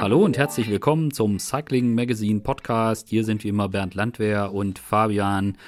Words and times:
Hallo 0.00 0.24
und 0.24 0.38
herzlich 0.38 0.70
willkommen 0.70 1.10
zum 1.10 1.40
Cycling 1.40 1.92
Magazine 1.92 2.38
Podcast. 2.38 3.08
Hier 3.08 3.24
sind 3.24 3.42
wie 3.42 3.48
immer 3.48 3.68
Bernd 3.68 3.96
Landwehr 3.96 4.54
und 4.54 4.78
Fabian 4.78 5.58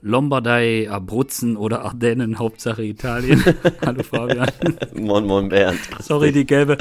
Lombardei, 0.00 0.88
Abruzzen 0.88 1.56
oder 1.56 1.84
Ardennen, 1.84 2.38
Hauptsache 2.38 2.84
Italien. 2.84 3.42
Hallo 3.84 4.04
Fabian. 4.04 4.48
Moin, 4.94 5.26
moin 5.26 5.48
Bernd. 5.48 5.80
Sorry, 5.98 6.30
die 6.30 6.46
gelbe, 6.46 6.78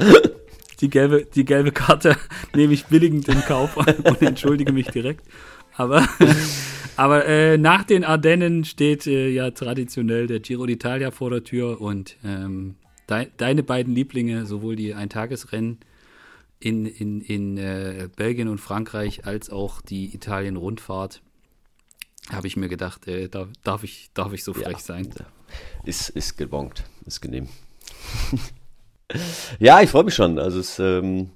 die 0.82 0.90
gelbe, 0.92 1.26
die 1.26 1.46
gelbe 1.46 1.72
Karte 1.72 2.16
nehme 2.56 2.74
ich 2.74 2.86
billigend 2.86 3.28
in 3.28 3.42
Kauf 3.42 3.76
und 4.04 4.22
entschuldige 4.22 4.72
mich 4.72 4.88
direkt. 4.92 5.26
Aber, 5.78 6.08
aber 6.96 7.26
äh, 7.26 7.58
nach 7.58 7.86
den 7.86 8.04
Ardennen 8.04 8.66
steht 8.66 9.08
äh, 9.08 9.30
ja 9.30 9.50
traditionell 9.50 10.28
der 10.28 10.42
Giro 10.42 10.66
d'Italia 10.66 11.10
vor 11.10 11.32
der 11.32 11.44
Tür 11.44 11.82
und 11.82 12.18
ähm, 12.24 12.76
de 13.10 13.26
deine 13.38 13.64
beiden 13.64 13.96
Lieblinge, 13.96 14.46
sowohl 14.46 14.76
die 14.76 14.94
Eintagesrennen 14.94 15.80
in, 16.60 16.86
in, 16.86 17.22
in 17.22 17.58
äh, 17.58 18.10
Belgien 18.16 18.48
und 18.48 18.60
Frankreich 18.60 19.26
als 19.26 19.50
auch 19.50 19.82
die 19.82 20.14
Italien-Rundfahrt, 20.14 21.22
habe 22.32 22.48
ich 22.48 22.58
mir 22.58 22.68
gedacht, 22.68 23.08
äh, 23.08 23.30
darf, 23.30 23.48
darf, 23.64 23.84
ich, 23.84 24.12
darf 24.14 24.34
ich 24.34 24.44
so 24.44 24.54
frech 24.54 24.74
ja, 24.74 24.80
sein. 24.80 25.14
Ist, 25.84 26.10
ist 26.10 26.38
gebongt, 26.38 26.84
ist 27.06 27.22
genehm. 27.22 27.48
ja, 29.60 29.82
ich 29.82 29.90
freue 29.90 30.04
mich 30.04 30.14
schon. 30.14 30.38
Also 30.38 30.60
es 30.60 30.78
ähm, 30.80 31.32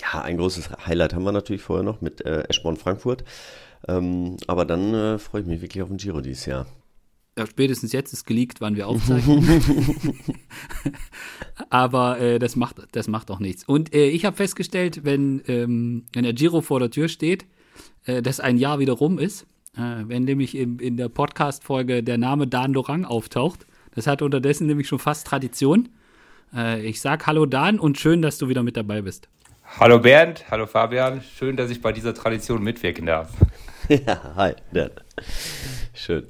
ja, 0.00 0.22
ein 0.22 0.36
großes 0.36 0.70
Highlight 0.86 1.14
haben 1.14 1.24
wir 1.24 1.32
natürlich 1.32 1.62
vorher 1.62 1.84
noch 1.84 2.00
mit 2.00 2.24
äh, 2.24 2.42
Eschborn 2.48 2.76
Frankfurt. 2.76 3.24
Ähm, 3.86 4.36
aber 4.46 4.64
dann 4.64 4.94
äh, 4.94 5.18
freue 5.18 5.42
ich 5.42 5.46
mich 5.46 5.60
wirklich 5.60 5.82
auf 5.82 5.88
den 5.88 5.98
Giro 5.98 6.20
dieses 6.20 6.46
Jahr. 6.46 6.66
Ja, 7.38 7.46
spätestens 7.46 7.92
jetzt 7.92 8.12
ist 8.12 8.26
geleakt, 8.26 8.60
wann 8.60 8.74
wir 8.74 8.88
aufzeichnen. 8.88 9.46
aber 11.70 12.18
äh, 12.18 12.40
das, 12.40 12.56
macht, 12.56 12.78
das 12.90 13.06
macht 13.06 13.30
auch 13.30 13.38
nichts. 13.38 13.62
Und 13.62 13.94
äh, 13.94 14.08
ich 14.08 14.24
habe 14.24 14.36
festgestellt, 14.36 15.04
wenn, 15.04 15.40
ähm, 15.46 16.06
wenn 16.14 16.24
der 16.24 16.32
Giro 16.32 16.62
vor 16.62 16.80
der 16.80 16.90
Tür 16.90 17.06
steht, 17.06 17.46
äh, 18.06 18.22
dass 18.22 18.40
ein 18.40 18.58
Jahr 18.58 18.80
wieder 18.80 18.94
rum 18.94 19.20
ist. 19.20 19.46
Äh, 19.76 20.02
wenn 20.08 20.24
nämlich 20.24 20.56
in, 20.56 20.80
in 20.80 20.96
der 20.96 21.08
Podcast-Folge 21.08 22.02
der 22.02 22.18
Name 22.18 22.48
Dan 22.48 22.72
Lorang 22.72 23.04
auftaucht. 23.04 23.66
Das 23.94 24.08
hat 24.08 24.20
unterdessen 24.20 24.66
nämlich 24.66 24.88
schon 24.88 24.98
fast 24.98 25.24
Tradition. 25.28 25.90
Äh, 26.52 26.84
ich 26.84 27.00
sag 27.00 27.28
Hallo 27.28 27.46
Dan 27.46 27.78
und 27.78 27.98
schön, 27.98 28.20
dass 28.20 28.38
du 28.38 28.48
wieder 28.48 28.64
mit 28.64 28.76
dabei 28.76 29.02
bist. 29.02 29.28
Hallo 29.78 30.00
Bernd, 30.00 30.44
hallo 30.50 30.66
Fabian. 30.66 31.22
Schön, 31.22 31.56
dass 31.56 31.70
ich 31.70 31.80
bei 31.80 31.92
dieser 31.92 32.14
Tradition 32.14 32.64
mitwirken 32.64 33.06
darf. 33.06 33.30
Ja, 33.88 34.34
hi, 34.36 34.52
Dan. 34.70 34.90
Schön. 35.94 36.26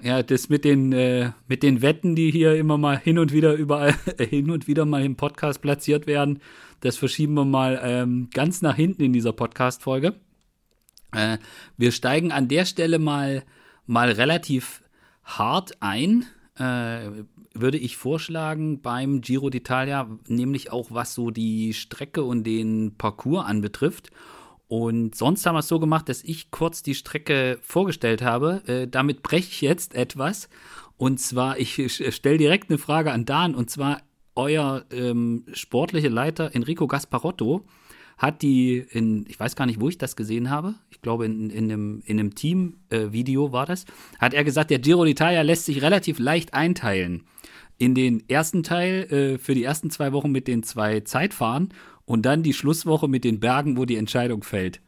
Ja, 0.00 0.22
das 0.22 0.48
mit 0.48 0.64
den, 0.64 0.92
äh, 0.92 1.32
mit 1.48 1.64
den 1.64 1.82
Wetten, 1.82 2.14
die 2.14 2.30
hier 2.30 2.54
immer 2.54 2.78
mal 2.78 2.96
hin 2.96 3.18
und 3.18 3.32
wieder 3.32 3.54
überall, 3.54 3.94
äh, 4.18 4.26
hin 4.26 4.50
und 4.50 4.68
wieder 4.68 4.84
mal 4.84 5.04
im 5.04 5.16
Podcast 5.16 5.60
platziert 5.60 6.06
werden, 6.06 6.40
das 6.80 6.96
verschieben 6.96 7.34
wir 7.34 7.44
mal 7.44 7.80
ähm, 7.82 8.28
ganz 8.32 8.62
nach 8.62 8.76
hinten 8.76 9.02
in 9.02 9.12
dieser 9.12 9.32
Podcast-Folge. 9.32 10.14
Äh, 11.12 11.38
wir 11.76 11.90
steigen 11.90 12.30
an 12.30 12.46
der 12.46 12.64
Stelle 12.64 13.00
mal, 13.00 13.42
mal 13.86 14.10
relativ 14.12 14.82
hart 15.24 15.72
ein. 15.80 16.24
Äh, 16.56 17.24
würde 17.54 17.78
ich 17.78 17.96
vorschlagen 17.96 18.80
beim 18.80 19.20
Giro 19.20 19.48
d'Italia, 19.48 20.06
nämlich 20.28 20.70
auch 20.70 20.92
was 20.92 21.14
so 21.14 21.32
die 21.32 21.74
Strecke 21.74 22.22
und 22.22 22.44
den 22.44 22.94
Parcours 22.96 23.46
anbetrifft. 23.46 24.10
Und 24.68 25.14
sonst 25.14 25.44
haben 25.46 25.54
wir 25.54 25.60
es 25.60 25.68
so 25.68 25.80
gemacht, 25.80 26.08
dass 26.08 26.22
ich 26.22 26.50
kurz 26.50 26.82
die 26.82 26.94
Strecke 26.94 27.58
vorgestellt 27.62 28.22
habe. 28.22 28.62
Äh, 28.66 28.86
damit 28.86 29.22
breche 29.22 29.48
ich 29.48 29.60
jetzt 29.62 29.94
etwas. 29.94 30.48
Und 30.98 31.20
zwar, 31.20 31.58
ich 31.58 31.74
stelle 32.14 32.38
direkt 32.38 32.70
eine 32.70 32.78
Frage 32.78 33.12
an 33.12 33.24
Dan. 33.24 33.54
Und 33.54 33.70
zwar, 33.70 34.02
euer 34.34 34.84
ähm, 34.92 35.44
sportlicher 35.52 36.10
Leiter 36.10 36.54
Enrico 36.54 36.86
Gasparotto 36.86 37.64
hat 38.18 38.42
die 38.42 38.78
in, 38.90 39.24
ich 39.28 39.38
weiß 39.38 39.56
gar 39.56 39.66
nicht, 39.66 39.80
wo 39.80 39.88
ich 39.88 39.98
das 39.98 40.16
gesehen 40.16 40.50
habe, 40.50 40.74
ich 40.90 41.00
glaube 41.02 41.26
in, 41.26 41.50
in 41.50 41.64
einem, 41.64 42.02
in 42.04 42.18
einem 42.18 42.34
Team-Video 42.34 43.48
äh, 43.48 43.52
war 43.52 43.66
das, 43.66 43.84
hat 44.18 44.34
er 44.34 44.44
gesagt, 44.44 44.70
der 44.70 44.80
Giro 44.80 45.02
d'Italia 45.02 45.42
lässt 45.42 45.66
sich 45.66 45.82
relativ 45.82 46.18
leicht 46.18 46.52
einteilen. 46.52 47.24
In 47.78 47.94
den 47.94 48.28
ersten 48.28 48.64
Teil 48.64 49.04
äh, 49.12 49.38
für 49.38 49.54
die 49.54 49.62
ersten 49.62 49.90
zwei 49.90 50.12
Wochen 50.12 50.32
mit 50.32 50.48
den 50.48 50.64
zwei 50.64 51.00
Zeitfahren 51.00 51.72
und 52.08 52.22
dann 52.22 52.42
die 52.42 52.54
Schlusswoche 52.54 53.06
mit 53.06 53.22
den 53.22 53.38
Bergen, 53.38 53.76
wo 53.76 53.84
die 53.84 53.96
Entscheidung 53.96 54.42
fällt. 54.42 54.80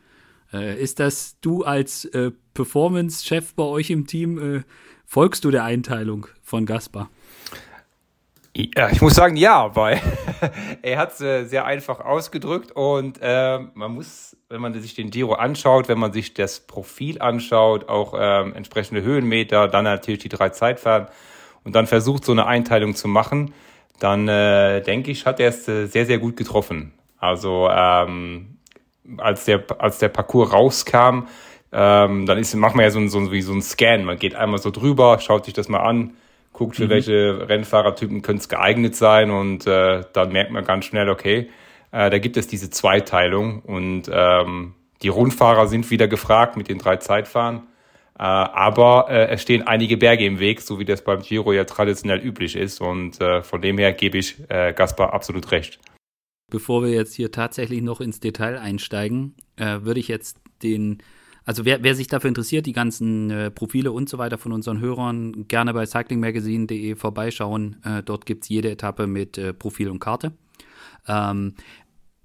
Äh, 0.55 0.83
ist 0.83 1.01
das 1.01 1.37
du 1.43 1.65
als 1.65 2.07
äh, 2.07 2.31
Performance-Chef 2.55 3.55
bei 3.55 3.63
euch 3.63 3.91
im 3.91 4.07
Team, 4.07 4.39
äh, 4.39 4.63
folgst 5.05 5.45
du 5.45 5.51
der 5.51 5.65
Einteilung 5.65 6.27
von 6.43 6.65
Gaspar? 6.65 7.11
Ja, 8.57 8.89
ich 8.91 9.03
muss 9.03 9.15
sagen, 9.15 9.37
ja, 9.37 9.77
weil 9.77 10.01
er 10.83 10.99
hat 10.99 11.13
es 11.13 11.21
äh, 11.21 11.45
sehr 11.45 11.67
einfach 11.67 12.01
ausgedrückt 12.01 12.73
und 12.73 13.19
äh, 13.21 13.59
man 13.75 13.93
muss, 13.93 14.35
wenn 14.49 14.63
man 14.63 14.73
sich 14.81 14.95
den 14.95 15.11
Giro 15.11 15.35
anschaut, 15.35 15.89
wenn 15.89 15.99
man 15.99 16.15
sich 16.15 16.33
das 16.33 16.61
Profil 16.61 17.21
anschaut, 17.21 17.91
auch 17.91 18.15
ähm, 18.19 18.55
entsprechende 18.55 19.03
Höhenmeter, 19.03 19.69
dann 19.69 19.85
natürlich 19.85 20.21
die 20.21 20.31
drei 20.31 20.49
Zeitfahren 20.49 21.09
und 21.65 21.77
dann 21.77 21.87
versucht, 21.87 22.25
so 22.25 22.33
eine 22.33 22.47
Einteilung 22.47 22.95
zu 22.95 23.09
machen, 23.09 23.53
dann 23.99 24.27
äh, 24.27 24.81
denke 24.81 25.11
ich, 25.11 25.27
hat 25.27 25.39
er 25.39 25.51
es 25.51 25.69
äh, 25.69 25.85
sehr, 25.85 26.07
sehr 26.07 26.19
gut 26.19 26.39
getroffen. 26.39 26.95
Also 27.21 27.69
ähm, 27.71 28.57
als 29.19 29.45
der 29.45 29.65
als 29.79 29.99
der 29.99 30.09
Parcours 30.09 30.53
rauskam, 30.53 31.27
ähm, 31.73 32.27
dann 32.27 32.39
ist 32.39 32.55
macht 32.55 32.75
man 32.75 32.85
ja 32.85 32.91
so, 32.91 32.99
ein, 32.99 33.09
so 33.09 33.31
wie 33.31 33.43
so 33.43 33.53
ein 33.53 33.63
Scan. 33.63 34.05
Man 34.05 34.19
geht 34.19 34.35
einmal 34.35 34.59
so 34.59 34.71
drüber, 34.71 35.19
schaut 35.21 35.45
sich 35.45 35.55
das 35.55 35.69
mal 35.69 35.81
an, 35.81 36.15
guckt 36.53 36.77
für 36.77 36.87
mhm. 36.87 36.91
welche 36.91 37.49
Rennfahrertypen 37.49 38.23
könnte 38.23 38.41
es 38.41 38.49
geeignet 38.49 38.97
sein 38.97 39.31
und 39.31 39.67
äh, 39.67 40.03
dann 40.13 40.33
merkt 40.33 40.51
man 40.51 40.65
ganz 40.65 40.87
schnell, 40.87 41.09
okay, 41.09 41.51
äh, 41.93 42.11
da 42.11 42.19
gibt 42.19 42.37
es 42.37 42.47
diese 42.47 42.71
Zweiteilung 42.71 43.61
und 43.61 44.11
ähm, 44.13 44.75
die 45.03 45.09
Rundfahrer 45.09 45.67
sind 45.67 45.91
wieder 45.91 46.09
gefragt 46.09 46.57
mit 46.57 46.69
den 46.69 46.79
drei 46.79 46.97
Zeitfahren. 46.97 47.63
Äh, 48.19 48.23
aber 48.23 49.07
äh, 49.09 49.29
es 49.29 49.43
stehen 49.43 49.67
einige 49.67 49.97
Berge 49.97 50.27
im 50.27 50.39
Weg, 50.41 50.61
so 50.61 50.79
wie 50.79 50.85
das 50.85 51.03
beim 51.03 51.23
Giro 51.23 51.53
ja 51.53 51.65
traditionell 51.65 52.19
üblich 52.19 52.55
ist. 52.55 52.81
Und 52.81 53.21
äh, 53.21 53.43
von 53.43 53.63
dem 53.63 53.79
her 53.79 53.95
gebe 53.95 54.19
ich 54.19 54.37
äh, 54.51 54.75
Gaspar 54.75 55.15
absolut 55.15 55.51
recht. 55.53 55.79
Bevor 56.51 56.83
wir 56.83 56.91
jetzt 56.91 57.15
hier 57.15 57.33
tatsächlich 57.33 57.83
noch 57.83 58.01
ins 58.01 58.21
Detail 58.21 58.59
einsteigen, 58.59 59.35
äh, 59.57 59.81
würde 59.83 60.01
ich 60.01 60.09
jetzt 60.09 60.39
den, 60.63 60.99
also 61.45 61.65
wer, 61.65 61.83
wer 61.83 61.95
sich 61.95 62.09
dafür 62.09 62.29
interessiert, 62.29 62.67
die 62.67 62.73
ganzen 62.73 63.31
äh, 63.31 63.51
Profile 63.51 63.93
und 63.93 64.09
so 64.09 64.19
weiter 64.19 64.39
von 64.39 64.53
unseren 64.53 64.81
Hörern, 64.81 65.47
gerne 65.49 65.73
bei 65.73 65.87
cyclingmagazine.de 65.87 66.97
vorbeischauen. 66.97 67.77
Äh, 67.85 68.03
dort 68.03 68.27
gibt 68.27 68.45
es 68.45 68.49
jede 68.49 68.71
Etappe 68.71 69.07
mit 69.07 69.39
äh, 69.39 69.55
Profil 69.55 69.89
und 69.89 70.01
Karte. 70.01 70.33
Ähm, 71.07 71.55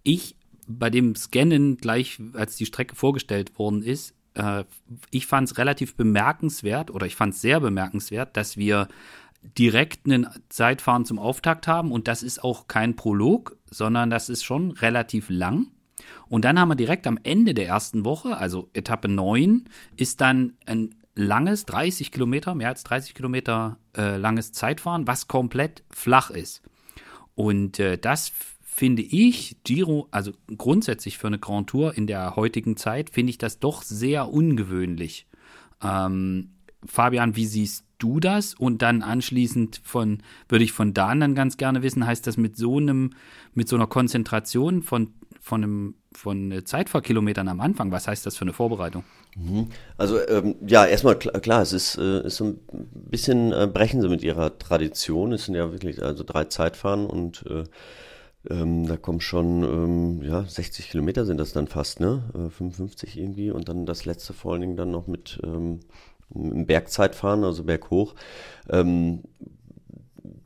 ich, 0.04 0.36
bei 0.68 0.90
dem 0.90 1.16
Scannen, 1.16 1.78
gleich 1.78 2.20
als 2.34 2.56
die 2.56 2.66
Strecke 2.66 2.96
vorgestellt 2.96 3.58
worden 3.58 3.84
ist, 3.84 4.16
äh, 4.36 4.66
ich 5.12 5.28
fand 5.28 5.50
es 5.50 5.58
relativ 5.58 5.96
bemerkenswert 5.96 6.92
oder 6.92 7.06
ich 7.06 7.16
fand 7.16 7.34
es 7.34 7.42
sehr 7.42 7.60
bemerkenswert, 7.60 8.38
dass 8.38 8.58
wir 8.58 8.88
direkt 9.58 10.06
einen 10.06 10.28
Zeitfahren 10.50 11.06
zum 11.06 11.20
Auftakt 11.20 11.68
haben 11.68 11.92
und 11.92 12.08
das 12.08 12.24
ist 12.24 12.44
auch 12.44 12.68
kein 12.68 12.96
Prolog, 12.96 13.58
sondern 13.70 14.10
das 14.10 14.30
ist 14.30 14.44
schon 14.44 14.72
relativ 14.72 15.30
lang. 15.30 15.68
Und 16.28 16.46
dann 16.46 16.60
haben 16.60 16.70
wir 16.70 16.76
direkt 16.76 17.08
am 17.08 17.20
Ende 17.24 17.54
der 17.54 17.68
ersten 17.68 18.06
Woche, 18.06 18.38
also 18.38 18.70
Etappe 18.74 19.08
9, 19.08 19.66
ist 19.96 20.22
dann 20.22 20.54
ein 20.66 20.96
langes, 21.16 21.66
30 21.66 22.12
Kilometer, 22.12 22.56
mehr 22.56 22.70
als 22.70 22.84
30 22.84 23.14
Kilometer 23.14 23.78
äh, 23.96 24.18
langes 24.18 24.52
Zeitfahren, 24.52 25.08
was 25.08 25.28
komplett 25.28 25.84
flach 25.90 26.30
ist. 26.30 26.62
Und 27.36 27.80
äh, 27.80 27.98
das 27.98 28.32
finde 28.62 29.04
ich, 29.04 29.58
Giro, 29.64 30.08
also 30.12 30.34
grundsätzlich 30.58 31.18
für 31.18 31.28
eine 31.28 31.40
Grand 31.40 31.70
Tour 31.70 31.98
in 31.98 32.08
der 32.08 32.36
heutigen 32.36 32.76
Zeit, 32.76 33.10
finde 33.10 33.30
ich 33.30 33.38
das 33.38 33.60
doch 33.60 33.84
sehr 33.84 34.30
ungewöhnlich. 34.30 35.28
Ähm, 35.82 36.55
Fabian, 36.86 37.36
wie 37.36 37.46
siehst 37.46 37.86
du 37.98 38.20
das? 38.20 38.54
Und 38.54 38.82
dann 38.82 39.02
anschließend 39.02 39.82
von, 39.84 40.20
würde 40.50 40.64
ich 40.64 40.72
von 40.72 40.94
Dan 40.94 41.20
dann 41.20 41.36
ganz 41.36 41.58
gerne 41.58 41.82
wissen, 41.82 42.06
heißt 42.06 42.28
das 42.28 42.38
mit 42.38 42.58
so 42.58 42.78
einem, 42.78 43.12
mit 43.54 43.68
so 43.68 43.76
einer 43.76 43.88
Konzentration 43.88 44.84
von, 44.84 45.14
von 45.40 45.64
einem 45.64 45.96
von 46.16 46.62
Zeitfahrkilometern 46.64 47.48
am 47.48 47.60
Anfang, 47.60 47.92
was 47.92 48.08
heißt 48.08 48.26
das 48.26 48.38
für 48.38 48.44
eine 48.44 48.54
Vorbereitung? 48.54 49.04
Mhm. 49.36 49.68
Also 49.98 50.18
ähm, 50.28 50.56
ja, 50.66 50.86
erstmal 50.86 51.18
klar, 51.18 51.40
klar, 51.42 51.62
es 51.62 51.74
ist, 51.74 51.98
äh, 51.98 52.26
ist 52.26 52.38
so 52.38 52.46
ein 52.46 52.60
bisschen 52.94 53.52
äh, 53.52 53.68
brechen 53.72 54.02
sie 54.02 54.08
mit 54.08 54.24
ihrer 54.24 54.58
Tradition. 54.58 55.34
Es 55.34 55.46
sind 55.46 55.56
ja 55.56 55.72
wirklich 55.72 56.02
also 56.02 56.24
drei 56.24 56.46
Zeitfahren 56.46 57.06
und 57.06 57.46
äh, 57.50 57.64
ähm, 58.50 58.88
da 58.88 58.96
kommen 58.98 59.22
schon, 59.22 59.64
ähm, 59.64 60.22
ja, 60.22 60.44
60 60.44 60.90
Kilometer 60.90 61.26
sind 61.26 61.38
das 61.38 61.52
dann 61.52 61.68
fast, 61.68 62.00
ne? 62.00 62.24
Äh, 62.34 62.50
55 62.50 63.18
irgendwie 63.18 63.52
und 63.52 63.68
dann 63.68 63.86
das 63.86 64.06
letzte 64.06 64.34
vor 64.34 64.54
allen 64.54 64.62
Dingen 64.62 64.78
dann 64.78 64.92
noch 64.92 65.08
mit 65.08 65.40
im 66.34 66.66
Bergzeitfahren, 66.66 67.44
also 67.44 67.64
berghoch. 67.64 68.16
Ähm, 68.70 69.24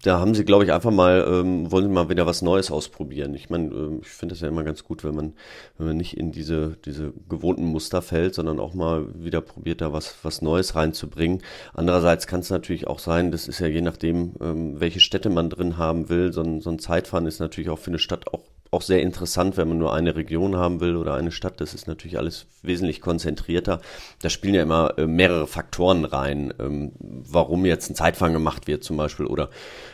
da 0.02 0.20
haben 0.20 0.34
sie, 0.34 0.46
glaube 0.46 0.64
ich, 0.64 0.72
einfach 0.72 0.92
mal, 0.92 1.26
ähm, 1.28 1.72
wollen 1.72 1.86
sie 1.86 1.92
mal 1.92 2.10
wieder 2.10 2.26
was 2.26 2.42
Neues 2.42 2.72
ausprobieren. 2.72 3.34
Ich 3.34 3.50
meine, 3.50 3.68
ähm, 3.68 4.00
ich 4.02 4.08
finde 4.08 4.34
das 4.34 4.42
ja 4.42 4.48
immer 4.48 4.64
ganz 4.64 4.84
gut, 4.84 5.04
wenn 5.04 5.16
man, 5.16 5.34
wenn 5.78 5.88
man 5.88 5.98
nicht 5.98 6.18
in 6.18 6.32
diese, 6.32 6.78
diese 6.86 7.14
gewohnten 7.28 7.66
Muster 7.66 8.02
fällt, 8.02 8.36
sondern 8.36 8.60
auch 8.60 8.74
mal 8.74 9.08
wieder 9.14 9.42
probiert, 9.42 9.82
da 9.82 9.92
was, 9.92 10.16
was 10.24 10.42
Neues 10.42 10.76
reinzubringen. 10.76 11.42
Andererseits 11.74 12.28
kann 12.28 12.40
es 12.40 12.50
natürlich 12.50 12.88
auch 12.88 13.00
sein, 13.00 13.32
das 13.32 13.48
ist 13.48 13.60
ja 13.60 13.68
je 13.68 13.82
nachdem, 13.82 14.36
ähm, 14.42 14.80
welche 14.80 15.00
Städte 15.02 15.30
man 15.30 15.50
drin 15.50 15.78
haben 15.78 16.10
will. 16.10 16.32
So 16.32 16.42
ein, 16.42 16.62
so 16.62 16.70
ein 16.70 16.80
Zeitfahren 16.80 17.26
ist 17.26 17.40
natürlich 17.40 17.70
auch 17.70 17.80
für 17.80 17.92
eine 17.92 18.00
Stadt 18.00 18.28
auch 18.34 18.44
auch 18.72 18.82
sehr 18.84 19.02
interessant, 19.02 19.58
wenn 19.58 19.68
man 19.68 19.80
nur 19.80 19.94
eine 19.94 20.16
Region 20.16 20.56
haben 20.56 20.80
will 20.80 20.96
oder 20.96 21.16
eine 21.16 21.32
Stadt. 21.32 21.60
Das 21.60 21.74
ist 21.74 21.88
natürlich 21.88 22.18
alles 22.18 22.46
wesentlich 22.62 23.02
konzentrierter. 23.02 23.82
Da 24.22 24.30
spielen 24.30 24.54
ja 24.54 24.62
immer 24.62 24.94
äh, 24.98 25.08
mehrere 25.08 25.48
Faktoren 25.48 26.06
rein, 26.06 26.54
ähm, 26.60 26.92
warum 27.00 27.66
jetzt 27.66 27.90
ein 27.90 27.96
Zeitfahren 27.96 28.34
gemacht 28.34 28.68
wird 28.68 28.84
zum 28.84 28.98
Beispiel 28.98 29.26
oder, 29.26 29.50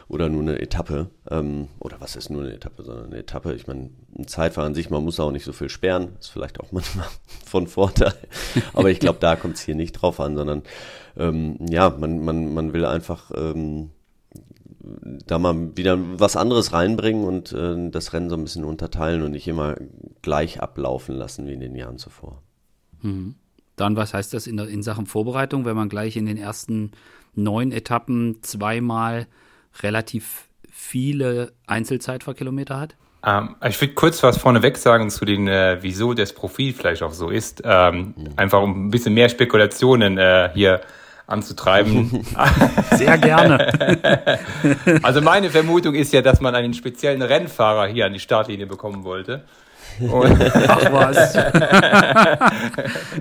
oder 0.10 0.28
nur 0.28 0.42
eine 0.42 0.60
Etappe. 0.60 1.10
Ähm, 1.30 1.70
oder 1.80 2.02
was 2.02 2.18
ist 2.18 2.30
nur 2.30 2.44
eine 2.44 2.54
Etappe, 2.54 2.84
sondern 2.84 3.06
eine 3.06 3.18
Etappe. 3.18 3.54
Ich 3.54 3.68
meine, 3.68 3.92
ein 4.18 4.28
Zeitfahren 4.28 4.68
an 4.68 4.76
sich, 4.76 4.90
man 4.90 5.04
muss 5.04 5.20
auch 5.22 5.32
nicht 5.32 5.46
so 5.46 5.54
viel 5.54 5.70
sperren. 5.70 6.18
Ist 6.20 6.30
vielleicht 6.30 6.60
auch 6.60 6.68
manchmal 6.72 7.08
von 7.46 7.68
Vorteil. 7.68 8.14
Aber 8.74 8.90
ich 8.90 9.00
glaube, 9.00 9.20
da 9.22 9.38
kommt 9.38 9.56
es 9.56 9.62
hier 9.62 9.76
nicht 9.76 9.94
drauf 9.94 10.20
an, 10.20 10.36
sondern 10.36 10.64
ähm, 11.18 11.58
ja, 11.70 11.90
man, 11.90 12.26
man, 12.26 12.54
man 12.54 12.74
will 12.74 12.86
einfach 12.86 13.32
ähm, 13.34 13.92
da 15.26 15.40
mal 15.40 15.76
wieder 15.76 15.98
was 16.20 16.36
anderes 16.36 16.74
reinbringen 16.74 17.24
und 17.26 17.52
äh, 17.52 17.90
das 17.90 18.14
Rennen 18.14 18.30
so 18.30 18.36
ein 18.36 18.44
bisschen 18.44 18.64
unterteilen 18.64 19.24
und 19.24 19.32
nicht 19.32 19.48
immer 19.48 19.76
gleich 20.22 20.62
ablaufen 20.62 21.16
lassen 21.16 21.48
wie 21.48 21.54
in 21.54 21.60
den 21.60 21.76
Jahren 21.76 21.98
zuvor. 21.98 22.42
Mhm. 23.02 23.36
Dann, 23.76 23.96
was 23.96 24.14
heißt 24.14 24.34
das 24.34 24.48
in, 24.48 24.58
der, 24.58 24.68
in 24.68 24.84
Sachen 24.84 25.06
Vorbereitung, 25.06 25.66
wenn 25.66 25.76
man 25.76 25.90
gleich 25.90 26.16
in 26.16 26.26
den 26.26 26.38
ersten 26.38 26.92
neun 27.34 27.72
Etappen 27.72 28.42
zweimal 28.42 29.28
relativ 29.82 30.48
viele 30.72 31.52
Einzelzeitfahrkilometer 31.68 32.80
hat? 32.80 32.96
Ähm, 33.26 33.56
ich 33.68 33.80
würde 33.82 33.94
kurz 33.96 34.22
was 34.24 34.38
vorneweg 34.38 34.78
sagen 34.78 35.10
zu 35.10 35.26
den, 35.26 35.48
äh, 35.48 35.80
wieso 35.82 36.14
das 36.14 36.34
Profil 36.34 36.74
vielleicht 36.74 37.04
auch 37.04 37.12
so 37.12 37.30
ist. 37.30 37.62
Ähm, 37.66 38.14
mhm. 38.16 38.28
Einfach 38.36 38.62
um 38.62 38.88
ein 38.88 38.92
bisschen 38.92 39.14
mehr 39.14 39.30
Spekulationen 39.30 40.18
äh, 40.18 40.52
hier 40.54 40.82
anzutreiben. 41.28 42.26
Sehr 42.92 43.18
gerne. 43.18 44.40
also 45.04 45.22
meine 45.22 45.50
Vermutung 45.50 45.96
ist 45.96 46.14
ja, 46.14 46.22
dass 46.22 46.42
man 46.42 46.56
einen 46.56 46.74
speziellen 46.74 47.22
Rennfahrer 47.22 47.88
hier 47.88 48.06
an 48.06 48.14
die 48.14 48.20
Startlinie 48.20 48.68
bekommen 48.68 49.04
wollte. 49.04 49.44
Und 50.00 50.42
Ach 50.68 50.92
was. 50.92 51.34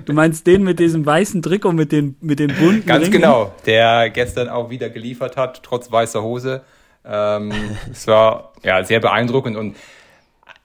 du 0.05 0.13
meinst 0.13 0.45
den 0.45 0.63
mit 0.63 0.79
diesem 0.79 1.05
weißen 1.05 1.41
Trikot 1.41 1.71
mit 1.71 1.91
den, 1.91 2.17
mit 2.21 2.39
den 2.39 2.53
bunten 2.53 2.85
Ganz 2.85 3.05
Ringen? 3.05 3.13
genau, 3.13 3.53
der 3.65 4.09
gestern 4.09 4.49
auch 4.49 4.69
wieder 4.69 4.89
geliefert 4.89 5.37
hat, 5.37 5.63
trotz 5.63 5.91
weißer 5.91 6.21
Hose. 6.21 6.63
Ähm, 7.05 7.53
es 7.91 8.07
war 8.07 8.51
ja 8.63 8.83
sehr 8.83 8.99
beeindruckend 8.99 9.55
und 9.55 9.75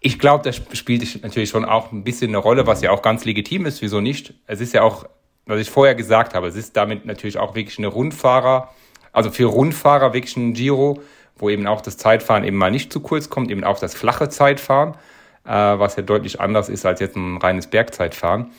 ich 0.01 0.19
glaube, 0.19 0.43
das 0.43 0.61
spielt 0.77 1.23
natürlich 1.23 1.51
schon 1.51 1.67
auch 1.67 1.93
ein 1.93 2.05
bisschen 2.05 2.31
eine 2.31 2.39
Rolle, 2.39 2.67
was 2.67 2.81
ja 2.81 2.91
auch 2.91 3.03
ganz 3.03 3.27
legitim 3.27 3.67
ist. 3.67 3.83
Wieso 3.83 4.01
nicht? 4.01 4.33
Es 4.47 4.61
ist 4.61 4.73
ja 4.73 4.83
auch 4.83 5.05
was 5.51 5.61
ich 5.61 5.71
vorher 5.71 5.95
gesagt 5.95 6.35
habe, 6.35 6.47
es 6.47 6.57
ist 6.57 6.77
damit 6.77 7.05
natürlich 7.05 7.39
auch 7.39 7.55
wirklich 7.55 7.79
eine 7.79 7.89
Rundfahrer, 7.89 8.71
also 9.13 9.31
für 9.31 9.47
Rundfahrer 9.47 10.13
wirklich 10.13 10.37
ein 10.37 10.55
Giro, 10.55 11.01
wo 11.37 11.51
eben 11.51 11.67
auch 11.67 11.81
das 11.81 11.97
Zeitfahren 11.97 12.45
eben 12.45 12.57
mal 12.57 12.71
nicht 12.71 12.93
zu 12.93 13.01
kurz 13.01 13.31
kommt, 13.31 13.51
eben 13.51 13.65
auch 13.65 13.79
das 13.79 13.95
flache 13.95 14.29
Zeitfahren, 14.29 14.95
äh, 15.45 15.51
was 15.51 15.97
ja 15.97 16.03
deutlich 16.03 16.41
anders 16.41 16.69
ist 16.69 16.87
als 16.87 17.01
jetzt 17.01 17.17
ein 17.17 17.39
reines 17.39 17.67
Bergzeitfahren. 17.67 18.51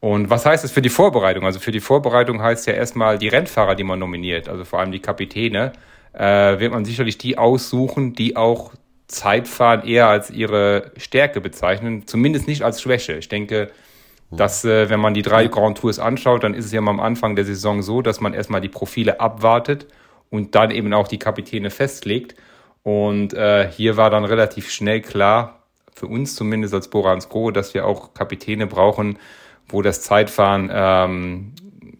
Und 0.00 0.30
was 0.30 0.46
heißt 0.46 0.62
das 0.62 0.70
für 0.70 0.82
die 0.82 0.90
Vorbereitung? 0.90 1.44
Also 1.44 1.58
für 1.58 1.72
die 1.72 1.80
Vorbereitung 1.80 2.40
heißt 2.40 2.66
ja 2.66 2.74
erstmal 2.74 3.18
die 3.18 3.28
Rennfahrer, 3.28 3.74
die 3.74 3.84
man 3.84 3.98
nominiert, 3.98 4.48
also 4.48 4.64
vor 4.64 4.78
allem 4.78 4.92
die 4.92 5.00
Kapitäne, 5.00 5.72
äh, 6.12 6.60
wird 6.60 6.72
man 6.72 6.84
sicherlich 6.84 7.18
die 7.18 7.36
aussuchen, 7.36 8.14
die 8.14 8.36
auch 8.36 8.72
Zeitfahren 9.08 9.86
eher 9.86 10.06
als 10.06 10.30
ihre 10.30 10.92
Stärke 10.96 11.40
bezeichnen, 11.40 12.06
zumindest 12.06 12.46
nicht 12.46 12.62
als 12.62 12.82
Schwäche. 12.82 13.14
Ich 13.14 13.28
denke, 13.28 13.70
dass, 14.30 14.64
äh, 14.64 14.90
wenn 14.90 15.00
man 15.00 15.14
die 15.14 15.22
drei 15.22 15.46
Grand 15.46 15.78
Tours 15.78 15.98
anschaut, 15.98 16.44
dann 16.44 16.54
ist 16.54 16.66
es 16.66 16.72
ja 16.72 16.80
mal 16.80 16.90
am 16.90 17.00
Anfang 17.00 17.36
der 17.36 17.44
Saison 17.44 17.82
so, 17.82 18.02
dass 18.02 18.20
man 18.20 18.34
erstmal 18.34 18.60
die 18.60 18.68
Profile 18.68 19.20
abwartet 19.20 19.86
und 20.30 20.54
dann 20.54 20.70
eben 20.70 20.92
auch 20.92 21.08
die 21.08 21.18
Kapitäne 21.18 21.70
festlegt. 21.70 22.34
Und 22.82 23.34
äh, 23.34 23.70
hier 23.70 23.96
war 23.96 24.10
dann 24.10 24.24
relativ 24.24 24.70
schnell 24.70 25.00
klar, 25.00 25.62
für 25.94 26.06
uns 26.06 26.36
zumindest 26.36 26.74
als 26.74 26.88
Borans 26.88 27.28
Gro, 27.28 27.50
dass 27.50 27.74
wir 27.74 27.86
auch 27.86 28.14
Kapitäne 28.14 28.66
brauchen, 28.66 29.18
wo 29.68 29.82
das 29.82 30.02
Zeitfahren, 30.02 30.70
ähm, 30.72 31.52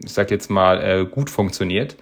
ich 0.02 0.12
sag 0.12 0.30
jetzt 0.30 0.50
mal, 0.50 0.80
äh, 0.80 1.04
gut 1.04 1.30
funktioniert. 1.30 1.96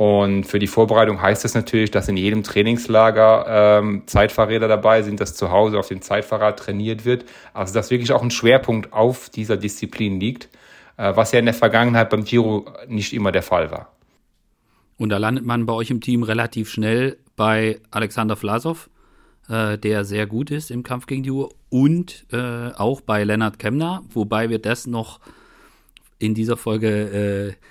Und 0.00 0.44
für 0.44 0.58
die 0.58 0.66
Vorbereitung 0.66 1.20
heißt 1.20 1.44
das 1.44 1.52
natürlich, 1.52 1.90
dass 1.90 2.08
in 2.08 2.16
jedem 2.16 2.42
Trainingslager 2.42 3.80
ähm, 3.80 4.04
Zeitfahrräder 4.06 4.66
dabei 4.66 5.02
sind, 5.02 5.20
dass 5.20 5.34
zu 5.34 5.50
Hause 5.50 5.78
auf 5.78 5.88
dem 5.88 6.00
Zeitfahrrad 6.00 6.58
trainiert 6.58 7.04
wird. 7.04 7.26
Also 7.52 7.74
dass 7.74 7.90
wirklich 7.90 8.10
auch 8.12 8.22
ein 8.22 8.30
Schwerpunkt 8.30 8.94
auf 8.94 9.28
dieser 9.28 9.58
Disziplin 9.58 10.18
liegt, 10.18 10.48
äh, 10.96 11.14
was 11.14 11.32
ja 11.32 11.38
in 11.38 11.44
der 11.44 11.52
Vergangenheit 11.52 12.08
beim 12.08 12.24
Giro 12.24 12.64
nicht 12.88 13.12
immer 13.12 13.30
der 13.30 13.42
Fall 13.42 13.70
war. 13.70 13.92
Und 14.96 15.10
da 15.10 15.18
landet 15.18 15.44
man 15.44 15.66
bei 15.66 15.74
euch 15.74 15.90
im 15.90 16.00
Team 16.00 16.22
relativ 16.22 16.70
schnell 16.70 17.18
bei 17.36 17.78
Alexander 17.90 18.36
Vlasov, 18.36 18.88
äh, 19.50 19.76
der 19.76 20.06
sehr 20.06 20.26
gut 20.26 20.50
ist 20.50 20.70
im 20.70 20.82
Kampf 20.82 21.04
gegen 21.08 21.24
die 21.24 21.30
Uhr, 21.30 21.50
und 21.68 22.24
äh, 22.32 22.70
auch 22.74 23.02
bei 23.02 23.22
Lennart 23.22 23.58
Kemner, 23.58 24.02
wobei 24.14 24.48
wir 24.48 24.60
das 24.60 24.86
noch 24.86 25.20
in 26.18 26.32
dieser 26.32 26.56
Folge 26.56 26.88
äh, 26.88 27.64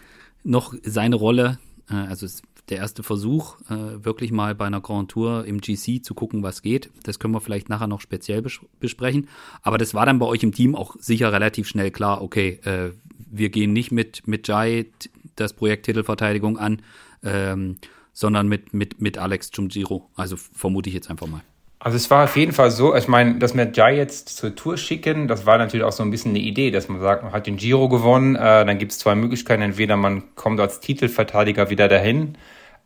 noch 0.43 0.75
seine 0.83 1.15
Rolle 1.15 1.57
äh, 1.89 1.95
also 1.95 2.27
der 2.69 2.77
erste 2.77 3.03
Versuch, 3.03 3.57
äh, 3.69 4.03
wirklich 4.03 4.31
mal 4.31 4.55
bei 4.55 4.65
einer 4.65 4.81
Grand 4.81 5.11
Tour 5.11 5.45
im 5.45 5.59
GC 5.59 6.03
zu 6.03 6.13
gucken, 6.13 6.43
was 6.43 6.61
geht. 6.61 6.91
Das 7.03 7.19
können 7.19 7.33
wir 7.33 7.41
vielleicht 7.41 7.69
nachher 7.69 7.87
noch 7.87 8.01
speziell 8.01 8.41
bes 8.41 8.59
besprechen. 8.79 9.27
Aber 9.61 9.77
das 9.77 9.93
war 9.93 10.05
dann 10.05 10.19
bei 10.19 10.25
euch 10.25 10.43
im 10.43 10.53
Team 10.53 10.75
auch 10.75 10.95
sicher 10.99 11.33
relativ 11.33 11.67
schnell 11.67 11.91
klar, 11.91 12.21
okay, 12.21 12.59
äh, 12.63 12.91
wir 13.31 13.49
gehen 13.49 13.73
nicht 13.73 13.91
mit, 13.91 14.27
mit 14.27 14.47
Jai 14.47 14.87
das 15.35 15.53
Projekt 15.53 15.85
Titelverteidigung 15.85 16.57
an, 16.57 16.81
ähm, 17.23 17.77
sondern 18.13 18.47
mit, 18.47 18.73
mit, 18.73 19.01
mit 19.01 19.17
Alex 19.17 19.51
Jumjiro. 19.53 20.09
Also 20.15 20.35
vermute 20.35 20.89
ich 20.89 20.95
jetzt 20.95 21.09
einfach 21.09 21.27
mal. 21.27 21.41
Also 21.81 21.95
es 21.95 22.11
war 22.11 22.25
auf 22.25 22.35
jeden 22.35 22.51
Fall 22.51 22.71
so, 22.71 22.93
ich 22.93 23.07
meine, 23.07 23.35
dass 23.35 23.55
wir 23.55 23.71
Jai 23.73 23.95
jetzt 23.95 24.27
zur 24.35 24.53
Tour 24.53 24.75
schicken, 24.75 25.29
das 25.29 25.45
war 25.45 25.57
natürlich 25.57 25.85
auch 25.85 25.93
so 25.93 26.03
ein 26.03 26.11
bisschen 26.11 26.31
eine 26.31 26.39
Idee, 26.39 26.71
dass 26.71 26.89
man 26.89 26.99
sagt, 26.99 27.23
man 27.23 27.31
hat 27.31 27.47
den 27.47 27.55
Giro 27.55 27.87
gewonnen, 27.87 28.35
äh, 28.35 28.65
dann 28.65 28.77
gibt 28.77 28.91
es 28.91 28.99
zwei 28.99 29.15
Möglichkeiten, 29.15 29.61
entweder 29.61 29.95
man 29.95 30.35
kommt 30.35 30.59
als 30.59 30.81
Titelverteidiger 30.81 31.69
wieder 31.69 31.87
dahin, 31.87 32.35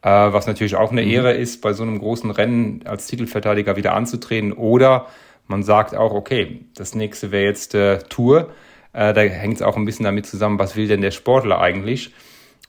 äh, 0.04 0.10
was 0.10 0.45
natürlich 0.45 0.75
auch 0.75 0.92
eine 0.92 1.01
mhm. 1.01 1.10
Ehre 1.10 1.34
ist, 1.34 1.62
bei 1.62 1.74
so 1.74 1.81
einem 1.81 1.98
großen 1.98 2.30
Rennen 2.30 2.81
als 2.86 3.07
Titelverteidiger 3.07 3.75
wieder 3.78 3.95
anzutreten, 3.95 4.54
oder 4.54 5.07
man 5.48 5.63
sagt 5.63 5.95
auch, 5.95 6.13
okay, 6.13 6.66
das 6.75 6.94
nächste 6.94 7.31
wäre 7.31 7.45
jetzt 7.45 7.74
äh, 7.74 7.98
Tour, 7.98 8.51
äh, 8.94 9.12
da 9.12 9.22
hängt 9.22 9.56
es 9.56 9.63
auch 9.63 9.75
ein 9.75 9.86
bisschen 9.86 10.06
damit 10.06 10.28
zusammen, 10.28 10.60
was 10.60 10.75
will 10.75 10.88
denn 10.88 11.01
der 11.01 11.10
Sportler 11.12 11.60
eigentlich? 11.60 12.13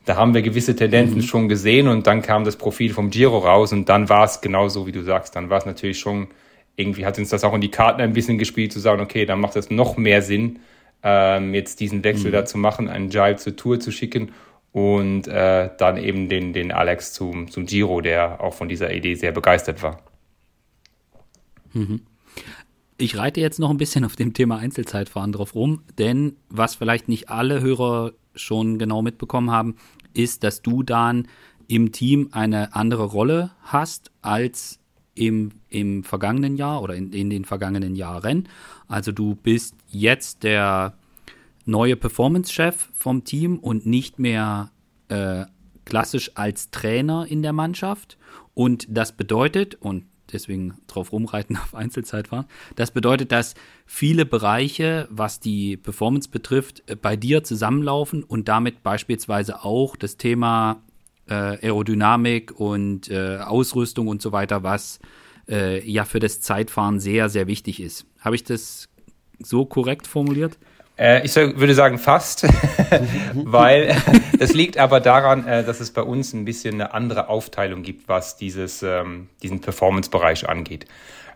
Da 0.04 0.16
haben 0.16 0.34
wir 0.34 0.42
gewisse 0.42 0.76
Tendenzen 0.76 1.18
mhm. 1.18 1.22
schon 1.22 1.48
gesehen 1.48 1.88
und 1.88 2.06
dann 2.06 2.22
kam 2.22 2.44
das 2.44 2.56
Profil 2.56 2.92
vom 2.92 3.10
Giro 3.10 3.38
raus 3.38 3.72
und 3.72 3.88
dann 3.88 4.08
war 4.08 4.24
es 4.24 4.40
genauso, 4.40 4.86
wie 4.86 4.92
du 4.92 5.02
sagst. 5.02 5.34
Dann 5.34 5.50
war 5.50 5.58
es 5.58 5.66
natürlich 5.66 5.98
schon, 5.98 6.28
irgendwie 6.76 7.06
hat 7.06 7.18
uns 7.18 7.30
das 7.30 7.44
auch 7.44 7.54
in 7.54 7.60
die 7.60 7.70
Karten 7.70 8.00
ein 8.00 8.12
bisschen 8.12 8.38
gespielt, 8.38 8.72
zu 8.72 8.80
sagen, 8.80 9.00
okay, 9.00 9.24
dann 9.24 9.40
macht 9.40 9.56
es 9.56 9.70
noch 9.70 9.96
mehr 9.96 10.20
Sinn, 10.22 10.60
ähm, 11.02 11.54
jetzt 11.54 11.80
diesen 11.80 12.04
Wechsel 12.04 12.28
mhm. 12.28 12.32
da 12.32 12.44
zu 12.44 12.58
machen, 12.58 12.88
einen 12.88 13.10
Jive 13.10 13.36
zur 13.36 13.56
Tour 13.56 13.80
zu 13.80 13.90
schicken 13.92 14.32
und 14.72 15.28
äh, 15.28 15.70
dann 15.78 15.96
eben 15.96 16.28
den, 16.28 16.52
den 16.52 16.72
Alex 16.72 17.12
zum, 17.12 17.50
zum 17.50 17.64
Giro, 17.64 18.00
der 18.00 18.42
auch 18.42 18.54
von 18.54 18.68
dieser 18.68 18.92
Idee 18.92 19.14
sehr 19.14 19.32
begeistert 19.32 19.82
war. 19.82 20.02
Mhm. 21.72 22.00
Ich 22.98 23.16
reite 23.16 23.40
jetzt 23.40 23.58
noch 23.58 23.70
ein 23.70 23.76
bisschen 23.76 24.04
auf 24.04 24.16
dem 24.16 24.34
Thema 24.34 24.58
Einzelzeitfahren 24.58 25.32
drauf 25.32 25.54
rum, 25.54 25.82
denn 25.98 26.36
was 26.48 26.74
vielleicht 26.74 27.08
nicht 27.08 27.28
alle 27.28 27.60
Hörer 27.60 28.12
schon 28.34 28.78
genau 28.78 29.02
mitbekommen 29.02 29.50
haben, 29.50 29.76
ist, 30.14 30.44
dass 30.44 30.62
du 30.62 30.82
dann 30.82 31.28
im 31.68 31.92
Team 31.92 32.28
eine 32.32 32.74
andere 32.74 33.04
Rolle 33.04 33.50
hast 33.62 34.10
als 34.22 34.78
im, 35.14 35.52
im 35.68 36.04
vergangenen 36.04 36.56
Jahr 36.56 36.82
oder 36.82 36.94
in, 36.94 37.12
in 37.12 37.30
den 37.30 37.44
vergangenen 37.44 37.94
Jahren. 37.94 38.48
Also 38.88 39.12
du 39.12 39.34
bist 39.34 39.74
jetzt 39.88 40.42
der 40.42 40.94
neue 41.64 41.96
Performance-Chef 41.96 42.88
vom 42.92 43.24
Team 43.24 43.58
und 43.58 43.86
nicht 43.86 44.18
mehr 44.18 44.70
äh, 45.08 45.44
klassisch 45.84 46.32
als 46.34 46.70
Trainer 46.70 47.26
in 47.28 47.42
der 47.42 47.52
Mannschaft. 47.52 48.18
Und 48.54 48.86
das 48.88 49.12
bedeutet, 49.12 49.74
und 49.76 50.04
deswegen 50.32 50.74
drauf 50.86 51.12
rumreiten 51.12 51.56
auf 51.62 51.74
Einzelzeitfahren. 51.74 52.46
Das 52.76 52.90
bedeutet, 52.90 53.32
dass 53.32 53.54
viele 53.86 54.26
Bereiche, 54.26 55.08
was 55.10 55.40
die 55.40 55.76
Performance 55.76 56.28
betrifft, 56.28 56.82
äh, 56.86 56.96
bei 56.96 57.16
dir 57.16 57.44
zusammenlaufen 57.44 58.22
und 58.22 58.48
damit 58.48 58.82
beispielsweise 58.82 59.64
auch 59.64 59.96
das 59.96 60.16
Thema 60.16 60.82
äh, 61.28 61.34
Aerodynamik 61.34 62.58
und 62.58 63.10
äh, 63.10 63.38
Ausrüstung 63.38 64.08
und 64.08 64.20
so 64.20 64.32
weiter, 64.32 64.62
was 64.62 64.98
äh, 65.48 65.88
ja 65.88 66.04
für 66.04 66.20
das 66.20 66.40
Zeitfahren 66.40 67.00
sehr, 67.00 67.28
sehr 67.28 67.46
wichtig 67.46 67.80
ist. 67.80 68.06
Habe 68.20 68.36
ich 68.36 68.44
das 68.44 68.88
so 69.40 69.64
korrekt 69.64 70.06
formuliert? 70.06 70.58
Äh, 70.96 71.24
ich 71.24 71.34
würde 71.34 71.74
sagen 71.74 71.98
fast, 71.98 72.44
weil 73.34 73.96
das 74.38 74.52
liegt 74.52 74.78
aber 74.78 75.00
daran, 75.00 75.46
äh, 75.46 75.64
dass 75.64 75.80
es 75.80 75.90
bei 75.90 76.02
uns 76.02 76.32
ein 76.32 76.44
bisschen 76.44 76.74
eine 76.74 76.94
andere 76.94 77.28
Aufteilung 77.28 77.82
gibt, 77.82 78.08
was 78.08 78.36
dieses, 78.36 78.82
ähm, 78.82 79.28
diesen 79.42 79.60
Performance-Bereich 79.60 80.48
angeht. 80.48 80.86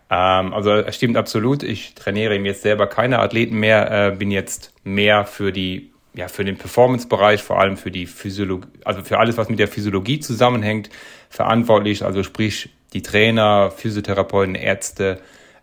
Ähm, 0.09 0.53
also 0.53 0.71
es 0.71 0.95
stimmt 0.95 1.17
absolut, 1.17 1.63
ich 1.63 1.93
trainiere 1.95 2.35
jetzt 2.35 2.61
selber 2.61 2.87
keine 2.87 3.19
Athleten 3.19 3.57
mehr, 3.57 4.07
äh, 4.07 4.15
bin 4.15 4.31
jetzt 4.31 4.73
mehr 4.83 5.25
für 5.25 5.51
die 5.51 5.91
ja, 6.15 6.27
für 6.27 6.43
den 6.43 6.57
Performance-Bereich, 6.57 7.43
vor 7.43 7.59
allem 7.59 7.77
für 7.77 7.91
die 7.91 8.07
Physiologie, 8.07 8.67
also 8.83 9.03
für 9.03 9.19
alles, 9.19 9.37
was 9.37 9.47
mit 9.47 9.59
der 9.59 9.67
Physiologie 9.67 10.19
zusammenhängt, 10.19 10.89
verantwortlich, 11.29 12.03
also 12.03 12.23
sprich 12.23 12.69
die 12.93 13.03
Trainer, 13.03 13.71
Physiotherapeuten, 13.71 14.55
Ärzte, 14.55 15.19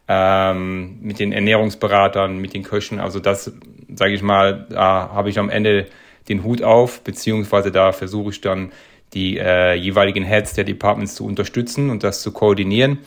ähm, 0.09 0.99
mit 1.01 1.19
den 1.19 1.33
Ernährungsberatern, 1.33 2.39
mit 2.39 2.55
den 2.55 2.63
Köchen. 2.63 3.01
Also 3.01 3.19
das, 3.19 3.53
sage 3.93 4.15
ich 4.15 4.23
mal, 4.23 4.67
da 4.71 5.11
habe 5.13 5.31
ich 5.31 5.39
am 5.39 5.51
Ende 5.51 5.87
den 6.29 6.45
Hut 6.45 6.63
auf, 6.63 7.03
beziehungsweise 7.03 7.71
da 7.71 7.93
versuche 7.93 8.31
ich 8.31 8.41
dann 8.41 8.73
die 9.15 9.39
äh, 9.39 9.75
jeweiligen 9.75 10.25
Heads 10.25 10.55
der 10.55 10.65
Departments 10.65 11.15
zu 11.15 11.25
unterstützen 11.25 11.91
und 11.91 12.03
das 12.03 12.23
zu 12.23 12.33
koordinieren. 12.33 12.99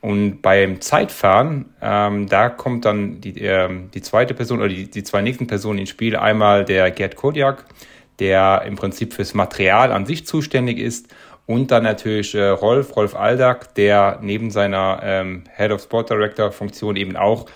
Und 0.00 0.42
beim 0.42 0.80
Zeitfahren, 0.80 1.74
ähm, 1.82 2.28
da 2.28 2.50
kommt 2.50 2.84
dann 2.84 3.20
die, 3.20 3.40
äh, 3.40 3.68
die 3.92 4.02
zweite 4.02 4.34
Person 4.34 4.58
oder 4.58 4.68
die, 4.68 4.88
die 4.88 5.02
zwei 5.02 5.22
nächsten 5.22 5.48
Personen 5.48 5.80
ins 5.80 5.90
Spiel. 5.90 6.16
Einmal 6.16 6.64
der 6.64 6.90
Gerd 6.92 7.16
Kodiak, 7.16 7.64
der 8.20 8.62
im 8.66 8.76
Prinzip 8.76 9.12
fürs 9.12 9.34
Material 9.34 9.90
an 9.90 10.06
sich 10.06 10.24
zuständig 10.26 10.78
ist. 10.78 11.08
Und 11.46 11.70
dann 11.70 11.82
natürlich 11.82 12.34
äh, 12.34 12.48
Rolf, 12.48 12.94
Rolf 12.94 13.16
Aldag, 13.16 13.74
der 13.74 14.18
neben 14.22 14.50
seiner 14.50 15.00
ähm, 15.02 15.44
Head 15.56 15.72
of 15.72 15.82
Sport 15.82 16.10
Director 16.10 16.52
Funktion 16.52 16.94
eben 16.94 17.16
auch 17.16 17.46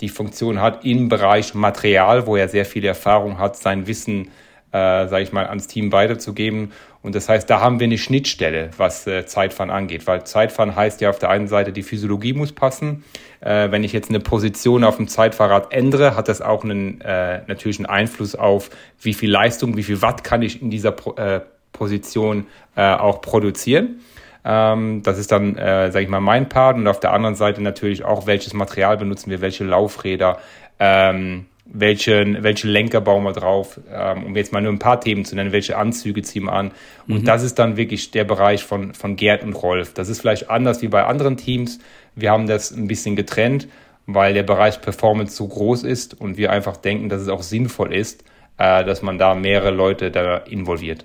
die 0.00 0.08
Funktion 0.08 0.62
hat 0.62 0.84
im 0.84 1.08
Bereich 1.08 1.52
Material, 1.52 2.26
wo 2.26 2.36
er 2.36 2.48
sehr 2.48 2.64
viel 2.64 2.84
Erfahrung 2.84 3.38
hat, 3.38 3.56
sein 3.56 3.86
Wissen, 3.86 4.30
äh, 4.72 5.08
sage 5.08 5.22
ich 5.22 5.32
mal, 5.32 5.46
ans 5.46 5.66
Team 5.66 5.92
weiterzugeben. 5.92 6.72
Und 7.02 7.14
das 7.14 7.28
heißt, 7.28 7.48
da 7.48 7.60
haben 7.60 7.80
wir 7.80 7.86
eine 7.86 7.96
Schnittstelle, 7.96 8.70
was 8.76 9.06
äh, 9.06 9.24
Zeitfahren 9.24 9.70
angeht, 9.70 10.06
weil 10.06 10.24
Zeitfahren 10.24 10.76
heißt 10.76 11.00
ja 11.00 11.08
auf 11.10 11.18
der 11.18 11.30
einen 11.30 11.48
Seite, 11.48 11.72
die 11.72 11.82
Physiologie 11.82 12.34
muss 12.34 12.52
passen. 12.52 13.04
Äh, 13.40 13.70
wenn 13.70 13.84
ich 13.84 13.92
jetzt 13.92 14.10
eine 14.10 14.20
Position 14.20 14.84
auf 14.84 14.96
dem 14.96 15.08
Zeitfahrrad 15.08 15.72
ändere, 15.72 16.14
hat 16.14 16.28
das 16.28 16.42
auch 16.42 16.62
einen 16.62 17.00
äh, 17.00 17.40
natürlichen 17.46 17.86
Einfluss 17.86 18.34
auf, 18.34 18.70
wie 19.00 19.14
viel 19.14 19.30
Leistung, 19.30 19.76
wie 19.76 19.82
viel 19.82 20.02
Watt 20.02 20.24
kann 20.24 20.42
ich 20.42 20.60
in 20.60 20.70
dieser 20.70 20.94
äh, 21.16 21.40
Position 21.72 22.46
äh, 22.76 22.82
auch 22.82 23.22
produzieren. 23.22 24.00
Ähm, 24.44 25.02
das 25.02 25.18
ist 25.18 25.32
dann, 25.32 25.56
äh, 25.56 25.90
sage 25.90 26.04
ich 26.04 26.10
mal, 26.10 26.20
mein 26.20 26.48
Part. 26.48 26.76
Und 26.76 26.86
auf 26.86 27.00
der 27.00 27.12
anderen 27.12 27.34
Seite 27.34 27.62
natürlich 27.62 28.04
auch, 28.04 28.26
welches 28.26 28.52
Material 28.52 28.96
benutzen 28.96 29.30
wir, 29.30 29.40
welche 29.40 29.64
Laufräder. 29.64 30.38
Ähm, 30.78 31.46
welchen, 31.72 32.42
welche 32.42 32.68
Lenker 32.68 33.00
bauen 33.00 33.22
wir 33.22 33.32
drauf, 33.32 33.80
ähm, 33.92 34.24
um 34.26 34.36
jetzt 34.36 34.52
mal 34.52 34.60
nur 34.60 34.72
ein 34.72 34.78
paar 34.78 35.00
Themen 35.00 35.24
zu 35.24 35.36
nennen, 35.36 35.52
welche 35.52 35.76
Anzüge 35.76 36.22
ziehen 36.22 36.44
wir 36.44 36.52
an. 36.52 36.72
Und 37.06 37.22
mhm. 37.22 37.24
das 37.24 37.42
ist 37.42 37.58
dann 37.58 37.76
wirklich 37.76 38.10
der 38.10 38.24
Bereich 38.24 38.64
von, 38.64 38.94
von 38.94 39.16
Gerd 39.16 39.44
und 39.44 39.54
Rolf. 39.54 39.94
Das 39.94 40.08
ist 40.08 40.20
vielleicht 40.20 40.50
anders 40.50 40.82
wie 40.82 40.88
bei 40.88 41.04
anderen 41.04 41.36
Teams. 41.36 41.78
Wir 42.14 42.30
haben 42.30 42.46
das 42.46 42.72
ein 42.72 42.88
bisschen 42.88 43.16
getrennt, 43.16 43.68
weil 44.06 44.34
der 44.34 44.42
Bereich 44.42 44.80
Performance 44.80 45.36
so 45.36 45.46
groß 45.46 45.84
ist 45.84 46.20
und 46.20 46.36
wir 46.36 46.50
einfach 46.50 46.76
denken, 46.76 47.08
dass 47.08 47.22
es 47.22 47.28
auch 47.28 47.42
sinnvoll 47.42 47.94
ist, 47.94 48.24
äh, 48.58 48.84
dass 48.84 49.02
man 49.02 49.18
da 49.18 49.34
mehrere 49.34 49.70
Leute 49.70 50.10
da 50.10 50.38
involviert. 50.38 51.04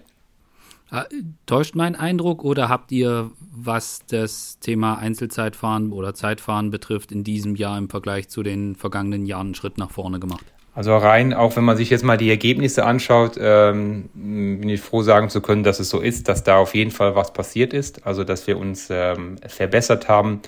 Ah, 0.92 1.06
täuscht 1.46 1.76
mein 1.76 1.96
Eindruck 1.96 2.44
oder 2.44 2.70
habt 2.70 2.92
ihr, 2.92 3.32
was 3.40 4.06
das 4.08 4.60
Thema 4.60 4.98
Einzelzeitfahren 4.98 5.92
oder 5.92 6.14
Zeitfahren 6.14 6.70
betrifft, 6.70 7.12
in 7.12 7.24
diesem 7.24 7.56
Jahr 7.56 7.78
im 7.78 7.90
Vergleich 7.90 8.30
zu 8.30 8.44
den 8.44 8.76
vergangenen 8.76 9.26
Jahren 9.26 9.48
einen 9.48 9.56
Schritt 9.56 9.78
nach 9.78 9.92
vorne 9.92 10.20
gemacht? 10.20 10.46
Also 10.76 10.96
rein, 10.98 11.34
auch 11.34 11.56
wenn 11.56 11.64
man 11.64 11.78
sich 11.78 11.90
jetzt 11.90 12.04
mal 12.04 12.18
die 12.18 12.30
Ergebnisse 12.30 12.84
anschaut, 12.84 13.38
ähm, 13.40 14.10
bin 14.14 14.68
ich 14.68 14.82
froh 14.82 15.04
sagen 15.04 15.30
zu 15.30 15.40
können, 15.40 15.64
dass 15.64 15.80
es 15.80 15.90
so 15.90 16.02
ist, 16.02 16.28
dass 16.28 16.44
da 16.44 16.58
auf 16.58 16.76
jeden 16.76 16.92
Fall 16.92 17.16
was 17.16 17.32
passiert 17.32 17.74
ist. 17.74 18.06
Also 18.06 18.26
dass 18.26 18.46
wir 18.46 18.58
uns 18.58 18.90
ähm, 18.92 19.38
verbessert 19.48 20.10
haben, 20.10 20.42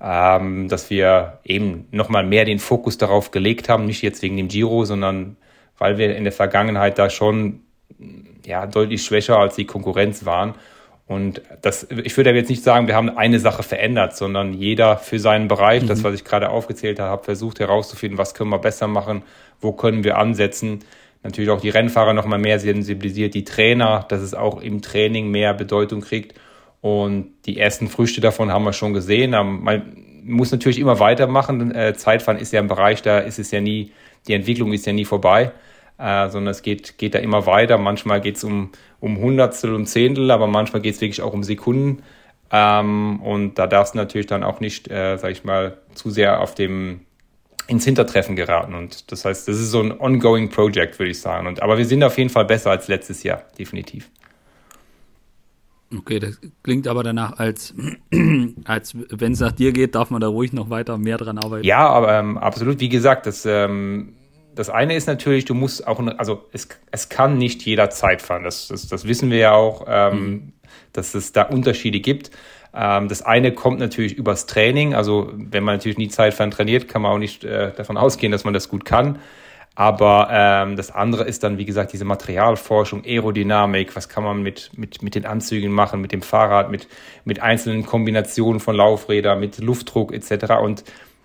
ähm, 0.00 0.68
dass 0.68 0.90
wir 0.90 1.40
eben 1.42 1.88
nochmal 1.90 2.24
mehr 2.24 2.44
den 2.44 2.60
Fokus 2.60 2.98
darauf 2.98 3.32
gelegt 3.32 3.68
haben, 3.68 3.84
nicht 3.84 4.02
jetzt 4.02 4.22
wegen 4.22 4.36
dem 4.36 4.46
Giro, 4.46 4.84
sondern 4.84 5.36
weil 5.76 5.98
wir 5.98 6.16
in 6.16 6.22
der 6.22 6.32
Vergangenheit 6.32 6.96
da 6.96 7.10
schon 7.10 7.62
ja, 8.46 8.66
deutlich 8.66 9.02
schwächer 9.02 9.38
als 9.38 9.56
die 9.56 9.66
Konkurrenz 9.66 10.24
waren. 10.24 10.54
Und 11.06 11.42
das, 11.60 11.86
ich 11.90 12.16
würde 12.16 12.30
jetzt 12.30 12.48
nicht 12.48 12.62
sagen, 12.62 12.86
wir 12.86 12.94
haben 12.94 13.10
eine 13.10 13.38
Sache 13.38 13.62
verändert, 13.62 14.16
sondern 14.16 14.54
jeder 14.54 14.96
für 14.96 15.18
seinen 15.18 15.48
Bereich, 15.48 15.82
mhm. 15.82 15.88
das, 15.88 16.02
was 16.02 16.14
ich 16.14 16.24
gerade 16.24 16.48
aufgezählt 16.48 16.98
habe, 16.98 17.24
versucht 17.24 17.60
herauszufinden, 17.60 18.16
was 18.16 18.34
können 18.34 18.50
wir 18.50 18.58
besser 18.58 18.86
machen, 18.86 19.22
wo 19.60 19.72
können 19.72 20.02
wir 20.02 20.16
ansetzen. 20.16 20.80
Natürlich 21.22 21.50
auch 21.50 21.60
die 21.60 21.70
Rennfahrer 21.70 22.14
nochmal 22.14 22.38
mehr 22.38 22.58
sensibilisiert, 22.58 23.34
die 23.34 23.44
Trainer, 23.44 24.06
dass 24.08 24.22
es 24.22 24.34
auch 24.34 24.60
im 24.62 24.80
Training 24.80 25.30
mehr 25.30 25.52
Bedeutung 25.52 26.00
kriegt. 26.00 26.38
Und 26.80 27.32
die 27.46 27.58
ersten 27.58 27.88
Früchte 27.88 28.20
davon 28.20 28.50
haben 28.50 28.64
wir 28.64 28.72
schon 28.72 28.94
gesehen. 28.94 29.30
Man 29.30 30.22
muss 30.22 30.52
natürlich 30.52 30.78
immer 30.78 31.00
weitermachen. 31.00 31.74
Äh, 31.74 31.94
Zeitfahren 31.94 32.38
ist 32.38 32.52
ja 32.52 32.60
ein 32.60 32.68
Bereich, 32.68 33.02
da 33.02 33.18
ist 33.18 33.38
es 33.38 33.50
ja 33.50 33.60
nie, 33.60 33.92
die 34.26 34.34
Entwicklung 34.34 34.72
ist 34.72 34.86
ja 34.86 34.92
nie 34.92 35.04
vorbei 35.04 35.52
äh, 35.98 36.28
sondern 36.28 36.50
es 36.50 36.62
geht, 36.62 36.98
geht 36.98 37.14
da 37.14 37.18
immer 37.18 37.46
weiter. 37.46 37.78
Manchmal 37.78 38.20
geht 38.20 38.36
es 38.36 38.44
um, 38.44 38.70
um 39.00 39.18
Hundertstel 39.18 39.74
und 39.74 39.86
Zehntel, 39.86 40.30
aber 40.30 40.46
manchmal 40.46 40.82
geht 40.82 40.94
es 40.94 41.00
wirklich 41.00 41.22
auch 41.22 41.32
um 41.32 41.42
Sekunden. 41.42 42.02
Ähm, 42.50 43.20
und 43.22 43.58
da 43.58 43.66
darfst 43.66 43.94
du 43.94 43.98
natürlich 43.98 44.26
dann 44.26 44.42
auch 44.42 44.60
nicht, 44.60 44.90
äh, 44.90 45.16
sag 45.16 45.30
ich 45.30 45.44
mal, 45.44 45.78
zu 45.94 46.10
sehr 46.10 46.40
auf 46.40 46.54
dem 46.54 47.00
ins 47.66 47.84
Hintertreffen 47.84 48.36
geraten. 48.36 48.74
Und 48.74 49.10
das 49.10 49.24
heißt, 49.24 49.48
das 49.48 49.58
ist 49.58 49.70
so 49.70 49.80
ein 49.80 49.98
ongoing 49.98 50.50
Project, 50.50 50.98
würde 50.98 51.10
ich 51.10 51.20
sagen. 51.20 51.46
Und, 51.46 51.62
aber 51.62 51.78
wir 51.78 51.86
sind 51.86 52.04
auf 52.04 52.18
jeden 52.18 52.30
Fall 52.30 52.44
besser 52.44 52.70
als 52.70 52.88
letztes 52.88 53.22
Jahr, 53.22 53.44
definitiv. 53.58 54.10
Okay, 55.96 56.18
das 56.18 56.40
klingt 56.62 56.88
aber 56.88 57.02
danach, 57.02 57.38
als, 57.38 57.74
als 58.64 58.96
wenn 59.10 59.32
es 59.32 59.40
nach 59.40 59.52
dir 59.52 59.72
geht, 59.72 59.94
darf 59.94 60.10
man 60.10 60.20
da 60.20 60.28
ruhig 60.28 60.52
noch 60.52 60.70
weiter 60.70 60.98
mehr 60.98 61.16
dran 61.16 61.38
arbeiten. 61.38 61.64
Ja, 61.64 61.88
aber 61.88 62.18
ähm, 62.18 62.36
absolut. 62.36 62.80
Wie 62.80 62.88
gesagt, 62.88 63.26
das 63.26 63.46
ähm, 63.46 64.14
das 64.54 64.70
eine 64.70 64.94
ist 64.94 65.06
natürlich, 65.06 65.44
du 65.44 65.54
musst 65.54 65.86
auch, 65.86 66.00
also 66.18 66.44
es, 66.52 66.68
es 66.90 67.08
kann 67.08 67.38
nicht 67.38 67.62
jeder 67.62 67.90
Zeit 67.90 68.22
fahren. 68.22 68.44
Das, 68.44 68.68
das, 68.68 68.88
das 68.88 69.06
wissen 69.06 69.30
wir 69.30 69.38
ja 69.38 69.52
auch, 69.52 69.84
ähm, 69.88 70.20
mhm. 70.20 70.52
dass 70.92 71.14
es 71.14 71.32
da 71.32 71.42
Unterschiede 71.42 72.00
gibt. 72.00 72.30
Ähm, 72.74 73.08
das 73.08 73.22
eine 73.22 73.52
kommt 73.52 73.78
natürlich 73.78 74.14
übers 74.14 74.46
Training. 74.46 74.94
Also 74.94 75.30
wenn 75.34 75.64
man 75.64 75.76
natürlich 75.76 75.98
nie 75.98 76.08
Zeitfahren 76.08 76.50
trainiert, 76.50 76.88
kann 76.88 77.02
man 77.02 77.12
auch 77.12 77.18
nicht 77.18 77.44
äh, 77.44 77.72
davon 77.72 77.96
ausgehen, 77.96 78.32
dass 78.32 78.44
man 78.44 78.54
das 78.54 78.68
gut 78.68 78.84
kann. 78.84 79.18
Aber 79.76 80.28
ähm, 80.30 80.76
das 80.76 80.92
andere 80.92 81.24
ist 81.24 81.42
dann, 81.42 81.58
wie 81.58 81.64
gesagt, 81.64 81.92
diese 81.92 82.04
Materialforschung, 82.04 83.04
Aerodynamik, 83.04 83.96
was 83.96 84.08
kann 84.08 84.22
man 84.22 84.40
mit, 84.40 84.70
mit, 84.76 85.02
mit 85.02 85.16
den 85.16 85.26
Anzügen 85.26 85.72
machen, 85.72 86.00
mit 86.00 86.12
dem 86.12 86.22
Fahrrad, 86.22 86.70
mit, 86.70 86.86
mit 87.24 87.40
einzelnen 87.42 87.84
Kombinationen 87.84 88.60
von 88.60 88.76
Laufrädern, 88.76 89.40
mit 89.40 89.58
Luftdruck 89.58 90.12
etc. 90.12 90.52
Und 90.62 90.84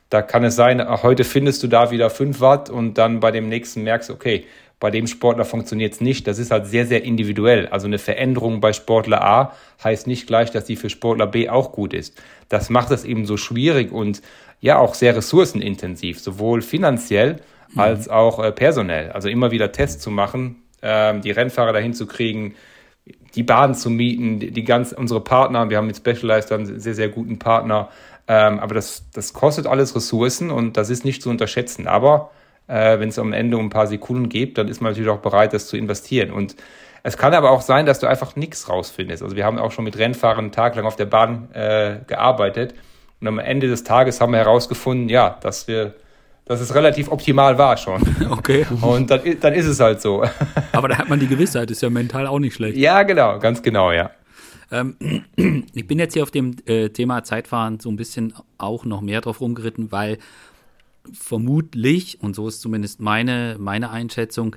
da 0.09 0.21
kann 0.21 0.43
es 0.43 0.55
sein, 0.55 0.83
heute 1.03 1.23
findest 1.23 1.61
du 1.63 1.67
da 1.67 1.91
wieder 1.91 2.09
5 2.09 2.41
Watt 2.41 2.69
und 2.69 2.97
dann 2.97 3.19
bei 3.19 3.31
dem 3.31 3.47
nächsten 3.47 3.83
merkst 3.83 4.09
du, 4.09 4.13
okay, 4.13 4.45
bei 4.79 4.91
dem 4.91 5.07
Sportler 5.07 5.45
funktioniert 5.45 5.93
es 5.93 6.01
nicht. 6.01 6.25
Das 6.25 6.39
ist 6.39 6.51
halt 6.51 6.65
sehr, 6.65 6.85
sehr 6.85 7.03
individuell. 7.03 7.67
Also 7.67 7.87
eine 7.87 7.99
Veränderung 7.99 8.61
bei 8.61 8.71
Sportler 8.71 9.21
A 9.23 9.53
heißt 9.83 10.07
nicht 10.07 10.25
gleich, 10.25 10.51
dass 10.51 10.65
die 10.65 10.77
für 10.77 10.89
Sportler 10.89 11.27
B 11.27 11.49
auch 11.49 11.73
gut 11.73 11.93
ist. 11.93 12.21
Das 12.47 12.69
macht 12.69 12.91
es 12.91 13.03
eben 13.03 13.25
so 13.25 13.35
schwierig 13.35 13.91
und 13.91 14.21
ja 14.61 14.77
auch 14.79 14.93
sehr 14.93 15.15
ressourcenintensiv, 15.15 16.19
sowohl 16.19 16.61
finanziell 16.61 17.41
mhm. 17.73 17.79
als 17.79 18.07
auch 18.07 18.41
äh, 18.41 18.51
personell. 18.51 19.11
Also 19.11 19.27
immer 19.27 19.51
wieder 19.51 19.71
Tests 19.71 20.01
zu 20.01 20.11
machen, 20.11 20.63
äh, 20.81 21.19
die 21.19 21.31
Rennfahrer 21.31 21.73
dahin 21.73 21.93
zu 21.93 22.07
kriegen, 22.07 22.55
die 23.35 23.43
Bahn 23.43 23.75
zu 23.75 23.89
mieten, 23.89 24.39
die, 24.39 24.51
die 24.51 24.63
ganz 24.63 24.91
unsere 24.91 25.21
Partner, 25.21 25.69
wir 25.69 25.77
haben 25.77 25.87
mit 25.87 25.97
Specialized 25.97 26.51
einen 26.51 26.79
sehr, 26.79 26.95
sehr 26.95 27.09
guten 27.09 27.37
Partner, 27.37 27.89
ähm, 28.29 28.59
aber 28.59 28.75
das, 28.75 29.09
das 29.11 29.33
kostet 29.33 29.65
alles 29.65 29.95
Ressourcen 29.95 30.51
und 30.51 30.77
das 30.77 30.91
ist 30.91 31.03
nicht 31.03 31.23
zu 31.23 31.31
unterschätzen. 31.31 31.87
Aber 31.87 32.29
äh, 32.67 32.99
wenn 32.99 33.09
es 33.09 33.17
am 33.17 33.33
Ende 33.33 33.57
um 33.57 33.65
ein 33.65 33.69
paar 33.71 33.87
Sekunden 33.87 34.29
geht, 34.29 34.59
dann 34.59 34.67
ist 34.67 34.81
man 34.81 34.91
natürlich 34.91 35.09
auch 35.09 35.19
bereit, 35.19 35.51
das 35.51 35.67
zu 35.67 35.75
investieren. 35.75 36.31
Und 36.31 36.55
es 37.01 37.17
kann 37.17 37.33
aber 37.33 37.49
auch 37.49 37.61
sein, 37.61 37.87
dass 37.87 37.99
du 37.99 38.05
einfach 38.05 38.35
nichts 38.35 38.69
rausfindest. 38.69 39.23
Also 39.23 39.35
wir 39.35 39.45
haben 39.45 39.57
auch 39.57 39.71
schon 39.71 39.83
mit 39.83 39.97
Rennfahrern 39.97 40.45
einen 40.45 40.51
Tag 40.51 40.75
lang 40.75 40.85
auf 40.85 40.95
der 40.95 41.07
Bahn 41.07 41.49
äh, 41.53 41.97
gearbeitet 42.05 42.75
und 43.19 43.27
am 43.27 43.39
Ende 43.39 43.67
des 43.67 43.83
Tages 43.83 44.21
haben 44.21 44.31
wir 44.31 44.39
herausgefunden, 44.39 45.09
ja, 45.09 45.37
dass 45.41 45.67
wir 45.67 45.95
dass 46.45 46.61
es 46.61 46.73
relativ 46.73 47.11
optimal 47.11 47.59
war 47.59 47.77
schon. 47.77 48.01
Okay. 48.29 48.65
Und 48.81 49.11
dann, 49.11 49.21
dann 49.39 49.53
ist 49.53 49.67
es 49.67 49.79
halt 49.79 50.01
so. 50.01 50.23
Aber 50.71 50.87
da 50.87 50.97
hat 50.97 51.07
man 51.07 51.19
die 51.19 51.27
Gewissheit, 51.27 51.69
ist 51.69 51.83
ja 51.83 51.91
mental 51.91 52.25
auch 52.25 52.39
nicht 52.39 52.55
schlecht. 52.55 52.75
Ja, 52.75 53.03
genau, 53.03 53.37
ganz 53.37 53.61
genau, 53.61 53.91
ja. 53.91 54.09
Ähm, 54.71 54.95
ich 55.73 55.87
bin 55.87 55.99
jetzt 55.99 56.13
hier 56.13 56.23
auf 56.23 56.31
dem 56.31 56.55
äh, 56.65 56.89
Thema 56.89 57.23
Zeitfahren 57.23 57.79
so 57.79 57.89
ein 57.89 57.95
bisschen 57.95 58.33
auch 58.57 58.85
noch 58.85 59.01
mehr 59.01 59.21
drauf 59.21 59.41
rumgeritten, 59.41 59.91
weil 59.91 60.17
vermutlich, 61.11 62.21
und 62.21 62.35
so 62.35 62.47
ist 62.47 62.61
zumindest 62.61 62.99
meine, 62.99 63.57
meine 63.59 63.89
Einschätzung, 63.89 64.55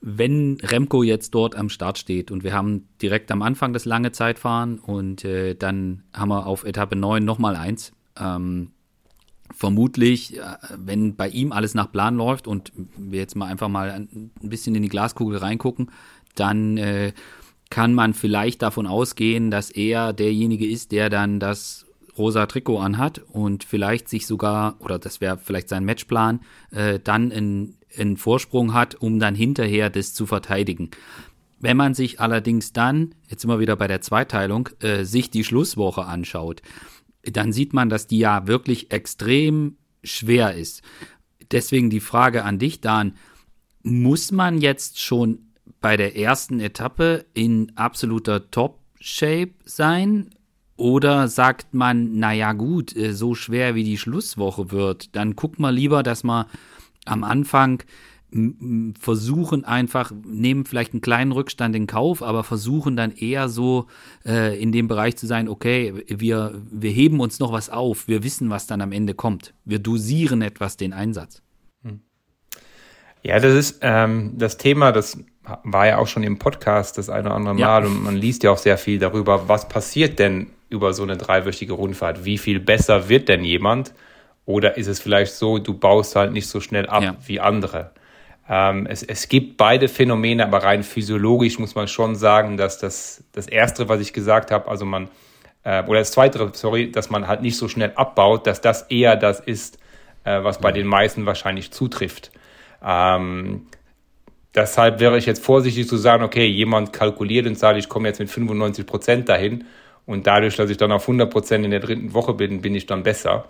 wenn 0.00 0.56
Remco 0.62 1.02
jetzt 1.02 1.34
dort 1.34 1.54
am 1.54 1.68
Start 1.68 1.98
steht 1.98 2.30
und 2.30 2.42
wir 2.42 2.54
haben 2.54 2.88
direkt 3.02 3.30
am 3.30 3.42
Anfang 3.42 3.72
das 3.72 3.84
lange 3.84 4.12
Zeitfahren 4.12 4.78
und 4.78 5.24
äh, 5.24 5.54
dann 5.54 6.04
haben 6.14 6.30
wir 6.30 6.46
auf 6.46 6.64
Etappe 6.64 6.96
9 6.96 7.22
nochmal 7.22 7.54
eins. 7.54 7.92
Ähm, 8.18 8.70
vermutlich, 9.54 10.38
äh, 10.38 10.42
wenn 10.76 11.16
bei 11.16 11.28
ihm 11.28 11.52
alles 11.52 11.74
nach 11.74 11.92
Plan 11.92 12.16
läuft 12.16 12.46
und 12.48 12.72
wir 12.96 13.20
jetzt 13.20 13.36
mal 13.36 13.46
einfach 13.46 13.68
mal 13.68 13.90
ein 13.90 14.30
bisschen 14.40 14.74
in 14.74 14.82
die 14.82 14.88
Glaskugel 14.88 15.36
reingucken, 15.38 15.90
dann 16.34 16.78
äh, 16.78 17.12
kann 17.70 17.94
man 17.94 18.14
vielleicht 18.14 18.62
davon 18.62 18.86
ausgehen, 18.86 19.50
dass 19.50 19.70
er 19.70 20.12
derjenige 20.12 20.68
ist, 20.68 20.92
der 20.92 21.08
dann 21.08 21.38
das 21.40 21.86
rosa 22.18 22.46
Trikot 22.46 22.78
anhat 22.78 23.20
und 23.30 23.64
vielleicht 23.64 24.08
sich 24.08 24.26
sogar, 24.26 24.76
oder 24.80 24.98
das 24.98 25.20
wäre 25.20 25.38
vielleicht 25.38 25.68
sein 25.68 25.84
Matchplan, 25.84 26.40
äh, 26.72 26.98
dann 26.98 27.32
einen 27.32 28.16
Vorsprung 28.16 28.74
hat, 28.74 28.96
um 28.96 29.20
dann 29.20 29.34
hinterher 29.34 29.88
das 29.88 30.12
zu 30.12 30.26
verteidigen. 30.26 30.90
Wenn 31.60 31.76
man 31.76 31.94
sich 31.94 32.20
allerdings 32.20 32.72
dann, 32.72 33.14
jetzt 33.28 33.44
immer 33.44 33.60
wieder 33.60 33.76
bei 33.76 33.86
der 33.86 34.00
Zweiteilung, 34.00 34.68
äh, 34.80 35.04
sich 35.04 35.30
die 35.30 35.44
Schlusswoche 35.44 36.04
anschaut, 36.04 36.62
dann 37.22 37.52
sieht 37.52 37.72
man, 37.72 37.88
dass 37.88 38.06
die 38.06 38.18
ja 38.18 38.46
wirklich 38.46 38.90
extrem 38.90 39.76
schwer 40.02 40.54
ist. 40.54 40.82
Deswegen 41.52 41.90
die 41.90 42.00
Frage 42.00 42.44
an 42.44 42.58
dich, 42.58 42.80
Dan, 42.80 43.14
muss 43.82 44.32
man 44.32 44.58
jetzt 44.58 45.00
schon 45.00 45.49
bei 45.80 45.96
der 45.96 46.16
ersten 46.16 46.60
Etappe 46.60 47.26
in 47.34 47.72
absoluter 47.76 48.50
Top-Shape 48.50 49.52
sein? 49.64 50.30
Oder 50.76 51.28
sagt 51.28 51.74
man, 51.74 52.18
naja 52.18 52.54
gut, 52.54 52.96
äh, 52.96 53.12
so 53.12 53.34
schwer 53.34 53.74
wie 53.74 53.84
die 53.84 53.98
Schlusswoche 53.98 54.70
wird, 54.70 55.14
dann 55.14 55.36
guckt 55.36 55.58
mal 55.58 55.74
lieber, 55.74 56.02
dass 56.02 56.24
man 56.24 56.46
am 57.04 57.22
Anfang 57.22 57.82
versuchen 58.98 59.64
einfach, 59.64 60.12
nehmen 60.24 60.64
vielleicht 60.64 60.92
einen 60.92 61.00
kleinen 61.00 61.32
Rückstand 61.32 61.74
in 61.74 61.86
Kauf, 61.86 62.22
aber 62.22 62.44
versuchen 62.44 62.96
dann 62.96 63.10
eher 63.10 63.48
so 63.48 63.86
äh, 64.24 64.60
in 64.60 64.70
dem 64.72 64.86
Bereich 64.86 65.16
zu 65.16 65.26
sein, 65.26 65.48
okay, 65.48 66.04
wir, 66.06 66.62
wir 66.70 66.90
heben 66.92 67.20
uns 67.20 67.40
noch 67.40 67.52
was 67.52 67.70
auf, 67.70 68.06
wir 68.06 68.22
wissen, 68.22 68.48
was 68.48 68.66
dann 68.66 68.80
am 68.80 68.92
Ende 68.92 69.14
kommt. 69.14 69.52
Wir 69.64 69.80
dosieren 69.80 70.42
etwas 70.42 70.76
den 70.76 70.92
Einsatz. 70.92 71.42
Hm. 71.82 72.00
Ja, 73.22 73.40
das 73.40 73.54
ist 73.54 73.78
ähm, 73.82 74.34
das 74.38 74.58
Thema, 74.58 74.92
das 74.92 75.18
war 75.64 75.86
ja 75.86 75.98
auch 75.98 76.06
schon 76.06 76.22
im 76.22 76.38
Podcast 76.38 76.98
das 76.98 77.08
eine 77.08 77.26
oder 77.26 77.34
andere 77.34 77.54
Mal 77.54 77.60
ja. 77.60 77.78
und 77.78 78.02
man 78.02 78.16
liest 78.16 78.42
ja 78.42 78.50
auch 78.50 78.58
sehr 78.58 78.78
viel 78.78 78.98
darüber, 78.98 79.48
was 79.48 79.68
passiert 79.68 80.18
denn 80.18 80.50
über 80.68 80.92
so 80.92 81.02
eine 81.02 81.16
dreiwöchige 81.16 81.72
Rundfahrt? 81.72 82.24
Wie 82.24 82.38
viel 82.38 82.60
besser 82.60 83.08
wird 83.08 83.28
denn 83.28 83.44
jemand? 83.44 83.92
Oder 84.46 84.76
ist 84.76 84.86
es 84.86 85.00
vielleicht 85.00 85.34
so, 85.34 85.58
du 85.58 85.74
baust 85.74 86.16
halt 86.16 86.32
nicht 86.32 86.48
so 86.48 86.60
schnell 86.60 86.86
ab 86.86 87.02
ja. 87.02 87.16
wie 87.26 87.40
andere? 87.40 87.90
Ähm, 88.48 88.86
es, 88.86 89.02
es 89.02 89.28
gibt 89.28 89.56
beide 89.56 89.88
Phänomene, 89.88 90.44
aber 90.44 90.62
rein 90.62 90.82
physiologisch 90.82 91.58
muss 91.58 91.74
man 91.74 91.88
schon 91.88 92.16
sagen, 92.16 92.56
dass 92.56 92.78
das, 92.78 93.22
das 93.32 93.46
Erste, 93.46 93.88
was 93.88 94.00
ich 94.00 94.12
gesagt 94.12 94.50
habe, 94.50 94.68
also 94.68 94.84
man, 94.84 95.08
äh, 95.62 95.84
oder 95.84 96.00
das 96.00 96.12
Zweite, 96.12 96.50
sorry, 96.54 96.90
dass 96.90 97.10
man 97.10 97.28
halt 97.28 97.42
nicht 97.42 97.56
so 97.56 97.68
schnell 97.68 97.92
abbaut, 97.94 98.46
dass 98.46 98.60
das 98.60 98.82
eher 98.82 99.16
das 99.16 99.40
ist, 99.40 99.78
äh, 100.24 100.42
was 100.42 100.58
bei 100.58 100.72
den 100.72 100.86
meisten 100.86 101.26
wahrscheinlich 101.26 101.70
zutrifft. 101.70 102.32
Ähm, 102.84 103.66
deshalb 104.54 105.00
wäre 105.00 105.18
ich 105.18 105.26
jetzt 105.26 105.44
vorsichtig 105.44 105.88
zu 105.88 105.96
sagen, 105.96 106.22
okay, 106.22 106.46
jemand 106.46 106.92
kalkuliert 106.92 107.46
und 107.46 107.58
sagt, 107.58 107.78
ich 107.78 107.88
komme 107.88 108.08
jetzt 108.08 108.20
mit 108.20 108.30
95 108.30 108.86
Prozent 108.86 109.28
dahin 109.28 109.64
und 110.06 110.26
dadurch, 110.26 110.56
dass 110.56 110.70
ich 110.70 110.76
dann 110.76 110.92
auf 110.92 111.02
100 111.02 111.30
Prozent 111.30 111.64
in 111.64 111.70
der 111.70 111.80
dritten 111.80 112.14
Woche 112.14 112.34
bin, 112.34 112.60
bin 112.60 112.74
ich 112.74 112.86
dann 112.86 113.02
besser. 113.02 113.46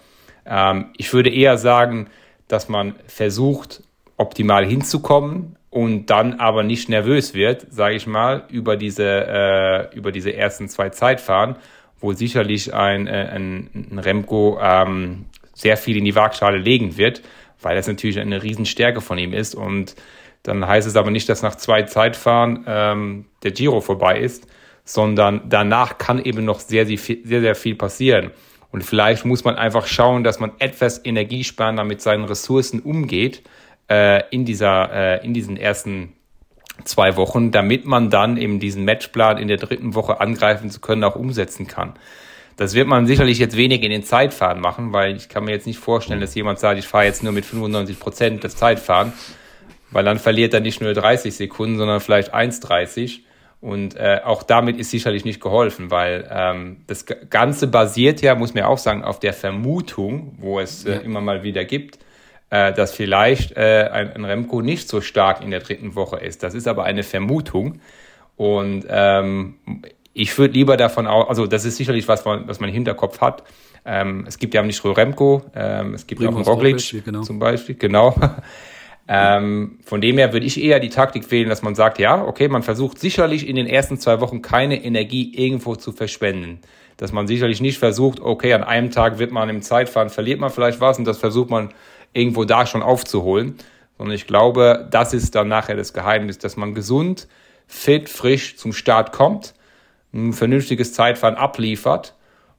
Ähm, 0.46 0.86
ich 0.96 1.12
würde 1.12 1.30
eher 1.30 1.58
sagen, 1.58 2.08
dass 2.48 2.68
man 2.68 2.94
versucht, 3.06 3.82
optimal 4.16 4.66
hinzukommen 4.66 5.56
und 5.70 6.06
dann 6.10 6.34
aber 6.40 6.62
nicht 6.62 6.88
nervös 6.88 7.32
wird, 7.32 7.66
sage 7.70 7.94
ich 7.94 8.06
mal, 8.06 8.44
über 8.50 8.76
diese, 8.76 9.06
äh, 9.06 9.96
über 9.96 10.12
diese 10.12 10.34
ersten 10.34 10.68
zwei 10.68 10.90
Zeitfahren, 10.90 11.56
wo 12.00 12.12
sicherlich 12.12 12.74
ein, 12.74 13.06
äh, 13.06 13.30
ein, 13.32 13.70
ein 13.92 13.98
Remco 13.98 14.58
ähm, 14.60 15.26
sehr 15.54 15.76
viel 15.76 15.96
in 15.96 16.04
die 16.04 16.14
Waagschale 16.14 16.58
legen 16.58 16.96
wird, 16.96 17.22
weil 17.62 17.76
das 17.76 17.86
natürlich 17.86 18.18
eine 18.18 18.42
Riesenstärke 18.42 19.00
von 19.00 19.18
ihm 19.18 19.32
ist. 19.32 19.54
Und 19.54 19.94
dann 20.42 20.66
heißt 20.66 20.88
es 20.88 20.96
aber 20.96 21.10
nicht, 21.10 21.28
dass 21.28 21.42
nach 21.42 21.54
zwei 21.56 21.82
Zeitfahren 21.82 22.64
ähm, 22.66 23.26
der 23.42 23.50
Giro 23.50 23.80
vorbei 23.80 24.18
ist, 24.20 24.46
sondern 24.84 25.42
danach 25.48 25.98
kann 25.98 26.22
eben 26.22 26.44
noch 26.44 26.60
sehr, 26.60 26.86
sehr, 26.86 26.98
sehr, 26.98 27.40
sehr 27.40 27.54
viel 27.54 27.74
passieren. 27.74 28.30
Und 28.72 28.84
vielleicht 28.84 29.24
muss 29.24 29.44
man 29.44 29.56
einfach 29.56 29.86
schauen, 29.86 30.24
dass 30.24 30.40
man 30.40 30.52
etwas 30.58 31.04
energiesparender 31.04 31.84
mit 31.84 32.00
seinen 32.00 32.24
Ressourcen 32.24 32.80
umgeht, 32.80 33.42
äh, 33.90 34.22
in, 34.30 34.44
dieser, 34.44 34.92
äh, 34.92 35.26
in 35.26 35.34
diesen 35.34 35.56
ersten 35.56 36.12
zwei 36.84 37.16
Wochen, 37.16 37.50
damit 37.50 37.84
man 37.84 38.08
dann 38.08 38.36
eben 38.36 38.60
diesen 38.60 38.84
Matchplan 38.84 39.38
in 39.38 39.48
der 39.48 39.56
dritten 39.58 39.94
Woche 39.94 40.20
angreifen 40.20 40.70
zu 40.70 40.80
können 40.80 41.04
auch 41.04 41.16
umsetzen 41.16 41.66
kann. 41.66 41.94
Das 42.56 42.74
wird 42.74 42.88
man 42.88 43.06
sicherlich 43.06 43.38
jetzt 43.38 43.56
wenig 43.56 43.82
in 43.82 43.90
den 43.90 44.04
Zeitfahren 44.04 44.60
machen, 44.60 44.92
weil 44.92 45.16
ich 45.16 45.28
kann 45.28 45.44
mir 45.44 45.52
jetzt 45.52 45.66
nicht 45.66 45.78
vorstellen, 45.78 46.20
dass 46.20 46.34
jemand 46.34 46.58
sagt, 46.58 46.78
ich 46.78 46.86
fahre 46.86 47.04
jetzt 47.04 47.22
nur 47.22 47.32
mit 47.32 47.44
95 47.44 47.98
Prozent 47.98 48.44
des 48.44 48.56
Zeitfahren, 48.56 49.12
weil 49.90 50.04
dann 50.04 50.18
verliert 50.18 50.54
er 50.54 50.60
nicht 50.60 50.80
nur 50.80 50.92
30 50.92 51.34
Sekunden, 51.34 51.78
sondern 51.78 52.00
vielleicht 52.00 52.34
1,30. 52.34 53.20
Und 53.60 53.96
äh, 53.96 54.20
auch 54.24 54.42
damit 54.42 54.78
ist 54.78 54.90
sicherlich 54.90 55.24
nicht 55.24 55.40
geholfen, 55.40 55.90
weil 55.90 56.26
ähm, 56.30 56.78
das 56.86 57.04
Ganze 57.04 57.66
basiert 57.66 58.22
ja, 58.22 58.34
muss 58.34 58.54
man 58.54 58.64
auch 58.64 58.78
sagen, 58.78 59.04
auf 59.04 59.20
der 59.20 59.34
Vermutung, 59.34 60.34
wo 60.38 60.60
es 60.60 60.86
äh, 60.86 60.96
immer 61.04 61.20
mal 61.20 61.42
wieder 61.42 61.66
gibt, 61.66 61.98
äh, 62.48 62.72
dass 62.72 62.94
vielleicht 62.94 63.56
äh, 63.56 63.90
ein, 63.92 64.14
ein 64.14 64.24
Remco 64.24 64.62
nicht 64.62 64.88
so 64.88 65.02
stark 65.02 65.42
in 65.42 65.50
der 65.50 65.60
dritten 65.60 65.94
Woche 65.94 66.16
ist. 66.16 66.42
Das 66.42 66.54
ist 66.54 66.68
aber 66.68 66.84
eine 66.84 67.02
Vermutung. 67.02 67.80
Und 68.36 68.86
ähm, 68.88 69.56
ich 70.14 70.36
würde 70.38 70.54
lieber 70.54 70.78
davon 70.78 71.06
aus, 71.06 71.28
also 71.28 71.46
das 71.46 71.66
ist 71.66 71.76
sicherlich 71.76 72.08
was, 72.08 72.24
was 72.24 72.60
man 72.60 72.70
im 72.70 72.74
Hinterkopf 72.74 73.20
hat. 73.20 73.44
Ähm, 73.84 74.24
es 74.26 74.38
gibt 74.38 74.54
ja 74.54 74.62
nicht 74.62 74.82
nur 74.84 74.96
Remco, 74.96 75.42
ähm, 75.54 75.94
es 75.94 76.06
gibt 76.06 76.20
Primo 76.20 76.32
auch 76.32 76.36
einen 76.36 76.44
Roglic 76.44 77.04
genau. 77.04 77.22
zum 77.22 77.38
Beispiel, 77.38 77.74
genau. 77.74 78.14
ähm, 79.12 79.80
von 79.84 80.00
dem 80.00 80.18
her 80.18 80.32
würde 80.32 80.46
ich 80.46 80.62
eher 80.62 80.78
die 80.78 80.88
Taktik 80.88 81.28
wählen, 81.32 81.48
dass 81.48 81.62
man 81.62 81.74
sagt, 81.74 81.98
ja, 81.98 82.24
okay, 82.24 82.46
man 82.46 82.62
versucht 82.62 83.00
sicherlich 83.00 83.48
in 83.48 83.56
den 83.56 83.66
ersten 83.66 83.98
zwei 83.98 84.20
Wochen 84.20 84.40
keine 84.40 84.84
Energie 84.84 85.34
irgendwo 85.34 85.74
zu 85.74 85.90
verschwenden. 85.90 86.60
Dass 86.96 87.10
man 87.10 87.26
sicherlich 87.26 87.60
nicht 87.60 87.78
versucht, 87.78 88.20
okay, 88.20 88.52
an 88.52 88.62
einem 88.62 88.92
Tag 88.92 89.18
wird 89.18 89.32
man 89.32 89.48
im 89.48 89.62
Zeitfahren, 89.62 90.10
verliert 90.10 90.38
man 90.38 90.50
vielleicht 90.50 90.80
was 90.80 90.96
und 90.96 91.06
das 91.06 91.18
versucht 91.18 91.50
man 91.50 91.74
irgendwo 92.12 92.44
da 92.44 92.66
schon 92.66 92.84
aufzuholen. 92.84 93.56
Sondern 93.98 94.14
ich 94.14 94.28
glaube, 94.28 94.86
das 94.92 95.12
ist 95.12 95.34
dann 95.34 95.48
nachher 95.48 95.74
das 95.74 95.92
Geheimnis, 95.92 96.38
dass 96.38 96.56
man 96.56 96.72
gesund, 96.72 97.26
fit, 97.66 98.08
frisch 98.08 98.58
zum 98.58 98.72
Start 98.72 99.10
kommt, 99.10 99.54
ein 100.14 100.32
vernünftiges 100.32 100.92
Zeitfahren 100.92 101.34
abliefert 101.34 102.14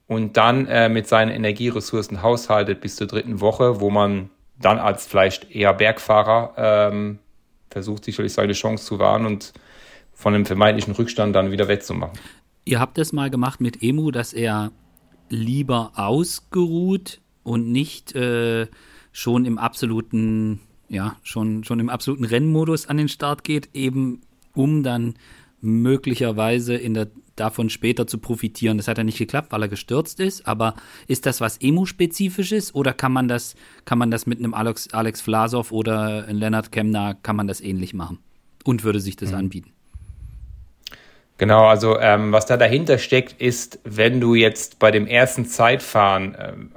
und 0.08 0.36
dann 0.36 0.68
äh, 0.68 0.90
mit 0.90 1.08
seinen 1.08 1.32
Energieressourcen 1.32 2.22
haushaltet 2.22 2.82
bis 2.82 2.98
zur 2.98 3.08
dritten 3.08 3.40
Woche, 3.40 3.80
wo 3.80 3.90
man 3.90 4.30
dann 4.62 4.80
als 4.80 5.08
vielleicht 5.08 5.52
eher 5.52 5.74
Bergfahrer 5.74 6.54
ähm, 6.58 7.20
versucht 7.70 8.06
sicherlich 8.06 8.34
seine 8.34 8.54
Chance 8.54 8.86
zu 8.86 9.00
wahren 9.00 9.26
und 9.26 9.54
von 10.14 10.36
einem 10.36 10.46
vermeintlichen 10.46 10.94
Rückstand 10.94 11.36
dann 11.36 11.52
wieder 11.52 11.68
wettzumachen. 11.68 12.20
Ihr 12.66 12.80
habt 12.80 12.98
es 12.98 13.12
mal 13.12 13.30
gemacht 13.30 13.60
mit 13.60 13.82
Emu, 13.82 14.12
dass 14.12 14.34
er 14.34 14.72
lieber 15.30 15.94
ausgeruht 15.96 17.20
und 17.44 17.72
nicht 17.72 18.14
äh, 18.16 18.68
schon 19.12 19.46
im 19.46 19.58
absoluten, 19.58 20.60
ja, 20.90 21.16
schon, 21.24 21.64
schon 21.64 21.80
im 21.80 21.90
absoluten 21.90 22.26
Rennmodus 22.26 22.88
an 22.88 22.98
den 22.98 23.10
Start 23.10 23.44
geht, 23.44 23.70
eben 23.74 24.22
um 24.54 24.84
dann 24.84 25.16
möglicherweise 25.62 26.76
in 26.76 26.94
der 26.94 27.08
davon 27.36 27.70
später 27.70 28.08
zu 28.08 28.18
profitieren. 28.18 28.78
Das 28.78 28.88
hat 28.88 28.98
ja 28.98 29.04
nicht 29.04 29.18
geklappt, 29.18 29.52
weil 29.52 29.64
er 29.64 29.68
gestürzt 29.68 30.20
ist, 30.20 30.48
aber 30.48 30.76
ist 31.08 31.26
das 31.26 31.42
was 31.42 31.58
Emu-spezifisches 31.58 32.74
oder 32.76 32.94
kann 32.94 33.12
man 33.12 33.28
das, 33.28 33.56
kann 33.86 33.98
man 33.98 34.12
das 34.12 34.26
mit 34.26 34.40
einem 34.40 34.54
Alex, 34.54 34.94
Alex 34.94 35.22
Vlasov 35.22 35.72
oder 35.72 36.26
Lennart 36.32 36.72
Kemner, 36.72 37.16
kann 37.22 37.36
man 37.36 37.48
das 37.48 37.62
ähnlich 37.62 37.94
machen? 37.94 38.20
Und 38.64 38.84
würde 38.84 39.00
sich 39.00 39.16
das 39.16 39.32
mhm. 39.32 39.38
anbieten? 39.38 39.72
Genau, 41.38 41.66
also 41.66 42.00
ähm, 42.00 42.32
was 42.32 42.46
da 42.46 42.56
dahinter 42.56 43.00
steckt, 43.00 43.42
ist, 43.42 43.80
wenn 43.84 44.22
du 44.22 44.36
jetzt 44.36 44.78
bei 44.78 44.92
dem 44.92 45.08
ersten 45.08 45.46
Zeitfahren 45.46 46.36
ähm, 46.38 46.72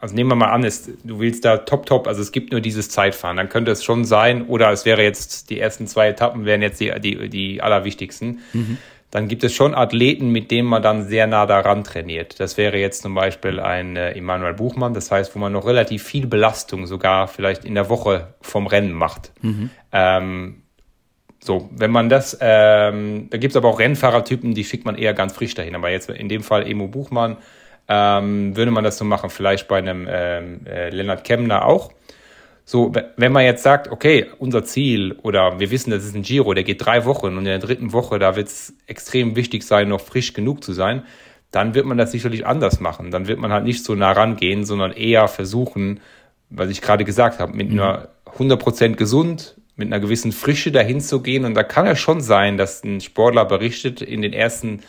also 0.00 0.14
nehmen 0.14 0.30
wir 0.30 0.36
mal 0.36 0.50
an, 0.50 0.64
ist, 0.64 0.90
du 1.04 1.20
willst 1.20 1.44
da 1.44 1.58
top, 1.58 1.84
top, 1.84 2.08
also 2.08 2.22
es 2.22 2.32
gibt 2.32 2.52
nur 2.52 2.62
dieses 2.62 2.88
Zeitfahren, 2.88 3.36
dann 3.36 3.50
könnte 3.50 3.70
es 3.70 3.84
schon 3.84 4.06
sein, 4.06 4.46
oder 4.46 4.72
es 4.72 4.86
wäre 4.86 5.02
jetzt, 5.02 5.50
die 5.50 5.60
ersten 5.60 5.86
zwei 5.86 6.08
Etappen 6.08 6.46
wären 6.46 6.62
jetzt 6.62 6.80
die, 6.80 6.90
die, 7.00 7.28
die 7.28 7.60
allerwichtigsten. 7.60 8.40
Mhm. 8.54 8.78
Dann 9.10 9.26
gibt 9.26 9.42
es 9.42 9.52
schon 9.52 9.74
Athleten, 9.74 10.30
mit 10.30 10.50
denen 10.50 10.68
man 10.68 10.82
dann 10.82 11.04
sehr 11.04 11.26
nah 11.26 11.44
daran 11.44 11.82
trainiert. 11.82 12.38
Das 12.38 12.56
wäre 12.56 12.78
jetzt 12.78 13.02
zum 13.02 13.14
Beispiel 13.14 13.58
ein 13.58 13.96
äh, 13.96 14.12
Emanuel 14.12 14.54
Buchmann, 14.54 14.94
das 14.94 15.10
heißt, 15.10 15.34
wo 15.34 15.40
man 15.40 15.52
noch 15.52 15.66
relativ 15.66 16.04
viel 16.04 16.26
Belastung 16.28 16.86
sogar 16.86 17.26
vielleicht 17.26 17.64
in 17.64 17.74
der 17.74 17.88
Woche 17.88 18.34
vom 18.40 18.68
Rennen 18.68 18.92
macht. 18.92 19.32
Mhm. 19.42 19.70
Ähm, 19.90 20.62
so, 21.42 21.68
wenn 21.72 21.90
man 21.90 22.08
das, 22.08 22.38
ähm, 22.40 23.28
da 23.30 23.38
gibt 23.38 23.52
es 23.52 23.56
aber 23.56 23.68
auch 23.68 23.80
Rennfahrertypen, 23.80 24.54
die 24.54 24.64
schickt 24.64 24.84
man 24.84 24.96
eher 24.96 25.14
ganz 25.14 25.32
frisch 25.32 25.54
dahin. 25.54 25.74
Aber 25.74 25.90
jetzt 25.90 26.10
in 26.10 26.28
dem 26.28 26.42
Fall 26.42 26.68
Emo 26.68 26.86
Buchmann, 26.86 27.38
ähm, 27.88 28.56
würde 28.56 28.70
man 28.70 28.84
das 28.84 28.98
so 28.98 29.04
machen, 29.04 29.30
vielleicht 29.30 29.66
bei 29.66 29.78
einem 29.78 30.06
ähm, 30.08 30.60
äh, 30.66 30.90
Lennart 30.90 31.24
Kemner 31.24 31.64
auch. 31.64 31.90
So, 32.70 32.92
wenn 33.16 33.32
man 33.32 33.42
jetzt 33.42 33.64
sagt, 33.64 33.88
okay, 33.88 34.26
unser 34.38 34.62
Ziel 34.62 35.16
oder 35.24 35.58
wir 35.58 35.72
wissen, 35.72 35.90
das 35.90 36.04
ist 36.04 36.14
ein 36.14 36.22
Giro, 36.22 36.54
der 36.54 36.62
geht 36.62 36.86
drei 36.86 37.04
Wochen 37.04 37.26
und 37.26 37.38
in 37.38 37.44
der 37.46 37.58
dritten 37.58 37.92
Woche, 37.92 38.20
da 38.20 38.36
wird 38.36 38.46
es 38.46 38.74
extrem 38.86 39.34
wichtig 39.34 39.64
sein, 39.64 39.88
noch 39.88 40.00
frisch 40.00 40.34
genug 40.34 40.62
zu 40.62 40.72
sein, 40.72 41.02
dann 41.50 41.74
wird 41.74 41.84
man 41.84 41.98
das 41.98 42.12
sicherlich 42.12 42.46
anders 42.46 42.78
machen. 42.78 43.10
Dann 43.10 43.26
wird 43.26 43.40
man 43.40 43.50
halt 43.50 43.64
nicht 43.64 43.82
so 43.84 43.96
nah 43.96 44.12
rangehen, 44.12 44.64
sondern 44.64 44.92
eher 44.92 45.26
versuchen, 45.26 45.98
was 46.48 46.70
ich 46.70 46.80
gerade 46.80 47.02
gesagt 47.04 47.40
habe, 47.40 47.56
mit 47.56 47.72
mhm. 47.72 47.80
einer 47.80 48.08
100% 48.38 48.94
gesund, 48.94 49.56
mit 49.74 49.88
einer 49.88 49.98
gewissen 49.98 50.30
Frische 50.30 50.70
dahin 50.70 51.00
zu 51.00 51.22
gehen. 51.22 51.44
Und 51.44 51.54
da 51.54 51.64
kann 51.64 51.88
es 51.88 51.98
schon 51.98 52.20
sein, 52.20 52.56
dass 52.56 52.84
ein 52.84 53.00
Sportler 53.00 53.46
berichtet 53.46 54.00
in 54.00 54.22
den 54.22 54.32
ersten 54.32 54.82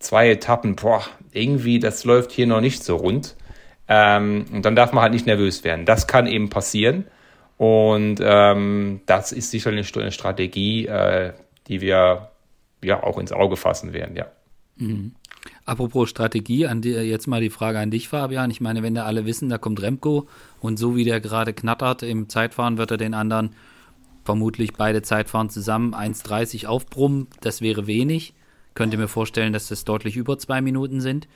zwei 0.00 0.28
Etappen, 0.28 0.76
boah, 0.76 1.02
irgendwie, 1.32 1.78
das 1.78 2.04
läuft 2.04 2.30
hier 2.30 2.46
noch 2.46 2.60
nicht 2.60 2.84
so 2.84 2.96
rund. 2.96 3.36
Ähm, 3.88 4.44
und 4.52 4.66
dann 4.66 4.76
darf 4.76 4.92
man 4.92 5.00
halt 5.02 5.14
nicht 5.14 5.24
nervös 5.24 5.64
werden. 5.64 5.86
Das 5.86 6.06
kann 6.06 6.26
eben 6.26 6.50
passieren. 6.50 7.06
Und 7.62 8.16
ähm, 8.20 9.02
das 9.06 9.30
ist 9.30 9.52
sicherlich 9.52 9.96
eine 9.96 10.10
Strategie, 10.10 10.86
äh, 10.86 11.32
die 11.68 11.80
wir 11.80 12.32
ja 12.82 13.04
auch 13.04 13.18
ins 13.18 13.30
Auge 13.30 13.56
fassen 13.56 13.92
werden, 13.92 14.16
ja. 14.16 14.26
Mhm. 14.78 15.12
Apropos 15.64 16.10
Strategie, 16.10 16.66
an 16.66 16.82
die, 16.82 16.90
jetzt 16.90 17.28
mal 17.28 17.40
die 17.40 17.50
Frage 17.50 17.78
an 17.78 17.92
dich, 17.92 18.08
Fabian. 18.08 18.50
Ich 18.50 18.60
meine, 18.60 18.82
wenn 18.82 18.96
da 18.96 19.04
alle 19.04 19.26
wissen, 19.26 19.48
da 19.48 19.58
kommt 19.58 19.80
Remco 19.80 20.26
und 20.60 20.76
so 20.76 20.96
wie 20.96 21.04
der 21.04 21.20
gerade 21.20 21.52
knattert 21.52 22.02
im 22.02 22.28
Zeitfahren, 22.28 22.78
wird 22.78 22.90
er 22.90 22.96
den 22.96 23.14
anderen 23.14 23.54
vermutlich 24.24 24.72
beide 24.72 25.02
Zeitfahren 25.02 25.48
zusammen 25.48 25.94
1,30 25.94 26.66
aufbrummen. 26.66 27.28
Das 27.42 27.60
wäre 27.60 27.86
wenig. 27.86 28.34
Könnte 28.74 28.96
mir 28.96 29.06
vorstellen, 29.06 29.52
dass 29.52 29.68
das 29.68 29.84
deutlich 29.84 30.16
über 30.16 30.36
zwei 30.36 30.60
Minuten 30.62 31.00
sind. 31.00 31.28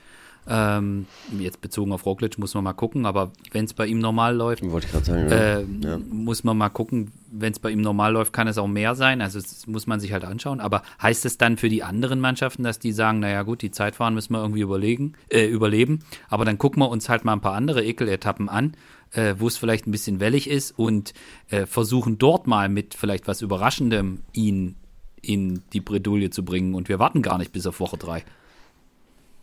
Ähm, 0.49 1.07
jetzt 1.39 1.59
bezogen 1.59 1.91
auf 1.91 2.05
Roglic 2.05 2.37
muss 2.37 2.53
man 2.53 2.63
mal 2.63 2.73
gucken, 2.73 3.05
aber 3.05 3.31
wenn 3.51 3.65
es 3.65 3.73
bei 3.73 3.85
ihm 3.85 3.99
normal 3.99 4.35
läuft, 4.35 4.63
sagen, 5.05 5.29
äh, 5.29 5.61
ja. 5.61 5.99
muss 6.09 6.43
man 6.43 6.57
mal 6.57 6.69
gucken, 6.69 7.11
wenn 7.31 7.51
es 7.51 7.59
bei 7.59 7.69
ihm 7.69 7.81
normal 7.81 8.13
läuft, 8.13 8.31
kann 8.31 8.47
es 8.47 8.57
auch 8.57 8.67
mehr 8.67 8.95
sein. 8.95 9.21
Also 9.21 9.41
das 9.41 9.67
muss 9.67 9.87
man 9.87 9.99
sich 9.99 10.13
halt 10.13 10.23
anschauen. 10.23 10.61
Aber 10.61 10.83
heißt 11.01 11.25
es 11.25 11.37
dann 11.37 11.57
für 11.57 11.67
die 11.67 11.83
anderen 11.83 12.21
Mannschaften, 12.21 12.63
dass 12.63 12.79
die 12.79 12.93
sagen, 12.93 13.19
naja 13.19 13.43
gut, 13.43 13.61
die 13.61 13.71
Zeitfahren 13.71 14.13
müssen 14.13 14.33
wir 14.33 14.41
irgendwie 14.41 14.61
überlegen, 14.61 15.13
äh, 15.29 15.45
überleben, 15.45 15.99
aber 16.29 16.45
dann 16.45 16.57
gucken 16.57 16.81
wir 16.81 16.89
uns 16.89 17.09
halt 17.09 17.25
mal 17.25 17.33
ein 17.33 17.41
paar 17.41 17.53
andere 17.53 17.83
Ekeletappen 17.83 18.47
an, 18.47 18.77
äh, 19.11 19.35
wo 19.37 19.47
es 19.47 19.57
vielleicht 19.57 19.85
ein 19.85 19.91
bisschen 19.91 20.19
wellig 20.19 20.49
ist 20.49 20.71
und 20.77 21.13
äh, 21.49 21.65
versuchen 21.65 22.17
dort 22.17 22.47
mal 22.47 22.69
mit 22.69 22.93
vielleicht 22.93 23.27
was 23.27 23.41
Überraschendem 23.41 24.21
ihn 24.31 24.75
in 25.21 25.63
die 25.73 25.81
Bredouille 25.81 26.29
zu 26.29 26.45
bringen 26.45 26.73
und 26.73 26.87
wir 26.87 26.99
warten 26.99 27.21
gar 27.21 27.37
nicht 27.37 27.51
bis 27.51 27.67
auf 27.67 27.79
Woche 27.79 27.97
drei. 27.97 28.23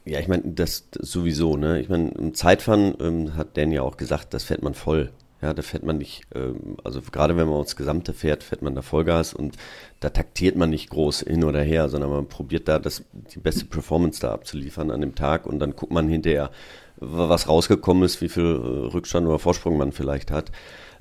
Ja, 0.07 0.21
ich 0.21 0.29
meine, 0.29 0.43
das, 0.45 0.91
das, 0.91 1.11
sowieso, 1.11 1.57
ne? 1.57 1.81
Ich 1.81 1.89
meine, 1.89 2.11
im 2.11 2.35
Zeitfahren 2.35 2.95
ähm, 3.01 3.37
hat 3.37 3.57
Dan 3.57 3.73
ja 3.73 3.83
auch 3.83 3.97
gesagt, 3.97 4.35
das 4.35 4.45
fährt 4.45 4.63
man 4.63 4.75
voll. 4.75 5.13
Ja, 5.41 5.53
da 5.53 5.63
fährt 5.63 5.83
man 5.83 5.99
nicht, 5.99 6.23
ähm, 6.35 6.77
also 6.85 7.01
gerade 7.03 7.37
wenn 7.37 7.49
man 7.49 7.57
aufs 7.57 7.77
Gesamte 7.77 8.13
fährt, 8.13 8.43
fährt 8.43 8.63
man 8.63 8.75
da 8.75 8.83
Vollgas 8.83 9.35
und 9.35 9.57
da 10.01 10.11
taktiert 10.11 10.57
man 10.57 10.71
nicht 10.71 10.91
groß 10.91 11.21
hin 11.21 11.45
oder 11.45 11.61
her, 11.63 11.89
sondern 11.89 12.11
man 12.11 12.29
probiert 12.29 12.69
da 12.69 12.79
das, 12.79 13.05
die 13.13 13.41
beste 13.41 13.67
Performance 13.67 14.21
da 14.21 14.33
abzuliefern 14.33 14.91
an 14.91 15.03
dem 15.03 15.15
Tag 15.15 15.47
und 15.47 15.59
dann 15.59 15.77
guckt 15.77 15.93
man 15.93 16.09
hinterher, 16.09 16.51
was 16.97 17.49
rausgekommen 17.49 18.05
ist, 18.05 18.21
wie 18.21 18.29
viel 18.29 18.45
äh, 18.45 18.93
Rückstand 18.93 19.27
oder 19.27 19.39
Vorsprung 19.39 19.77
man 19.77 19.93
vielleicht 19.93 20.31
hat. 20.31 20.51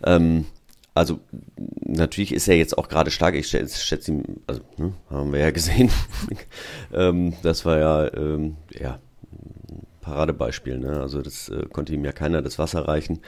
Ähm, 0.04 0.46
also 0.94 1.20
natürlich 1.82 2.34
ist 2.34 2.48
er 2.48 2.56
jetzt 2.56 2.78
auch 2.78 2.88
gerade 2.88 3.12
stark. 3.12 3.36
Ich 3.36 3.48
schätze, 3.48 3.80
schätze 3.80 4.12
ihn, 4.12 4.42
also 4.48 4.62
ne, 4.78 4.94
haben 5.10 5.34
wir 5.34 5.40
ja 5.40 5.52
gesehen. 5.52 5.90
ähm, 6.94 7.34
das 7.42 7.66
war 7.66 7.78
ja, 7.80 8.14
ähm, 8.14 8.58
ja 8.72 9.00
Paradebeispiel. 10.02 10.78
Ne? 10.78 11.02
Also 11.02 11.22
das 11.22 11.50
äh, 11.50 11.66
konnte 11.72 11.94
ihm 11.94 12.06
ja 12.06 12.12
keiner 12.12 12.42
das 12.42 12.60
Wasser 12.60 12.88
reichen. 12.88 13.20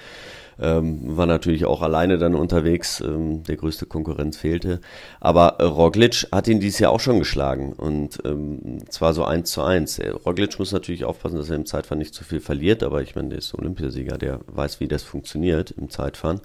Ähm, 0.60 1.18
war 1.18 1.26
natürlich 1.26 1.66
auch 1.66 1.82
alleine 1.82 2.18
dann 2.18 2.36
unterwegs. 2.36 3.02
Ähm, 3.02 3.44
der 3.44 3.58
größte 3.58 3.86
Konkurrenz 3.86 4.38
fehlte. 4.38 4.82
Aber 5.20 5.56
äh, 5.60 5.64
Roglic 5.64 6.28
hat 6.32 6.48
ihn 6.48 6.60
dieses 6.60 6.80
Jahr 6.80 6.92
auch 6.92 7.00
schon 7.00 7.20
geschlagen. 7.20 7.74
Und 7.74 8.20
ähm, 8.26 8.80
zwar 8.90 9.14
so 9.14 9.26
eins 9.26 9.52
zu 9.52 9.62
eins. 9.62 10.00
Äh, 10.00 10.10
Roglic 10.10 10.58
muss 10.60 10.72
natürlich 10.72 11.06
aufpassen, 11.06 11.38
dass 11.38 11.50
er 11.50 11.58
im 11.58 11.66
Zeitfahren 11.66 12.00
nicht 12.00 12.14
zu 12.14 12.24
viel 12.24 12.40
verliert. 12.40 12.84
Aber 12.84 13.02
ich 13.02 13.16
meine, 13.16 13.30
der 13.30 13.40
ist 13.40 13.54
Olympiasieger, 13.54 14.18
der 14.18 14.40
weiß, 14.48 14.80
wie 14.80 14.88
das 14.88 15.04
funktioniert 15.04 15.72
im 15.72 15.90
Zeitfahren. 15.90 16.42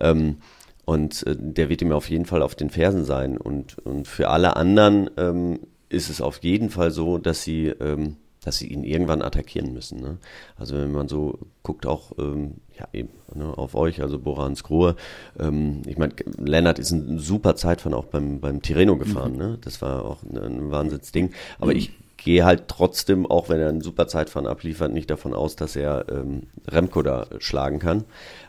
Ähm, 0.00 0.38
und 0.84 1.26
äh, 1.26 1.36
der 1.38 1.68
wird 1.68 1.82
ihm 1.82 1.92
auf 1.92 2.10
jeden 2.10 2.26
Fall 2.26 2.42
auf 2.42 2.54
den 2.54 2.70
Fersen 2.70 3.04
sein. 3.04 3.36
Und, 3.36 3.78
und 3.78 4.08
für 4.08 4.30
alle 4.30 4.56
anderen 4.56 5.10
ähm, 5.16 5.60
ist 5.88 6.10
es 6.10 6.20
auf 6.20 6.38
jeden 6.42 6.70
Fall 6.70 6.90
so, 6.90 7.18
dass 7.18 7.42
sie, 7.42 7.68
ähm, 7.68 8.16
dass 8.42 8.58
sie 8.58 8.68
ihn 8.68 8.84
irgendwann 8.84 9.22
attackieren 9.22 9.72
müssen. 9.72 10.00
Ne? 10.00 10.18
Also 10.56 10.76
wenn 10.76 10.92
man 10.92 11.08
so 11.08 11.38
guckt, 11.62 11.86
auch 11.86 12.12
ähm, 12.18 12.56
ja, 12.78 12.88
eben, 12.92 13.10
ne, 13.34 13.56
auf 13.56 13.74
euch, 13.74 14.02
also 14.02 14.18
Boran 14.18 14.56
Skruhe. 14.56 14.96
Ähm, 15.38 15.82
ich 15.86 15.96
meine, 15.96 16.14
Lennart 16.38 16.78
ist 16.78 16.90
ein 16.90 17.18
super 17.18 17.56
Zeitfahren 17.56 17.94
auch 17.94 18.06
beim, 18.06 18.40
beim 18.40 18.62
Tirreno 18.62 18.96
gefahren. 18.96 19.32
Mhm. 19.32 19.38
Ne? 19.38 19.58
Das 19.60 19.80
war 19.80 20.04
auch 20.04 20.22
ein, 20.22 20.36
ein 20.36 20.70
Wahnsinnsding. 20.70 21.32
Aber 21.58 21.72
mhm. 21.72 21.78
ich 21.78 21.92
gehe 22.16 22.44
halt 22.44 22.68
trotzdem, 22.68 23.26
auch 23.26 23.48
wenn 23.48 23.60
er 23.60 23.68
ein 23.68 23.80
super 23.80 24.08
Zeitfahren 24.08 24.48
abliefert, 24.48 24.92
nicht 24.92 25.10
davon 25.10 25.34
aus, 25.34 25.56
dass 25.56 25.76
er 25.76 26.06
ähm, 26.10 26.44
Remco 26.66 27.02
da 27.02 27.26
schlagen 27.38 27.78
kann. 27.78 28.04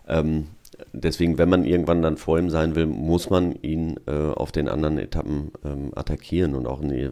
Ähm, 0.07 0.47
deswegen, 0.95 1.37
wenn 1.37 1.49
man 1.49 1.63
irgendwann 1.63 2.01
dann 2.01 2.17
vor 2.17 2.39
ihm 2.39 2.49
sein 2.49 2.75
will, 2.75 2.85
muss 2.85 3.29
man 3.29 3.53
ihn 3.61 3.99
äh, 4.07 4.11
auf 4.11 4.51
den 4.51 4.67
anderen 4.67 4.97
Etappen 4.97 5.51
ähm, 5.63 5.91
attackieren 5.95 6.55
und 6.55 6.67
auch 6.67 6.81
ne, 6.81 7.11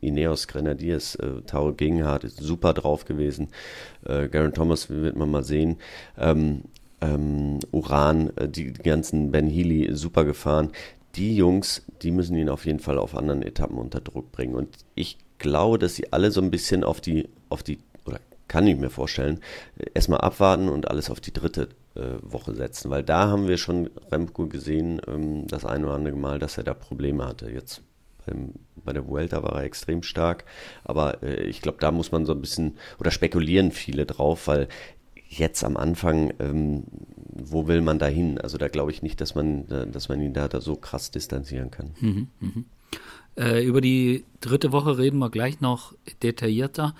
Ineos 0.00 0.48
Grenadiers, 0.48 1.14
äh, 1.16 1.42
Tao 1.46 1.72
Gegenhardt 1.72 2.24
ist 2.24 2.38
super 2.38 2.72
drauf 2.72 3.04
gewesen. 3.04 3.48
Äh, 4.06 4.28
Garen 4.28 4.52
Thomas 4.52 4.90
wird 4.90 5.16
man 5.16 5.30
mal 5.30 5.44
sehen. 5.44 5.78
Ähm, 6.18 6.62
ähm, 7.00 7.58
Uran, 7.70 8.30
äh, 8.36 8.48
die, 8.48 8.72
die 8.72 8.82
ganzen 8.82 9.30
Ben 9.32 9.48
Healy 9.48 9.94
super 9.94 10.24
gefahren. 10.24 10.70
Die 11.16 11.36
Jungs, 11.36 11.84
die 12.02 12.10
müssen 12.10 12.36
ihn 12.36 12.48
auf 12.48 12.64
jeden 12.64 12.78
Fall 12.78 12.98
auf 12.98 13.16
anderen 13.16 13.42
Etappen 13.42 13.76
unter 13.76 14.00
Druck 14.00 14.32
bringen. 14.32 14.54
Und 14.54 14.68
ich 14.94 15.18
glaube, 15.38 15.78
dass 15.78 15.96
sie 15.96 16.12
alle 16.12 16.30
so 16.30 16.40
ein 16.40 16.50
bisschen 16.50 16.84
auf 16.84 17.00
die, 17.00 17.28
auf 17.48 17.62
die, 17.62 17.78
kann 18.48 18.66
ich 18.66 18.76
mir 18.76 18.90
vorstellen, 18.90 19.40
erstmal 19.94 20.20
abwarten 20.20 20.68
und 20.68 20.88
alles 20.90 21.10
auf 21.10 21.20
die 21.20 21.32
dritte 21.32 21.68
äh, 21.94 22.00
Woche 22.22 22.54
setzen, 22.54 22.90
weil 22.90 23.02
da 23.02 23.28
haben 23.28 23.48
wir 23.48 23.58
schon 23.58 23.90
Remco 24.10 24.46
gesehen, 24.46 25.00
ähm, 25.06 25.46
das 25.46 25.64
eine 25.64 25.86
oder 25.86 25.94
andere 25.94 26.16
Mal, 26.16 26.38
dass 26.38 26.58
er 26.58 26.64
da 26.64 26.74
Probleme 26.74 27.26
hatte. 27.26 27.50
Jetzt 27.50 27.82
beim, 28.26 28.54
bei 28.76 28.92
der 28.92 29.06
Vuelta 29.06 29.42
war 29.42 29.56
er 29.56 29.64
extrem 29.64 30.02
stark, 30.02 30.44
aber 30.84 31.22
äh, 31.22 31.44
ich 31.44 31.60
glaube, 31.60 31.78
da 31.80 31.90
muss 31.90 32.12
man 32.12 32.26
so 32.26 32.32
ein 32.32 32.40
bisschen, 32.40 32.76
oder 32.98 33.10
spekulieren 33.10 33.72
viele 33.72 34.06
drauf, 34.06 34.46
weil 34.46 34.68
jetzt 35.28 35.64
am 35.64 35.76
Anfang, 35.76 36.32
ähm, 36.38 36.84
wo 37.28 37.66
will 37.66 37.80
man 37.80 37.98
da 37.98 38.06
hin? 38.06 38.38
Also 38.38 38.58
da 38.58 38.68
glaube 38.68 38.90
ich 38.90 39.02
nicht, 39.02 39.20
dass 39.20 39.34
man, 39.34 39.68
äh, 39.70 39.86
dass 39.86 40.08
man 40.08 40.20
ihn 40.20 40.34
da, 40.34 40.48
da 40.48 40.60
so 40.60 40.76
krass 40.76 41.10
distanzieren 41.10 41.70
kann. 41.70 41.90
Mhm, 42.00 42.28
mh. 42.40 42.50
äh, 43.36 43.64
über 43.64 43.80
die 43.80 44.24
dritte 44.40 44.72
Woche 44.72 44.98
reden 44.98 45.18
wir 45.18 45.30
gleich 45.30 45.60
noch 45.60 45.94
detaillierter 46.22 46.94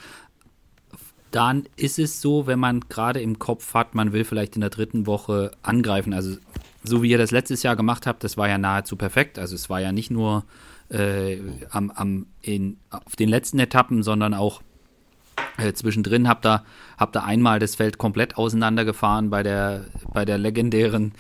dann 1.33 1.65
ist 1.77 1.99
es 1.99 2.21
so, 2.21 2.47
wenn 2.47 2.59
man 2.59 2.81
gerade 2.89 3.21
im 3.21 3.39
Kopf 3.39 3.75
hat, 3.75 3.95
man 3.95 4.13
will 4.13 4.25
vielleicht 4.25 4.55
in 4.55 4.61
der 4.61 4.71
dritten 4.71 5.07
Woche 5.07 5.51
angreifen. 5.63 6.13
Also 6.13 6.37
so 6.85 7.03
wie 7.03 7.11
ihr 7.11 7.19
das 7.19 7.31
letztes 7.31 7.63
Jahr 7.63 7.75
gemacht 7.75 8.07
habt, 8.07 8.23
das 8.23 8.37
war 8.37 8.49
ja 8.49 8.59
nahezu 8.59 8.97
perfekt. 8.97 9.39
Also 9.39 9.55
es 9.55 9.69
war 9.71 9.81
ja 9.81 9.93
nicht 9.93 10.11
nur 10.11 10.45
äh, 10.91 11.39
am, 11.71 11.91
am 11.91 12.27
in, 12.43 12.77
auf 12.91 13.17
den 13.17 13.29
letzten 13.29 13.59
Etappen, 13.59 14.03
sondern 14.03 14.35
auch 14.35 14.63
äh, 15.57 15.73
zwischendrin 15.73 16.29
habt 16.29 16.47
ihr, 16.47 16.65
habt 16.99 17.17
ihr 17.17 17.25
einmal 17.25 17.59
das 17.59 17.75
Feld 17.75 17.99
komplett 17.99 18.37
auseinandergefahren 18.37 19.31
bei 19.31 19.43
der, 19.43 19.87
bei 20.13 20.25
der 20.25 20.39
legendären 20.39 21.13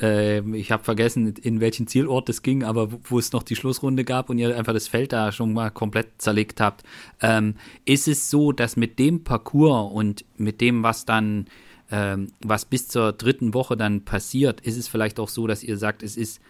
äh, 0.00 0.40
ich 0.56 0.70
habe 0.70 0.84
vergessen, 0.84 1.34
in 1.34 1.60
welchen 1.60 1.86
Zielort 1.86 2.28
es 2.28 2.42
ging, 2.42 2.64
aber 2.64 2.92
wo, 2.92 3.00
wo, 3.04 3.18
es 3.18 3.32
noch 3.32 3.42
die 3.42 3.56
Schlussrunde 3.56 4.04
gab 4.04 4.30
und 4.30 4.38
ihr 4.38 4.56
einfach 4.56 4.72
das 4.72 4.88
Feld 4.88 5.12
da 5.12 5.32
schon 5.32 5.52
mal 5.52 5.70
komplett 5.70 6.08
zerlegt 6.18 6.60
habt. 6.60 6.84
Ähm, 7.20 7.54
ist 7.84 8.08
es 8.08 8.30
so, 8.30 8.52
dass 8.52 8.76
mit 8.76 8.98
dem 8.98 9.24
Parcours 9.24 9.92
und 9.92 10.24
mit 10.36 10.60
dem, 10.60 10.82
was 10.82 11.04
dann, 11.04 11.46
ähm, 11.90 12.32
was 12.40 12.64
bis 12.64 12.88
zur 12.88 13.12
dritten 13.12 13.54
Woche 13.54 13.76
dann 13.76 14.04
passiert, 14.04 14.60
ist 14.60 14.76
es 14.76 14.88
vielleicht 14.88 15.18
auch 15.18 15.28
so, 15.28 15.46
dass 15.46 15.62
ihr 15.62 15.76
sagt, 15.76 16.02
es 16.02 16.16
ist 16.16 16.40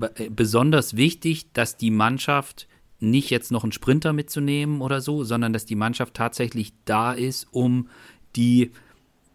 äh, 0.00 0.30
besonders 0.30 0.96
wichtig, 0.96 1.52
dass 1.52 1.76
die 1.76 1.90
Mannschaft 1.90 2.66
nicht 3.00 3.30
jetzt 3.30 3.50
noch 3.50 3.62
einen 3.62 3.72
Sprinter 3.72 4.12
mitzunehmen 4.12 4.80
oder 4.80 5.00
so, 5.00 5.24
sondern 5.24 5.52
dass 5.52 5.64
die 5.64 5.74
Mannschaft 5.74 6.14
tatsächlich 6.14 6.72
da 6.84 7.12
ist, 7.12 7.46
um 7.50 7.88
die 8.36 8.70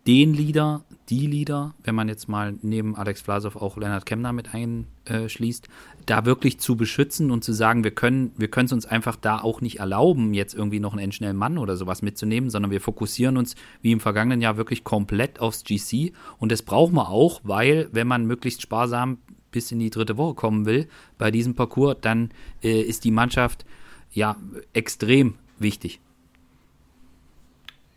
den 0.08 0.34
Leader, 0.34 0.85
die 1.10 1.28
Leader, 1.28 1.76
wenn 1.84 1.96
man 1.96 2.10
jetzt 2.10 2.28
mal 2.28 2.56
neben 2.62 2.96
Alex 2.96 3.22
Vlasov 3.22 3.56
auch 3.56 3.78
Leonard 3.78 4.06
Kemner 4.06 4.34
mit 4.34 4.50
einschließt, 4.54 5.68
da 6.06 6.26
wirklich 6.26 6.60
zu 6.60 6.76
beschützen 6.76 7.32
und 7.32 7.44
zu 7.44 7.54
sagen, 7.54 7.84
wir 7.84 7.92
können 7.92 8.32
wir 8.38 8.50
es 8.56 8.72
uns 8.72 8.86
einfach 8.86 9.16
da 9.16 9.40
auch 9.40 9.62
nicht 9.62 9.80
erlauben, 9.80 10.34
jetzt 10.34 10.56
irgendwie 10.56 10.80
noch 10.80 10.94
einen 10.94 11.04
endschnellen 11.04 11.38
Mann 11.38 11.58
oder 11.58 11.78
sowas 11.78 12.02
mitzunehmen, 12.02 12.50
sondern 12.50 12.72
wir 12.72 12.82
fokussieren 12.82 13.38
uns 13.38 13.56
wie 13.82 13.92
im 13.92 14.00
vergangenen 14.00 14.42
Jahr 14.42 14.58
wirklich 14.58 14.84
komplett 14.84 15.40
aufs 15.40 15.64
GC 15.64 16.14
und 16.40 16.52
das 16.52 16.64
brauchen 16.64 16.96
wir 16.96 17.10
auch, 17.10 17.42
weil 17.44 17.90
wenn 17.92 18.08
man 18.08 18.26
möglichst 18.26 18.62
sparsam 18.62 19.20
bis 19.52 19.72
in 19.72 19.80
die 19.80 19.90
dritte 19.90 20.18
Woche 20.18 20.36
kommen 20.36 20.66
will 20.66 20.88
bei 21.18 21.32
diesem 21.32 21.56
Parcours, 21.56 21.98
dann 22.02 22.32
äh, 22.64 22.82
ist 22.82 23.04
die 23.04 23.12
Mannschaft 23.12 23.66
ja 24.12 24.36
extrem 24.74 25.36
wichtig. 25.60 26.00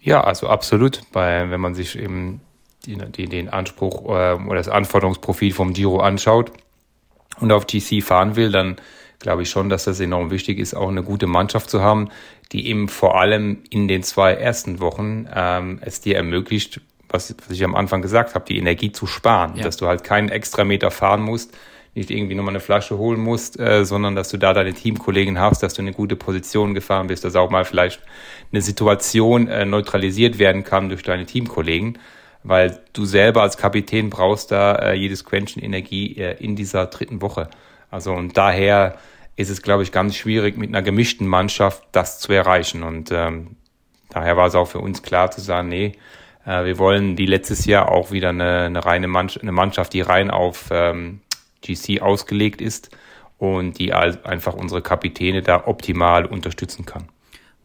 Ja, 0.01 0.23
also 0.23 0.49
absolut. 0.49 1.03
Bei, 1.13 1.51
wenn 1.51 1.61
man 1.61 1.75
sich 1.75 1.99
eben 1.99 2.41
die, 2.89 3.13
die, 3.13 3.27
den 3.27 3.49
Anspruch 3.49 4.05
äh, 4.07 4.35
oder 4.35 4.57
das 4.57 4.69
Anforderungsprofil 4.69 5.53
vom 5.53 5.73
Giro 5.73 6.01
anschaut 6.01 6.53
und 7.41 7.53
auf 7.53 7.67
GC 7.67 8.03
fahren 8.03 8.37
will, 8.37 8.51
dann 8.51 8.77
glaube 9.19 9.43
ich 9.43 9.51
schon, 9.51 9.69
dass 9.69 9.85
das 9.85 10.01
enorm 10.01 10.31
wichtig 10.31 10.59
ist, 10.59 10.75
auch 10.75 10.89
eine 10.89 11.03
gute 11.03 11.27
Mannschaft 11.27 11.71
zu 11.71 11.83
haben, 11.83 12.09
die 12.53 12.69
eben 12.69 12.89
vor 12.89 13.21
allem 13.21 13.59
in 13.71 13.89
den 13.89 14.03
zwei 14.03 14.33
ersten 14.33 14.81
Wochen 14.81 15.29
ähm, 15.35 15.79
es 15.83 16.01
dir 16.01 16.17
ermöglicht, 16.17 16.81
was, 17.09 17.35
was 17.39 17.51
ich 17.51 17.65
am 17.65 17.75
Anfang 17.75 18.03
gesagt 18.03 18.35
habe, 18.35 18.45
die 18.45 18.59
Energie 18.59 18.93
zu 18.93 19.07
sparen, 19.07 19.57
ja. 19.57 19.65
dass 19.65 19.77
du 19.77 19.87
halt 19.87 20.05
keinen 20.05 20.29
extra 20.29 20.65
Meter 20.65 20.91
fahren 20.91 21.23
musst, 21.23 21.57
nicht 21.95 22.11
irgendwie 22.11 22.35
nochmal 22.35 22.53
eine 22.53 22.61
Flasche 22.61 22.97
holen 22.97 23.21
musst, 23.21 23.59
äh, 23.59 23.85
sondern 23.85 24.15
dass 24.15 24.29
du 24.29 24.37
da 24.37 24.53
deine 24.55 24.73
Teamkollegen 24.73 25.39
hast, 25.39 25.63
dass 25.63 25.75
du 25.75 25.83
in 25.83 25.89
eine 25.89 25.97
gute 25.97 26.17
Position 26.17 26.75
gefahren 26.75 27.09
bist, 27.09 27.25
dass 27.25 27.35
auch 27.35 27.51
mal 27.51 27.65
vielleicht 27.65 28.01
eine 28.53 28.63
Situation 28.63 29.49
äh, 29.49 29.65
neutralisiert 29.65 30.39
werden 30.39 30.65
kann 30.65 30.89
durch 30.89 31.03
deine 31.03 31.27
Teamkollegen, 31.27 31.99
weil 32.43 32.81
du 32.93 33.05
selber 33.05 33.43
als 33.43 33.57
Kapitän 33.57 34.11
brauchst 34.11 34.51
da 34.51 34.75
äh, 34.77 34.95
jedes 34.95 35.25
Quäntchen 35.25 35.63
Energie 35.63 36.17
äh, 36.17 36.37
in 36.43 36.57
dieser 36.57 36.87
dritten 36.87 37.21
Woche. 37.21 37.49
Also 37.91 38.13
und 38.13 38.37
daher 38.37 38.99
ist 39.37 39.51
es, 39.51 39.63
glaube 39.63 39.85
ich, 39.85 39.93
ganz 39.93 40.17
schwierig 40.17 40.57
mit 40.57 40.69
einer 40.69 40.83
gemischten 40.83 41.27
Mannschaft 41.27 41.85
das 41.93 42.19
zu 42.19 42.33
erreichen. 42.33 42.83
Und 42.83 43.11
ähm, 43.13 43.57
daher 44.11 44.37
war 44.37 44.47
es 44.47 44.55
auch 44.55 44.67
für 44.67 44.81
uns 44.81 45.03
klar 45.03 45.31
zu 45.31 45.41
sagen, 45.41 45.69
nee, 45.69 45.93
äh, 46.45 46.65
wir 46.65 46.79
wollen 46.79 47.19
wie 47.19 47.27
letztes 47.27 47.65
Jahr 47.65 47.89
auch 47.89 48.11
wieder 48.11 48.31
eine, 48.31 48.63
eine 48.63 48.85
reine 48.85 49.07
Mannschaft, 49.07 49.43
eine 49.43 49.53
Mannschaft, 49.53 49.93
die 49.93 50.01
rein 50.01 50.31
auf 50.31 50.69
ähm, 50.73 51.21
GC 51.63 52.03
ausgelegt 52.03 52.61
ist 52.61 52.91
und 53.39 53.79
die 53.79 53.93
einfach 53.93 54.55
unsere 54.55 54.83
Kapitäne 54.83 55.43
da 55.43 55.67
optimal 55.67 56.27
unterstützen 56.27 56.85
kann. 56.85 57.09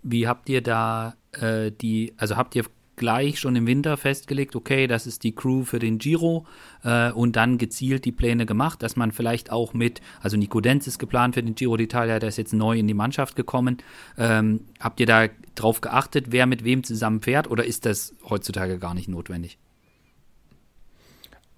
Wie 0.03 0.27
habt 0.27 0.49
ihr 0.49 0.62
da 0.62 1.15
äh, 1.31 1.71
die, 1.71 2.13
also 2.17 2.38
habt 2.38 2.55
ihr 2.55 2.65
gleich 2.95 3.39
schon 3.39 3.56
im 3.56 3.67
Winter 3.67 3.97
festgelegt, 3.97 4.56
okay, 4.56 4.88
das 4.88 5.08
ist 5.08 5.23
die 5.23 5.34
Crew 5.34 5.63
für 5.63 5.79
den 5.79 5.97
Giro 5.97 6.45
äh, 6.84 7.12
und 7.12 7.36
dann 7.36 7.58
gezielt 7.58 8.06
die 8.06 8.12
Pläne 8.12 8.45
gemacht, 8.45 8.84
dass 8.84 8.95
man 8.95 9.12
vielleicht 9.12 9.51
auch 9.51 9.73
mit, 9.73 10.01
also 10.21 10.38
Nico 10.38 10.62
Denz 10.62 10.88
ist 10.88 10.99
geplant 10.99 11.36
für 11.36 11.43
den 11.43 11.56
Giro 11.56 11.73
d'Italia, 11.73 12.19
der 12.19 12.29
ist 12.29 12.38
jetzt 12.38 12.53
neu 12.53 12.77
in 12.77 12.88
die 12.88 12.93
Mannschaft 12.93 13.36
gekommen. 13.36 13.77
Ähm, 14.17 14.62
habt 14.79 14.99
ihr 14.99 15.06
da 15.06 15.27
drauf 15.56 15.82
geachtet, 15.82 16.27
wer 16.29 16.45
mit 16.45 16.63
wem 16.63 16.84
zusammen 16.84 17.21
fährt 17.21 17.49
oder 17.49 17.65
ist 17.65 17.86
das 17.86 18.15
heutzutage 18.29 18.77
gar 18.79 18.93
nicht 18.93 19.08
notwendig? 19.08 19.58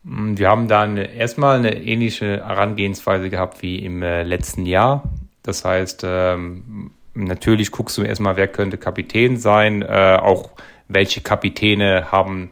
Mm, 0.04 0.38
wir 0.38 0.50
haben 0.50 0.68
da 0.68 0.84
eine, 0.84 1.14
erstmal 1.14 1.58
eine 1.58 1.82
ähnliche 1.84 2.46
Herangehensweise 2.46 3.30
gehabt 3.30 3.62
wie 3.62 3.80
im 3.80 4.02
äh, 4.02 4.24
letzten 4.24 4.66
Jahr. 4.66 5.04
Das 5.44 5.66
heißt, 5.66 6.04
ähm, 6.06 6.92
natürlich 7.14 7.72
guckst 7.72 7.98
du 7.98 8.04
erstmal, 8.04 8.38
wer 8.38 8.48
könnte 8.48 8.78
Kapitän 8.78 9.38
sein, 9.38 9.82
äh, 9.82 10.18
auch 10.22 10.52
welche 10.88 11.22
Kapitäne 11.22 12.12
haben, 12.12 12.50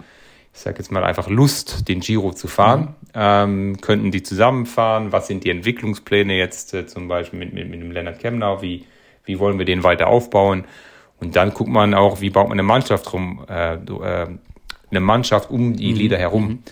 ich 0.53 0.59
sage 0.59 0.77
jetzt 0.79 0.91
mal 0.91 1.03
einfach 1.03 1.29
Lust, 1.29 1.87
den 1.87 1.99
Giro 1.99 2.33
zu 2.33 2.47
fahren. 2.47 2.81
Mhm. 2.81 2.95
Ähm, 3.15 3.81
könnten 3.81 4.11
die 4.11 4.23
zusammenfahren? 4.23 5.11
Was 5.11 5.27
sind 5.27 5.43
die 5.43 5.49
Entwicklungspläne 5.49 6.35
jetzt 6.35 6.73
äh, 6.73 6.85
zum 6.87 7.07
Beispiel 7.07 7.39
mit, 7.39 7.53
mit, 7.53 7.69
mit 7.69 7.81
dem 7.81 7.91
Lennart 7.91 8.19
Kemner? 8.19 8.61
Wie, 8.61 8.85
wie 9.25 9.39
wollen 9.39 9.57
wir 9.57 9.65
den 9.65 9.83
weiter 9.83 10.07
aufbauen? 10.07 10.65
Und 11.19 11.35
dann 11.35 11.53
guckt 11.53 11.69
man 11.69 11.93
auch, 11.93 12.21
wie 12.21 12.29
baut 12.29 12.49
man 12.49 12.53
eine 12.53 12.63
Mannschaft 12.63 13.13
rum, 13.13 13.45
äh, 13.49 13.75
äh, 13.75 14.27
eine 14.89 14.99
Mannschaft 14.99 15.49
um 15.49 15.75
die 15.75 15.91
mhm. 15.91 15.97
Lieder 15.97 16.17
herum. 16.17 16.47
Mhm. 16.47 16.63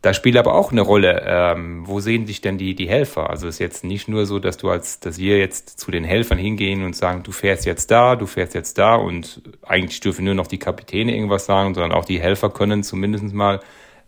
Da 0.00 0.14
spielt 0.14 0.36
aber 0.36 0.54
auch 0.54 0.70
eine 0.70 0.80
Rolle, 0.80 1.24
ähm, 1.26 1.86
wo 1.86 1.98
sehen 1.98 2.26
dich 2.26 2.40
denn 2.40 2.56
die, 2.56 2.74
die 2.74 2.88
Helfer? 2.88 3.30
Also 3.30 3.48
es 3.48 3.56
ist 3.56 3.58
jetzt 3.58 3.84
nicht 3.84 4.06
nur 4.08 4.26
so, 4.26 4.38
dass 4.38 4.56
du 4.56 4.70
als, 4.70 5.00
dass 5.00 5.18
wir 5.18 5.38
jetzt 5.38 5.80
zu 5.80 5.90
den 5.90 6.04
Helfern 6.04 6.38
hingehen 6.38 6.84
und 6.84 6.94
sagen, 6.94 7.24
du 7.24 7.32
fährst 7.32 7.66
jetzt 7.66 7.90
da, 7.90 8.14
du 8.14 8.26
fährst 8.26 8.54
jetzt 8.54 8.78
da 8.78 8.94
und 8.94 9.42
eigentlich 9.62 9.98
dürfen 10.00 10.24
nur 10.24 10.34
noch 10.34 10.46
die 10.46 10.58
Kapitäne 10.58 11.14
irgendwas 11.14 11.46
sagen, 11.46 11.74
sondern 11.74 11.92
auch 11.92 12.04
die 12.04 12.20
Helfer 12.20 12.50
können 12.50 12.84
zumindest 12.84 13.34
mal 13.34 13.60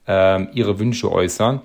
ähm, 0.06 0.48
ihre 0.52 0.78
Wünsche 0.78 1.10
äußern. 1.10 1.60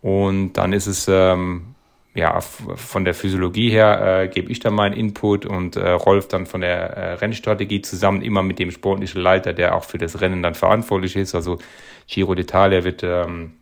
Und 0.00 0.54
dann 0.54 0.72
ist 0.72 0.86
es 0.86 1.06
ähm, 1.08 1.74
ja 2.14 2.40
von 2.40 3.04
der 3.04 3.14
Physiologie 3.14 3.70
her 3.70 4.22
äh, 4.22 4.28
gebe 4.28 4.50
ich 4.50 4.60
dann 4.60 4.74
meinen 4.74 4.94
Input 4.94 5.46
und 5.46 5.76
äh, 5.76 5.90
Rolf 5.90 6.28
dann 6.28 6.46
von 6.46 6.60
der 6.60 6.96
äh, 6.96 7.12
Rennstrategie 7.14 7.82
zusammen 7.82 8.22
immer 8.22 8.42
mit 8.42 8.58
dem 8.58 8.70
sportlichen 8.70 9.20
Leiter, 9.20 9.52
der 9.52 9.74
auch 9.74 9.84
für 9.84 9.98
das 9.98 10.20
Rennen 10.20 10.42
dann 10.42 10.54
verantwortlich 10.54 11.16
ist. 11.16 11.34
Also 11.34 11.58
Giro 12.06 12.32
d'Italia 12.32 12.84
wird 12.84 13.02
ähm, 13.02 13.52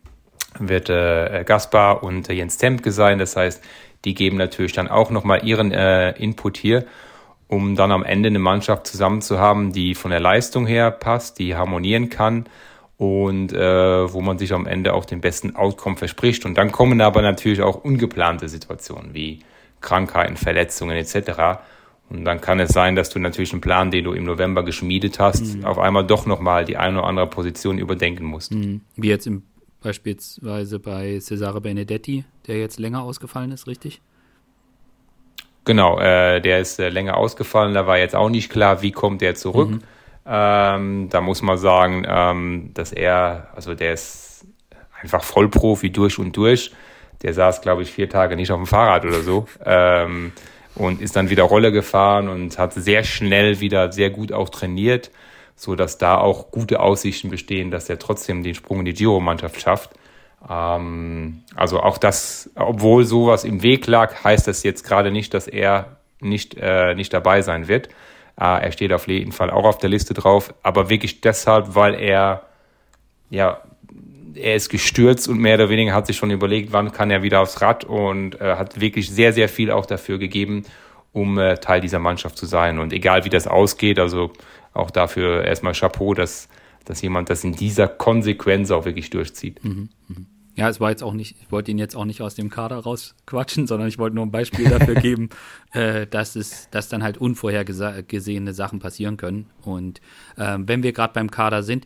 wird 0.59 0.89
äh, 0.89 1.43
Gaspar 1.45 2.03
und 2.03 2.29
äh, 2.29 2.33
Jens 2.33 2.57
Tempke 2.57 2.91
sein. 2.91 3.19
Das 3.19 3.35
heißt, 3.35 3.63
die 4.05 4.13
geben 4.13 4.37
natürlich 4.37 4.73
dann 4.73 4.87
auch 4.87 5.09
nochmal 5.09 5.45
ihren 5.45 5.71
äh, 5.71 6.11
Input 6.11 6.57
hier, 6.57 6.85
um 7.47 7.75
dann 7.75 7.91
am 7.91 8.03
Ende 8.03 8.27
eine 8.27 8.39
Mannschaft 8.39 8.87
zusammen 8.87 9.21
zu 9.21 9.39
haben, 9.39 9.71
die 9.71 9.95
von 9.95 10.11
der 10.11 10.19
Leistung 10.19 10.65
her 10.65 10.91
passt, 10.91 11.39
die 11.39 11.55
harmonieren 11.55 12.09
kann 12.09 12.45
und 12.97 13.53
äh, 13.53 14.13
wo 14.13 14.21
man 14.21 14.37
sich 14.37 14.53
am 14.53 14.65
Ende 14.65 14.93
auch 14.93 15.05
den 15.05 15.21
besten 15.21 15.55
Outcome 15.55 15.97
verspricht. 15.97 16.45
Und 16.45 16.57
dann 16.57 16.71
kommen 16.71 16.99
aber 17.01 17.21
natürlich 17.21 17.61
auch 17.61 17.83
ungeplante 17.83 18.49
Situationen 18.49 19.13
wie 19.13 19.39
Krankheiten, 19.81 20.35
Verletzungen 20.35 20.97
etc. 20.97 21.59
Und 22.09 22.25
dann 22.25 22.41
kann 22.41 22.59
es 22.59 22.69
sein, 22.69 22.95
dass 22.95 23.09
du 23.09 23.19
natürlich 23.19 23.51
einen 23.51 23.61
Plan, 23.61 23.91
den 23.91 24.03
du 24.03 24.13
im 24.13 24.25
November 24.25 24.63
geschmiedet 24.63 25.19
hast, 25.19 25.57
mhm. 25.57 25.65
auf 25.65 25.77
einmal 25.77 26.07
doch 26.07 26.25
nochmal 26.25 26.65
die 26.65 26.77
eine 26.77 26.99
oder 26.99 27.07
andere 27.07 27.27
Position 27.27 27.77
überdenken 27.77 28.25
musst. 28.25 28.53
Mhm. 28.53 28.81
Wie 28.95 29.09
jetzt 29.09 29.27
im 29.27 29.43
Beispielsweise 29.81 30.79
bei 30.79 31.19
Cesare 31.19 31.61
Benedetti, 31.61 32.25
der 32.47 32.59
jetzt 32.59 32.79
länger 32.79 33.03
ausgefallen 33.03 33.51
ist, 33.51 33.67
richtig? 33.67 34.01
Genau, 35.65 35.99
äh, 35.99 36.41
der 36.41 36.59
ist 36.59 36.79
äh, 36.79 36.89
länger 36.89 37.17
ausgefallen. 37.17 37.73
Da 37.73 37.85
war 37.85 37.97
jetzt 37.99 38.15
auch 38.15 38.29
nicht 38.29 38.49
klar, 38.49 38.81
wie 38.81 38.91
kommt 38.91 39.21
er 39.21 39.35
zurück. 39.35 39.69
Mhm. 39.69 39.79
Ähm, 40.27 41.09
da 41.09 41.21
muss 41.21 41.41
man 41.41 41.57
sagen, 41.57 42.05
ähm, 42.07 42.71
dass 42.73 42.91
er, 42.91 43.47
also 43.55 43.73
der 43.73 43.93
ist 43.93 44.45
einfach 45.01 45.23
Vollprofi 45.23 45.91
durch 45.91 46.19
und 46.19 46.35
durch. 46.35 46.71
Der 47.21 47.33
saß, 47.33 47.61
glaube 47.61 47.81
ich, 47.81 47.91
vier 47.91 48.09
Tage 48.09 48.35
nicht 48.35 48.51
auf 48.51 48.59
dem 48.59 48.67
Fahrrad 48.67 49.05
oder 49.05 49.21
so. 49.21 49.47
ähm, 49.65 50.33
und 50.75 51.01
ist 51.01 51.15
dann 51.15 51.29
wieder 51.29 51.43
Rolle 51.43 51.71
gefahren 51.71 52.29
und 52.29 52.59
hat 52.59 52.73
sehr 52.73 53.03
schnell 53.03 53.59
wieder 53.59 53.91
sehr 53.91 54.11
gut 54.11 54.31
auch 54.31 54.49
trainiert 54.49 55.09
so 55.57 55.75
dass 55.75 55.97
da 55.97 56.17
auch 56.17 56.51
gute 56.51 56.79
Aussichten 56.79 57.29
bestehen, 57.29 57.71
dass 57.71 57.89
er 57.89 57.97
trotzdem 57.99 58.43
den 58.43 58.53
Sprung 58.53 58.79
in 58.79 58.85
die 58.85 58.93
Giro-Mannschaft 58.93 59.59
schafft. 59.59 59.89
Ähm, 60.47 61.43
also 61.55 61.81
auch 61.81 61.97
das, 61.97 62.51
obwohl 62.55 63.03
sowas 63.05 63.43
im 63.43 63.63
Weg 63.63 63.87
lag, 63.87 64.23
heißt 64.23 64.47
das 64.47 64.61
jetzt 64.61 64.83
gerade 64.83 65.11
nicht, 65.11 65.33
dass 65.33 65.47
er 65.47 65.97
nicht, 66.21 66.55
äh, 66.61 66.93
nicht 66.93 67.11
dabei 67.11 67.41
sein 67.41 67.67
wird. 67.67 67.89
Äh, 68.39 68.65
er 68.65 68.71
steht 68.71 68.93
auf 68.93 69.07
jeden 69.07 69.31
Fall 69.31 69.49
auch 69.49 69.65
auf 69.65 69.77
der 69.77 69.89
Liste 69.89 70.13
drauf, 70.13 70.53
aber 70.63 70.89
wirklich 70.89 71.21
deshalb, 71.21 71.75
weil 71.75 71.95
er, 71.95 72.43
ja, 73.29 73.61
er 74.35 74.55
ist 74.55 74.69
gestürzt 74.69 75.27
und 75.27 75.39
mehr 75.39 75.55
oder 75.55 75.69
weniger 75.69 75.93
hat 75.93 76.07
sich 76.07 76.17
schon 76.17 76.31
überlegt, 76.31 76.71
wann 76.71 76.91
kann 76.91 77.09
er 77.09 77.23
wieder 77.23 77.41
aufs 77.41 77.61
Rad 77.61 77.83
und 77.83 78.39
äh, 78.39 78.55
hat 78.55 78.79
wirklich 78.79 79.09
sehr, 79.09 79.33
sehr 79.33 79.49
viel 79.49 79.71
auch 79.71 79.85
dafür 79.85 80.19
gegeben, 80.19 80.63
um 81.11 81.39
äh, 81.39 81.57
Teil 81.57 81.81
dieser 81.81 81.99
Mannschaft 81.99 82.37
zu 82.37 82.45
sein. 82.45 82.77
Und 82.79 82.93
egal 82.93 83.25
wie 83.25 83.29
das 83.29 83.47
ausgeht, 83.47 83.97
also 83.97 84.31
auch 84.73 84.91
dafür 84.91 85.43
erstmal 85.43 85.73
Chapeau, 85.73 86.13
dass, 86.13 86.47
dass 86.85 87.01
jemand 87.01 87.31
das 87.31 87.43
in 87.43 87.53
dieser 87.53 87.87
Konsequenz 87.87 88.69
auch 88.69 88.85
wirklich 88.85 89.09
durchzieht. 89.09 89.63
Mhm, 89.63 89.89
mh. 90.07 90.17
Ja, 90.57 90.67
es 90.69 90.79
war 90.79 90.89
jetzt 90.89 91.03
auch 91.03 91.13
nicht, 91.13 91.35
ich 91.39 91.51
wollte 91.51 91.69
ihn 91.69 91.77
jetzt 91.77 91.95
auch 91.95 92.05
nicht 92.05 92.23
aus 92.23 92.33
dem 92.33 92.49
Kader 92.49 92.77
rausquatschen, 92.77 93.67
sondern 93.67 93.87
ich 93.87 93.99
wollte 93.99 94.15
nur 94.15 94.25
ein 94.25 94.31
Beispiel 94.31 94.67
dafür 94.67 94.95
geben, 95.01 95.29
äh, 95.71 96.07
dass 96.07 96.35
es, 96.35 96.67
dass 96.71 96.89
dann 96.89 97.03
halt 97.03 97.19
unvorhergesehene 97.19 98.55
Sachen 98.55 98.79
passieren 98.79 99.17
können. 99.17 99.51
Und 99.61 100.01
äh, 100.35 100.57
wenn 100.59 100.81
wir 100.81 100.93
gerade 100.93 101.13
beim 101.13 101.29
Kader 101.29 101.61
sind, 101.61 101.85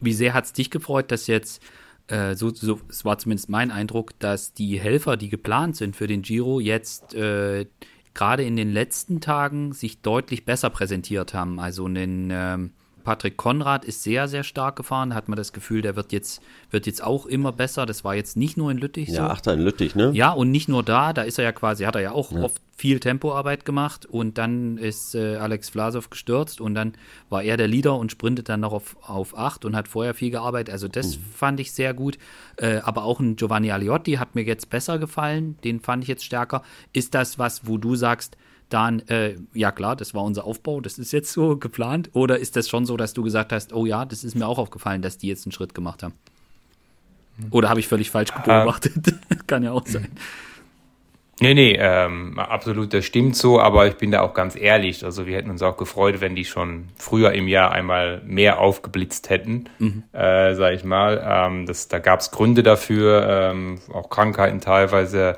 wie 0.00 0.12
sehr 0.12 0.34
hat 0.34 0.46
es 0.46 0.52
dich 0.52 0.68
gefreut, 0.70 1.12
dass 1.12 1.28
jetzt 1.28 1.62
äh, 2.08 2.34
so, 2.34 2.52
so, 2.52 2.80
es 2.88 3.04
war 3.04 3.18
zumindest 3.18 3.50
mein 3.50 3.70
Eindruck, 3.70 4.18
dass 4.18 4.52
die 4.52 4.80
Helfer, 4.80 5.16
die 5.16 5.28
geplant 5.28 5.76
sind 5.76 5.94
für 5.94 6.08
den 6.08 6.22
Giro, 6.22 6.58
jetzt 6.58 7.14
äh, 7.14 7.66
gerade 8.14 8.42
in 8.42 8.56
den 8.56 8.72
letzten 8.72 9.20
Tagen 9.20 9.72
sich 9.72 10.02
deutlich 10.02 10.44
besser 10.44 10.70
präsentiert 10.70 11.34
haben. 11.34 11.60
Also 11.60 11.84
einen 11.84 12.30
ähm, 12.32 12.72
Patrick 13.08 13.38
Konrad 13.38 13.86
ist 13.86 14.02
sehr, 14.02 14.28
sehr 14.28 14.44
stark 14.44 14.76
gefahren. 14.76 15.08
Da 15.08 15.16
hat 15.16 15.30
man 15.30 15.38
das 15.38 15.54
Gefühl, 15.54 15.80
der 15.80 15.96
wird 15.96 16.12
jetzt, 16.12 16.42
wird 16.70 16.84
jetzt 16.84 17.02
auch 17.02 17.24
immer 17.24 17.52
besser. 17.52 17.86
Das 17.86 18.04
war 18.04 18.14
jetzt 18.14 18.36
nicht 18.36 18.58
nur 18.58 18.70
in 18.70 18.76
Lüttich 18.76 19.08
ja, 19.08 19.14
so. 19.14 19.22
Achter 19.22 19.54
in 19.54 19.60
Lüttich, 19.60 19.94
ne? 19.94 20.10
Ja, 20.12 20.30
und 20.32 20.50
nicht 20.50 20.68
nur 20.68 20.82
da, 20.82 21.14
da 21.14 21.22
ist 21.22 21.38
er 21.38 21.44
ja 21.44 21.52
quasi, 21.52 21.84
hat 21.84 21.94
er 21.94 22.02
ja 22.02 22.12
auch 22.12 22.32
ja. 22.32 22.42
oft 22.42 22.60
viel 22.76 23.00
Tempoarbeit 23.00 23.64
gemacht 23.64 24.04
und 24.04 24.36
dann 24.36 24.76
ist 24.76 25.14
äh, 25.14 25.36
Alex 25.36 25.70
Vlasov 25.70 26.10
gestürzt 26.10 26.60
und 26.60 26.74
dann 26.74 26.92
war 27.30 27.42
er 27.42 27.56
der 27.56 27.66
Leader 27.66 27.96
und 27.96 28.12
sprintet 28.12 28.50
dann 28.50 28.60
noch 28.60 28.74
auf, 28.74 28.96
auf 29.00 29.38
acht 29.38 29.64
und 29.64 29.74
hat 29.74 29.88
vorher 29.88 30.12
viel 30.12 30.30
gearbeitet. 30.30 30.70
Also 30.70 30.86
das 30.86 31.16
mhm. 31.16 31.22
fand 31.34 31.60
ich 31.60 31.72
sehr 31.72 31.94
gut. 31.94 32.18
Äh, 32.58 32.80
aber 32.80 33.04
auch 33.04 33.20
ein 33.20 33.36
Giovanni 33.36 33.72
Aliotti 33.72 34.16
hat 34.16 34.34
mir 34.34 34.44
jetzt 34.44 34.68
besser 34.68 34.98
gefallen. 34.98 35.56
Den 35.64 35.80
fand 35.80 36.02
ich 36.02 36.08
jetzt 36.08 36.24
stärker. 36.24 36.62
Ist 36.92 37.14
das 37.14 37.38
was, 37.38 37.66
wo 37.66 37.78
du 37.78 37.96
sagst, 37.96 38.36
dann, 38.68 39.00
äh, 39.08 39.36
ja 39.54 39.72
klar, 39.72 39.96
das 39.96 40.14
war 40.14 40.22
unser 40.22 40.44
Aufbau, 40.44 40.80
das 40.80 40.98
ist 40.98 41.12
jetzt 41.12 41.32
so 41.32 41.56
geplant? 41.56 42.10
Oder 42.12 42.38
ist 42.38 42.56
das 42.56 42.68
schon 42.68 42.86
so, 42.86 42.96
dass 42.96 43.14
du 43.14 43.22
gesagt 43.22 43.52
hast, 43.52 43.72
oh 43.72 43.86
ja, 43.86 44.04
das 44.04 44.24
ist 44.24 44.34
mir 44.34 44.46
auch 44.46 44.58
aufgefallen, 44.58 45.02
dass 45.02 45.18
die 45.18 45.28
jetzt 45.28 45.46
einen 45.46 45.52
Schritt 45.52 45.74
gemacht 45.74 46.02
haben? 46.02 46.14
Oder 47.50 47.68
habe 47.68 47.80
ich 47.80 47.88
völlig 47.88 48.10
falsch 48.10 48.30
beobachtet? 48.32 49.14
Kann 49.46 49.62
ja 49.62 49.72
auch 49.72 49.86
sein. 49.86 50.08
Nee, 51.40 51.54
nee, 51.54 51.76
ähm, 51.78 52.36
absolut, 52.38 52.92
das 52.92 53.04
stimmt 53.04 53.36
so, 53.36 53.60
aber 53.60 53.86
ich 53.86 53.94
bin 53.94 54.10
da 54.10 54.22
auch 54.22 54.34
ganz 54.34 54.56
ehrlich. 54.56 55.04
Also 55.04 55.26
wir 55.26 55.36
hätten 55.36 55.50
uns 55.50 55.62
auch 55.62 55.76
gefreut, 55.76 56.20
wenn 56.20 56.34
die 56.34 56.44
schon 56.44 56.88
früher 56.96 57.32
im 57.32 57.46
Jahr 57.46 57.70
einmal 57.70 58.20
mehr 58.26 58.58
aufgeblitzt 58.58 59.30
hätten, 59.30 59.66
mhm. 59.78 60.02
äh, 60.12 60.54
sag 60.54 60.74
ich 60.74 60.82
mal. 60.82 61.22
Ähm, 61.24 61.66
das, 61.66 61.86
da 61.86 62.00
gab 62.00 62.20
es 62.20 62.32
Gründe 62.32 62.64
dafür, 62.64 63.52
ähm, 63.52 63.78
auch 63.92 64.10
Krankheiten 64.10 64.60
teilweise. 64.60 65.36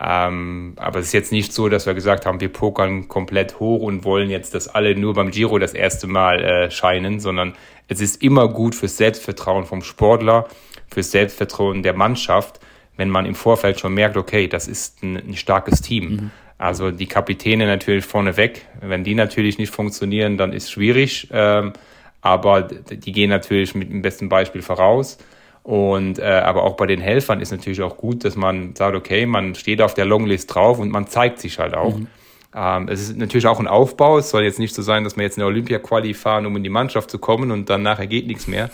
Ähm, 0.00 0.72
aber 0.76 1.00
es 1.00 1.06
ist 1.06 1.12
jetzt 1.12 1.32
nicht 1.32 1.52
so, 1.52 1.68
dass 1.68 1.86
wir 1.86 1.94
gesagt 1.94 2.24
haben, 2.24 2.40
wir 2.40 2.48
pokern 2.48 3.08
komplett 3.08 3.60
hoch 3.60 3.82
und 3.82 4.04
wollen 4.04 4.30
jetzt, 4.30 4.54
dass 4.54 4.68
alle 4.68 4.96
nur 4.96 5.14
beim 5.14 5.30
Giro 5.30 5.58
das 5.58 5.74
erste 5.74 6.06
Mal 6.06 6.42
äh, 6.42 6.70
scheinen, 6.70 7.20
sondern 7.20 7.54
es 7.88 8.00
ist 8.00 8.22
immer 8.22 8.48
gut 8.48 8.74
fürs 8.74 8.96
Selbstvertrauen 8.96 9.66
vom 9.66 9.82
Sportler, 9.82 10.48
fürs 10.88 11.10
Selbstvertrauen 11.10 11.82
der 11.82 11.92
Mannschaft, 11.92 12.60
wenn 12.96 13.10
man 13.10 13.26
im 13.26 13.34
Vorfeld 13.34 13.80
schon 13.80 13.94
merkt, 13.94 14.16
okay, 14.16 14.48
das 14.48 14.66
ist 14.66 15.02
ein, 15.02 15.16
ein 15.16 15.36
starkes 15.36 15.82
Team. 15.82 16.10
Mhm. 16.10 16.30
Also 16.58 16.90
die 16.90 17.06
Kapitäne 17.06 17.66
natürlich 17.66 18.04
vorneweg. 18.04 18.66
Wenn 18.80 19.04
die 19.04 19.14
natürlich 19.14 19.58
nicht 19.58 19.74
funktionieren, 19.74 20.36
dann 20.38 20.52
ist 20.52 20.64
es 20.64 20.70
schwierig. 20.70 21.28
Ähm, 21.32 21.72
aber 22.20 22.62
die 22.62 23.12
gehen 23.12 23.30
natürlich 23.30 23.74
mit 23.74 23.90
dem 23.90 24.00
besten 24.00 24.28
Beispiel 24.28 24.62
voraus. 24.62 25.18
Und 25.62 26.18
äh, 26.18 26.24
aber 26.24 26.64
auch 26.64 26.76
bei 26.76 26.86
den 26.86 27.00
Helfern 27.00 27.40
ist 27.40 27.52
natürlich 27.52 27.82
auch 27.82 27.96
gut, 27.96 28.24
dass 28.24 28.34
man 28.34 28.74
sagt, 28.74 28.96
okay, 28.96 29.26
man 29.26 29.54
steht 29.54 29.80
auf 29.80 29.94
der 29.94 30.04
Longlist 30.04 30.52
drauf 30.52 30.78
und 30.78 30.90
man 30.90 31.06
zeigt 31.06 31.38
sich 31.38 31.58
halt 31.58 31.74
auch. 31.74 31.96
Mhm. 31.96 32.08
Ähm, 32.54 32.88
es 32.88 33.00
ist 33.00 33.16
natürlich 33.16 33.46
auch 33.46 33.60
ein 33.60 33.68
Aufbau. 33.68 34.18
Es 34.18 34.30
soll 34.30 34.42
jetzt 34.42 34.58
nicht 34.58 34.74
so 34.74 34.82
sein, 34.82 35.04
dass 35.04 35.16
wir 35.16 35.22
jetzt 35.22 35.36
in 35.36 35.40
der 35.40 35.48
Olympia-Quali 35.48 36.14
fahren, 36.14 36.46
um 36.46 36.56
in 36.56 36.64
die 36.64 36.68
Mannschaft 36.68 37.10
zu 37.10 37.18
kommen 37.18 37.50
und 37.50 37.70
dann 37.70 37.82
nachher 37.82 38.08
geht 38.08 38.26
nichts 38.26 38.46
mehr, 38.48 38.70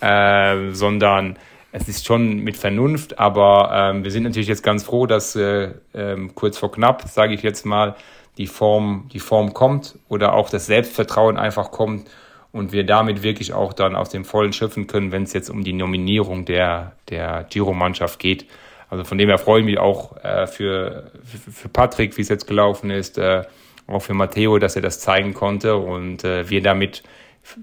äh, 0.00 0.72
sondern 0.72 1.38
es 1.70 1.88
ist 1.88 2.06
schon 2.06 2.38
mit 2.38 2.56
Vernunft, 2.56 3.18
aber 3.18 3.70
ähm, 3.72 4.04
wir 4.04 4.12
sind 4.12 4.22
natürlich 4.22 4.46
jetzt 4.46 4.62
ganz 4.62 4.84
froh, 4.84 5.06
dass 5.06 5.34
äh, 5.34 5.70
ähm, 5.92 6.32
kurz 6.34 6.56
vor 6.56 6.70
knapp, 6.70 7.02
sage 7.08 7.34
ich 7.34 7.42
jetzt 7.42 7.66
mal, 7.66 7.96
die 8.38 8.46
Form, 8.46 9.08
die 9.12 9.18
Form 9.18 9.54
kommt 9.54 9.98
oder 10.08 10.34
auch 10.34 10.50
das 10.50 10.66
Selbstvertrauen 10.66 11.36
einfach 11.36 11.70
kommt 11.72 12.08
und 12.54 12.70
wir 12.70 12.86
damit 12.86 13.24
wirklich 13.24 13.52
auch 13.52 13.72
dann 13.72 13.96
aus 13.96 14.10
dem 14.10 14.24
Vollen 14.24 14.52
schöpfen 14.52 14.86
können, 14.86 15.10
wenn 15.10 15.24
es 15.24 15.32
jetzt 15.32 15.50
um 15.50 15.64
die 15.64 15.72
Nominierung 15.72 16.44
der, 16.44 16.92
der 17.10 17.46
Giro-Mannschaft 17.50 18.20
geht. 18.20 18.46
Also 18.88 19.02
von 19.02 19.18
dem 19.18 19.28
her 19.28 19.38
freue 19.38 19.58
ich 19.58 19.66
mich 19.66 19.78
auch 19.78 20.16
äh, 20.22 20.46
für, 20.46 21.10
für, 21.24 21.68
Patrick, 21.68 22.16
wie 22.16 22.20
es 22.20 22.28
jetzt 22.28 22.46
gelaufen 22.46 22.90
ist, 22.90 23.18
äh, 23.18 23.42
auch 23.88 23.98
für 23.98 24.14
Matteo, 24.14 24.58
dass 24.58 24.76
er 24.76 24.82
das 24.82 25.00
zeigen 25.00 25.34
konnte 25.34 25.74
und 25.76 26.22
äh, 26.22 26.48
wir 26.48 26.62
damit 26.62 27.02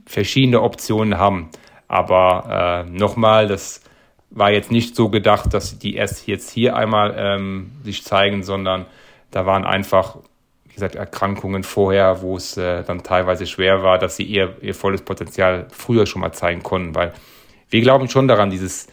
verschiedene 0.05 0.61
Optionen 0.61 1.17
haben. 1.17 1.51
Aber 1.87 2.83
äh, 2.85 2.89
nochmal, 2.91 3.47
das 3.47 3.81
war 4.29 4.51
jetzt 4.51 4.71
nicht 4.71 4.97
so 4.97 5.07
gedacht, 5.07 5.53
dass 5.53 5.79
die 5.79 5.95
erst 5.95 6.27
jetzt 6.27 6.51
hier 6.51 6.75
einmal 6.75 7.15
ähm, 7.17 7.71
sich 7.83 8.03
zeigen, 8.03 8.43
sondern 8.43 8.87
da 9.31 9.45
waren 9.45 9.63
einfach, 9.63 10.17
wie 10.71 10.75
gesagt, 10.75 10.95
Erkrankungen 10.95 11.63
vorher, 11.63 12.21
wo 12.21 12.37
es 12.37 12.55
äh, 12.55 12.83
dann 12.83 13.03
teilweise 13.03 13.45
schwer 13.45 13.83
war, 13.83 13.99
dass 13.99 14.15
sie 14.15 14.23
ihr, 14.23 14.55
ihr 14.61 14.73
volles 14.73 15.01
Potenzial 15.01 15.67
früher 15.69 16.05
schon 16.05 16.21
mal 16.21 16.31
zeigen 16.31 16.63
konnten, 16.63 16.95
weil 16.95 17.11
wir 17.69 17.81
glauben 17.81 18.07
schon 18.07 18.29
daran, 18.29 18.49
dieses, 18.49 18.87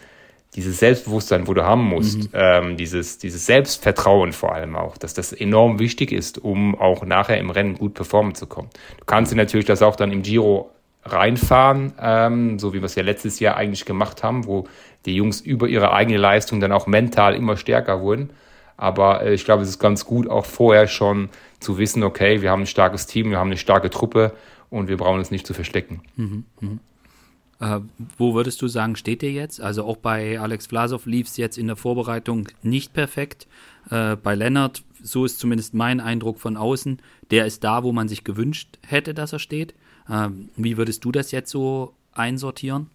dieses 0.57 0.81
Selbstbewusstsein, 0.81 1.47
wo 1.47 1.55
du 1.55 1.65
haben 1.65 1.85
musst, 1.85 2.19
mhm. 2.19 2.29
ähm, 2.33 2.77
dieses, 2.77 3.19
dieses 3.19 3.47
Selbstvertrauen 3.47 4.33
vor 4.33 4.53
allem 4.53 4.75
auch, 4.75 4.99
dass 4.99 5.15
das 5.15 5.33
enorm 5.33 5.79
wichtig 5.79 6.11
ist, 6.11 6.39
um 6.39 6.75
auch 6.75 7.05
nachher 7.05 7.39
im 7.39 7.51
Rennen 7.51 7.79
gut 7.79 7.95
performen 7.95 8.35
zu 8.35 8.49
kommen. 8.49 8.71
Du 8.99 9.05
kannst 9.05 9.31
dir 9.31 9.37
natürlich 9.37 9.67
das 9.67 9.81
auch 9.81 9.95
dann 9.95 10.11
im 10.11 10.23
Giro 10.23 10.73
reinfahren, 11.05 11.93
ähm, 12.01 12.59
so 12.59 12.73
wie 12.75 12.79
wir 12.79 12.87
es 12.87 12.97
ja 12.97 13.05
letztes 13.05 13.39
Jahr 13.39 13.57
eigentlich 13.57 13.85
gemacht 13.85 14.25
haben, 14.25 14.47
wo 14.47 14.67
die 15.07 15.15
Jungs 15.15 15.41
über 15.41 15.69
ihre 15.69 15.93
eigene 15.93 16.19
Leistung 16.19 16.59
dann 16.59 16.73
auch 16.73 16.89
mental 16.89 17.37
immer 17.37 17.57
stärker 17.57 18.01
wurden. 18.01 18.31
Aber 18.79 19.23
äh, 19.23 19.35
ich 19.35 19.45
glaube, 19.45 19.63
es 19.63 19.69
ist 19.69 19.79
ganz 19.79 20.07
gut, 20.07 20.31
auch 20.31 20.47
vorher 20.47 20.87
schon 20.87 21.29
zu 21.61 21.77
wissen, 21.77 22.03
okay, 22.03 22.41
wir 22.41 22.51
haben 22.51 22.63
ein 22.63 22.67
starkes 22.67 23.07
Team, 23.07 23.31
wir 23.31 23.39
haben 23.39 23.49
eine 23.49 23.59
starke 23.59 23.91
Truppe 23.91 24.33
und 24.71 24.89
wir 24.89 24.97
brauchen 24.97 25.19
uns 25.19 25.31
nicht 25.31 25.47
zu 25.47 25.53
verstecken. 25.53 26.01
Mhm, 26.17 26.45
mh. 26.61 27.77
äh, 27.77 27.81
wo 28.17 28.35
würdest 28.35 28.63
du 28.63 28.69
sagen, 28.69 28.97
steht 28.97 29.23
ihr 29.23 29.33
jetzt? 29.33 29.61
Also 29.61 29.85
auch 29.85 29.97
bei 29.97 30.41
Alex 30.41 30.69
Vlasov 30.69 31.05
lief 31.07 31.27
es 31.27 31.37
jetzt 31.37 31.59
in 31.59 31.67
der 31.67 31.77
Vorbereitung 31.77 32.49
nicht 32.63 32.95
perfekt. 32.95 33.49
Äh, 33.91 34.17
bei 34.17 34.37
Lennart, 34.37 34.85
so 35.03 35.25
ist 35.25 35.41
zumindest 35.41 35.75
mein 35.75 36.01
Eindruck 36.01 36.39
von 36.39 36.57
außen, 36.57 37.03
der 37.33 37.47
ist 37.47 37.65
da, 37.65 37.83
wo 37.83 37.93
man 37.93 38.09
sich 38.09 38.23
gewünscht 38.23 38.79
hätte, 38.87 39.13
dass 39.13 39.33
er 39.33 39.41
steht. 39.41 39.75
Ähm, 40.09 40.51
wie 40.57 40.77
würdest 40.77 41.05
du 41.05 41.11
das 41.11 41.33
jetzt 41.33 41.51
so 41.51 41.95
einsortieren? 42.13 42.91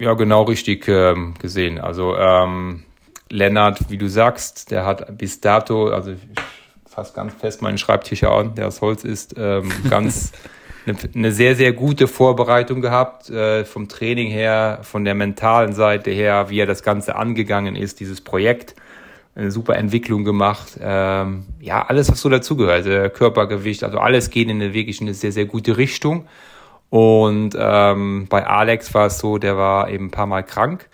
Ja, 0.00 0.14
genau 0.14 0.42
richtig 0.42 0.88
ähm, 0.88 1.34
gesehen. 1.38 1.78
Also 1.78 2.16
ähm, 2.16 2.82
Lennart, 3.30 3.90
wie 3.90 3.98
du 3.98 4.08
sagst, 4.08 4.70
der 4.70 4.84
hat 4.84 5.18
bis 5.18 5.40
dato, 5.40 5.88
also 5.88 6.12
fast 6.88 7.14
ganz 7.14 7.34
fest 7.34 7.62
meinen 7.62 7.78
Schreibtisch 7.78 8.24
an, 8.24 8.54
der 8.54 8.68
aus 8.68 8.80
Holz 8.80 9.04
ist, 9.04 9.34
ähm, 9.36 9.70
ganz 9.90 10.32
eine, 10.86 10.96
eine, 11.14 11.32
sehr, 11.32 11.56
sehr 11.56 11.72
gute 11.72 12.08
Vorbereitung 12.08 12.80
gehabt, 12.80 13.28
äh, 13.28 13.64
vom 13.64 13.88
Training 13.88 14.30
her, 14.30 14.78
von 14.82 15.04
der 15.04 15.14
mentalen 15.14 15.72
Seite 15.72 16.10
her, 16.10 16.48
wie 16.48 16.60
er 16.60 16.66
das 16.66 16.82
Ganze 16.82 17.16
angegangen 17.16 17.76
ist, 17.76 18.00
dieses 18.00 18.20
Projekt 18.20 18.76
eine 19.34 19.50
super 19.50 19.76
Entwicklung 19.76 20.24
gemacht. 20.24 20.78
Ähm, 20.80 21.44
ja, 21.60 21.84
alles, 21.86 22.10
was 22.10 22.20
so 22.20 22.28
dazugehört, 22.28 22.86
äh, 22.86 23.10
Körpergewicht, 23.10 23.84
also 23.84 23.98
alles 23.98 24.30
geht 24.30 24.48
in 24.48 24.62
eine 24.62 24.72
wirklich 24.72 25.00
eine 25.00 25.12
sehr, 25.12 25.32
sehr 25.32 25.44
gute 25.44 25.76
Richtung. 25.76 26.26
Und 26.88 27.50
ähm, 27.58 28.26
bei 28.30 28.46
Alex 28.46 28.94
war 28.94 29.06
es 29.06 29.18
so, 29.18 29.38
der 29.38 29.56
war 29.58 29.90
eben 29.90 30.06
ein 30.06 30.10
paar 30.10 30.26
Mal 30.26 30.42
krank, 30.42 30.88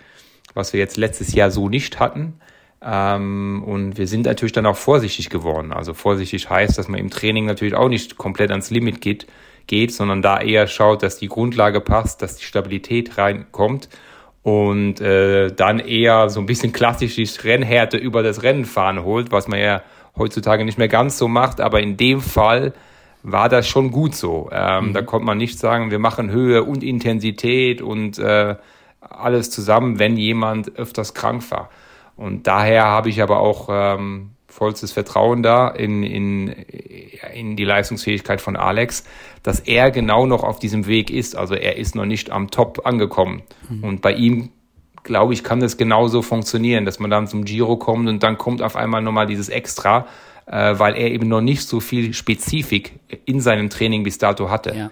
was 0.53 0.73
wir 0.73 0.79
jetzt 0.79 0.97
letztes 0.97 1.33
Jahr 1.33 1.51
so 1.51 1.69
nicht 1.69 1.99
hatten. 1.99 2.39
Ähm, 2.81 3.63
und 3.65 3.97
wir 3.97 4.07
sind 4.07 4.25
natürlich 4.25 4.51
dann 4.51 4.65
auch 4.65 4.75
vorsichtig 4.75 5.29
geworden. 5.29 5.71
Also 5.71 5.93
vorsichtig 5.93 6.49
heißt, 6.49 6.77
dass 6.77 6.87
man 6.87 6.99
im 6.99 7.09
Training 7.09 7.45
natürlich 7.45 7.75
auch 7.75 7.89
nicht 7.89 8.17
komplett 8.17 8.51
ans 8.51 8.69
Limit 8.69 9.01
geht, 9.01 9.27
geht 9.67 9.93
sondern 9.93 10.21
da 10.21 10.41
eher 10.41 10.67
schaut, 10.67 11.03
dass 11.03 11.17
die 11.17 11.29
Grundlage 11.29 11.79
passt, 11.79 12.21
dass 12.21 12.35
die 12.35 12.43
Stabilität 12.43 13.17
reinkommt 13.17 13.87
und 14.41 14.99
äh, 14.99 15.53
dann 15.53 15.79
eher 15.79 16.29
so 16.29 16.41
ein 16.41 16.45
bisschen 16.45 16.73
klassisch 16.73 17.15
die 17.15 17.29
Rennhärte 17.47 17.97
über 17.97 18.23
das 18.23 18.43
Rennenfahren 18.43 19.03
holt, 19.03 19.31
was 19.31 19.47
man 19.47 19.59
ja 19.59 19.81
heutzutage 20.17 20.65
nicht 20.65 20.77
mehr 20.77 20.89
ganz 20.89 21.17
so 21.17 21.27
macht, 21.27 21.61
aber 21.61 21.81
in 21.81 21.97
dem 21.97 22.21
Fall 22.21 22.73
war 23.23 23.47
das 23.47 23.67
schon 23.67 23.91
gut 23.91 24.15
so. 24.15 24.49
Ähm, 24.51 24.89
mhm. 24.89 24.93
Da 24.93 25.01
konnte 25.01 25.25
man 25.25 25.37
nicht 25.37 25.57
sagen, 25.57 25.91
wir 25.91 25.99
machen 25.99 26.29
Höhe 26.29 26.63
und 26.63 26.83
Intensität 26.83 27.81
und 27.81 28.19
äh, 28.19 28.55
alles 29.09 29.49
zusammen, 29.49 29.99
wenn 29.99 30.17
jemand 30.17 30.75
öfters 30.75 31.13
krank 31.13 31.49
war. 31.51 31.69
Und 32.15 32.47
daher 32.47 32.85
habe 32.85 33.09
ich 33.09 33.21
aber 33.21 33.39
auch 33.39 33.69
ähm, 33.71 34.31
vollstes 34.47 34.91
Vertrauen 34.91 35.41
da 35.41 35.67
in, 35.67 36.03
in, 36.03 36.47
in 37.33 37.55
die 37.55 37.65
Leistungsfähigkeit 37.65 38.39
von 38.39 38.55
Alex, 38.55 39.03
dass 39.41 39.59
er 39.59 39.89
genau 39.91 40.25
noch 40.25 40.43
auf 40.43 40.59
diesem 40.59 40.85
Weg 40.85 41.09
ist. 41.09 41.35
Also 41.35 41.55
er 41.55 41.77
ist 41.77 41.95
noch 41.95 42.05
nicht 42.05 42.29
am 42.29 42.51
Top 42.51 42.85
angekommen. 42.85 43.41
Mhm. 43.69 43.83
Und 43.83 44.01
bei 44.01 44.13
ihm, 44.13 44.51
glaube 45.03 45.33
ich, 45.33 45.43
kann 45.43 45.59
das 45.59 45.77
genauso 45.77 46.21
funktionieren, 46.21 46.85
dass 46.85 46.99
man 46.99 47.09
dann 47.09 47.27
zum 47.27 47.45
Giro 47.45 47.77
kommt 47.77 48.07
und 48.07 48.21
dann 48.21 48.37
kommt 48.37 48.61
auf 48.61 48.75
einmal 48.75 49.01
nochmal 49.01 49.25
dieses 49.25 49.49
Extra, 49.49 50.05
äh, 50.45 50.77
weil 50.77 50.95
er 50.95 51.11
eben 51.11 51.27
noch 51.27 51.41
nicht 51.41 51.67
so 51.67 51.79
viel 51.79 52.13
Spezifik 52.13 52.99
in 53.25 53.41
seinem 53.41 53.69
Training 53.71 54.03
bis 54.03 54.19
dato 54.19 54.49
hatte. 54.49 54.75
Ja. 54.75 54.91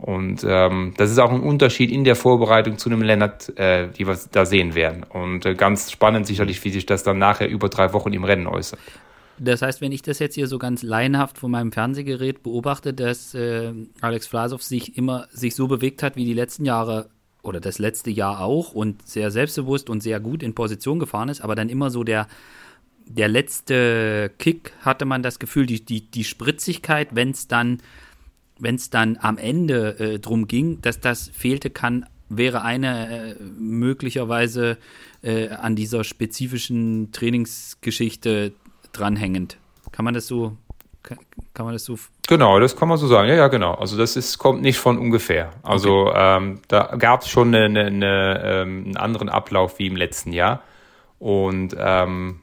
Und 0.00 0.46
ähm, 0.46 0.94
das 0.96 1.10
ist 1.10 1.18
auch 1.18 1.32
ein 1.32 1.40
Unterschied 1.40 1.90
in 1.90 2.04
der 2.04 2.14
Vorbereitung 2.14 2.78
zu 2.78 2.88
einem 2.88 3.02
Lennart, 3.02 3.58
äh, 3.58 3.88
die 3.88 4.06
wir 4.06 4.16
da 4.30 4.46
sehen 4.46 4.76
werden. 4.76 5.02
Und 5.02 5.44
äh, 5.44 5.54
ganz 5.54 5.90
spannend 5.90 6.24
sicherlich, 6.24 6.64
wie 6.64 6.70
sich 6.70 6.86
das 6.86 7.02
dann 7.02 7.18
nachher 7.18 7.48
über 7.48 7.68
drei 7.68 7.92
Wochen 7.92 8.12
im 8.12 8.22
Rennen 8.22 8.46
äußert. 8.46 8.78
Das 9.40 9.60
heißt, 9.60 9.80
wenn 9.80 9.90
ich 9.90 10.02
das 10.02 10.20
jetzt 10.20 10.36
hier 10.36 10.46
so 10.46 10.58
ganz 10.58 10.84
laienhaft 10.84 11.38
von 11.38 11.50
meinem 11.50 11.72
Fernsehgerät 11.72 12.44
beobachte, 12.44 12.94
dass 12.94 13.34
äh, 13.34 13.72
Alex 14.00 14.28
Vlasov 14.28 14.62
sich 14.62 14.96
immer 14.96 15.26
sich 15.32 15.56
so 15.56 15.66
bewegt 15.66 16.04
hat 16.04 16.14
wie 16.14 16.24
die 16.24 16.34
letzten 16.34 16.64
Jahre 16.64 17.10
oder 17.42 17.58
das 17.58 17.80
letzte 17.80 18.10
Jahr 18.10 18.40
auch 18.40 18.74
und 18.74 19.06
sehr 19.06 19.32
selbstbewusst 19.32 19.90
und 19.90 20.00
sehr 20.00 20.20
gut 20.20 20.44
in 20.44 20.54
Position 20.54 21.00
gefahren 21.00 21.28
ist, 21.28 21.40
aber 21.40 21.56
dann 21.56 21.68
immer 21.68 21.90
so 21.90 22.04
der 22.04 22.28
der 23.10 23.28
letzte 23.28 24.30
Kick 24.38 24.72
hatte 24.82 25.06
man 25.06 25.22
das 25.22 25.38
Gefühl, 25.38 25.64
die, 25.64 25.82
die, 25.82 26.10
die 26.10 26.24
Spritzigkeit, 26.24 27.08
wenn 27.14 27.30
es 27.30 27.48
dann 27.48 27.78
wenn 28.58 28.74
es 28.74 28.90
dann 28.90 29.18
am 29.20 29.38
Ende 29.38 29.98
äh, 29.98 30.18
drum 30.18 30.46
ging, 30.46 30.80
dass 30.82 31.00
das 31.00 31.30
fehlte, 31.32 31.70
kann, 31.70 32.06
wäre 32.28 32.62
eine 32.62 33.30
äh, 33.30 33.34
möglicherweise 33.58 34.78
äh, 35.22 35.48
an 35.48 35.76
dieser 35.76 36.04
spezifischen 36.04 37.10
Trainingsgeschichte 37.12 38.52
dranhängend. 38.92 39.58
Kann 39.92 40.04
man 40.04 40.14
das 40.14 40.26
so, 40.26 40.56
kann, 41.02 41.18
kann, 41.54 41.66
man 41.66 41.74
das 41.74 41.84
so? 41.84 41.98
Genau, 42.28 42.60
das 42.60 42.76
kann 42.76 42.88
man 42.88 42.98
so 42.98 43.06
sagen. 43.06 43.28
Ja, 43.28 43.34
ja, 43.34 43.48
genau. 43.48 43.74
Also 43.74 43.96
das 43.96 44.16
ist, 44.16 44.38
kommt 44.38 44.60
nicht 44.60 44.78
von 44.78 44.98
ungefähr. 44.98 45.50
Also 45.62 46.08
okay. 46.08 46.36
ähm, 46.36 46.60
da 46.68 46.96
gab 46.98 47.22
es 47.22 47.28
schon 47.28 47.54
eine, 47.54 47.86
eine, 47.86 48.42
ähm, 48.44 48.84
einen 48.86 48.96
anderen 48.96 49.28
Ablauf 49.28 49.78
wie 49.78 49.86
im 49.86 49.96
letzten 49.96 50.32
Jahr. 50.32 50.62
Und 51.18 51.74
ähm, 51.78 52.40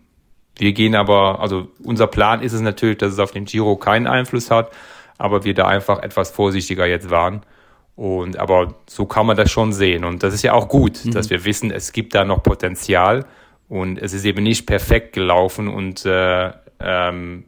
wir 0.58 0.74
gehen 0.74 0.96
aber, 0.96 1.40
also 1.40 1.68
unser 1.84 2.08
Plan 2.08 2.42
ist 2.42 2.54
es 2.54 2.62
natürlich, 2.62 2.98
dass 2.98 3.14
es 3.14 3.20
auf 3.20 3.32
den 3.32 3.46
Giro 3.46 3.76
keinen 3.76 4.08
Einfluss 4.08 4.52
hat 4.52 4.72
aber 5.18 5.44
wir 5.44 5.54
da 5.54 5.68
einfach 5.68 6.02
etwas 6.02 6.32
vorsichtiger 6.32 6.86
jetzt 6.86 7.10
waren. 7.10 7.42
Und 7.96 8.38
aber 8.38 8.76
so 8.88 9.06
kann 9.06 9.26
man 9.26 9.38
das 9.38 9.50
schon 9.52 9.72
sehen. 9.72 10.04
Und 10.04 10.24
das 10.24 10.34
ist 10.34 10.44
ja 10.44 10.54
auch 10.54 10.68
gut, 10.68 11.06
mhm. 11.06 11.12
dass 11.12 11.30
wir 11.30 11.46
wissen, 11.46 11.72
es 11.72 11.94
gibt 11.94 12.14
da 12.14 12.26
noch 12.26 12.44
Potenzial 12.44 13.26
und 13.70 13.98
es 13.98 14.14
ist 14.14 14.26
eben 14.26 14.44
nicht 14.44 14.68
perfekt 14.68 15.14
gelaufen. 15.14 15.70
Und 15.70 16.06
äh, 16.06 16.52
ähm, 16.80 17.46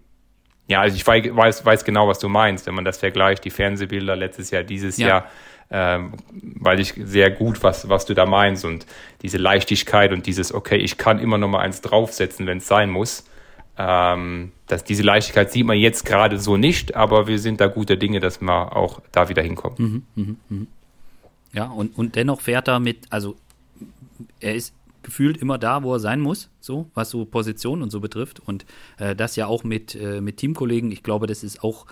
ja, 0.67 0.81
also 0.81 0.95
ich 0.95 1.05
weiß, 1.05 1.65
weiß 1.65 1.83
genau, 1.83 2.07
was 2.07 2.19
du 2.19 2.29
meinst, 2.29 2.65
wenn 2.65 2.75
man 2.75 2.85
das 2.85 2.97
vergleicht, 2.97 3.43
die 3.45 3.49
Fernsehbilder 3.49 4.15
letztes 4.15 4.51
Jahr, 4.51 4.63
dieses 4.63 4.97
ja. 4.97 5.07
Jahr, 5.07 5.25
ähm, 5.69 6.13
weil 6.31 6.79
ich 6.79 6.93
sehr 6.97 7.29
gut, 7.29 7.61
was, 7.61 7.89
was 7.89 8.05
du 8.05 8.13
da 8.13 8.25
meinst 8.25 8.63
und 8.63 8.85
diese 9.21 9.37
Leichtigkeit 9.37 10.13
und 10.13 10.25
dieses, 10.25 10.53
okay, 10.53 10.77
ich 10.77 10.97
kann 10.97 11.19
immer 11.19 11.37
noch 11.37 11.49
mal 11.49 11.59
eins 11.59 11.81
draufsetzen, 11.81 12.47
wenn 12.47 12.59
es 12.59 12.67
sein 12.67 12.89
muss. 12.89 13.25
Ähm, 13.77 14.51
dass 14.65 14.83
diese 14.83 15.03
Leichtigkeit 15.03 15.51
sieht 15.51 15.65
man 15.65 15.77
jetzt 15.77 16.03
gerade 16.05 16.39
so 16.39 16.57
nicht, 16.57 16.95
aber 16.95 17.27
wir 17.27 17.37
sind 17.39 17.61
da 17.61 17.67
guter 17.67 17.95
Dinge, 17.95 18.19
dass 18.19 18.41
wir 18.41 18.75
auch 18.75 19.01
da 19.11 19.29
wieder 19.29 19.43
hinkommen. 19.43 20.05
Mhm, 20.15 20.23
mh, 20.23 20.35
mh. 20.49 20.65
Ja, 21.53 21.65
und, 21.65 21.97
und 21.97 22.15
dennoch 22.15 22.41
fährt 22.41 22.67
er 22.67 22.79
mit, 22.79 23.05
also 23.11 23.35
er 24.39 24.55
ist 24.55 24.73
gefühlt 25.03 25.37
immer 25.37 25.57
da, 25.57 25.83
wo 25.83 25.93
er 25.93 25.99
sein 25.99 26.19
muss, 26.19 26.49
so 26.59 26.89
was 26.93 27.09
so 27.09 27.23
Position 27.23 27.81
und 27.81 27.91
so 27.91 28.01
betrifft. 28.01 28.41
Und 28.45 28.65
äh, 28.97 29.15
das 29.15 29.35
ja 29.35 29.47
auch 29.47 29.63
mit, 29.63 29.95
äh, 29.95 30.21
mit 30.21 30.37
Teamkollegen. 30.37 30.91
Ich 30.91 31.01
glaube, 31.01 31.27
das 31.27 31.43
ist 31.43 31.63
auch, 31.63 31.85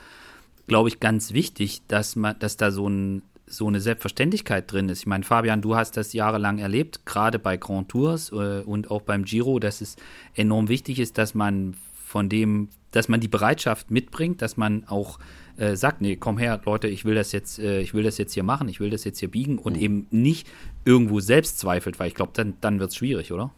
glaube 0.68 0.90
ich, 0.90 1.00
ganz 1.00 1.34
wichtig, 1.34 1.82
dass 1.88 2.16
man, 2.16 2.38
dass 2.40 2.58
da 2.58 2.72
so 2.72 2.90
ein 2.90 3.22
so 3.56 3.68
eine 3.68 3.82
Selbstverständlichkeit 3.82 4.72
drin 4.72 4.90
ist. 4.90 5.00
Ich 5.00 5.08
meine, 5.08 5.24
Fabian, 5.24 5.62
du 5.62 5.76
hast 5.76 5.98
das 5.98 6.14
jahrelang 6.14 6.58
erlebt, 6.60 7.06
gerade 7.06 7.40
bei 7.40 7.58
Grand 7.58 7.90
Tours 7.90 8.32
äh, 8.32 8.62
und 8.62 8.92
auch 8.92 9.02
beim 9.02 9.26
Giro, 9.26 9.60
dass 9.60 9.82
es 9.82 9.96
enorm 10.36 10.68
wichtig 10.68 11.00
ist, 11.00 11.18
dass 11.18 11.34
man 11.34 11.76
von 12.06 12.30
dem, 12.30 12.70
dass 12.92 13.10
man 13.10 13.20
die 13.20 13.28
Bereitschaft 13.28 13.92
mitbringt, 13.92 14.42
dass 14.42 14.58
man 14.58 14.86
auch 14.88 15.20
äh, 15.58 15.76
sagt, 15.76 16.02
nee, 16.02 16.16
komm 16.16 16.38
her, 16.38 16.62
Leute, 16.66 16.88
ich 16.88 17.06
will 17.06 17.16
das 17.16 17.32
jetzt, 17.32 17.60
äh, 17.60 17.82
ich 17.82 17.94
will 17.94 18.04
das 18.04 18.18
jetzt 18.18 18.34
hier 18.34 18.44
machen, 18.44 18.70
ich 18.70 18.80
will 18.80 18.90
das 18.90 19.04
jetzt 19.04 19.20
hier 19.20 19.30
biegen 19.30 19.58
und 19.58 19.76
mhm. 19.76 19.82
eben 19.82 20.08
nicht 20.12 20.48
irgendwo 20.86 21.20
selbst 21.20 21.60
zweifelt, 21.60 22.00
weil 22.00 22.08
ich 22.08 22.16
glaube, 22.16 22.32
dann, 22.36 22.56
dann 22.62 22.80
wird 22.80 22.92
es 22.92 22.96
schwierig, 22.96 23.32
oder? 23.32 23.52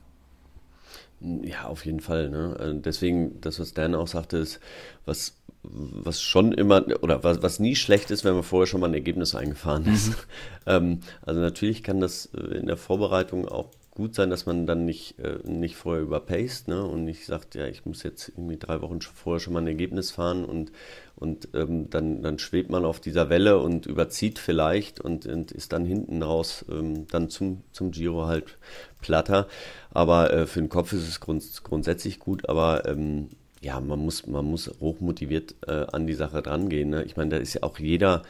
Ja, 1.20 1.66
auf 1.66 1.86
jeden 1.86 2.00
Fall. 2.00 2.30
Ne? 2.30 2.56
Also 2.60 2.74
deswegen, 2.80 3.42
das, 3.42 3.60
was 3.60 3.74
Dan 3.74 3.96
auch 3.96 4.08
sagte, 4.08 4.38
ist, 4.38 4.60
was, 5.06 5.36
was 5.64 6.22
schon 6.22 6.52
immer, 6.52 6.86
oder 7.02 7.24
was, 7.24 7.42
was 7.42 7.60
nie 7.60 7.76
schlecht 7.76 8.12
ist, 8.12 8.24
wenn 8.24 8.36
man 8.36 8.44
vorher 8.44 8.68
schon 8.68 8.82
mal 8.82 8.88
ein 8.88 8.94
Ergebnis 8.94 9.34
eingefahren 9.34 9.86
ist. 9.88 10.10
Mhm. 10.10 10.16
ähm, 10.68 11.00
also 11.24 11.42
natürlich 11.42 11.84
kann 11.84 12.00
das 12.00 12.28
äh, 12.28 12.58
in 12.58 12.68
der 12.68 12.78
Vorbereitung 12.78 13.48
auch 13.48 13.72
gut 13.96 14.14
sein, 14.14 14.30
dass 14.30 14.46
man 14.46 14.68
dann 14.68 14.86
nicht, 14.86 15.18
äh, 15.18 15.40
nicht 15.44 15.76
vorher 15.76 16.04
überpaced 16.04 16.68
ne? 16.68 16.86
und 16.86 17.04
nicht 17.04 17.26
sagt, 17.26 17.56
ja, 17.56 17.66
ich 17.66 17.84
muss 17.86 18.04
jetzt 18.04 18.30
irgendwie 18.30 18.58
drei 18.58 18.82
Wochen 18.82 19.02
vorher 19.02 19.40
schon 19.40 19.54
mal 19.54 19.62
ein 19.62 19.68
Ergebnis 19.68 20.12
fahren 20.12 20.46
und, 20.46 20.72
und 21.20 21.50
ähm, 21.56 21.90
dann, 21.90 22.22
dann 22.22 22.38
schwebt 22.38 22.70
man 22.70 22.86
auf 22.86 23.00
dieser 23.00 23.30
Welle 23.30 23.58
und 23.58 23.88
überzieht 23.88 24.38
vielleicht 24.38 25.02
und, 25.02 25.26
und 25.26 25.52
ist 25.52 25.74
dann 25.74 25.84
hinten 25.84 26.22
raus 26.22 26.64
ähm, 26.70 27.08
dann 27.08 27.30
zum, 27.30 27.64
zum 27.72 27.90
Giro 27.92 28.28
halt 28.28 28.58
platter. 29.02 29.48
Aber 29.90 30.32
äh, 30.32 30.46
für 30.46 30.60
den 30.60 30.70
Kopf 30.70 30.94
ist 30.94 31.08
es 31.08 31.20
grund, 31.20 31.44
grundsätzlich 31.64 32.20
gut, 32.20 32.48
aber 32.48 32.88
ähm, 32.88 33.30
ja, 33.62 33.80
man 33.80 34.00
muss, 34.00 34.28
man 34.28 34.46
muss 34.46 34.72
hochmotiviert 34.80 35.56
äh, 35.68 35.88
an 35.92 36.06
die 36.06 36.14
Sache 36.14 36.44
drangehen. 36.44 36.92
Ne? 36.92 37.04
Ich 37.04 37.18
meine, 37.18 37.32
da 37.32 37.38
ist 37.38 37.56
ja 37.56 37.64
auch 37.64 37.80
jeder 37.80 38.22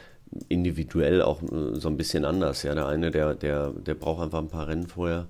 individuell 0.48 1.20
auch 1.20 1.42
äh, 1.42 1.74
so 1.74 1.88
ein 1.88 1.98
bisschen 1.98 2.24
anders. 2.24 2.62
Ja, 2.62 2.74
der 2.74 2.86
eine, 2.86 3.10
der, 3.10 3.34
der, 3.34 3.70
der 3.70 3.94
braucht 3.94 4.22
einfach 4.22 4.38
ein 4.38 4.48
paar 4.48 4.66
Rennen 4.66 4.86
vorher, 4.86 5.26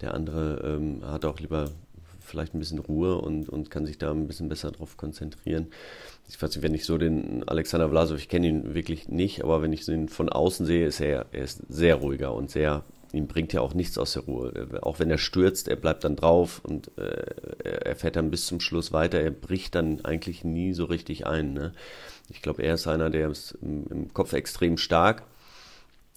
der 0.00 0.14
andere 0.14 0.62
ähm, 0.64 1.02
hat 1.04 1.24
auch 1.24 1.40
lieber 1.40 1.70
vielleicht 2.30 2.54
ein 2.54 2.58
bisschen 2.58 2.78
Ruhe 2.78 3.16
und, 3.16 3.48
und 3.48 3.70
kann 3.70 3.84
sich 3.84 3.98
da 3.98 4.10
ein 4.10 4.26
bisschen 4.26 4.48
besser 4.48 4.70
drauf 4.70 4.96
konzentrieren. 4.96 5.68
Ich 6.28 6.40
weiß 6.40 6.54
nicht, 6.54 6.62
wenn 6.62 6.74
ich 6.74 6.84
so 6.84 6.96
den 6.96 7.46
Alexander 7.48 7.88
Vlasov, 7.88 8.18
ich 8.18 8.28
kenne 8.28 8.48
ihn 8.48 8.74
wirklich 8.74 9.08
nicht, 9.08 9.42
aber 9.42 9.62
wenn 9.62 9.72
ich 9.72 9.86
ihn 9.88 10.08
von 10.08 10.28
außen 10.28 10.64
sehe, 10.64 10.86
ist 10.86 11.00
er, 11.00 11.26
er 11.32 11.44
ist 11.44 11.62
sehr 11.68 11.96
ruhiger 11.96 12.32
und 12.32 12.50
sehr, 12.50 12.84
ihm 13.12 13.26
bringt 13.26 13.52
ja 13.52 13.60
auch 13.60 13.74
nichts 13.74 13.98
aus 13.98 14.12
der 14.12 14.22
Ruhe. 14.22 14.68
Auch 14.82 15.00
wenn 15.00 15.10
er 15.10 15.18
stürzt, 15.18 15.68
er 15.68 15.76
bleibt 15.76 16.04
dann 16.04 16.16
drauf 16.16 16.60
und 16.64 16.96
äh, 16.96 17.84
er 17.84 17.96
fährt 17.96 18.16
dann 18.16 18.30
bis 18.30 18.46
zum 18.46 18.60
Schluss 18.60 18.92
weiter. 18.92 19.20
Er 19.20 19.32
bricht 19.32 19.74
dann 19.74 20.04
eigentlich 20.04 20.44
nie 20.44 20.72
so 20.72 20.84
richtig 20.84 21.26
ein. 21.26 21.52
Ne? 21.52 21.72
Ich 22.28 22.42
glaube, 22.42 22.62
er 22.62 22.74
ist 22.74 22.86
einer, 22.86 23.10
der 23.10 23.30
ist 23.30 23.58
im, 23.60 23.86
im 23.90 24.14
Kopf 24.14 24.32
extrem 24.32 24.76
stark, 24.78 25.24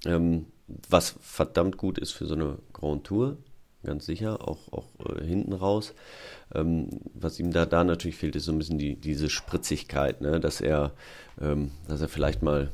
ähm, 0.05 0.45
was 0.89 1.15
verdammt 1.21 1.77
gut 1.77 1.97
ist 1.97 2.11
für 2.11 2.25
so 2.25 2.35
eine 2.35 2.59
Grand 2.71 3.03
Tour 3.05 3.37
ganz 3.83 4.05
sicher, 4.05 4.47
auch, 4.47 4.71
auch 4.71 4.87
äh, 5.05 5.23
hinten 5.23 5.53
raus. 5.53 5.93
Ähm, 6.53 6.89
was 7.13 7.39
ihm 7.39 7.51
da, 7.51 7.65
da 7.65 7.83
natürlich 7.83 8.17
fehlt, 8.17 8.35
ist 8.35 8.45
so 8.45 8.51
ein 8.51 8.57
bisschen 8.57 8.77
die, 8.77 8.95
diese 8.95 9.29
Spritzigkeit, 9.29 10.21
ne? 10.21 10.39
dass, 10.39 10.61
er, 10.61 10.91
ähm, 11.41 11.71
dass 11.87 12.01
er 12.01 12.09
vielleicht 12.09 12.41
mal 12.41 12.71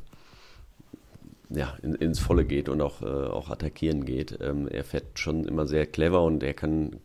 ja, 1.49 1.75
in, 1.81 1.95
ins 1.95 2.19
Volle 2.19 2.45
geht 2.45 2.69
und 2.69 2.81
auch, 2.81 3.01
äh, 3.01 3.05
auch 3.05 3.49
attackieren 3.49 4.05
geht. 4.05 4.37
Ähm, 4.41 4.67
er 4.67 4.83
fährt 4.83 5.17
schon 5.17 5.45
immer 5.45 5.65
sehr 5.65 5.85
clever 5.85 6.23
und 6.23 6.43
er 6.43 6.53
kann, 6.53 6.99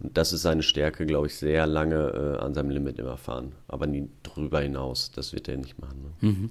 und 0.00 0.16
das 0.16 0.32
ist 0.32 0.42
seine 0.42 0.62
Stärke, 0.62 1.04
glaube 1.04 1.26
ich, 1.26 1.36
sehr 1.36 1.66
lange 1.66 2.36
äh, 2.38 2.42
an 2.42 2.54
seinem 2.54 2.70
Limit 2.70 2.98
immer 2.98 3.16
fahren, 3.16 3.52
aber 3.66 3.86
nie 3.86 4.08
drüber 4.22 4.60
hinaus. 4.60 5.10
Das 5.10 5.32
wird 5.32 5.48
er 5.48 5.56
nicht 5.56 5.80
machen. 5.80 6.14
Ne? 6.20 6.28
Mhm. 6.28 6.50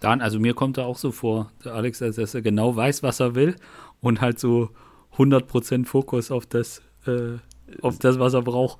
Dann, 0.00 0.20
also 0.20 0.38
mir 0.38 0.54
kommt 0.54 0.78
er 0.78 0.86
auch 0.86 0.98
so 0.98 1.12
vor, 1.12 1.50
der 1.64 1.74
Alex, 1.74 2.00
dass 2.00 2.34
er 2.34 2.42
genau 2.42 2.74
weiß, 2.74 3.02
was 3.02 3.20
er 3.20 3.34
will 3.34 3.54
und 4.00 4.20
halt 4.20 4.38
so 4.38 4.70
100% 5.16 5.86
Fokus 5.86 6.30
auf 6.30 6.46
das, 6.46 6.82
äh, 7.06 7.38
auf 7.80 7.98
das, 7.98 8.18
was 8.18 8.34
er 8.34 8.42
braucht. 8.42 8.78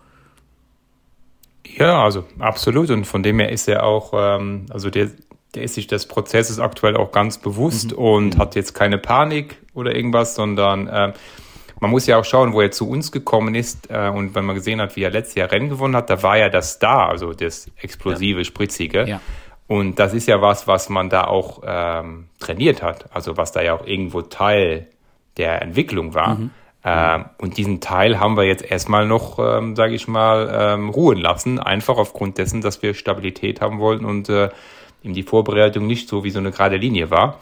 Ja, 1.66 2.02
also 2.02 2.24
absolut. 2.38 2.90
Und 2.90 3.06
von 3.06 3.22
dem 3.22 3.38
her 3.38 3.50
ist 3.50 3.68
er 3.68 3.84
auch, 3.84 4.12
ähm, 4.14 4.66
also 4.70 4.90
der, 4.90 5.10
der 5.54 5.62
ist 5.62 5.74
sich 5.74 5.86
des 5.86 6.06
Prozesses 6.06 6.58
aktuell 6.58 6.96
auch 6.96 7.12
ganz 7.12 7.38
bewusst 7.38 7.92
mhm. 7.92 7.98
und 7.98 8.38
hat 8.38 8.54
jetzt 8.54 8.74
keine 8.74 8.98
Panik 8.98 9.58
oder 9.74 9.94
irgendwas, 9.94 10.34
sondern 10.34 10.88
äh, 10.88 11.12
man 11.80 11.90
muss 11.90 12.06
ja 12.06 12.18
auch 12.18 12.24
schauen, 12.24 12.52
wo 12.52 12.60
er 12.60 12.70
zu 12.70 12.88
uns 12.88 13.10
gekommen 13.10 13.54
ist. 13.54 13.90
Äh, 13.90 14.08
und 14.08 14.34
wenn 14.34 14.44
man 14.44 14.54
gesehen 14.54 14.80
hat, 14.80 14.96
wie 14.96 15.02
er 15.02 15.10
letztes 15.10 15.34
Jahr 15.34 15.50
Rennen 15.50 15.68
gewonnen 15.68 15.96
hat, 15.96 16.10
da 16.10 16.22
war 16.22 16.38
ja 16.38 16.48
das 16.48 16.78
da, 16.78 17.06
also 17.06 17.32
das 17.32 17.70
explosive, 17.76 18.38
ja. 18.38 18.44
spritzige. 18.44 19.06
Ja. 19.06 19.20
Und 19.66 19.98
das 19.98 20.12
ist 20.12 20.28
ja 20.28 20.40
was, 20.40 20.66
was 20.66 20.88
man 20.88 21.08
da 21.08 21.24
auch 21.24 21.62
ähm, 21.64 22.28
trainiert 22.38 22.82
hat. 22.82 23.06
Also 23.14 23.36
was 23.36 23.52
da 23.52 23.62
ja 23.62 23.74
auch 23.74 23.86
irgendwo 23.86 24.22
Teil 24.22 24.88
der 25.36 25.62
Entwicklung 25.62 26.14
war. 26.14 26.36
Mhm. 26.36 26.50
Ähm, 26.84 27.24
und 27.38 27.56
diesen 27.56 27.80
Teil 27.80 28.18
haben 28.18 28.36
wir 28.36 28.44
jetzt 28.44 28.64
erstmal 28.64 29.06
noch, 29.06 29.38
ähm, 29.38 29.76
sage 29.76 29.94
ich 29.94 30.08
mal, 30.08 30.50
ähm, 30.52 30.88
ruhen 30.90 31.18
lassen, 31.18 31.58
einfach 31.58 31.96
aufgrund 31.96 32.38
dessen, 32.38 32.60
dass 32.60 32.82
wir 32.82 32.94
Stabilität 32.94 33.60
haben 33.60 33.78
wollten 33.78 34.04
und 34.04 34.28
äh, 34.28 34.50
ihm 35.02 35.14
die 35.14 35.22
Vorbereitung 35.22 35.86
nicht 35.86 36.08
so 36.08 36.24
wie 36.24 36.30
so 36.30 36.40
eine 36.40 36.50
gerade 36.50 36.76
Linie 36.76 37.10
war. 37.10 37.38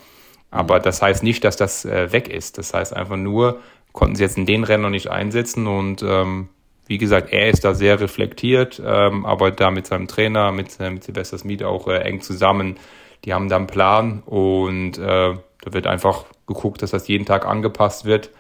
Aber 0.51 0.79
mhm. 0.79 0.83
das 0.83 1.01
heißt 1.01 1.23
nicht, 1.23 1.45
dass 1.45 1.57
das 1.57 1.85
äh, 1.85 2.13
weg 2.13 2.29
ist. 2.29 2.59
Das 2.59 2.75
heißt 2.75 2.95
einfach 2.95 3.17
nur, 3.17 3.61
konnten 3.93 4.17
sie 4.17 4.23
jetzt 4.23 4.37
in 4.37 4.47
den 4.47 4.65
Rennen 4.65 4.83
noch 4.83 4.91
nicht 4.91 5.09
einsetzen 5.11 5.67
und 5.67 6.03
ähm, 6.03 6.49
wie 6.87 6.99
gesagt, 6.99 7.33
er 7.33 7.49
ist 7.49 7.65
da 7.65 7.73
sehr 7.73 8.01
reflektiert, 8.01 8.83
ähm, 8.85 9.25
aber 9.25 9.53
da 9.53 9.71
mit 9.71 9.87
seinem 9.87 10.09
Trainer, 10.09 10.51
mit, 10.51 10.79
äh, 10.81 10.91
mit 10.91 11.05
Silvester 11.05 11.39
Smith 11.39 11.63
auch 11.63 11.87
äh, 11.87 11.99
eng 11.99 12.21
zusammen. 12.21 12.79
Die 13.25 13.33
haben 13.33 13.49
da 13.49 13.57
einen 13.57 13.69
Plan 13.69 14.23
und 14.27 14.99
äh, 14.99 15.35
da 15.63 15.73
wird 15.73 15.87
einfach 15.87 16.25
geguckt, 16.53 16.83
dass 16.83 16.91
das 16.91 17.09
jeden 17.09 17.27
Tag 17.27 17.47
angepasst 17.47 18.05
wird. 18.05 18.31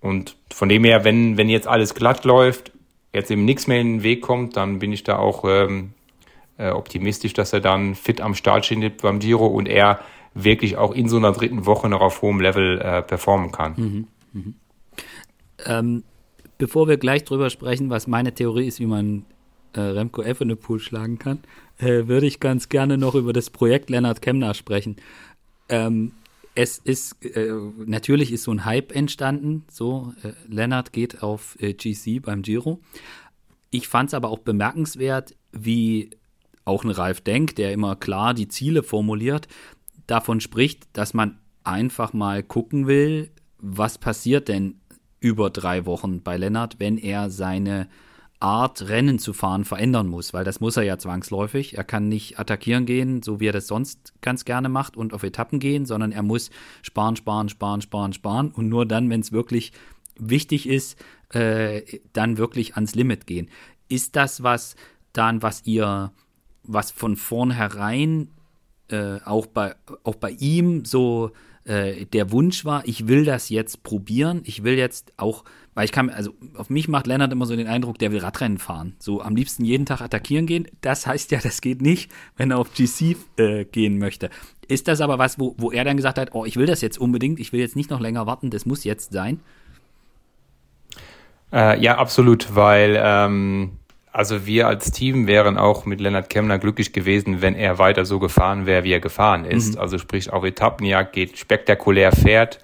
Und 0.00 0.36
von 0.52 0.68
dem 0.68 0.84
her, 0.84 1.04
wenn, 1.04 1.36
wenn 1.36 1.48
jetzt 1.48 1.68
alles 1.68 1.94
glatt 1.94 2.24
läuft, 2.24 2.72
jetzt 3.12 3.30
eben 3.30 3.44
nichts 3.44 3.66
mehr 3.66 3.80
in 3.80 3.98
den 3.98 4.02
Weg 4.02 4.22
kommt, 4.22 4.56
dann 4.56 4.78
bin 4.78 4.92
ich 4.92 5.04
da 5.04 5.18
auch 5.18 5.44
ähm, 5.46 5.92
äh, 6.58 6.70
optimistisch, 6.70 7.34
dass 7.34 7.52
er 7.52 7.60
dann 7.60 7.94
fit 7.94 8.20
am 8.20 8.34
Start 8.34 8.66
steht 8.66 9.02
beim 9.02 9.18
Giro 9.18 9.46
und 9.46 9.68
er 9.68 10.00
wirklich 10.34 10.76
auch 10.76 10.92
in 10.92 11.08
so 11.08 11.18
einer 11.18 11.32
dritten 11.32 11.66
Woche 11.66 11.88
noch 11.88 12.00
auf 12.00 12.22
hohem 12.22 12.40
Level 12.40 12.80
äh, 12.80 13.02
performen 13.02 13.52
kann. 13.52 13.74
Mhm, 13.76 14.08
mhm. 14.32 14.54
Ähm, 15.66 16.02
bevor 16.58 16.88
wir 16.88 16.96
gleich 16.96 17.24
drüber 17.24 17.50
sprechen, 17.50 17.90
was 17.90 18.06
meine 18.06 18.34
Theorie 18.34 18.66
ist, 18.66 18.80
wie 18.80 18.86
man 18.86 19.24
äh, 19.74 19.80
Remco 19.80 20.22
Evenepoel 20.22 20.80
schlagen 20.80 21.18
kann, 21.18 21.40
äh, 21.78 22.06
würde 22.08 22.26
ich 22.26 22.40
ganz 22.40 22.68
gerne 22.68 22.98
noch 22.98 23.14
über 23.14 23.32
das 23.32 23.50
Projekt 23.50 23.90
Lennart 23.90 24.22
Kemner 24.22 24.54
sprechen. 24.54 24.96
Ähm, 25.68 26.12
es 26.54 26.78
ist, 26.78 27.24
äh, 27.24 27.52
natürlich 27.86 28.32
ist 28.32 28.44
so 28.44 28.50
ein 28.52 28.64
Hype 28.64 28.92
entstanden, 28.94 29.64
so, 29.70 30.12
äh, 30.22 30.32
Lennart 30.46 30.92
geht 30.92 31.22
auf 31.22 31.56
äh, 31.60 31.72
GC 31.72 32.20
beim 32.20 32.42
Giro. 32.42 32.80
Ich 33.70 33.88
fand 33.88 34.10
es 34.10 34.14
aber 34.14 34.28
auch 34.28 34.40
bemerkenswert, 34.40 35.34
wie 35.52 36.10
auch 36.64 36.84
ein 36.84 36.90
Ralf 36.90 37.20
Denk, 37.22 37.56
der 37.56 37.72
immer 37.72 37.96
klar 37.96 38.34
die 38.34 38.48
Ziele 38.48 38.82
formuliert, 38.82 39.48
davon 40.06 40.40
spricht, 40.40 40.86
dass 40.92 41.14
man 41.14 41.38
einfach 41.64 42.12
mal 42.12 42.42
gucken 42.42 42.86
will, 42.86 43.30
was 43.58 43.98
passiert 43.98 44.48
denn 44.48 44.80
über 45.20 45.50
drei 45.50 45.86
Wochen 45.86 46.22
bei 46.22 46.36
Lennart, 46.36 46.80
wenn 46.80 46.98
er 46.98 47.30
seine 47.30 47.88
Art, 48.42 48.88
Rennen 48.88 49.18
zu 49.18 49.32
fahren, 49.32 49.64
verändern 49.64 50.08
muss, 50.08 50.34
weil 50.34 50.44
das 50.44 50.60
muss 50.60 50.76
er 50.76 50.82
ja 50.82 50.98
zwangsläufig. 50.98 51.76
Er 51.76 51.84
kann 51.84 52.08
nicht 52.08 52.38
attackieren 52.38 52.86
gehen, 52.86 53.22
so 53.22 53.40
wie 53.40 53.46
er 53.46 53.52
das 53.52 53.68
sonst 53.68 54.14
ganz 54.20 54.44
gerne 54.44 54.68
macht 54.68 54.96
und 54.96 55.14
auf 55.14 55.22
Etappen 55.22 55.60
gehen, 55.60 55.86
sondern 55.86 56.12
er 56.12 56.22
muss 56.22 56.50
sparen, 56.82 57.16
sparen, 57.16 57.48
sparen, 57.48 57.82
sparen, 57.82 58.12
sparen 58.12 58.50
und 58.50 58.68
nur 58.68 58.84
dann, 58.84 59.08
wenn 59.10 59.20
es 59.20 59.32
wirklich 59.32 59.72
wichtig 60.18 60.68
ist, 60.68 60.98
äh, 61.30 62.00
dann 62.12 62.36
wirklich 62.36 62.74
ans 62.74 62.94
Limit 62.94 63.26
gehen. 63.26 63.48
Ist 63.88 64.16
das 64.16 64.42
was 64.42 64.76
dann, 65.12 65.42
was 65.42 65.64
ihr, 65.64 66.12
was 66.64 66.90
von 66.90 67.16
vornherein 67.16 68.28
äh, 68.88 69.20
auch 69.24 69.46
bei 69.46 69.74
auch 70.02 70.16
bei 70.16 70.30
ihm 70.30 70.84
so 70.84 71.30
äh, 71.64 72.06
der 72.06 72.32
Wunsch 72.32 72.64
war, 72.64 72.86
ich 72.86 73.06
will 73.06 73.24
das 73.24 73.48
jetzt 73.48 73.82
probieren, 73.82 74.42
ich 74.44 74.64
will 74.64 74.74
jetzt 74.74 75.12
auch 75.16 75.44
weil 75.74 75.84
ich 75.86 75.92
kann, 75.92 76.10
also 76.10 76.32
auf 76.56 76.70
mich 76.70 76.88
macht 76.88 77.06
Lennart 77.06 77.32
immer 77.32 77.46
so 77.46 77.56
den 77.56 77.66
Eindruck, 77.66 77.98
der 77.98 78.12
will 78.12 78.20
Radrennen 78.20 78.58
fahren. 78.58 78.94
So 78.98 79.22
am 79.22 79.34
liebsten 79.34 79.64
jeden 79.64 79.86
Tag 79.86 80.02
attackieren 80.02 80.46
gehen. 80.46 80.68
Das 80.82 81.06
heißt 81.06 81.30
ja, 81.30 81.38
das 81.42 81.60
geht 81.60 81.80
nicht, 81.80 82.10
wenn 82.36 82.50
er 82.50 82.58
auf 82.58 82.72
GC 82.74 83.16
äh, 83.38 83.64
gehen 83.64 83.98
möchte. 83.98 84.28
Ist 84.68 84.88
das 84.88 85.00
aber 85.00 85.18
was, 85.18 85.38
wo, 85.38 85.54
wo 85.58 85.70
er 85.70 85.84
dann 85.84 85.96
gesagt 85.96 86.18
hat, 86.18 86.30
oh, 86.32 86.44
ich 86.44 86.56
will 86.56 86.66
das 86.66 86.80
jetzt 86.80 86.98
unbedingt, 86.98 87.40
ich 87.40 87.52
will 87.52 87.60
jetzt 87.60 87.76
nicht 87.76 87.90
noch 87.90 88.00
länger 88.00 88.26
warten, 88.26 88.50
das 88.50 88.66
muss 88.66 88.84
jetzt 88.84 89.12
sein? 89.12 89.40
Äh, 91.52 91.80
ja, 91.80 91.96
absolut, 91.98 92.54
weil 92.54 92.98
ähm, 93.02 93.78
also 94.12 94.46
wir 94.46 94.68
als 94.68 94.90
Team 94.92 95.26
wären 95.26 95.56
auch 95.56 95.86
mit 95.86 96.00
Lennart 96.00 96.28
Kemmler 96.28 96.58
glücklich 96.58 96.92
gewesen, 96.92 97.40
wenn 97.40 97.54
er 97.54 97.78
weiter 97.78 98.04
so 98.04 98.18
gefahren 98.18 98.66
wäre, 98.66 98.84
wie 98.84 98.92
er 98.92 99.00
gefahren 99.00 99.46
ist. 99.46 99.74
Mhm. 99.74 99.80
Also 99.80 99.98
sprich 99.98 100.30
auf 100.30 100.44
Etappenjagd 100.44 101.14
geht, 101.14 101.38
spektakulär 101.38 102.12
fährt 102.12 102.58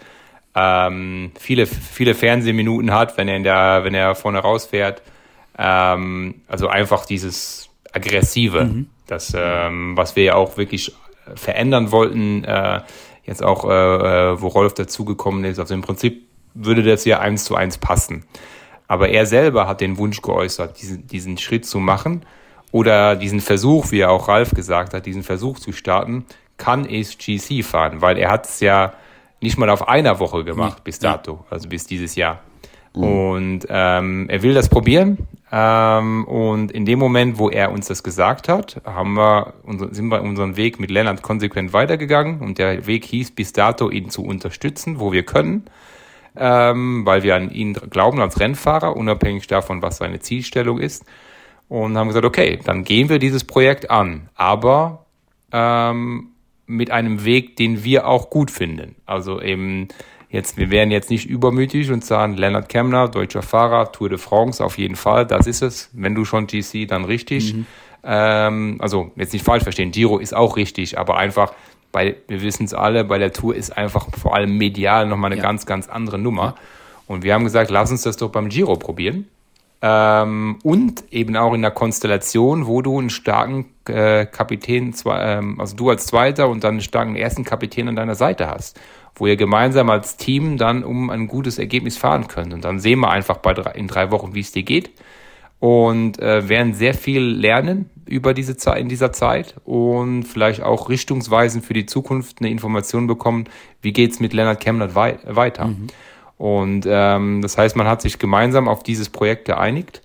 ähm, 0.55 1.33
viele, 1.39 1.67
viele 1.67 2.15
Fernsehminuten 2.15 2.93
hat, 2.93 3.17
wenn 3.17 3.29
er, 3.29 3.37
in 3.37 3.45
der, 3.45 3.81
wenn 3.85 3.95
er 3.95 4.15
vorne 4.15 4.39
rausfährt. 4.39 5.03
Ähm, 5.57 6.43
also 6.49 6.69
einfach 6.69 7.07
dieses 7.07 7.69
Aggressive, 7.93 8.65
mhm. 8.65 8.91
das, 9.07 9.35
ähm, 9.37 9.97
was 9.97 10.17
wir 10.17 10.25
ja 10.25 10.35
auch 10.35 10.57
wirklich 10.57 10.93
verändern 11.35 11.93
wollten, 11.93 12.45
äh, 12.45 12.81
jetzt 13.25 13.45
auch, 13.45 13.69
äh, 13.69 14.33
äh, 14.33 14.41
wo 14.41 14.49
Rolf 14.49 14.75
dazugekommen 14.75 15.45
ist. 15.45 15.59
Also 15.59 15.75
im 15.75 15.83
Prinzip 15.83 16.23
würde 16.55 16.83
das 16.83 17.05
ja 17.05 17.21
eins 17.21 17.45
zu 17.45 17.55
eins 17.55 17.79
passen. 17.79 18.25
Aber 18.89 19.11
er 19.11 19.27
selber 19.27 19.69
hat 19.69 19.81
den 19.81 19.99
Wunsch 19.99 20.23
geäußert, 20.23 20.81
diesen, 20.81 21.07
diesen 21.07 21.39
Schritt 21.39 21.67
zu 21.67 21.79
machen. 21.79 22.25
oder 22.71 23.17
diesen 23.17 23.41
Versuch, 23.41 23.93
wie 23.93 24.05
auch 24.05 24.29
Ralf 24.29 24.51
gesagt 24.51 24.93
hat, 24.93 25.07
diesen 25.07 25.23
Versuch 25.23 25.59
zu 25.59 25.73
starten, 25.73 26.27
kann 26.59 26.85
es 26.85 27.17
GC 27.17 27.65
fahren, 27.65 28.03
weil 28.03 28.19
er 28.19 28.31
hat 28.31 28.45
es 28.47 28.61
ja 28.61 28.93
nicht 29.41 29.59
mal 29.59 29.71
auf 29.71 29.89
einer 29.89 30.19
Woche 30.21 30.45
gemacht 30.45 30.85
bis 30.85 30.99
dato, 30.99 31.45
also 31.51 31.69
bis 31.69 31.87
dieses 31.87 32.17
Jahr. 32.17 32.41
Mhm. 32.95 33.03
Und 33.03 33.67
ähm, 33.69 34.29
er 34.29 34.43
will 34.43 34.55
das 34.55 34.69
probieren. 34.69 35.29
Ähm, 35.51 36.25
und 36.25 36.73
in 36.73 36.85
dem 36.85 36.99
Moment, 36.99 37.39
wo 37.39 37.49
er 37.49 37.73
uns 37.73 37.87
das 37.87 38.03
gesagt 38.03 38.49
hat, 38.49 38.81
haben 38.85 39.15
wir, 39.15 39.55
sind 39.91 40.09
wir 40.09 40.23
unseren 40.23 40.57
Weg 40.57 40.79
mit 40.81 40.91
Lennart 40.91 41.23
konsequent 41.23 41.73
weitergegangen. 41.73 42.41
Und 42.41 42.59
der 42.59 42.87
Weg 42.87 43.05
hieß 43.05 43.31
bis 43.33 43.53
dato, 43.53 43.91
ihn 43.91 44.11
zu 44.11 44.25
unterstützen, 44.25 45.01
wo 45.01 45.13
wir 45.13 45.25
können. 45.25 45.65
Ähm, 46.37 47.05
weil 47.05 47.23
wir 47.23 47.35
an 47.35 47.51
ihn 47.51 47.73
glauben 47.73 48.21
als 48.21 48.39
Rennfahrer, 48.39 48.97
unabhängig 48.97 49.47
davon, 49.47 49.83
was 49.83 49.97
seine 49.97 50.21
Zielstellung 50.21 50.79
ist. 50.79 51.05
Und 51.69 51.97
haben 51.97 52.09
gesagt, 52.09 52.27
okay, 52.27 52.59
dann 52.65 52.85
gehen 52.85 53.09
wir 53.09 53.19
dieses 53.19 53.45
Projekt 53.45 53.91
an. 53.91 54.29
Aber 54.35 55.07
ähm, 55.53 56.31
mit 56.69 56.91
einem 56.91 57.25
Weg, 57.25 57.57
den 57.57 57.83
wir 57.83 58.07
auch 58.07 58.31
gut 58.31 58.51
finden. 58.51 58.95
Also 59.07 59.41
eben 59.41 59.89
jetzt, 60.31 60.57
wir 60.57 60.71
wären 60.71 60.91
jetzt 60.91 61.11
nicht 61.11 61.27
übermütig 61.27 61.91
und 61.91 62.05
sagen, 62.05 62.35
Leonard 62.35 62.69
Kemner, 62.69 63.09
deutscher 63.09 63.43
Fahrer, 63.43 63.91
Tour 63.91 64.11
de 64.11 64.19
France, 64.19 64.65
auf 64.65 64.79
jeden 64.79 64.97
Fall, 64.97 65.27
das 65.27 65.47
ist 65.47 65.63
es. 65.63 65.91
Wenn 65.93 66.15
du 66.15 66.25
schon 66.25 66.47
GC, 66.47 66.87
dann 66.87 67.05
richtig. 67.05 67.55
Mhm. 67.55 67.67
Ähm, 68.05 68.77
also 68.81 69.11
jetzt 69.17 69.33
nicht 69.33 69.45
falsch 69.45 69.65
verstehen, 69.65 69.91
Giro 69.91 70.19
ist 70.19 70.35
auch 70.35 70.57
richtig, 70.57 70.99
aber 70.99 71.17
einfach, 71.17 71.53
bei, 71.91 72.17
wir 72.29 72.43
wissen 72.43 72.65
es 72.65 72.75
alle, 72.75 73.05
bei 73.05 73.19
der 73.19 73.33
Tour 73.33 73.57
ist 73.57 73.77
einfach 73.77 74.07
vor 74.17 74.35
allem 74.35 74.57
medial 74.57 75.07
nochmal 75.07 75.33
eine 75.33 75.41
ja. 75.41 75.43
ganz, 75.43 75.67
ganz 75.67 75.89
andere 75.89 76.19
Nummer. 76.19 76.55
Und 77.07 77.25
wir 77.25 77.33
haben 77.33 77.45
gesagt, 77.45 77.71
lass 77.71 77.91
uns 77.91 78.03
das 78.03 78.19
doch 78.19 78.31
beim 78.31 78.51
Giro 78.51 78.77
probieren. 78.77 79.27
Ähm, 79.81 80.59
und 80.65 81.05
eben 81.13 81.37
auch 81.37 81.55
in 81.55 81.63
der 81.63 81.71
Konstellation, 81.71 82.67
wo 82.67 82.83
du 82.83 82.99
einen 82.99 83.11
starken 83.11 83.67
äh, 83.87 84.27
Kapitän, 84.27 84.93
ähm, 85.07 85.61
also 85.61 85.77
du 85.77 85.91
als 85.91 86.07
Zweiter 86.07 86.49
und 86.49 86.65
dann 86.65 86.73
einen 86.73 86.81
starken 86.81 87.15
ersten 87.15 87.45
Kapitän 87.45 87.89
an 87.89 87.97
deiner 87.97 88.17
Seite 88.17 88.49
hast, 88.49 88.81
wo 89.15 89.27
ihr 89.27 89.37
gemeinsam 89.37 89.89
als 89.91 90.17
Team 90.17 90.57
dann 90.57 90.83
um 90.83 91.11
ein 91.11 91.29
gutes 91.29 91.59
Ergebnis 91.59 91.97
fahren 91.97 92.27
könnt. 92.27 92.53
Und 92.53 92.65
dann 92.65 92.81
sehen 92.81 92.99
wir 93.01 93.11
einfach 93.11 93.39
bei 93.39 93.55
drei, 93.55 93.71
in 93.73 93.87
drei 93.87 94.11
Wochen, 94.11 94.35
wie 94.35 94.41
es 94.41 94.51
dir 94.51 94.65
geht 94.65 94.91
und 95.61 96.21
äh, 96.21 96.49
werden 96.49 96.75
sehr 96.75 96.95
viel 96.95 97.23
lernen 97.23 97.91
über 98.07 98.33
diese 98.33 98.57
Zeit 98.57 98.81
in 98.81 98.89
dieser 98.89 99.13
Zeit 99.13 99.57
und 99.65 100.25
vielleicht 100.25 100.63
auch 100.63 100.89
richtungsweisend 100.89 101.65
für 101.65 101.75
die 101.75 101.87
Zukunft 101.87 102.41
eine 102.41 102.51
Information 102.51 103.07
bekommen, 103.07 103.45
wie 103.83 103.93
geht's 103.93 104.21
mit 104.21 104.33
Leonard 104.33 104.61
Kemnert 104.61 104.95
wei 104.95 105.19
weiter. 105.25 105.67
Mhm. 105.67 105.89
Und 106.39 106.87
ähm, 106.89 107.43
das 107.43 107.59
heißt, 107.59 107.77
man 107.77 107.89
hat 107.89 108.01
sich 108.01 108.19
gemeinsam 108.19 108.69
auf 108.69 108.83
dieses 108.83 109.11
Projekt 109.11 109.45
geeinigt 109.45 110.03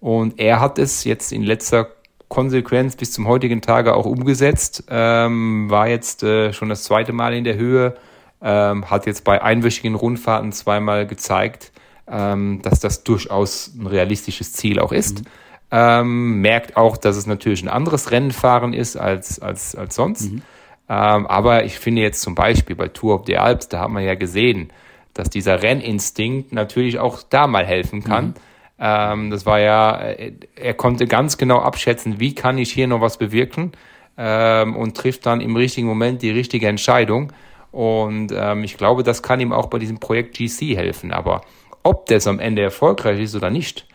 und 0.00 0.38
er 0.38 0.60
hat 0.60 0.78
es 0.78 1.04
jetzt 1.04 1.32
in 1.32 1.42
letzter 1.42 1.88
Konsequenz 2.28 2.96
bis 2.96 3.12
zum 3.12 3.28
heutigen 3.28 3.60
Tage 3.60 3.94
auch 3.94 4.06
umgesetzt, 4.06 4.84
ähm, 4.88 5.68
war 5.68 5.88
jetzt 5.88 6.22
äh, 6.22 6.52
schon 6.52 6.70
das 6.70 6.84
zweite 6.84 7.12
Mal 7.12 7.34
in 7.34 7.44
der 7.44 7.56
Höhe, 7.56 7.94
ähm, 8.40 8.90
hat 8.90 9.06
jetzt 9.06 9.24
bei 9.24 9.42
einwöchigen 9.42 9.94
Rundfahrten 9.94 10.50
zweimal 10.52 11.06
gezeigt, 11.06 11.72
ähm, 12.08 12.60
dass 12.62 12.80
das 12.80 13.04
durchaus 13.04 13.74
ein 13.78 13.86
realistisches 13.86 14.52
Ziel 14.52 14.78
auch 14.78 14.92
ist. 14.92 15.20
Mhm. 15.20 15.26
Ähm, 15.72 16.40
merkt 16.40 16.76
auch, 16.76 16.96
dass 16.96 17.16
es 17.16 17.26
natürlich 17.26 17.62
ein 17.62 17.68
anderes 17.68 18.10
Rennenfahren 18.10 18.72
ist 18.72 18.96
als, 18.96 19.40
als, 19.40 19.74
als 19.74 19.94
sonst. 19.94 20.32
Mhm. 20.32 20.42
Ähm, 20.88 21.26
aber 21.26 21.64
ich 21.64 21.78
finde 21.78 22.02
jetzt 22.02 22.20
zum 22.22 22.34
Beispiel 22.34 22.76
bei 22.76 22.88
Tour 22.88 23.16
of 23.16 23.26
the 23.26 23.36
Alps, 23.36 23.68
da 23.68 23.80
hat 23.80 23.90
man 23.90 24.04
ja 24.04 24.14
gesehen, 24.14 24.70
dass 25.14 25.30
dieser 25.30 25.62
Renninstinkt 25.62 26.52
natürlich 26.52 26.98
auch 26.98 27.22
da 27.22 27.46
mal 27.46 27.66
helfen 27.66 28.02
kann. 28.02 28.26
Mhm. 28.26 28.34
Ähm, 28.78 29.30
das 29.30 29.46
war 29.46 29.60
ja, 29.60 30.00
äh, 30.00 30.32
er 30.56 30.74
konnte 30.74 31.06
ganz 31.06 31.36
genau 31.36 31.60
abschätzen, 31.60 32.18
wie 32.18 32.34
kann 32.34 32.58
ich 32.58 32.72
hier 32.72 32.86
noch 32.86 33.00
was 33.00 33.18
bewirken 33.18 33.72
ähm, 34.16 34.76
und 34.76 34.96
trifft 34.96 35.26
dann 35.26 35.40
im 35.40 35.56
richtigen 35.56 35.86
Moment 35.86 36.22
die 36.22 36.30
richtige 36.30 36.68
Entscheidung. 36.68 37.32
Und 37.70 38.32
ähm, 38.34 38.64
ich 38.64 38.76
glaube, 38.76 39.02
das 39.02 39.22
kann 39.22 39.40
ihm 39.40 39.52
auch 39.52 39.66
bei 39.66 39.78
diesem 39.78 39.98
Projekt 40.00 40.36
GC 40.36 40.76
helfen. 40.76 41.12
Aber 41.12 41.42
ob 41.82 42.06
das 42.06 42.26
am 42.26 42.38
Ende 42.38 42.62
erfolgreich 42.62 43.20
ist 43.20 43.34
oder 43.34 43.50
nicht, 43.50 43.86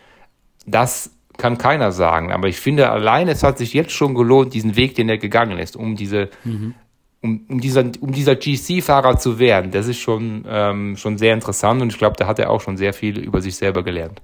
das 0.65 1.11
kann 1.37 1.57
keiner 1.57 1.91
sagen. 1.91 2.31
Aber 2.31 2.47
ich 2.47 2.59
finde 2.59 2.89
allein, 2.89 3.27
es 3.27 3.43
hat 3.43 3.59
sich 3.59 3.73
jetzt 3.73 3.91
schon 3.91 4.15
gelohnt, 4.15 4.53
diesen 4.53 4.75
Weg, 4.75 4.95
den 4.95 5.09
er 5.09 5.19
gegangen 5.19 5.59
ist, 5.59 5.75
um 5.75 5.95
diese 5.95 6.29
mhm 6.43 6.73
um, 7.21 7.45
um 7.49 7.59
dieser, 7.59 7.83
um 7.99 8.11
dieser 8.11 8.35
GC-Fahrer 8.35 9.17
zu 9.17 9.39
werden, 9.39 9.71
das 9.71 9.87
ist 9.87 9.99
schon, 9.99 10.45
ähm, 10.47 10.97
schon 10.97 11.17
sehr 11.17 11.33
interessant 11.33 11.81
und 11.81 11.91
ich 11.91 11.97
glaube, 11.97 12.15
da 12.17 12.27
hat 12.27 12.39
er 12.39 12.49
auch 12.49 12.61
schon 12.61 12.77
sehr 12.77 12.93
viel 12.93 13.17
über 13.19 13.41
sich 13.41 13.55
selber 13.55 13.83
gelernt. 13.83 14.21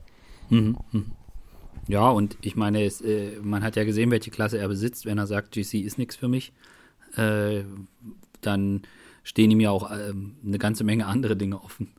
Mhm. 0.49 0.77
mhm. 0.91 1.05
Ja, 1.87 2.09
und 2.09 2.37
ich 2.41 2.55
meine, 2.55 2.85
es, 2.85 3.01
äh, 3.01 3.39
man 3.41 3.61
hat 3.61 3.75
ja 3.75 3.83
gesehen, 3.83 4.09
welche 4.09 4.31
Klasse 4.31 4.57
er 4.57 4.69
besitzt. 4.69 5.05
Wenn 5.05 5.17
er 5.17 5.27
sagt, 5.27 5.51
GC 5.51 5.81
ist 5.81 5.97
nichts 5.97 6.15
für 6.15 6.29
mich, 6.29 6.53
äh, 7.17 7.63
dann 8.39 8.83
stehen 9.23 9.51
ihm 9.51 9.59
ja 9.59 9.71
auch 9.71 9.91
äh, 9.91 10.13
eine 10.45 10.59
ganze 10.59 10.85
Menge 10.85 11.07
andere 11.07 11.35
Dinge 11.35 11.61
offen. 11.61 11.91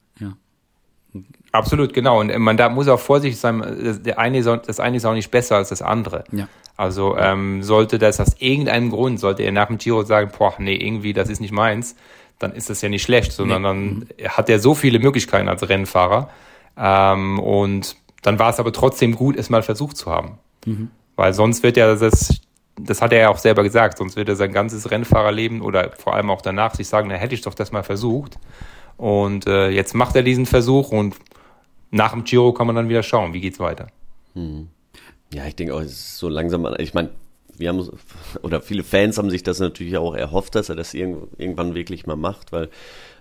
Absolut, 1.52 1.92
genau. 1.92 2.20
Und 2.20 2.36
man 2.38 2.56
da 2.56 2.68
muss 2.68 2.88
auch 2.88 2.98
vorsichtig 2.98 3.38
sein, 3.38 4.02
der 4.04 4.18
eine 4.18 4.42
das 4.42 4.80
eine 4.80 4.96
ist 4.96 5.04
auch 5.04 5.14
nicht 5.14 5.30
besser 5.30 5.56
als 5.56 5.68
das 5.68 5.82
andere. 5.82 6.24
Ja. 6.32 6.48
Also 6.76 7.16
ähm, 7.16 7.62
sollte 7.62 7.98
das 7.98 8.18
aus 8.18 8.34
irgendeinem 8.40 8.90
Grund, 8.90 9.20
sollte 9.20 9.44
er 9.44 9.52
nach 9.52 9.68
dem 9.68 9.78
Giro 9.78 10.02
sagen, 10.02 10.32
boah, 10.36 10.54
nee, 10.58 10.74
irgendwie, 10.74 11.12
das 11.12 11.28
ist 11.28 11.40
nicht 11.40 11.52
meins, 11.52 11.94
dann 12.40 12.52
ist 12.52 12.70
das 12.70 12.82
ja 12.82 12.88
nicht 12.88 13.02
schlecht, 13.02 13.32
sondern 13.32 13.62
nee. 13.62 13.68
dann 13.68 13.78
mhm. 13.78 14.28
hat 14.28 14.48
er 14.48 14.58
so 14.58 14.74
viele 14.74 14.98
Möglichkeiten 14.98 15.48
als 15.48 15.68
Rennfahrer. 15.68 16.30
Ähm, 16.76 17.38
und 17.38 17.96
dann 18.22 18.38
war 18.38 18.50
es 18.50 18.58
aber 18.58 18.72
trotzdem 18.72 19.14
gut, 19.14 19.36
es 19.36 19.50
mal 19.50 19.62
versucht 19.62 19.96
zu 19.96 20.10
haben. 20.10 20.38
Mhm. 20.66 20.90
Weil 21.14 21.32
sonst 21.32 21.62
wird 21.62 21.76
ja 21.76 21.94
das, 21.94 22.40
das 22.80 23.02
hat 23.02 23.12
er 23.12 23.20
ja 23.20 23.28
auch 23.28 23.38
selber 23.38 23.62
gesagt, 23.62 23.98
sonst 23.98 24.16
wird 24.16 24.28
er 24.28 24.34
sein 24.34 24.52
ganzes 24.52 24.90
Rennfahrerleben 24.90 25.60
oder 25.60 25.92
vor 25.96 26.14
allem 26.14 26.30
auch 26.30 26.42
danach 26.42 26.74
sich 26.74 26.88
sagen, 26.88 27.08
na 27.08 27.14
hätte 27.14 27.34
ich 27.34 27.42
doch 27.42 27.54
das 27.54 27.70
mal 27.70 27.84
versucht. 27.84 28.38
Und 28.96 29.46
äh, 29.46 29.70
jetzt 29.70 29.94
macht 29.94 30.16
er 30.16 30.22
diesen 30.22 30.46
Versuch 30.46 30.90
und 30.90 31.16
nach 31.90 32.12
dem 32.12 32.24
Giro 32.24 32.52
kann 32.52 32.66
man 32.66 32.76
dann 32.76 32.88
wieder 32.88 33.02
schauen, 33.02 33.32
wie 33.32 33.40
geht's 33.40 33.60
weiter. 33.60 33.88
Mhm. 34.34 34.68
Ja, 35.32 35.46
ich 35.46 35.56
denke 35.56 35.74
auch, 35.74 35.80
es 35.80 35.92
ist 35.92 36.18
so 36.18 36.28
langsam, 36.28 36.66
ich 36.78 36.94
meine, 36.94 37.10
wir 37.56 37.68
haben, 37.68 37.88
oder 38.42 38.60
viele 38.60 38.82
Fans 38.82 39.18
haben 39.18 39.30
sich 39.30 39.42
das 39.42 39.60
natürlich 39.60 39.96
auch 39.96 40.14
erhofft, 40.14 40.54
dass 40.54 40.68
er 40.68 40.76
das 40.76 40.94
irgendwann 40.94 41.74
wirklich 41.74 42.06
mal 42.06 42.16
macht, 42.16 42.52
weil 42.52 42.68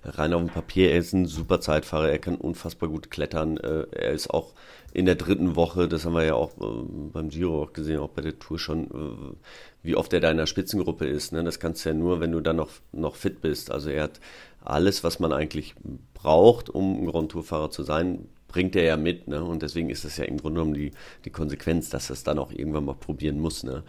rein 0.04 0.34
auf 0.34 0.42
dem 0.42 0.50
Papier, 0.50 0.92
er 0.92 0.98
ist 0.98 1.14
ein 1.14 1.26
super 1.26 1.62
Zeitfahrer, 1.62 2.10
er 2.10 2.20
kann 2.20 2.36
unfassbar 2.36 2.90
gut 2.90 3.10
klettern, 3.10 3.58
äh, 3.58 3.86
er 3.92 4.12
ist 4.12 4.30
auch 4.30 4.54
in 4.94 5.06
der 5.06 5.16
dritten 5.16 5.56
Woche, 5.56 5.88
das 5.88 6.06
haben 6.06 6.14
wir 6.14 6.24
ja 6.24 6.36
auch 6.36 6.52
äh, 6.58 6.84
beim 7.14 7.30
Giro 7.30 7.64
auch 7.64 7.74
gesehen, 7.74 8.00
auch 8.00 8.10
bei 8.10 8.22
der 8.22 8.38
Tour 8.38 8.60
schon, 8.60 8.86
äh, 8.86 9.36
wie 9.82 9.96
oft 9.96 10.14
er 10.14 10.20
da 10.20 10.30
in 10.30 10.38
der 10.38 10.46
Spitzengruppe 10.46 11.06
ist. 11.06 11.32
Ne? 11.32 11.44
Das 11.44 11.60
kannst 11.60 11.84
du 11.84 11.90
ja 11.90 11.96
nur, 11.96 12.20
wenn 12.20 12.32
du 12.32 12.42
dann 12.42 12.58
noch, 12.58 12.70
noch 12.92 13.16
fit 13.16 13.42
bist. 13.42 13.72
Also 13.72 13.90
er 13.90 14.04
hat 14.04 14.20
alles, 14.64 15.04
was 15.04 15.20
man 15.20 15.34
eigentlich 15.34 15.76
braucht, 16.14 16.70
um 16.70 17.02
ein 17.02 17.06
Grand 17.06 17.32
Tour-Fahrer 17.32 17.70
zu 17.70 17.84
sein, 17.84 18.28
bringt 18.48 18.76
er 18.76 18.84
ja 18.84 18.98
mit, 18.98 19.28
ne? 19.28 19.44
Und 19.44 19.62
deswegen 19.64 19.90
ist 19.90 20.06
das 20.06 20.18
ja 20.18 20.26
im 20.26 20.38
Grunde 20.38 20.60
genommen 20.60 20.76
die, 20.76 20.92
die 21.26 21.32
Konsequenz, 21.32 21.90
dass 21.90 22.10
er 22.10 22.14
es 22.14 22.24
dann 22.24 22.40
auch 22.40 22.52
irgendwann 22.52 22.86
mal 22.86 22.96
probieren 22.96 23.40
muss, 23.40 23.64
ne? 23.64 23.84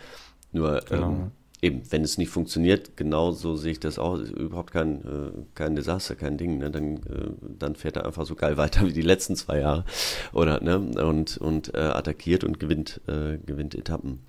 Nur 0.53 0.81
genau. 0.89 1.09
ähm, 1.09 1.31
eben, 1.61 1.83
wenn 1.91 2.03
es 2.03 2.19
nicht 2.19 2.31
funktioniert, 2.31 2.97
genauso 2.97 3.57
sehe 3.57 3.73
ich 3.73 3.81
das 3.81 3.99
auch, 3.99 4.19
ist 4.19 4.31
überhaupt 4.31 4.73
kein, 4.73 5.03
äh, 5.03 5.31
kein 5.55 5.77
Desaster, 5.77 6.17
kein 6.17 6.39
Ding, 6.39 6.59
ne? 6.59 6.71
Dann, 6.71 6.97
äh, 6.97 7.31
dann 7.59 7.77
fährt 7.77 7.97
er 7.97 8.07
einfach 8.07 8.27
so 8.27 8.35
geil 8.35 8.57
weiter 8.57 8.87
wie 8.87 8.93
die 8.93 9.03
letzten 9.03 9.37
zwei 9.37 9.61
Jahre. 9.61 9.85
Oder, 10.33 10.61
ne? 10.61 10.79
Und, 10.79 11.37
und 11.37 11.75
äh, 11.75 11.79
attackiert 11.79 12.43
und 12.43 12.59
gewinnt, 12.59 13.01
äh, 13.07 13.39
gewinnt 13.39 13.75
Etappen. 13.75 14.21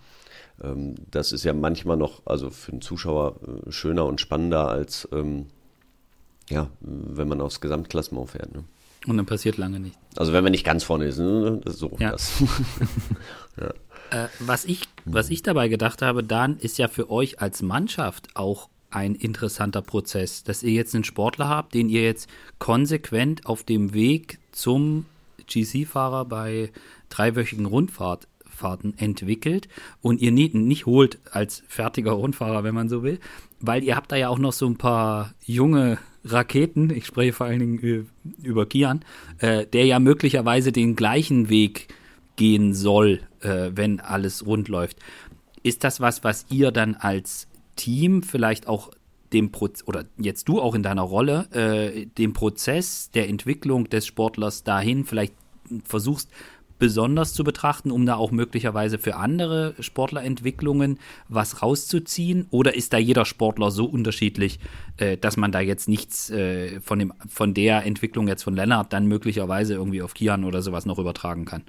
Ähm, 0.61 0.95
das 1.11 1.31
ist 1.31 1.43
ja 1.43 1.53
manchmal 1.53 1.97
noch, 1.97 2.25
also 2.25 2.49
für 2.49 2.71
den 2.71 2.81
Zuschauer 2.81 3.35
äh, 3.67 3.71
schöner 3.71 4.05
und 4.05 4.21
spannender 4.21 4.67
als 4.67 5.07
ähm, 5.11 5.47
ja, 6.49 6.69
wenn 6.79 7.27
man 7.27 7.41
aufs 7.41 7.61
Gesamtklassement 7.61 8.29
fährt. 8.29 8.53
Ne? 8.53 8.63
Und 9.07 9.17
dann 9.17 9.25
passiert 9.25 9.57
lange 9.57 9.79
nicht. 9.79 9.97
Also 10.15 10.33
wenn 10.33 10.43
man 10.43 10.51
nicht 10.51 10.65
ganz 10.65 10.83
vorne 10.83 11.05
ist, 11.05 11.17
ne? 11.17 11.61
so 11.65 11.95
ja. 11.99 12.11
das. 12.11 12.43
ja. 13.59 13.73
Äh, 14.11 14.27
was, 14.39 14.65
ich, 14.65 14.81
was 15.05 15.29
ich 15.29 15.43
dabei 15.43 15.67
gedacht 15.67 16.01
habe, 16.01 16.23
dann 16.23 16.57
ist 16.57 16.77
ja 16.77 16.87
für 16.87 17.09
euch 17.09 17.41
als 17.41 17.61
Mannschaft 17.61 18.27
auch 18.35 18.69
ein 18.89 19.15
interessanter 19.15 19.81
Prozess, 19.81 20.43
dass 20.43 20.63
ihr 20.63 20.71
jetzt 20.71 20.95
einen 20.95 21.03
Sportler 21.03 21.49
habt, 21.49 21.73
den 21.73 21.89
ihr 21.89 22.03
jetzt 22.03 22.29
konsequent 22.59 23.45
auf 23.45 23.63
dem 23.63 23.93
Weg 23.93 24.39
zum 24.51 25.05
GC-Fahrer 25.47 26.25
bei 26.25 26.71
dreiwöchigen 27.09 27.65
Rundfahrten 27.65 28.97
entwickelt 28.97 29.67
und 30.01 30.21
ihr 30.21 30.31
nicht, 30.31 30.55
nicht 30.55 30.85
holt 30.85 31.19
als 31.31 31.63
fertiger 31.67 32.13
Rundfahrer, 32.13 32.63
wenn 32.63 32.73
man 32.73 32.89
so 32.89 33.03
will, 33.03 33.19
weil 33.59 33.83
ihr 33.83 33.95
habt 33.95 34.11
da 34.11 34.15
ja 34.15 34.29
auch 34.29 34.39
noch 34.39 34.53
so 34.53 34.65
ein 34.65 34.77
paar 34.77 35.33
junge 35.43 35.97
Raketen, 36.25 36.89
ich 36.89 37.05
spreche 37.05 37.33
vor 37.33 37.45
allen 37.45 37.59
Dingen 37.59 38.09
über 38.41 38.65
Kian, 38.65 39.05
äh, 39.37 39.65
der 39.65 39.85
ja 39.85 39.99
möglicherweise 39.99 40.71
den 40.71 40.95
gleichen 40.95 41.49
Weg 41.49 41.87
gehen 42.35 42.73
soll, 42.73 43.21
äh, 43.41 43.71
wenn 43.73 43.99
alles 43.99 44.45
rund 44.45 44.67
läuft. 44.67 44.97
Ist 45.63 45.83
das 45.83 45.99
was, 45.99 46.23
was 46.23 46.45
ihr 46.49 46.71
dann 46.71 46.95
als 46.95 47.47
Team 47.75 48.23
vielleicht 48.23 48.67
auch 48.67 48.91
dem 49.33 49.51
Prozess, 49.51 49.87
oder 49.87 50.05
jetzt 50.17 50.47
du 50.47 50.61
auch 50.61 50.75
in 50.75 50.83
deiner 50.83 51.01
Rolle, 51.01 51.47
äh, 51.51 52.05
dem 52.05 52.33
Prozess 52.33 53.09
der 53.11 53.29
Entwicklung 53.29 53.89
des 53.89 54.05
Sportlers 54.05 54.63
dahin 54.63 55.05
vielleicht 55.05 55.33
versuchst 55.83 56.29
besonders 56.79 57.33
zu 57.33 57.43
betrachten, 57.43 57.91
um 57.91 58.05
da 58.05 58.15
auch 58.15 58.31
möglicherweise 58.31 58.97
für 58.97 59.15
andere 59.15 59.75
Sportlerentwicklungen 59.79 60.99
was 61.29 61.61
rauszuziehen? 61.61 62.47
Oder 62.51 62.75
ist 62.75 62.93
da 62.93 62.97
jeder 62.97 63.25
Sportler 63.25 63.71
so 63.71 63.85
unterschiedlich, 63.85 64.59
äh, 64.97 65.17
dass 65.17 65.37
man 65.37 65.51
da 65.51 65.59
jetzt 65.59 65.87
nichts 65.87 66.29
äh, 66.29 66.79
von, 66.81 66.99
dem, 66.99 67.13
von 67.27 67.53
der 67.53 67.85
Entwicklung 67.85 68.27
jetzt 68.27 68.43
von 68.43 68.55
Lennart 68.55 68.93
dann 68.93 69.07
möglicherweise 69.07 69.73
irgendwie 69.73 70.01
auf 70.01 70.13
Kian 70.13 70.43
oder 70.43 70.61
sowas 70.61 70.85
noch 70.85 70.99
übertragen 70.99 71.45
kann? 71.45 71.63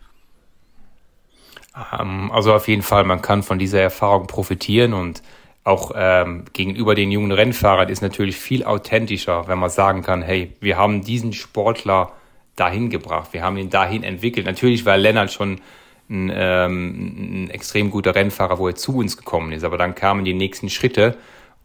Ähm, 1.99 2.31
also 2.33 2.55
auf 2.55 2.69
jeden 2.69 2.83
Fall, 2.83 3.05
man 3.05 3.23
kann 3.23 3.43
von 3.43 3.59
dieser 3.59 3.81
Erfahrung 3.81 4.27
profitieren 4.27 4.93
und 4.93 5.23
auch 5.65 5.91
ähm, 5.97 6.45
gegenüber 6.53 6.95
den 6.95 7.11
jungen 7.11 7.33
Rennfahrern 7.33 7.89
ist 7.89 8.01
natürlich 8.01 8.37
viel 8.37 8.65
authentischer, 8.65 9.49
wenn 9.49 9.59
man 9.59 9.69
sagen 9.69 10.03
kann, 10.03 10.23
hey, 10.23 10.53
wir 10.61 10.77
haben 10.77 11.03
diesen 11.03 11.33
Sportler 11.33 12.13
dahin 12.57 12.91
gebracht, 12.91 13.33
wir 13.33 13.43
haben 13.43 13.57
ihn 13.57 13.71
dahin 13.71 14.03
entwickelt. 14.03 14.47
Natürlich 14.47 14.85
war 14.85 14.97
Lennart 14.97 15.33
schon 15.33 15.61
ein, 16.09 16.33
ähm, 16.35 17.45
ein 17.47 17.51
extrem 17.51 17.91
guter 17.91 18.15
Rennfahrer, 18.15 18.59
wo 18.59 18.69
er 18.69 18.75
zu 18.75 18.97
uns 18.97 19.17
gekommen 19.17 19.53
ist, 19.53 19.65
aber 19.65 19.79
dann 19.79 19.95
kamen 19.95 20.25
die 20.25 20.35
nächsten 20.35 20.71
Schritte 20.71 21.17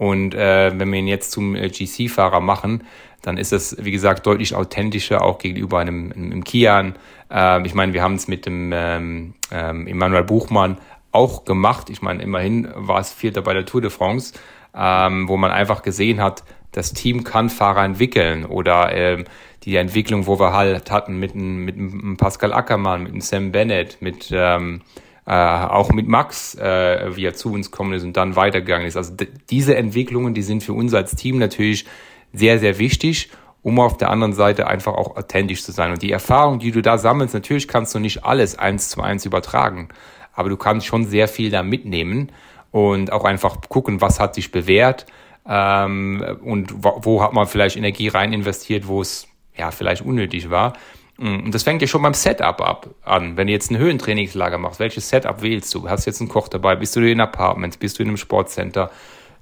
und 0.02 0.34
äh, 0.34 0.72
wenn 0.74 0.92
wir 0.92 0.98
ihn 0.98 1.08
jetzt 1.08 1.32
zum 1.32 1.56
äh, 1.56 1.70
GC-Fahrer 1.70 2.39
machen, 2.39 2.84
dann 3.22 3.38
ist 3.38 3.52
das, 3.52 3.78
wie 3.80 3.92
gesagt, 3.92 4.26
deutlich 4.26 4.56
authentischer 4.56 5.22
auch 5.22 5.38
gegenüber 5.38 5.78
einem, 5.78 6.12
einem 6.12 6.44
Kian. 6.44 6.96
Äh, 7.32 7.64
ich 7.68 7.76
meine, 7.76 7.94
wir 7.94 8.02
haben 8.02 8.16
es 8.16 8.28
mit 8.28 8.48
dem 8.48 8.72
ähm, 8.74 9.36
ähm, 9.52 9.86
Emanuel 9.86 10.24
Buchmann 10.24 10.80
auch 11.12 11.46
gemacht. 11.46 11.92
Ich 11.92 12.02
meine, 12.02 12.24
immerhin 12.24 12.68
war 12.74 13.00
es 13.00 13.14
Vierter 13.14 13.44
bei 13.44 13.54
der 13.54 13.68
Tour 13.68 13.82
de 13.82 13.92
France, 13.92 14.34
ähm, 14.76 15.28
wo 15.28 15.38
man 15.38 15.52
einfach 15.52 15.84
gesehen 15.84 16.20
hat, 16.20 16.44
das 16.72 16.94
Team 16.94 17.24
kann 17.24 17.52
Fahrer 17.52 17.84
entwickeln 17.84 18.46
oder 18.46 18.92
ähm, 18.96 19.26
die 19.64 19.76
Entwicklung, 19.76 20.28
wo 20.28 20.39
wir 20.39 20.53
halt 20.53 20.91
hatten 20.91 21.18
mit, 21.18 21.36
mit 21.36 21.76
einem 21.76 22.18
Pascal 22.18 22.53
Ackermann, 22.53 23.03
mit 23.03 23.24
Sam 23.24 23.51
Bennett, 23.51 24.01
mit 24.01 24.30
ähm, 24.32 24.82
äh, 25.26 25.32
auch 25.32 25.91
mit 25.91 26.07
Max, 26.07 26.55
äh, 26.55 27.16
wie 27.16 27.26
er 27.26 27.34
zu 27.34 27.53
uns 27.53 27.72
gekommen 27.72 27.93
ist 27.93 28.03
und 28.03 28.18
dann 28.18 28.36
weitergegangen 28.36 28.88
ist. 28.88 28.97
Also 28.97 29.14
diese 29.49 29.76
Entwicklungen, 29.76 30.34
die 30.34 30.41
sind 30.41 30.64
für 30.64 30.74
uns 30.74 30.93
als 30.93 31.16
Team 31.16 31.38
natürlich 31.38 31.86
sehr, 32.34 32.59
sehr 32.59 32.80
wichtig, 32.80 33.30
um 33.62 33.80
auf 33.80 33.97
der 33.97 34.09
anderen 34.09 34.34
Seite 34.34 34.68
einfach 34.68 34.93
auch 34.93 35.16
authentisch 35.16 35.64
zu 35.64 35.72
sein. 35.72 35.91
Und 35.91 36.01
die 36.01 36.12
Erfahrung, 36.12 36.57
die 36.57 36.72
du 36.72 36.82
da 36.82 36.97
sammelst, 36.97 37.36
natürlich 37.36 37.68
kannst 37.68 37.93
du 37.93 37.99
nicht 37.99 38.26
alles 38.26 38.57
eins 38.57 38.89
zu 38.89 39.01
eins 39.01 39.26
übertragen 39.26 39.89
aber 40.34 40.49
du 40.49 40.57
kannst 40.57 40.86
schon 40.86 41.05
sehr 41.05 41.28
viel 41.28 41.49
da 41.49 41.64
mitnehmen 41.64 42.32
und 42.72 43.12
auch 43.12 43.26
einfach 43.26 43.57
gucken, 43.70 44.01
was 44.01 44.20
hat 44.20 44.36
sich 44.36 44.51
bewährt 44.51 45.05
ähm, 45.47 46.38
und 46.43 46.84
wo, 46.84 46.99
wo 47.03 47.24
hat 47.24 47.34
man 47.34 47.47
vielleicht 47.47 47.78
Energie 47.78 48.07
rein 48.07 48.34
investiert, 48.34 48.88
wo 48.88 49.01
es 49.01 49.28
ja 49.58 49.72
vielleicht 49.72 50.04
unnötig 50.04 50.49
war. 50.49 50.74
Mm, 51.18 51.45
und 51.45 51.56
das 51.56 51.64
fängt 51.64 51.82
ja 51.82 51.88
schon 51.88 52.02
beim 52.02 52.14
Setup 52.14 52.62
ab 52.62 52.89
an. 53.04 53.38
Wenn 53.38 53.47
du 53.47 53.54
jetzt 53.54 53.72
ein 53.72 53.78
Höhentrainingslager 53.78 54.58
machst, 54.58 54.80
welches 54.80 55.10
Setup 55.10 55.41
wählst 55.41 55.74
du? 55.74 55.89
Hast 55.89 56.06
du 56.06 56.10
jetzt 56.10 56.22
einen 56.22 56.30
Koch 56.30 56.47
dabei? 56.47 56.76
Bist 56.76 56.95
du 56.95 56.99
in 57.02 57.22
Apartments? 57.22 57.78
Bist 57.78 57.99
du 57.99 58.04
in 58.04 58.10
einem 58.10 58.18
Sportcenter? 58.18 58.91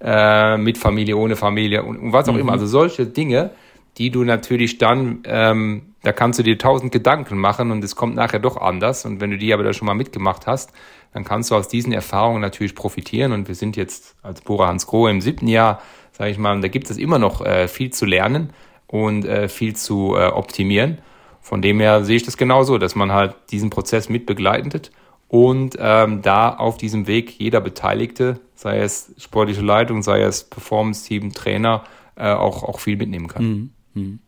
Äh, 0.02 0.58
mit 0.58 0.78
Familie, 0.78 1.18
ohne 1.18 1.36
Familie 1.36 1.84
und, 1.84 1.98
und 1.98 2.14
was 2.14 2.30
auch 2.30 2.34
mhm. 2.34 2.40
immer. 2.40 2.52
Also 2.54 2.66
solche 2.66 3.06
Dinge, 3.06 3.52
die 3.98 4.12
du 4.12 4.24
natürlich 4.24 4.78
dann, 4.78 5.24
ähm, 5.26 5.94
da 6.04 6.14
kannst 6.14 6.40
du 6.40 6.44
dir 6.44 6.58
tausend 6.58 6.94
Gedanken 6.94 7.38
machen 7.38 7.72
und 7.72 7.84
es 7.84 7.98
kommt 7.98 8.16
nachher 8.16 8.40
doch 8.40 8.56
anders. 8.56 9.04
Und 9.06 9.20
wenn 9.20 9.32
du 9.32 9.38
die 9.38 9.54
aber 9.54 9.64
da 9.64 9.74
schon 9.74 9.88
mal 9.88 9.96
mitgemacht 9.96 10.48
hast, 10.48 10.72
dann 11.14 11.26
kannst 11.26 11.52
du 11.52 11.56
aus 11.56 11.68
diesen 11.68 11.92
Erfahrungen 11.92 12.40
natürlich 12.40 12.76
profitieren. 12.76 13.34
Und 13.34 13.50
wir 13.50 13.56
sind 13.56 13.76
jetzt 13.76 14.16
als 14.22 14.40
Bora 14.40 14.68
Hans 14.68 14.88
Grohe 14.88 15.12
im 15.12 15.20
siebten 15.20 15.48
Jahr, 15.48 15.82
sage 16.14 16.32
ich 16.32 16.38
mal, 16.38 16.56
und 16.56 16.62
da 16.62 16.70
gibt 16.70 16.90
es 16.90 16.98
immer 16.98 17.20
noch 17.20 17.46
äh, 17.46 17.68
viel 17.68 17.92
zu 17.92 18.06
lernen 18.06 18.52
und 18.90 19.24
äh, 19.26 19.48
viel 19.48 19.76
zu 19.76 20.16
äh, 20.16 20.28
optimieren. 20.28 20.98
Von 21.42 21.62
dem 21.62 21.80
her 21.80 22.04
sehe 22.04 22.18
ich 22.18 22.24
das 22.24 22.38
genauso, 22.38 22.78
dass 22.78 22.96
man 22.96 23.12
halt 23.12 23.36
diesen 23.52 23.70
Prozess 23.70 24.10
mit 24.10 24.26
begleitet 24.26 24.92
und 25.28 25.78
ähm, 25.80 26.22
da 26.24 26.50
auf 26.56 26.78
diesem 26.78 27.06
Weg 27.06 27.40
jeder 27.40 27.62
Beteiligte, 27.62 28.40
sei 28.56 28.80
es 28.80 29.14
sportliche 29.18 29.62
Leitung, 29.62 30.02
sei 30.02 30.22
es 30.22 30.44
Performance-Team, 30.44 31.34
Trainer, 31.34 31.84
äh, 32.16 32.32
auch, 32.32 32.64
auch 32.64 32.80
viel 32.80 32.98
mitnehmen 32.98 33.28
kann. 33.28 33.46
Mhm. 33.46 33.70
Hm. 33.94 34.20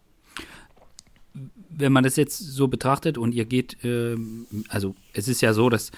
Wenn 1.70 1.92
man 1.92 2.04
das 2.04 2.16
jetzt 2.18 2.38
so 2.38 2.68
betrachtet 2.68 3.18
und 3.18 3.34
ihr 3.34 3.46
geht, 3.46 3.84
äh, 3.84 4.16
also 4.70 4.96
es 5.14 5.28
ist 5.28 5.42
ja 5.42 5.54
so, 5.54 5.70
dass 5.70 5.92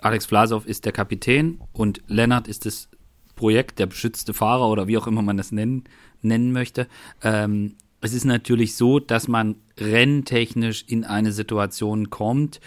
Alex 0.00 0.24
Vlasov 0.24 0.66
ist 0.66 0.86
der 0.86 0.92
Kapitän 0.92 1.60
und 1.72 2.02
Lennart 2.06 2.48
ist 2.48 2.64
das 2.64 2.88
Projekt, 3.36 3.78
der 3.78 3.86
beschützte 3.86 4.32
Fahrer 4.32 4.68
oder 4.68 4.88
wie 4.88 4.96
auch 4.96 5.06
immer 5.06 5.20
man 5.20 5.36
das 5.36 5.52
nennen, 5.52 5.84
nennen 6.22 6.52
möchte. 6.52 6.88
Ähm, 7.22 7.74
es 8.02 8.12
ist 8.12 8.24
natürlich 8.24 8.74
so, 8.76 8.98
dass 8.98 9.28
man 9.28 9.56
renntechnisch 9.78 10.84
in 10.86 11.04
eine 11.04 11.32
Situation 11.32 12.10
kommt, 12.10 12.60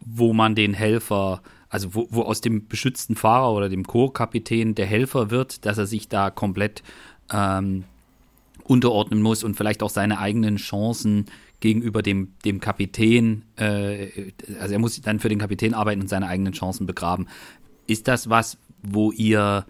wo 0.00 0.32
man 0.32 0.54
den 0.54 0.74
Helfer, 0.74 1.42
also 1.68 1.94
wo, 1.94 2.08
wo 2.10 2.22
aus 2.22 2.40
dem 2.40 2.66
beschützten 2.68 3.14
Fahrer 3.14 3.52
oder 3.52 3.68
dem 3.68 3.86
Co-Kapitän 3.86 4.74
der 4.74 4.86
Helfer 4.86 5.30
wird, 5.30 5.66
dass 5.66 5.78
er 5.78 5.86
sich 5.86 6.08
da 6.08 6.30
komplett 6.30 6.82
ähm, 7.30 7.84
unterordnen 8.64 9.20
muss 9.22 9.44
und 9.44 9.56
vielleicht 9.56 9.82
auch 9.82 9.90
seine 9.90 10.18
eigenen 10.18 10.56
Chancen 10.56 11.26
gegenüber 11.60 12.02
dem, 12.02 12.32
dem 12.44 12.60
Kapitän, 12.60 13.42
äh, 13.56 14.30
also 14.60 14.72
er 14.72 14.78
muss 14.78 15.00
dann 15.00 15.20
für 15.20 15.28
den 15.28 15.38
Kapitän 15.38 15.74
arbeiten 15.74 16.00
und 16.00 16.08
seine 16.08 16.28
eigenen 16.28 16.52
Chancen 16.52 16.86
begraben. 16.86 17.26
Ist 17.86 18.08
das 18.08 18.30
was, 18.30 18.56
wo 18.82 19.12
ihr, 19.12 19.66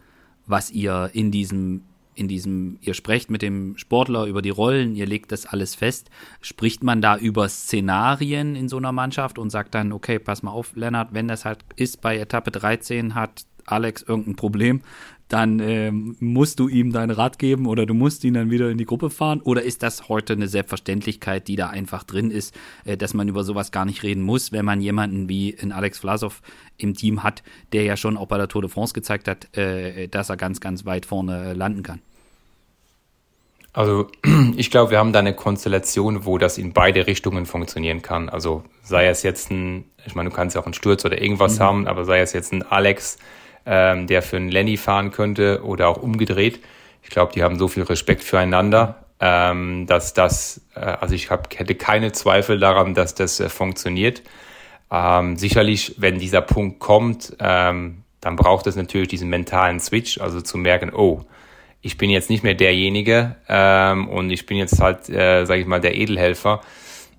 was 0.46 0.70
ihr 0.70 1.10
in 1.12 1.30
diesem, 1.30 1.82
in 2.18 2.28
diesem, 2.28 2.78
ihr 2.80 2.94
sprecht 2.94 3.30
mit 3.30 3.42
dem 3.42 3.76
Sportler 3.78 4.26
über 4.26 4.42
die 4.42 4.50
Rollen, 4.50 4.96
ihr 4.96 5.06
legt 5.06 5.30
das 5.32 5.46
alles 5.46 5.74
fest, 5.74 6.10
spricht 6.40 6.82
man 6.82 7.00
da 7.00 7.16
über 7.16 7.48
Szenarien 7.48 8.56
in 8.56 8.68
so 8.68 8.76
einer 8.76 8.92
Mannschaft 8.92 9.38
und 9.38 9.50
sagt 9.50 9.74
dann, 9.74 9.92
okay, 9.92 10.18
pass 10.18 10.42
mal 10.42 10.50
auf, 10.50 10.74
Lennart, 10.74 11.14
wenn 11.14 11.28
das 11.28 11.44
halt 11.44 11.60
ist 11.76 12.00
bei 12.00 12.18
Etappe 12.18 12.50
13, 12.50 13.14
hat 13.14 13.46
Alex 13.66 14.02
irgendein 14.02 14.36
Problem, 14.36 14.82
dann 15.28 15.60
ähm, 15.60 16.16
musst 16.20 16.58
du 16.58 16.68
ihm 16.68 16.90
dein 16.92 17.10
Rad 17.10 17.38
geben 17.38 17.66
oder 17.66 17.84
du 17.84 17.94
musst 17.94 18.24
ihn 18.24 18.34
dann 18.34 18.50
wieder 18.50 18.70
in 18.70 18.78
die 18.78 18.86
Gruppe 18.86 19.10
fahren? 19.10 19.40
Oder 19.42 19.62
ist 19.62 19.82
das 19.82 20.08
heute 20.08 20.32
eine 20.32 20.48
Selbstverständlichkeit, 20.48 21.48
die 21.48 21.56
da 21.56 21.68
einfach 21.68 22.02
drin 22.02 22.30
ist, 22.30 22.54
äh, 22.84 22.96
dass 22.96 23.14
man 23.14 23.28
über 23.28 23.44
sowas 23.44 23.70
gar 23.70 23.84
nicht 23.84 24.02
reden 24.02 24.22
muss, 24.22 24.52
wenn 24.52 24.64
man 24.64 24.80
jemanden 24.80 25.28
wie 25.28 25.50
in 25.50 25.70
Alex 25.70 25.98
Vlasov 25.98 26.40
im 26.78 26.94
Team 26.94 27.22
hat, 27.22 27.42
der 27.72 27.84
ja 27.84 27.96
schon 27.96 28.16
auch 28.16 28.26
bei 28.26 28.38
der 28.38 28.48
Tour 28.48 28.62
de 28.62 28.70
France 28.70 28.94
gezeigt 28.94 29.28
hat, 29.28 29.54
äh, 29.56 30.08
dass 30.08 30.30
er 30.30 30.38
ganz, 30.38 30.60
ganz 30.60 30.86
weit 30.86 31.04
vorne 31.04 31.52
landen 31.52 31.82
kann? 31.82 32.00
Also 33.72 34.08
ich 34.56 34.70
glaube, 34.70 34.90
wir 34.90 34.98
haben 34.98 35.12
da 35.12 35.18
eine 35.18 35.34
Konstellation, 35.34 36.24
wo 36.24 36.38
das 36.38 36.58
in 36.58 36.72
beide 36.72 37.06
Richtungen 37.06 37.46
funktionieren 37.46 38.02
kann. 38.02 38.28
Also 38.28 38.64
sei 38.82 39.06
es 39.06 39.22
jetzt 39.22 39.50
ein, 39.50 39.84
ich 40.06 40.14
meine, 40.14 40.30
du 40.30 40.34
kannst 40.34 40.56
ja 40.56 40.62
auch 40.62 40.66
einen 40.66 40.74
Sturz 40.74 41.04
oder 41.04 41.20
irgendwas 41.20 41.58
mhm. 41.58 41.62
haben, 41.62 41.86
aber 41.88 42.04
sei 42.04 42.20
es 42.20 42.32
jetzt 42.32 42.52
ein 42.52 42.62
Alex, 42.62 43.18
ähm, 43.66 44.06
der 44.06 44.22
für 44.22 44.36
einen 44.36 44.50
Lenny 44.50 44.76
fahren 44.76 45.10
könnte 45.10 45.62
oder 45.64 45.88
auch 45.88 45.98
umgedreht. 45.98 46.60
Ich 47.02 47.10
glaube, 47.10 47.32
die 47.32 47.42
haben 47.42 47.58
so 47.58 47.68
viel 47.68 47.82
Respekt 47.82 48.24
füreinander, 48.24 49.04
ähm, 49.20 49.86
dass 49.86 50.14
das, 50.14 50.62
äh, 50.74 50.80
also 50.80 51.14
ich 51.14 51.30
hab, 51.30 51.56
hätte 51.58 51.74
keine 51.74 52.12
Zweifel 52.12 52.58
daran, 52.58 52.94
dass 52.94 53.14
das 53.14 53.40
äh, 53.40 53.48
funktioniert. 53.48 54.22
Ähm, 54.90 55.36
sicherlich, 55.36 55.96
wenn 55.98 56.18
dieser 56.18 56.40
Punkt 56.40 56.78
kommt, 56.78 57.36
ähm, 57.40 58.04
dann 58.20 58.36
braucht 58.36 58.66
es 58.66 58.76
natürlich 58.76 59.08
diesen 59.08 59.28
mentalen 59.28 59.80
Switch, 59.80 60.18
also 60.20 60.40
zu 60.40 60.58
merken, 60.58 60.92
oh, 60.94 61.24
ich 61.80 61.96
bin 61.96 62.10
jetzt 62.10 62.30
nicht 62.30 62.42
mehr 62.42 62.54
derjenige 62.54 63.36
ähm, 63.48 64.08
und 64.08 64.30
ich 64.30 64.46
bin 64.46 64.56
jetzt 64.56 64.80
halt, 64.80 65.08
äh, 65.08 65.44
sage 65.44 65.60
ich 65.60 65.66
mal, 65.66 65.80
der 65.80 65.96
Edelhelfer. 65.96 66.60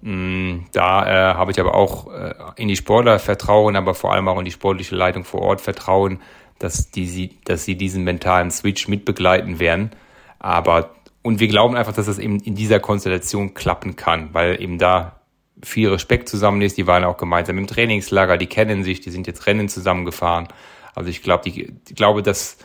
Mm, 0.02 0.66
da 0.74 1.32
äh, 1.32 1.34
habe 1.36 1.52
ich 1.52 1.60
aber 1.60 1.76
auch 1.76 2.12
äh, 2.14 2.34
in 2.58 2.68
die 2.68 2.76
Sportler 2.76 3.20
Vertrauen, 3.20 3.76
aber 3.76 3.94
vor 3.94 4.14
allem 4.14 4.28
auch 4.28 4.40
in 4.40 4.46
die 4.46 4.52
sportliche 4.52 4.96
Leitung 4.96 5.24
vor 5.24 5.42
Ort 5.42 5.62
Vertrauen, 5.62 6.20
dass, 6.58 6.92
die, 6.92 7.08
sie, 7.08 7.38
dass 7.46 7.66
sie 7.66 7.76
diesen 7.76 8.04
mentalen 8.04 8.52
Switch 8.52 8.88
mitbegleiten 8.88 9.60
werden. 9.60 9.92
Aber, 10.40 10.96
und 11.22 11.40
wir 11.40 11.48
glauben 11.48 11.76
einfach, 11.76 11.94
dass 11.94 12.08
das 12.08 12.20
eben 12.20 12.40
in 12.42 12.56
dieser 12.56 12.80
Konstellation 12.80 13.54
klappen 13.54 13.96
kann, 13.96 14.34
weil 14.34 14.62
eben 14.62 14.78
da 14.78 15.22
viel 15.64 15.90
Respekt 15.90 16.30
zusammen 16.30 16.62
ist. 16.62 16.78
Die 16.78 16.88
waren 16.88 17.04
auch 17.04 17.18
gemeinsam 17.18 17.58
im 17.58 17.68
Trainingslager, 17.68 18.38
die 18.38 18.48
kennen 18.48 18.84
sich, 18.84 19.02
die 19.02 19.10
sind 19.10 19.28
jetzt 19.28 19.48
Rennen 19.48 19.70
zusammengefahren. 19.70 20.48
Also 20.96 21.10
ich 21.10 21.22
glaube, 21.22 21.50
die, 21.50 21.74
ich 21.88 21.96
glaube, 21.96 22.24
dass 22.24 22.58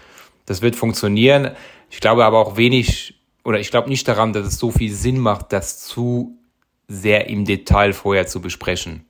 das 0.46 0.62
wird 0.62 0.76
funktionieren. 0.76 1.52
Ich 1.94 2.00
glaube 2.00 2.24
aber 2.24 2.40
auch 2.40 2.56
wenig, 2.56 3.14
oder 3.44 3.60
ich 3.60 3.70
glaube 3.70 3.88
nicht 3.88 4.08
daran, 4.08 4.32
dass 4.32 4.44
es 4.48 4.58
so 4.58 4.72
viel 4.72 4.92
Sinn 4.92 5.16
macht, 5.20 5.52
das 5.52 5.78
zu 5.78 6.36
sehr 6.88 7.28
im 7.28 7.44
Detail 7.44 7.92
vorher 7.92 8.26
zu 8.26 8.40
besprechen. 8.40 9.06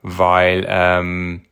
Weil, 0.00 0.64
ähm, 0.66 1.42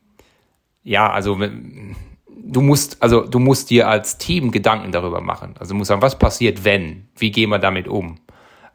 ja, 0.83 1.13
also 1.13 1.39
du 1.39 2.61
musst, 2.63 3.03
also 3.03 3.27
du 3.27 3.41
musst 3.41 3.69
dir 3.69 3.89
als 3.89 4.17
Team 4.17 4.53
Gedanken 4.53 4.91
darüber 4.91 5.21
machen. 5.21 5.55
Also 5.59 5.75
du 5.75 5.79
musst 5.79 5.89
sagen, 5.89 6.01
was 6.01 6.19
passiert, 6.19 6.65
wenn? 6.65 7.09
Wie 7.15 7.31
gehen 7.31 7.51
wir 7.51 7.59
damit 7.59 7.87
um? 7.87 8.17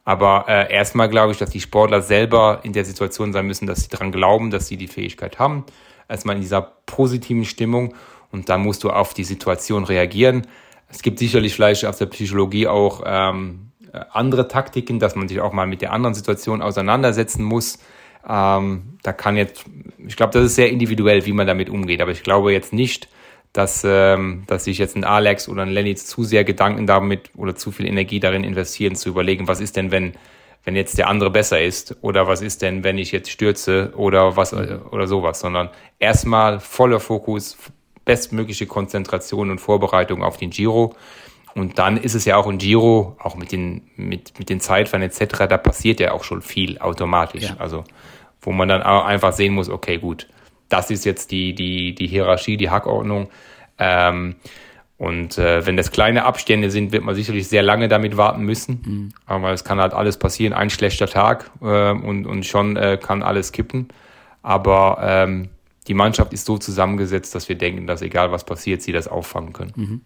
Aber 0.06 0.46
äh, 0.48 0.72
erstmal 0.72 1.10
glaube 1.10 1.32
ich, 1.32 1.40
dass 1.40 1.50
die 1.50 1.60
Sportler 1.60 2.04
selber 2.04 2.60
in 2.62 2.74
der 2.74 2.86
Situation 2.86 3.34
sein 3.34 3.48
müssen, 3.48 3.66
dass 3.66 3.82
sie 3.82 3.90
daran 3.90 4.12
glauben, 4.12 4.52
dass 4.52 4.68
sie 4.68 4.78
die 4.78 4.88
Fähigkeit 4.88 5.40
haben. 5.40 5.66
Erstmal 6.08 6.36
in 6.36 6.44
dieser 6.44 6.62
positiven 6.62 7.46
Stimmung 7.46 7.96
und 8.32 8.48
dann 8.48 8.62
musst 8.62 8.84
du 8.84 8.92
auf 8.92 9.16
die 9.16 9.24
Situation 9.24 9.86
reagieren. 9.86 10.46
Es 10.90 11.02
gibt 11.02 11.20
sicherlich 11.20 11.54
vielleicht 11.54 11.86
aus 11.86 11.98
der 11.98 12.08
Psychologie 12.08 12.68
auch 12.68 13.04
ähm, 13.06 13.72
andere 14.12 14.48
Taktiken, 14.48 15.00
dass 15.00 15.16
man 15.16 15.28
sich 15.28 15.40
auch 15.40 15.54
mal 15.54 15.68
mit 15.68 15.82
der 15.82 15.94
anderen 15.94 16.14
Situation 16.14 16.62
auseinandersetzen 16.62 17.44
muss. 17.44 17.80
Ähm, 18.28 18.98
da 19.04 19.14
kann 19.14 19.38
jetzt, 19.38 19.66
ich 20.06 20.16
glaube, 20.16 20.34
das 20.34 20.46
ist 20.46 20.56
sehr 20.56 20.70
individuell, 20.70 21.26
wie 21.26 21.34
man 21.34 21.48
damit 21.48 21.70
umgeht. 21.70 22.02
Aber 22.02 22.12
ich 22.12 22.24
glaube 22.24 22.52
jetzt 22.52 22.74
nicht, 22.74 23.08
dass, 23.54 23.84
ähm, 23.86 24.44
dass 24.48 24.66
sich 24.66 24.78
jetzt 24.78 24.96
ein 24.96 25.04
Alex 25.04 25.48
oder 25.50 25.64
ein 25.64 25.70
Lenny 25.70 25.96
zu 25.96 26.24
sehr 26.24 26.44
Gedanken 26.44 26.86
damit 26.86 27.32
oder 27.36 27.56
zu 27.56 27.72
viel 27.72 27.88
Energie 27.88 28.20
darin 28.20 28.44
investieren, 28.44 28.96
zu 28.96 29.10
überlegen, 29.10 29.48
was 29.48 29.60
ist 29.60 29.76
denn, 29.76 29.92
wenn, 29.92 30.14
wenn 30.64 30.76
jetzt 30.76 30.98
der 30.98 31.08
andere 31.08 31.32
besser 31.32 31.62
ist 31.62 31.98
oder 32.02 32.28
was 32.28 32.42
ist 32.42 32.62
denn, 32.62 32.84
wenn 32.84 32.98
ich 32.98 33.12
jetzt 33.12 33.32
stürze 33.32 33.94
oder 33.96 34.36
was 34.36 34.54
oder 34.54 35.08
sowas, 35.08 35.40
sondern 35.40 35.70
erstmal 35.98 36.60
voller 36.60 37.00
Fokus, 37.00 37.58
bestmögliche 38.10 38.66
Konzentration 38.66 39.51
und 39.51 39.62
Vorbereitung 39.62 40.24
auf 40.24 40.38
den 40.38 40.49
Giro. 40.49 40.95
Und 41.53 41.78
dann 41.78 41.95
ist 41.95 42.16
es 42.16 42.26
ja 42.26 42.38
auch 42.38 42.47
ein 42.47 42.57
Giro, 42.57 43.16
auch 43.20 43.36
mit 43.36 43.51
den, 43.51 43.84
mit, 43.97 44.39
mit 44.39 44.49
den 44.49 44.60
Zeitfahren 44.60 45.03
etc., 45.03 45.45
da 45.47 45.57
passiert 45.57 45.99
ja 45.99 46.12
auch 46.14 46.24
schon 46.24 46.41
viel 46.41 46.80
automatisch. 46.80 47.43
Ja. 47.43 47.57
Also, 47.60 47.84
wo 48.41 48.51
man 48.51 48.68
dann 48.68 48.82
auch 48.82 49.05
einfach 49.05 49.32
sehen 49.34 49.53
muss, 49.53 49.70
okay, 49.70 49.99
gut, 49.99 50.28
das 50.70 50.89
ist 50.89 51.05
jetzt 51.05 51.30
die, 51.30 51.53
die, 51.53 51.93
die 51.93 52.07
Hierarchie, 52.07 52.57
die 52.57 52.72
Hackordnung. 52.72 53.30
Ähm, 53.78 54.38
und 54.97 55.38
äh, 55.38 55.64
wenn 55.68 55.78
das 55.78 55.91
kleine 55.91 56.26
Abstände 56.26 56.72
sind, 56.72 56.91
wird 56.91 57.03
man 57.03 57.14
sicherlich 57.14 57.47
sehr 57.47 57.62
lange 57.62 57.89
damit 57.89 58.18
warten 58.18 58.41
müssen. 58.41 58.82
Mhm. 58.84 59.10
Aber 59.28 59.51
es 59.51 59.64
kann 59.64 59.80
halt 59.80 59.93
alles 59.93 60.18
passieren, 60.18 60.53
ein 60.53 60.72
schlechter 60.72 61.05
Tag 61.05 61.51
äh, 61.62 61.91
und, 61.91 62.26
und 62.26 62.43
schon 62.47 62.76
äh, 62.76 62.97
kann 62.99 63.22
alles 63.22 63.51
kippen. 63.51 63.89
Aber 64.41 64.97
ähm, 65.03 65.49
die 65.90 65.96
Mannschaft 65.96 66.34
ist 66.34 66.46
so 66.46 66.58
zusammengesetzt, 66.60 67.34
dass 67.34 67.50
wir 67.50 67.58
denken, 67.58 67.88
dass 67.88 68.04
egal 68.04 68.32
was 68.32 68.46
passiert, 68.46 68.84
sie 68.84 68.92
das 68.92 69.08
auffangen 69.08 69.54
können. 69.54 69.74
Mhm, 69.76 70.02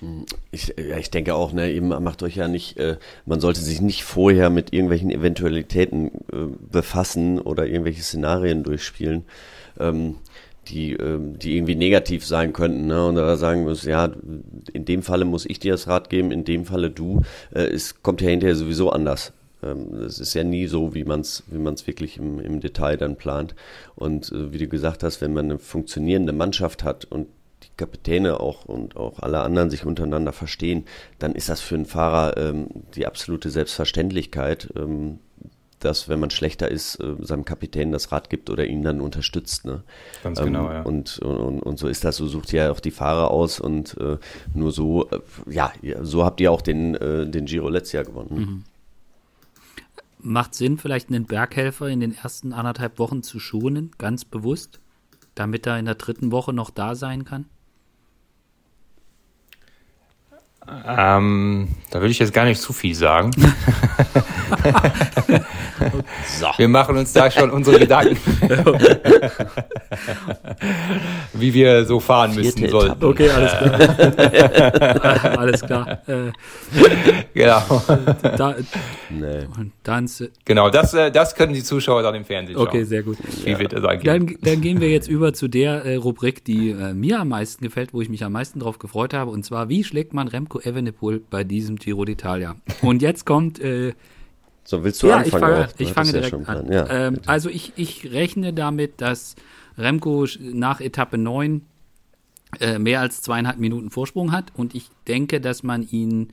mh. 0.00 0.24
Ich, 0.52 0.74
ja, 0.78 0.98
ich 0.98 1.10
denke 1.10 1.34
auch, 1.34 1.52
ne, 1.52 1.72
eben 1.72 1.88
macht 1.88 2.22
euch 2.22 2.36
ja 2.36 2.48
nicht, 2.48 2.76
äh, 2.78 2.96
man 3.24 3.40
sollte 3.40 3.60
sich 3.60 3.80
nicht 3.80 4.04
vorher 4.04 4.50
mit 4.50 4.72
irgendwelchen 4.72 5.10
Eventualitäten 5.10 6.06
äh, 6.32 6.46
befassen 6.70 7.40
oder 7.40 7.66
irgendwelche 7.66 8.02
Szenarien 8.02 8.62
durchspielen, 8.62 9.24
ähm, 9.80 10.16
die, 10.68 10.92
äh, 10.92 11.18
die 11.18 11.56
irgendwie 11.56 11.76
negativ 11.76 12.24
sein 12.24 12.52
könnten. 12.52 12.86
Ne? 12.86 13.06
Und 13.06 13.16
da 13.16 13.36
sagen 13.36 13.64
muss, 13.64 13.84
ja, 13.84 14.10
in 14.72 14.84
dem 14.84 15.02
Falle 15.02 15.24
muss 15.24 15.46
ich 15.46 15.58
dir 15.58 15.72
das 15.72 15.88
Rad 15.88 16.08
geben, 16.08 16.30
in 16.30 16.44
dem 16.44 16.66
Falle 16.66 16.90
du. 16.90 17.22
Äh, 17.52 17.62
es 17.62 18.02
kommt 18.02 18.20
ja 18.20 18.28
hinterher 18.28 18.54
sowieso 18.54 18.90
anders. 18.90 19.32
Ähm, 19.62 19.94
es 19.94 20.18
ist 20.18 20.34
ja 20.34 20.44
nie 20.44 20.66
so, 20.66 20.94
wie 20.94 21.04
man 21.04 21.20
es 21.20 21.44
wie 21.48 21.58
man's 21.58 21.86
wirklich 21.86 22.18
im, 22.18 22.40
im 22.40 22.60
Detail 22.60 22.96
dann 22.96 23.16
plant. 23.16 23.54
Und 23.94 24.30
äh, 24.32 24.52
wie 24.52 24.58
du 24.58 24.68
gesagt 24.68 25.02
hast, 25.02 25.20
wenn 25.20 25.32
man 25.32 25.46
eine 25.46 25.58
funktionierende 25.58 26.32
Mannschaft 26.32 26.84
hat 26.84 27.04
und 27.04 27.28
die 27.62 27.70
Kapitäne 27.76 28.40
auch 28.40 28.66
und 28.66 28.96
auch 28.96 29.20
alle 29.20 29.40
anderen 29.40 29.70
sich 29.70 29.84
untereinander 29.84 30.32
verstehen, 30.32 30.84
dann 31.18 31.34
ist 31.34 31.48
das 31.48 31.60
für 31.60 31.74
einen 31.74 31.86
Fahrer 31.86 32.36
ähm, 32.36 32.68
die 32.94 33.06
absolute 33.06 33.50
Selbstverständlichkeit, 33.50 34.72
ähm, 34.76 35.20
dass, 35.80 36.08
wenn 36.08 36.20
man 36.20 36.30
schlechter 36.30 36.70
ist, 36.70 36.96
äh, 36.96 37.14
seinem 37.20 37.44
Kapitän 37.44 37.92
das 37.92 38.12
Rad 38.12 38.30
gibt 38.30 38.50
oder 38.50 38.66
ihn 38.66 38.82
dann 38.82 39.00
unterstützt. 39.00 39.64
Ne? 39.64 39.82
Ganz 40.22 40.40
genau, 40.40 40.66
ähm, 40.66 40.72
ja. 40.72 40.82
Und, 40.82 41.18
und, 41.18 41.60
und 41.60 41.78
so 41.78 41.88
ist 41.88 42.04
das, 42.04 42.16
so 42.16 42.26
sucht 42.26 42.52
ihr 42.52 42.64
ja 42.64 42.70
auch 42.70 42.80
die 42.80 42.90
Fahrer 42.90 43.30
aus 43.30 43.60
und 43.60 43.96
äh, 43.98 44.18
nur 44.54 44.72
so, 44.72 45.08
äh, 45.10 45.20
ja, 45.48 45.72
so 46.02 46.24
habt 46.24 46.40
ihr 46.40 46.50
auch 46.50 46.62
den, 46.62 46.94
äh, 46.94 47.26
den 47.26 47.46
Giro 47.46 47.68
letztes 47.68 47.92
Jahr 47.92 48.04
gewonnen. 48.04 48.34
Mhm. 48.34 48.64
Macht 50.28 50.56
Sinn, 50.56 50.76
vielleicht 50.76 51.08
einen 51.08 51.24
Berghelfer 51.24 51.88
in 51.88 52.00
den 52.00 52.12
ersten 52.12 52.52
anderthalb 52.52 52.98
Wochen 52.98 53.22
zu 53.22 53.38
schonen, 53.38 53.92
ganz 53.96 54.24
bewusst, 54.24 54.80
damit 55.36 55.68
er 55.68 55.78
in 55.78 55.84
der 55.84 55.94
dritten 55.94 56.32
Woche 56.32 56.52
noch 56.52 56.70
da 56.70 56.96
sein 56.96 57.24
kann? 57.24 57.46
Ähm, 60.86 61.68
da 61.90 62.00
würde 62.00 62.10
ich 62.10 62.18
jetzt 62.18 62.32
gar 62.32 62.44
nicht 62.44 62.60
zu 62.60 62.72
viel 62.72 62.94
sagen. 62.94 63.30
so. 66.38 66.46
Wir 66.56 66.68
machen 66.68 66.96
uns 66.96 67.12
da 67.12 67.30
schon 67.30 67.50
unsere 67.50 67.78
Gedanken, 67.78 68.16
wie 71.34 71.54
wir 71.54 71.84
so 71.84 72.00
fahren 72.00 72.32
Vierte 72.32 72.60
müssen 72.60 72.70
sollten. 72.70 73.04
Okay, 73.04 73.30
alles 73.30 73.52
klar. 73.52 75.38
alles 75.38 75.60
klar. 75.62 75.98
Äh, 76.08 76.32
genau. 77.32 77.82
Da, 78.36 78.56
nee. 79.10 79.46
Und 79.56 79.72
dann, 79.84 80.10
genau, 80.44 80.70
das, 80.70 80.94
äh, 80.94 81.12
das 81.12 81.34
können 81.34 81.52
die 81.52 81.62
Zuschauer 81.62 82.02
dann 82.02 82.16
im 82.16 82.24
Fernsehen 82.24 82.56
schauen. 82.56 82.66
Okay, 82.66 82.82
sehr 82.84 83.02
gut. 83.02 83.18
Wie 83.44 83.50
ja. 83.50 83.58
wird 83.58 83.72
das? 83.72 83.82
Dann, 84.02 84.36
dann 84.42 84.60
gehen 84.60 84.80
wir 84.80 84.90
jetzt 84.90 85.08
über 85.08 85.32
zu 85.32 85.46
der 85.48 85.84
äh, 85.84 85.94
Rubrik, 85.96 86.44
die 86.44 86.70
äh, 86.70 86.92
mir 86.92 87.20
am 87.20 87.28
meisten 87.28 87.62
gefällt, 87.64 87.94
wo 87.94 88.00
ich 88.00 88.08
mich 88.08 88.24
am 88.24 88.32
meisten 88.32 88.58
drauf 88.60 88.78
gefreut 88.78 89.14
habe. 89.14 89.30
Und 89.30 89.44
zwar, 89.44 89.68
wie 89.68 89.84
schlägt 89.84 90.12
man 90.12 90.28
Remco 90.28 90.55
Evenepoel 90.60 91.20
bei 91.30 91.44
diesem 91.44 91.76
Giro 91.76 92.02
d'Italia? 92.02 92.56
Und 92.82 93.02
jetzt 93.02 93.24
kommt 93.26 93.60
äh, 93.60 93.94
so, 94.66 94.82
willst 94.82 95.00
du 95.02 95.06
ja, 95.06 95.18
anfangen? 95.18 95.68
Ich 95.78 95.92
fange, 95.92 96.08
ich 96.08 96.12
fange 96.12 96.12
direkt 96.12 96.48
an. 96.48 96.72
Ja, 96.72 96.90
ähm, 96.90 97.20
also 97.26 97.48
ich, 97.48 97.72
ich 97.76 98.10
rechne 98.10 98.52
damit, 98.52 99.00
dass 99.00 99.36
Remco 99.78 100.26
nach 100.40 100.80
Etappe 100.80 101.18
9 101.18 101.62
äh, 102.60 102.78
mehr 102.78 103.00
als 103.00 103.22
zweieinhalb 103.22 103.58
Minuten 103.58 103.90
Vorsprung 103.90 104.32
hat 104.32 104.52
und 104.56 104.74
ich 104.74 104.90
denke, 105.06 105.40
dass 105.40 105.62
man 105.62 105.82
ihn 105.88 106.32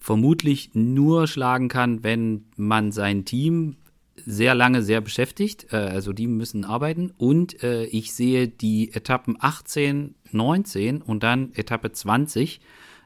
vermutlich 0.00 0.70
nur 0.74 1.28
schlagen 1.28 1.68
kann, 1.68 2.02
wenn 2.02 2.44
man 2.56 2.90
sein 2.90 3.24
Team 3.24 3.76
sehr 4.16 4.54
lange 4.54 4.82
sehr 4.82 5.00
beschäftigt. 5.00 5.72
Äh, 5.72 5.76
also 5.76 6.12
die 6.12 6.26
müssen 6.26 6.64
arbeiten 6.64 7.12
und 7.18 7.62
äh, 7.62 7.84
ich 7.84 8.14
sehe 8.14 8.48
die 8.48 8.92
Etappen 8.92 9.36
18, 9.38 10.16
19 10.32 11.02
und 11.02 11.22
dann 11.22 11.52
Etappe 11.54 11.92
20 11.92 12.60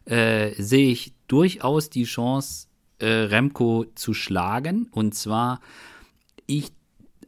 äh, 0.06 0.50
sehe 0.60 0.90
ich 0.90 1.12
durchaus 1.28 1.90
die 1.90 2.04
Chance, 2.04 2.68
äh, 2.98 3.06
Remco 3.06 3.84
zu 3.94 4.14
schlagen. 4.14 4.88
Und 4.90 5.14
zwar, 5.14 5.60
ich, 6.46 6.72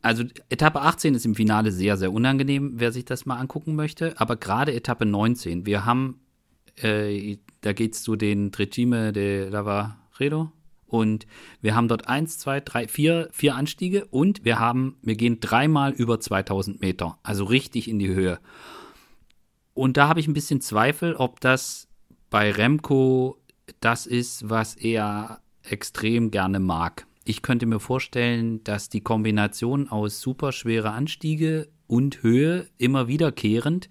also 0.03 0.25
Etappe 0.49 0.81
18 0.81 1.15
ist 1.15 1.27
im 1.27 1.35
Finale 1.35 1.73
sehr, 1.73 1.97
sehr 1.97 2.13
unangenehm, 2.13 2.75
wer 2.77 2.93
sich 2.93 3.05
das 3.05 3.27
mal 3.27 3.37
angucken 3.37 3.75
möchte. 3.75 4.19
Aber 4.19 4.37
gerade 4.37 4.75
Etappe 4.75 5.05
19, 5.05 5.67
wir 5.67 5.85
haben, 5.85 6.21
äh, 6.77 7.37
da 7.61 7.73
geht 7.73 7.95
es 7.95 8.03
zu 8.03 8.17
den 8.17 8.53
Trecime 8.53 9.13
de 9.13 9.49
Lavaredo. 9.49 10.53
Und 10.87 11.27
wir 11.61 11.77
haben 11.77 11.89
dort 11.89 12.09
eins, 12.09 12.39
zwei, 12.39 12.61
drei, 12.61 12.89
vier, 12.89 13.29
vier 13.31 13.55
Anstiege 13.55 14.07
und 14.07 14.47
wir 14.47 14.59
haben, 14.59 14.97
wir 15.03 15.17
gehen 15.17 15.39
dreimal 15.39 15.93
über 15.93 16.19
2000 16.19 16.81
Meter, 16.81 17.19
also 17.23 17.45
richtig 17.45 17.89
in 17.89 17.99
die 17.99 18.09
Höhe. 18.09 18.39
Und 19.75 19.99
da 19.99 20.09
habe 20.09 20.21
ich 20.21 20.27
ein 20.27 20.33
bisschen 20.33 20.63
Zweifel, 20.63 21.15
ob 21.15 21.41
das 21.41 21.88
bei 22.31 22.51
Remco 22.51 23.39
das 23.81 24.07
ist, 24.07 24.49
was 24.49 24.75
er 24.75 25.41
extrem 25.63 26.31
gerne 26.31 26.61
mag. 26.61 27.07
Ich 27.25 27.43
könnte 27.43 27.67
mir 27.67 27.81
vorstellen, 27.81 28.65
dass 28.65 28.89
die 28.89 29.03
Kombination 29.03 29.89
aus 29.89 30.21
superschwere 30.21 30.91
Anstiege 30.91 31.69
und 31.87 32.23
Höhe 32.23 32.69
immer 32.79 33.09
wiederkehrend 33.09 33.89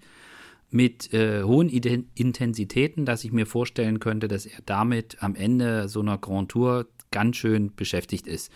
mit 0.70 1.12
äh, 1.14 1.44
hohen 1.44 1.68
Intensitäten, 1.68 3.06
dass 3.06 3.24
ich 3.24 3.32
mir 3.32 3.46
vorstellen 3.46 4.00
könnte, 4.00 4.28
dass 4.28 4.44
er 4.44 4.60
damit 4.66 5.22
am 5.22 5.34
Ende 5.34 5.88
so 5.88 6.00
einer 6.00 6.18
Grand 6.18 6.50
Tour 6.50 6.88
ganz 7.10 7.36
schön 7.36 7.74
beschäftigt 7.74 8.26
ist. 8.26 8.52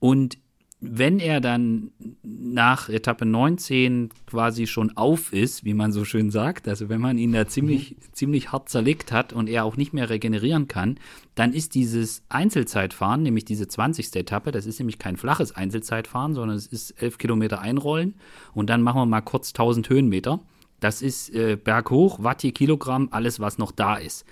Und 0.00 0.38
wenn 0.86 1.18
er 1.18 1.40
dann 1.40 1.92
nach 2.22 2.90
Etappe 2.90 3.24
19 3.24 4.10
quasi 4.26 4.66
schon 4.66 4.94
auf 4.96 5.32
ist, 5.32 5.64
wie 5.64 5.72
man 5.72 5.92
so 5.92 6.04
schön 6.04 6.30
sagt, 6.30 6.68
also 6.68 6.90
wenn 6.90 7.00
man 7.00 7.16
ihn 7.16 7.32
da 7.32 7.46
ziemlich, 7.46 7.92
mhm. 7.92 8.12
ziemlich 8.12 8.52
hart 8.52 8.68
zerlegt 8.68 9.10
hat 9.10 9.32
und 9.32 9.48
er 9.48 9.64
auch 9.64 9.76
nicht 9.76 9.94
mehr 9.94 10.10
regenerieren 10.10 10.68
kann, 10.68 10.98
dann 11.34 11.54
ist 11.54 11.74
dieses 11.74 12.22
Einzelzeitfahren, 12.28 13.22
nämlich 13.22 13.46
diese 13.46 13.66
20. 13.66 14.14
Etappe, 14.14 14.52
das 14.52 14.66
ist 14.66 14.78
nämlich 14.78 14.98
kein 14.98 15.16
flaches 15.16 15.56
Einzelzeitfahren, 15.56 16.34
sondern 16.34 16.56
es 16.56 16.66
ist 16.66 17.02
11 17.02 17.18
Kilometer 17.18 17.60
einrollen 17.60 18.14
und 18.52 18.68
dann 18.68 18.82
machen 18.82 19.00
wir 19.00 19.06
mal 19.06 19.22
kurz 19.22 19.50
1000 19.50 19.88
Höhenmeter. 19.88 20.40
Das 20.80 21.00
ist 21.00 21.34
äh, 21.34 21.56
berghoch, 21.56 22.22
Watt 22.22 22.42
je 22.42 22.52
Kilogramm, 22.52 23.08
alles, 23.10 23.40
was 23.40 23.56
noch 23.56 23.72
da 23.72 23.94
ist. 23.94 24.26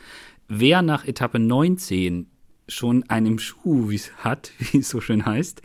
Wer 0.49 0.83
nach 0.83 1.07
Etappe 1.07 1.39
19 1.39 2.27
schon 2.69 3.09
einen 3.09 3.39
Schuh 3.39 3.93
hat, 4.19 4.53
wie 4.59 4.79
es 4.79 4.89
so 4.89 5.01
schön 5.01 5.25
heißt, 5.25 5.63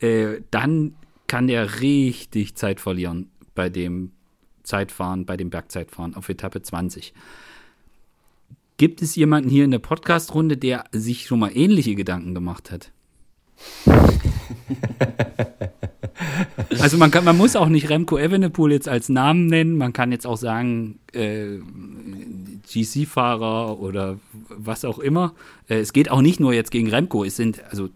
äh, 0.00 0.40
dann 0.50 0.94
kann 1.26 1.46
der 1.46 1.80
richtig 1.80 2.56
Zeit 2.56 2.80
verlieren 2.80 3.30
bei 3.54 3.68
dem 3.68 4.12
Zeitfahren, 4.62 5.26
bei 5.26 5.36
dem 5.36 5.50
Bergzeitfahren 5.50 6.14
auf 6.14 6.28
Etappe 6.28 6.62
20. 6.62 7.12
Gibt 8.76 9.02
es 9.02 9.14
jemanden 9.14 9.50
hier 9.50 9.64
in 9.64 9.70
der 9.70 9.78
Podcast-Runde, 9.78 10.56
der 10.56 10.84
sich 10.92 11.26
schon 11.26 11.38
mal 11.38 11.50
ähnliche 11.54 11.94
Gedanken 11.94 12.34
gemacht 12.34 12.70
hat? 12.70 12.92
also 16.80 16.96
man 16.96 17.10
kann, 17.10 17.24
man 17.24 17.36
muss 17.36 17.56
auch 17.56 17.68
nicht 17.68 17.90
Remco 17.90 18.16
Evenepoel 18.16 18.72
jetzt 18.72 18.88
als 18.88 19.08
Namen 19.08 19.46
nennen. 19.46 19.76
Man 19.76 19.92
kann 19.92 20.12
jetzt 20.12 20.26
auch 20.26 20.38
sagen 20.38 20.98
äh, 21.12 21.58
GC-Fahrer 22.72 23.80
oder 23.80 24.18
was 24.48 24.84
auch 24.84 24.98
immer. 24.98 25.34
Äh, 25.68 25.78
es 25.78 25.92
geht 25.92 26.10
auch 26.10 26.22
nicht 26.22 26.40
nur 26.40 26.52
jetzt 26.52 26.70
gegen 26.70 26.88
Remco. 26.88 27.24
Es 27.24 27.36
sind 27.36 27.62
also 27.64 27.88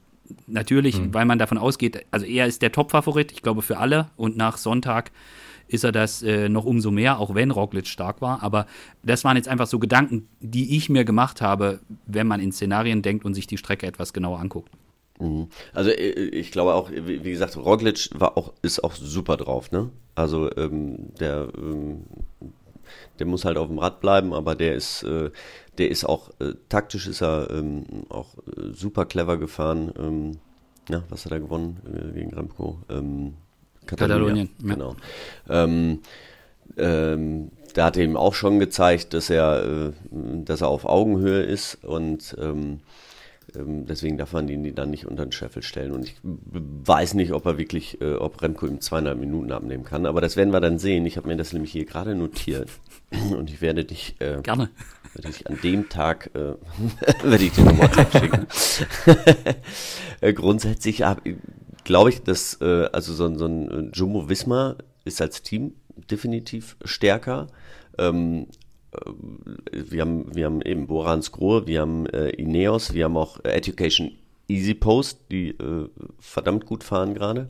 natürlich, 0.47 0.99
mhm. 1.01 1.14
weil 1.14 1.25
man 1.25 1.39
davon 1.39 1.59
ausgeht, 1.59 2.05
also 2.11 2.27
er 2.27 2.47
ist 2.47 2.62
der 2.62 2.72
Top-Favorit, 2.72 3.33
ich 3.33 3.43
glaube 3.43 3.62
für 3.62 3.79
alle. 3.79 4.11
Und 4.16 4.37
nach 4.37 4.57
Sonntag 4.57 5.11
ist 5.68 5.85
er 5.85 5.93
das 5.93 6.22
äh, 6.22 6.49
noch 6.49 6.64
umso 6.64 6.91
mehr, 6.91 7.18
auch 7.18 7.35
wenn 7.35 7.51
Roglic 7.51 7.87
stark 7.87 8.20
war. 8.20 8.43
Aber 8.43 8.66
das 9.03 9.25
waren 9.25 9.37
jetzt 9.37 9.49
einfach 9.49 9.66
so 9.66 9.79
Gedanken, 9.79 10.29
die 10.41 10.77
ich 10.77 10.89
mir 10.89 11.05
gemacht 11.05 11.41
habe, 11.41 11.81
wenn 12.07 12.27
man 12.27 12.41
in 12.41 12.53
Szenarien 12.53 13.03
denkt 13.03 13.25
und 13.25 13.35
sich 13.35 13.47
die 13.47 13.59
Strecke 13.59 13.87
etwas 13.87 14.12
genauer 14.12 14.41
anguckt. 14.41 14.70
Mhm. 15.20 15.49
Also 15.72 15.91
äh, 15.91 16.11
ich 16.11 16.51
glaube 16.51 16.75
auch, 16.75 16.91
wie 16.91 17.18
gesagt, 17.18 17.57
Roglic 17.57 18.11
war 18.14 18.37
auch, 18.37 18.53
ist 18.62 18.83
auch 18.83 18.95
super 18.95 19.37
drauf, 19.37 19.70
ne? 19.70 19.91
Also 20.14 20.55
ähm, 20.57 21.12
der, 21.18 21.49
ähm, 21.57 22.05
der 23.18 23.26
muss 23.26 23.45
halt 23.45 23.57
auf 23.57 23.68
dem 23.68 23.78
Rad 23.78 24.01
bleiben, 24.01 24.32
aber 24.32 24.55
der 24.55 24.74
ist, 24.74 25.03
äh, 25.03 25.30
der 25.78 25.91
ist 25.91 26.05
auch 26.05 26.30
äh, 26.41 26.55
taktisch 26.68 27.07
ist 27.07 27.22
er 27.22 27.51
ähm, 27.51 27.85
auch 28.09 28.37
äh, 28.39 28.72
super 28.72 29.07
clever 29.07 29.37
gefahren. 29.39 29.93
Ähm, 29.99 30.39
ja, 30.89 31.03
was 31.09 31.24
hat 31.24 31.32
er 31.32 31.41
gewonnen 31.41 31.80
äh, 31.87 32.12
gegen 32.12 32.35
Remco? 32.35 32.78
Ähm, 32.89 33.35
Katalonien. 33.87 34.49
Katalonien 34.49 34.51
ja. 34.62 34.74
Genau. 34.74 34.97
Ähm, 35.49 36.01
ähm, 36.76 37.51
da 37.74 37.87
hat 37.87 37.97
er 37.97 38.05
ihm 38.05 38.16
auch 38.16 38.35
schon 38.35 38.59
gezeigt, 38.59 39.14
dass 39.14 39.30
er, 39.30 39.64
äh, 39.64 39.93
dass 40.45 40.61
er 40.61 40.68
auf 40.68 40.85
Augenhöhe 40.85 41.43
ist 41.43 41.85
und 41.85 42.37
ähm, 42.39 42.80
deswegen 43.57 44.19
darf 44.19 44.33
man 44.33 44.49
ihn 44.49 44.75
dann 44.75 44.91
nicht 44.91 45.07
unter 45.07 45.25
den 45.25 45.33
Scheffel 45.33 45.63
stellen. 45.63 45.93
Und 45.93 46.05
ich 46.05 46.17
weiß 46.23 47.15
nicht, 47.15 47.33
ob 47.33 47.47
er 47.47 47.59
wirklich, 47.59 48.01
äh, 48.01 48.15
ob 48.15 48.43
Remco 48.43 48.67
ihm 48.67 48.81
zweieinhalb 48.81 49.19
Minuten 49.19 49.53
abnehmen 49.53 49.85
kann. 49.85 50.07
Aber 50.07 50.21
das 50.21 50.37
werden 50.37 50.53
wir 50.53 50.61
dann 50.61 50.79
sehen. 50.79 51.07
Ich 51.07 51.17
habe 51.17 51.29
mir 51.29 51.37
das 51.37 51.53
nämlich 51.53 51.73
hier 51.73 51.85
gerade 51.85 52.15
notiert. 52.15 52.69
Und 53.37 53.51
ich 53.51 53.61
werde 53.61 53.85
dich. 53.85 54.17
Äh, 54.21 54.41
Gerne. 54.43 54.71
Werde 55.15 55.29
ich 55.29 55.47
an 55.47 55.59
dem 55.63 55.89
Tag, 55.89 56.31
äh, 56.35 56.55
werde 57.23 57.45
ich 57.45 57.53
dir 57.53 57.65
nochmal 57.65 57.91
schicken. 58.11 58.47
äh, 60.21 60.33
grundsätzlich 60.33 61.05
glaube 61.85 62.11
ich, 62.11 62.23
dass, 62.23 62.61
äh, 62.61 62.89
also 62.93 63.13
so, 63.13 63.33
so 63.37 63.47
ein 63.47 63.71
äh, 63.71 63.91
Jumbo 63.97 64.29
Wismar 64.29 64.77
ist 65.05 65.21
als 65.21 65.43
Team 65.43 65.75
definitiv 66.11 66.77
stärker. 66.85 67.47
Ähm, 67.99 68.49
äh, 68.49 68.64
wir 69.73 70.01
haben, 70.01 70.35
wir 70.35 70.47
haben 70.47 70.63
eben 70.63 70.87
Borans 70.87 71.33
Grohe, 71.33 71.67
wir 71.67 71.81
haben 71.81 72.07
äh, 72.07 72.31
Ineos, 72.31 72.95
wir 72.95 73.05
haben 73.05 73.17
auch 73.17 73.45
Education 73.45 74.13
Easy 74.49 74.75
Post, 74.75 75.21
die 75.31 75.51
äh, 75.51 75.89
verdammt 76.19 76.67
gut 76.67 76.85
fahren 76.85 77.15
gerade. 77.15 77.49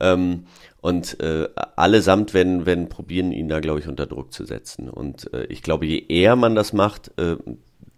Ähm, 0.00 0.44
und 0.80 1.20
äh, 1.20 1.48
allesamt 1.76 2.34
werden, 2.34 2.66
werden 2.66 2.88
probieren, 2.88 3.32
ihn 3.32 3.48
da, 3.48 3.60
glaube 3.60 3.80
ich, 3.80 3.88
unter 3.88 4.06
Druck 4.06 4.32
zu 4.32 4.44
setzen. 4.44 4.88
Und 4.88 5.32
äh, 5.32 5.44
ich 5.44 5.62
glaube, 5.62 5.86
je 5.86 6.04
eher 6.08 6.34
man 6.34 6.54
das 6.54 6.72
macht, 6.72 7.12
äh, 7.18 7.36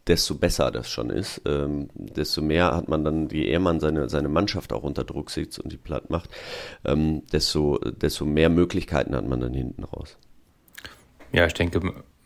desto 0.07 0.35
besser 0.35 0.71
das 0.71 0.91
schon 0.91 1.11
ist. 1.11 1.41
Ähm, 1.47 1.89
desto 1.95 2.43
mehr 2.43 2.75
hat 2.77 2.89
man 2.89 3.05
dann, 3.05 3.29
je 3.31 3.47
eher 3.47 3.61
man 3.61 3.81
seine, 3.81 4.09
seine 4.09 4.29
Mannschaft 4.29 4.73
auch 4.73 4.83
unter 4.83 5.05
Druck 5.05 5.31
sitzt 5.31 5.59
und 5.59 5.73
die 5.73 5.79
platt 5.79 6.11
macht, 6.11 6.31
ähm, 6.85 7.23
desto, 7.33 7.79
desto 7.79 8.27
mehr 8.27 8.51
Möglichkeiten 8.51 9.15
hat 9.15 9.27
man 9.27 9.41
dann 9.41 9.55
hinten 9.55 9.85
raus. 9.85 10.19
Ja, 11.33 11.47
ich 11.47 11.55
denke, 11.55 11.81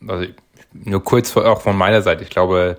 also 0.07 0.27
nur 0.73 1.03
kurz 1.03 1.37
auch 1.37 1.61
von 1.61 1.77
meiner 1.77 2.03
Seite. 2.03 2.23
Ich 2.23 2.31
glaube, 2.31 2.77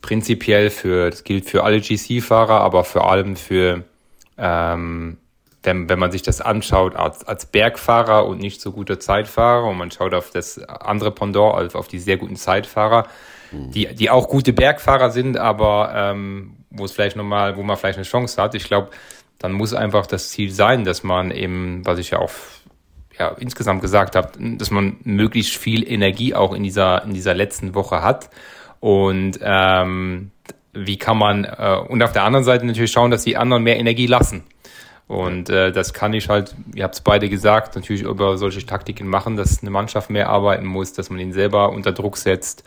prinzipiell 0.00 0.70
für, 0.70 1.10
das 1.10 1.24
gilt 1.24 1.48
für 1.48 1.64
alle 1.64 1.80
GC-Fahrer, 1.80 2.60
aber 2.60 2.84
vor 2.84 3.10
allem 3.10 3.36
für, 3.36 3.84
ähm, 4.36 5.18
wenn, 5.62 5.88
wenn 5.88 5.98
man 5.98 6.10
sich 6.10 6.22
das 6.22 6.40
anschaut 6.40 6.96
als, 6.96 7.24
als 7.24 7.46
Bergfahrer 7.46 8.26
und 8.26 8.40
nicht 8.40 8.60
so 8.60 8.72
guter 8.72 8.98
Zeitfahrer 8.98 9.66
und 9.68 9.78
man 9.78 9.90
schaut 9.90 10.12
auf 10.12 10.30
das 10.30 10.58
andere 10.58 11.12
Pendant, 11.12 11.54
also 11.54 11.78
auf 11.78 11.88
die 11.88 12.00
sehr 12.00 12.16
guten 12.16 12.36
Zeitfahrer, 12.36 13.06
mhm. 13.52 13.70
die, 13.70 13.94
die 13.94 14.10
auch 14.10 14.28
gute 14.28 14.52
Bergfahrer 14.52 15.10
sind, 15.10 15.36
aber 15.36 15.92
ähm, 15.94 16.56
wo 16.70 16.84
es 16.84 16.92
vielleicht 16.92 17.16
nochmal, 17.16 17.56
wo 17.56 17.62
man 17.62 17.76
vielleicht 17.76 17.98
eine 17.98 18.06
Chance 18.06 18.42
hat. 18.42 18.54
Ich 18.54 18.64
glaube, 18.64 18.90
dann 19.38 19.52
muss 19.52 19.74
einfach 19.74 20.06
das 20.06 20.30
Ziel 20.30 20.50
sein, 20.50 20.84
dass 20.84 21.02
man 21.02 21.30
eben, 21.30 21.84
was 21.84 21.98
ich 21.98 22.10
ja 22.10 22.18
auch 22.18 22.30
ja, 23.18 23.28
insgesamt 23.38 23.82
gesagt 23.82 24.16
habe, 24.16 24.32
dass 24.56 24.70
man 24.70 24.96
möglichst 25.04 25.56
viel 25.56 25.88
Energie 25.90 26.34
auch 26.34 26.54
in 26.54 26.62
dieser, 26.62 27.04
in 27.04 27.14
dieser 27.14 27.34
letzten 27.34 27.74
Woche 27.74 28.02
hat. 28.02 28.30
Und 28.80 29.38
ähm, 29.42 30.30
wie 30.72 30.96
kann 30.96 31.18
man, 31.18 31.44
äh, 31.44 31.76
und 31.88 32.02
auf 32.02 32.12
der 32.12 32.24
anderen 32.24 32.44
Seite 32.44 32.66
natürlich 32.66 32.92
schauen, 32.92 33.10
dass 33.10 33.24
die 33.24 33.36
anderen 33.36 33.62
mehr 33.62 33.78
Energie 33.78 34.06
lassen. 34.06 34.44
Und 35.06 35.50
äh, 35.50 35.72
das 35.72 35.92
kann 35.92 36.14
ich 36.14 36.28
halt, 36.28 36.54
ihr 36.74 36.84
habt 36.84 36.94
es 36.94 37.00
beide 37.02 37.28
gesagt, 37.28 37.74
natürlich 37.74 38.02
über 38.02 38.38
solche 38.38 38.64
Taktiken 38.64 39.08
machen, 39.08 39.36
dass 39.36 39.60
eine 39.60 39.70
Mannschaft 39.70 40.08
mehr 40.08 40.30
arbeiten 40.30 40.64
muss, 40.64 40.94
dass 40.94 41.10
man 41.10 41.20
ihn 41.20 41.32
selber 41.32 41.70
unter 41.70 41.92
Druck 41.92 42.16
setzt, 42.16 42.64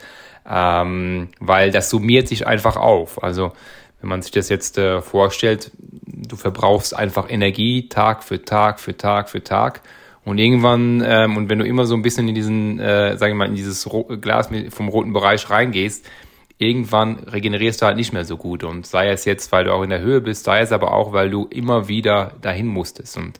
ähm, 0.47 1.29
weil 1.39 1.71
das 1.71 1.89
summiert 1.89 2.27
sich 2.27 2.45
einfach 2.45 2.75
auf. 2.75 3.23
Also 3.23 3.53
wenn 3.99 4.09
man 4.09 4.21
sich 4.21 4.31
das 4.31 4.49
jetzt 4.49 4.77
äh, 4.77 5.01
vorstellt, 5.01 5.71
du 6.05 6.35
verbrauchst 6.35 6.95
einfach 6.95 7.29
Energie 7.29 7.89
Tag 7.89 8.23
für 8.23 8.43
Tag 8.43 8.79
für 8.79 8.95
Tag 8.95 9.29
für 9.29 9.43
Tag 9.43 9.81
und 10.25 10.39
irgendwann, 10.39 11.03
ähm, 11.05 11.37
und 11.37 11.49
wenn 11.49 11.59
du 11.59 11.65
immer 11.65 11.85
so 11.85 11.95
ein 11.95 12.01
bisschen 12.01 12.27
in 12.27 12.35
diesen, 12.35 12.79
äh, 12.79 13.15
sag 13.17 13.29
ich 13.29 13.35
mal, 13.35 13.47
in 13.47 13.55
dieses 13.55 13.91
Ro 13.91 14.05
Glas 14.19 14.49
vom 14.71 14.89
roten 14.89 15.13
Bereich 15.13 15.49
reingehst, 15.49 16.05
irgendwann 16.57 17.19
regenerierst 17.19 17.81
du 17.81 17.85
halt 17.85 17.97
nicht 17.97 18.11
mehr 18.11 18.25
so 18.25 18.35
gut. 18.35 18.63
Und 18.63 18.87
sei 18.87 19.09
es 19.09 19.25
jetzt, 19.25 19.51
weil 19.51 19.65
du 19.65 19.73
auch 19.73 19.83
in 19.83 19.91
der 19.91 19.99
Höhe 19.99 20.21
bist, 20.21 20.45
sei 20.45 20.61
es 20.61 20.71
aber 20.71 20.93
auch, 20.93 21.13
weil 21.13 21.29
du 21.29 21.45
immer 21.45 21.87
wieder 21.87 22.33
dahin 22.41 22.67
musstest. 22.67 23.17
Und 23.17 23.39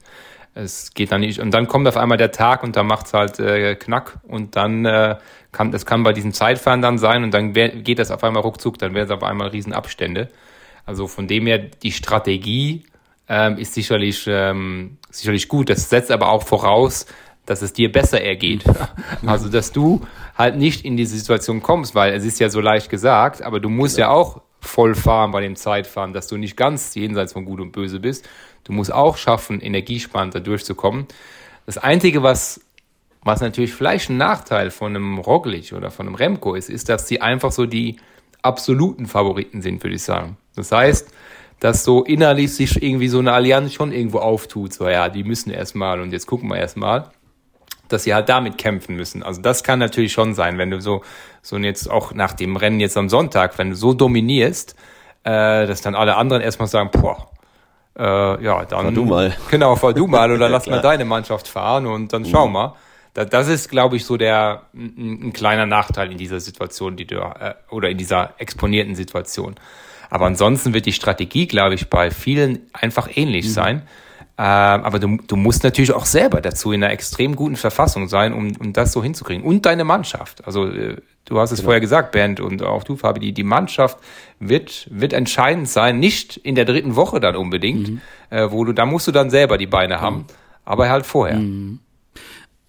es 0.54 0.94
geht 0.94 1.12
dann 1.12 1.22
nicht. 1.22 1.40
Und 1.40 1.54
dann 1.54 1.68
kommt 1.68 1.88
auf 1.88 1.98
einmal 1.98 2.18
der 2.18 2.32
Tag 2.32 2.62
und 2.64 2.76
da 2.76 2.84
macht's 2.84 3.14
halt 3.14 3.40
äh, 3.40 3.76
Knack. 3.76 4.20
Und 4.24 4.56
dann 4.56 4.86
äh, 4.86 5.18
kann, 5.52 5.72
das 5.72 5.88
kann 5.88 6.04
bei 6.04 6.14
diesem 6.14 6.34
Zeitfahren 6.34 6.84
dann 6.84 7.00
sein 7.00 7.24
und 7.24 7.34
dann 7.34 7.54
geht 7.54 7.98
das 7.98 8.12
auf 8.12 8.24
einmal 8.24 8.44
ruckzuck, 8.44 8.78
dann 8.78 8.94
werden 8.94 9.06
es 9.06 9.12
auf 9.12 9.24
einmal 9.24 9.48
Riesenabstände. 9.48 10.30
Also 10.86 11.08
von 11.08 11.28
dem 11.28 11.48
her 11.48 11.58
die 11.58 11.92
Strategie 11.92 12.84
ähm, 13.28 13.58
ist 13.58 13.74
sicherlich, 13.74 14.26
ähm, 14.28 14.98
sicherlich 15.10 15.48
gut. 15.48 15.70
Das 15.70 15.90
setzt 15.90 16.12
aber 16.12 16.30
auch 16.30 16.44
voraus, 16.44 17.06
dass 17.46 17.62
es 17.62 17.74
dir 17.74 17.92
besser 17.92 18.22
ergeht. 18.22 18.64
Also, 19.26 19.50
dass 19.50 19.72
du 19.72 20.02
halt 20.38 20.58
nicht 20.58 20.86
in 20.86 20.98
diese 20.98 21.18
Situation 21.18 21.62
kommst, 21.62 21.96
weil 21.96 22.14
es 22.14 22.24
ist 22.26 22.40
ja 22.40 22.50
so 22.50 22.60
leicht 22.60 22.90
gesagt, 22.90 23.42
aber 23.42 23.60
du 23.60 23.70
musst 23.70 23.98
ja, 23.98 24.08
ja 24.08 24.12
auch 24.12 24.42
voll 24.60 24.94
fahren 24.94 25.32
bei 25.32 25.42
dem 25.42 25.56
Zeitfahren, 25.56 26.14
dass 26.14 26.28
du 26.28 26.38
nicht 26.38 26.58
ganz 26.58 26.94
jenseits 26.96 27.34
von 27.34 27.46
Gut 27.46 27.62
und 27.62 27.72
Böse 27.72 28.00
bist. 28.00 28.28
Du 28.64 28.74
musst 28.74 28.92
auch 28.92 29.18
schaffen, 29.18 29.62
energiespannt 29.62 30.36
da 30.36 30.40
durchzukommen. 30.40 31.08
Das 31.66 31.78
Einzige, 31.78 32.24
was, 32.24 32.62
was 33.24 33.42
natürlich 33.42 33.74
vielleicht 33.74 34.10
ein 34.10 34.18
Nachteil 34.18 34.70
von 34.70 34.96
einem 34.96 35.18
Roglic 35.18 35.74
oder 35.74 35.92
von 35.92 36.08
einem 36.08 36.16
Remco 36.16 36.56
ist, 36.56 36.70
ist, 36.70 36.90
dass 36.90 37.08
sie 37.08 37.22
einfach 37.22 37.52
so 37.52 37.66
die 37.66 37.98
absoluten 38.42 39.08
Favoriten 39.08 39.62
sind, 39.62 39.84
würde 39.84 39.96
ich 39.96 40.04
sagen. 40.04 40.38
Das 40.56 40.72
heißt, 40.72 41.12
dass 41.66 41.84
so 41.84 42.04
innerlich 42.04 42.54
sich 42.54 42.84
irgendwie 42.84 43.08
so 43.08 43.18
eine 43.18 43.34
Allianz 43.34 43.74
schon 43.74 43.92
irgendwo 43.92 44.20
auftut. 44.20 44.72
So, 44.72 44.88
ja, 44.88 45.10
die 45.10 45.24
müssen 45.24 45.50
erstmal 45.50 46.00
und 46.00 46.12
jetzt 46.12 46.28
gucken 46.28 46.48
wir 46.48 46.58
erstmal, 46.58 47.06
dass 47.88 48.04
sie 48.04 48.14
halt 48.14 48.30
damit 48.30 48.60
kämpfen 48.60 48.96
müssen. 48.96 49.24
Also 49.24 49.42
das 49.42 49.64
kann 49.64 49.80
natürlich 49.80 50.14
schon 50.14 50.36
sein, 50.36 50.60
wenn 50.60 50.70
du 50.70 50.80
so, 50.80 51.02
so 51.42 51.58
jetzt 51.58 51.90
auch 51.90 52.14
nach 52.14 52.34
dem 52.34 52.56
Rennen 52.56 52.80
jetzt 52.80 52.96
am 52.98 53.10
Sonntag, 53.10 53.58
wenn 53.58 53.72
du 53.72 53.76
so 53.76 53.96
dominierst, 53.96 54.76
äh, 55.24 55.66
dass 55.66 55.82
dann 55.82 55.96
alle 55.96 56.18
anderen 56.18 56.44
erstmal 56.44 56.68
sagen, 56.68 56.92
boah, 56.92 57.32
äh, 57.98 58.44
ja, 58.44 58.64
dann. 58.66 58.84
Fahr 58.84 58.92
du 58.92 59.06
mal. 59.06 59.36
Genau, 59.50 59.76
fahr 59.76 59.96
du 59.96 60.06
mal 60.06 60.32
oder 60.32 60.48
lass 60.50 60.68
mal 60.68 60.82
deine 60.82 61.04
Mannschaft 61.04 61.48
fahren 61.48 61.88
und 61.88 62.14
dann 62.14 62.26
schau 62.26 62.46
mhm. 62.46 62.54
mal. 62.54 62.76
Das 63.16 63.48
ist, 63.48 63.72
glaube 63.72 63.96
ich, 63.96 64.06
so 64.06 64.18
der 64.18 64.68
ein, 64.76 65.30
ein, 65.30 65.34
kleiner 65.34 65.66
Nachteil 65.66 66.12
in 66.12 66.20
dieser 66.20 66.40
Situation, 66.40 66.96
die 66.96 67.08
du 67.08 67.16
äh, 67.16 67.56
oder 67.72 67.90
in 67.90 67.98
dieser 67.98 68.36
exponierten 68.38 68.94
Situation. 68.94 69.56
Aber 70.16 70.28
ansonsten 70.28 70.74
wird 70.74 70.86
die 70.86 70.94
Strategie, 70.94 71.46
glaube 71.46 71.76
ich, 71.76 71.90
bei 71.90 72.10
vielen 72.10 72.60
einfach 72.72 73.10
ähnlich 73.14 73.48
mhm. 73.48 73.50
sein. 73.50 73.82
Ähm, 74.38 74.86
aber 74.86 74.98
du, 74.98 75.18
du 75.28 75.36
musst 75.36 75.66
natürlich 75.66 75.92
auch 75.92 76.06
selber 76.06 76.40
dazu 76.40 76.72
in 76.72 76.82
einer 76.82 76.94
extrem 76.94 77.36
guten 77.36 77.58
Verfassung 77.58 78.08
sein, 78.08 78.32
um, 78.32 78.56
um 78.56 78.72
das 78.72 78.94
so 78.94 79.04
hinzukriegen. 79.04 79.44
Und 79.44 79.66
deine 79.66 79.84
Mannschaft. 79.84 80.48
Also 80.48 80.70
äh, 80.70 81.02
du 81.26 81.38
hast 81.38 81.52
es 81.52 81.58
genau. 81.58 81.66
vorher 81.66 81.82
gesagt, 81.82 82.14
Bernd, 82.14 82.40
und 82.40 82.64
auch 82.64 82.86
du, 82.86 82.96
Fabi, 82.96 83.20
die, 83.20 83.34
die 83.34 83.44
Mannschaft 83.44 83.98
wird, 84.40 84.88
wird 84.90 85.12
entscheidend 85.12 85.68
sein. 85.68 86.00
Nicht 86.00 86.38
in 86.38 86.56
der 86.56 86.64
dritten 86.64 86.96
Woche 86.96 87.20
dann 87.20 87.36
unbedingt, 87.36 87.90
mhm. 87.90 88.02
äh, 88.30 88.50
wo 88.50 88.64
du, 88.64 88.72
da 88.72 88.86
musst 88.86 89.08
du 89.08 89.12
dann 89.12 89.30
selber 89.30 89.58
die 89.58 89.68
Beine 89.68 90.00
haben, 90.00 90.20
mhm. 90.20 90.26
aber 90.64 90.88
halt 90.88 91.06
vorher. 91.06 91.40
Mhm. 91.40 91.80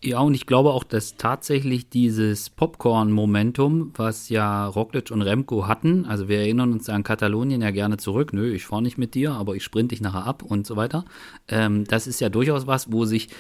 Ja, 0.07 0.21
und 0.21 0.35
ich 0.35 0.47
glaube 0.47 0.71
auch, 0.71 0.85
dass 0.85 1.17
tatsächlich 1.17 1.89
dieses 1.89 2.49
Popcorn-Momentum, 2.49 3.91
was 3.97 4.29
ja 4.29 4.69
Roglic 4.69 5.11
und 5.11 5.21
Remco 5.21 5.67
hatten, 5.67 6.05
also 6.05 6.29
wir 6.29 6.39
erinnern 6.39 6.71
uns 6.71 6.89
an 6.89 7.03
Katalonien 7.03 7.61
ja 7.61 7.73
gerne 7.73 7.97
zurück, 7.97 8.33
nö, 8.33 8.55
ich 8.55 8.67
fahre 8.67 8.83
nicht 8.83 8.99
mit 8.99 9.17
dir, 9.17 9.33
aber 9.33 9.57
ich 9.57 9.65
sprint 9.65 9.91
dich 9.91 10.01
nachher 10.01 10.25
ab 10.25 10.45
und 10.45 10.65
so 10.65 10.77
weiter. 10.77 11.05
Ähm, 11.49 11.87
das 11.87 12.07
ist 12.07 12.21
ja 12.21 12.29
durchaus 12.29 12.69
was, 12.69 12.93
wo 12.93 13.05
sich 13.05 13.31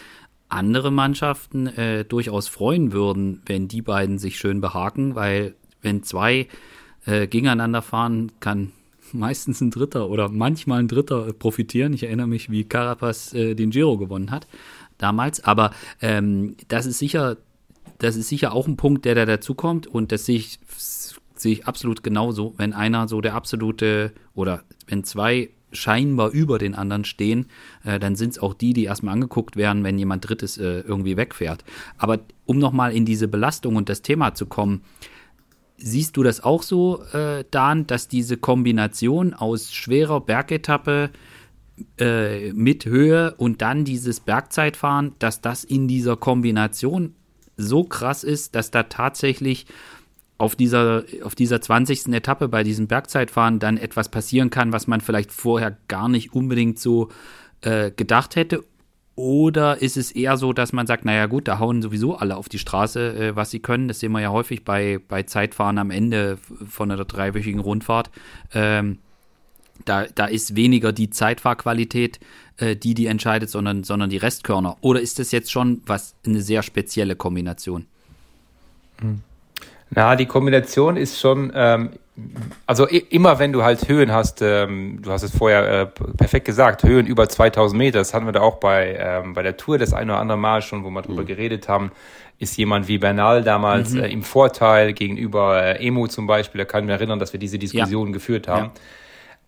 andere 0.49 0.91
Mannschaften 0.91 1.69
äh, 1.69 2.05
durchaus 2.05 2.49
freuen 2.49 2.91
würden, 2.91 3.43
wenn 3.47 3.69
die 3.69 3.83
beiden 3.83 4.19
sich 4.19 4.37
schön 4.37 4.61
behaken, 4.61 5.14
weil 5.14 5.55
wenn 5.83 6.03
zwei 6.03 6.49
äh, 7.05 7.29
gegeneinander 7.29 7.81
fahren, 7.81 8.33
kann 8.41 8.73
meistens 9.12 9.61
ein 9.61 9.71
Dritter 9.71 10.11
oder 10.11 10.31
manchmal 10.31 10.81
ein 10.81 10.89
Dritter 10.89 11.33
profitieren. 11.33 11.93
Ich 11.93 12.03
erinnere 12.03 12.27
mich, 12.27 12.51
wie 12.51 12.64
Carapaz 12.64 13.33
äh, 13.35 13.55
den 13.55 13.71
Giro 13.71 13.97
gewonnen 13.99 14.33
hat 14.33 14.49
damals. 14.99 15.42
Aber 15.44 15.70
ähm, 16.01 16.57
das 16.68 16.86
ist 16.86 16.99
sicher, 16.99 17.36
das 17.99 18.16
ist 18.16 18.28
sicher 18.28 18.53
auch 18.53 18.66
ein 18.66 18.76
Punkt, 18.76 19.05
der 19.05 19.14
da 19.14 19.26
dazukommt 19.26 19.86
und 19.86 20.12
das 20.12 20.26
sehe 20.26 20.36
ich, 20.36 20.59
sehe 21.34 21.53
ich 21.53 21.66
absolut 21.66 22.03
genauso. 22.03 22.55
Wenn 22.57 22.72
einer 22.72 23.09
so 23.09 23.20
der 23.20 23.34
absolute 23.34 24.12
oder 24.34 24.62
wenn 24.86 25.05
zwei 25.05 25.51
scheinbar 25.72 26.30
über 26.30 26.59
den 26.59 26.74
anderen 26.74 27.05
stehen, 27.05 27.47
äh, 27.84 27.99
dann 27.99 28.16
sind 28.16 28.30
es 28.30 28.38
auch 28.38 28.55
die, 28.55 28.72
die 28.72 28.84
erstmal 28.84 29.14
angeguckt 29.14 29.57
werden, 29.57 29.84
wenn 29.84 29.99
jemand 29.99 30.28
Drittes 30.28 30.59
äh, 30.59 30.80
irgendwie 30.80 31.16
wegfährt. 31.16 31.64
Aber 31.99 32.20
um 32.47 32.59
nochmal 32.59 32.94
in 32.94 33.05
diese 33.05 33.28
Belastung 33.28 33.76
und 33.76 33.88
das 33.88 34.03
Thema 34.03 34.34
zu 34.34 34.47
kommen, 34.47 34.82
siehst 35.76 36.16
du 36.16 36.22
das 36.22 36.42
auch 36.42 36.62
so, 36.62 37.03
äh, 37.12 37.44
Dan, 37.51 37.86
dass 37.86 38.09
diese 38.09 38.36
Kombination 38.36 39.34
aus 39.34 39.72
schwerer 39.72 40.20
Bergetappe 40.20 41.11
äh, 41.99 42.53
mit 42.53 42.87
Höhe 42.87 43.35
und 43.37 43.62
dann 43.62 43.85
dieses 43.85 44.20
Bergzeitfahren, 44.20 45.12
dass 45.18 45.41
das 45.41 45.64
in 45.64 45.89
dieser 45.89 46.16
Kombination 46.16 47.14
so 47.57 47.85
krass 47.85 48.24
ist, 48.24 48.55
dass 48.55 48.70
da 48.70 48.85
tatsächlich 48.85 49.66
auf 50.39 50.57
dieser, 50.57 51.05
auf 51.22 51.35
dieser 51.35 51.61
20. 51.61 52.09
Etappe 52.12 52.49
bei 52.49 52.62
diesem 52.62 52.87
Bergzeitfahren 52.87 53.59
dann 53.59 53.79
etwas 53.79 54.11
passieren 54.11 54.51
kann, 54.51 54.72
was 54.72 54.87
man 54.87 55.01
vielleicht 55.01 55.33
vorher 55.33 55.77
gar 55.89 56.09
nicht 56.09 56.35
unbedingt 56.35 56.79
so 56.79 57.09
äh, 57.62 57.91
gedacht 57.91 58.37
hätte. 58.37 58.62
Oder 59.14 59.81
ist 59.81 59.97
es 59.97 60.12
eher 60.12 60.37
so, 60.37 60.53
dass 60.53 60.74
man 60.74 60.87
sagt, 60.87 61.07
naja 61.07 61.24
gut, 61.24 61.49
da 61.49 61.59
hauen 61.59 61.81
sowieso 61.81 62.16
alle 62.16 62.37
auf 62.37 62.51
die 62.51 62.59
Straße, 62.59 63.14
äh, 63.16 63.37
was 63.37 63.51
sie 63.51 63.61
können. 63.61 63.89
Das 63.89 64.01
sehen 64.01 64.12
wir 64.12 64.20
ja 64.20 64.31
häufig 64.31 64.62
bei, 64.62 65.01
bei 65.09 65.22
Zeitfahren 65.22 65.79
am 65.79 65.91
Ende 65.91 66.37
von 66.68 66.91
einer 66.91 67.07
dreiwöchigen 67.07 67.61
Rundfahrt. 67.61 68.11
Ähm, 68.53 68.99
da, 69.85 70.07
da 70.14 70.27
ist 70.27 70.57
weniger 70.57 70.93
die 70.93 71.11
Zeitfahrqualität, 71.11 72.18
äh, 72.59 72.77
die 72.77 72.95
die 72.95 73.07
entscheidet, 73.07 73.51
sondern, 73.51 73.85
sondern 73.85 74.11
die 74.11 74.16
Restkörner. 74.16 74.77
Oder 74.81 75.01
ist 75.01 75.18
das 75.18 75.33
jetzt 75.33 75.51
schon 75.51 75.83
was 75.87 76.14
eine 76.24 76.41
sehr 76.41 76.62
spezielle 76.62 77.16
Kombination? 77.16 77.87
Hm. 79.01 79.20
Na, 79.91 80.16
die 80.16 80.27
Kombination 80.27 80.97
ist 80.97 81.20
schon, 81.20 81.53
ähm, 81.55 81.91
also 82.66 82.87
immer 82.87 83.39
wenn 83.39 83.53
du 83.53 83.62
halt 83.62 83.89
Höhen 83.89 84.11
hast, 84.11 84.43
ähm, 84.43 85.01
du 85.03 85.12
hast 85.12 85.22
es 85.22 85.37
vorher 85.37 85.83
äh, 85.83 85.87
perfekt 85.87 86.47
gesagt, 86.47 86.83
Höhen 86.83 87.07
über 87.07 87.29
2000 87.29 87.79
Meter, 87.79 87.99
das 87.99 88.12
hatten 88.12 88.27
wir 88.27 88.33
da 88.33 88.41
auch 88.41 88.57
bei, 88.57 88.97
ähm, 88.99 89.35
bei 89.35 89.43
der 89.43 89.57
Tour 89.57 89.79
das 89.79 89.93
ein 89.93 90.11
oder 90.11 90.18
andere 90.18 90.39
Mal 90.39 90.62
schon, 90.62 90.83
wo 90.83 90.91
wir 90.91 91.03
drüber 91.03 91.22
mhm. 91.22 91.27
geredet 91.27 91.68
haben, 91.68 91.93
ist 92.39 92.57
jemand 92.57 92.89
wie 92.89 92.99
Bernal 92.99 93.45
damals 93.45 93.93
mhm. 93.93 94.01
äh, 94.01 94.09
im 94.09 94.22
Vorteil 94.22 94.93
gegenüber 94.93 95.62
äh, 95.62 95.87
Emo 95.87 96.09
zum 96.09 96.27
Beispiel, 96.27 96.59
da 96.59 96.64
kann 96.64 96.81
ich 96.81 96.87
mich 96.87 96.95
erinnern, 96.95 97.18
dass 97.18 97.33
wir 97.33 97.41
diese 97.41 97.59
Diskussion 97.59 98.09
ja. 98.09 98.12
geführt 98.12 98.49
haben. 98.49 98.66
Ja. 98.66 98.81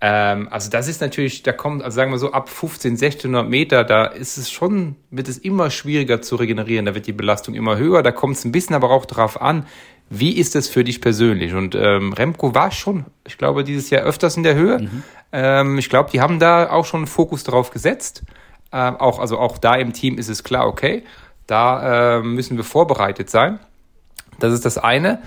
Ähm, 0.01 0.49
also 0.51 0.71
das 0.71 0.87
ist 0.87 1.01
natürlich, 1.01 1.43
da 1.43 1.53
kommt, 1.53 1.83
also 1.83 1.97
sagen 1.97 2.13
wir 2.13 2.19
so, 2.19 2.33
ab 2.33 2.49
15, 2.49 2.93
1600 2.93 3.49
Meter, 3.49 3.85
da 3.85 4.05
ist 4.05 4.37
es 4.37 4.51
schon, 4.51 4.97
wird 5.11 5.29
es 5.29 5.39
immer 5.39 5.71
schwieriger 5.71 6.23
zu 6.23 6.37
regenerieren, 6.37 6.87
da 6.87 6.95
wird 6.95 7.07
die 7.07 7.13
Belastung 7.13 7.55
immer 7.55 7.77
höher, 7.79 8.03
da 8.03 8.13
kommt 8.13 8.37
es 8.37 8.45
ein 8.45 8.53
bisschen 8.53 8.77
aber 8.77 8.91
auch 8.91 9.07
darauf 9.07 9.41
an, 9.41 9.67
wie 10.11 10.33
ist 10.33 10.57
es 10.57 10.69
für 10.69 10.85
dich 10.85 11.01
persönlich? 11.01 11.53
Und 11.53 11.75
ähm, 11.75 12.13
Remco 12.13 12.55
war 12.55 12.71
schon, 12.71 13.07
ich 13.27 13.37
glaube, 13.37 13.65
dieses 13.65 13.91
Jahr 13.91 14.05
öfters 14.05 14.37
in 14.37 14.43
der 14.43 14.55
Höhe. 14.55 14.79
Mhm. 14.79 15.03
Ähm, 15.33 15.79
ich 15.79 15.91
glaube, 15.91 16.11
die 16.11 16.21
haben 16.21 16.39
da 16.39 16.71
auch 16.71 16.87
schon 16.87 17.01
einen 17.01 17.07
Fokus 17.07 17.45
drauf 17.45 17.71
gesetzt. 17.71 18.23
Ähm, 18.73 18.97
auch, 18.97 19.19
also 19.19 19.39
auch 19.39 19.59
da 19.59 19.75
im 19.75 19.93
Team 19.93 20.17
ist 20.17 20.29
es 20.29 20.45
klar, 20.45 20.67
okay, 20.67 21.05
da 21.47 22.19
äh, 22.19 22.23
müssen 22.23 22.57
wir 22.57 22.65
vorbereitet 22.65 23.29
sein. 23.29 23.59
Das 24.39 24.53
ist 24.53 24.65
das 24.65 24.79
eine. 24.79 25.23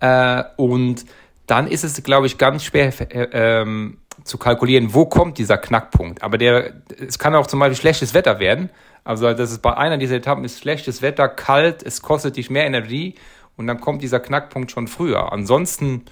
Äh, 0.00 0.42
und 0.56 1.04
dann 1.46 1.66
ist 1.66 1.84
es, 1.84 2.02
glaube 2.02 2.26
ich, 2.26 2.38
ganz 2.38 2.64
schwer 2.64 2.92
äh, 3.14 3.28
ähm, 3.32 3.98
zu 4.22 4.38
kalkulieren, 4.38 4.94
wo 4.94 5.06
kommt 5.06 5.38
dieser 5.38 5.58
Knackpunkt. 5.58 6.22
Aber 6.22 6.38
der, 6.38 6.74
es 6.98 7.18
kann 7.18 7.34
auch 7.34 7.46
zum 7.46 7.60
Beispiel 7.60 7.76
schlechtes 7.76 8.14
Wetter 8.14 8.38
werden. 8.38 8.70
Also 9.02 9.32
das 9.34 9.50
ist 9.50 9.60
bei 9.60 9.76
einer 9.76 9.98
dieser 9.98 10.16
Etappen 10.16 10.44
ist 10.44 10.60
schlechtes 10.60 11.02
Wetter, 11.02 11.28
kalt, 11.28 11.82
es 11.82 12.00
kostet 12.00 12.36
dich 12.36 12.48
mehr 12.48 12.64
Energie 12.64 13.16
und 13.56 13.66
dann 13.66 13.80
kommt 13.80 14.02
dieser 14.02 14.20
Knackpunkt 14.20 14.70
schon 14.70 14.88
früher. 14.88 15.32
Ansonsten, 15.32 16.04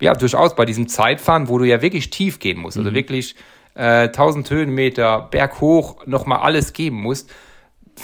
ja, 0.00 0.14
durchaus 0.14 0.56
bei 0.56 0.64
diesem 0.64 0.88
Zeitfahren, 0.88 1.48
wo 1.48 1.58
du 1.58 1.64
ja 1.64 1.82
wirklich 1.82 2.10
tief 2.10 2.38
gehen 2.38 2.58
musst, 2.58 2.78
also 2.78 2.90
mhm. 2.90 2.94
wirklich 2.94 3.36
äh, 3.74 4.08
1000 4.08 4.48
Höhenmeter 4.50 5.28
berghoch 5.30 6.06
nochmal 6.06 6.40
alles 6.40 6.72
geben 6.72 6.96
musst. 7.02 7.30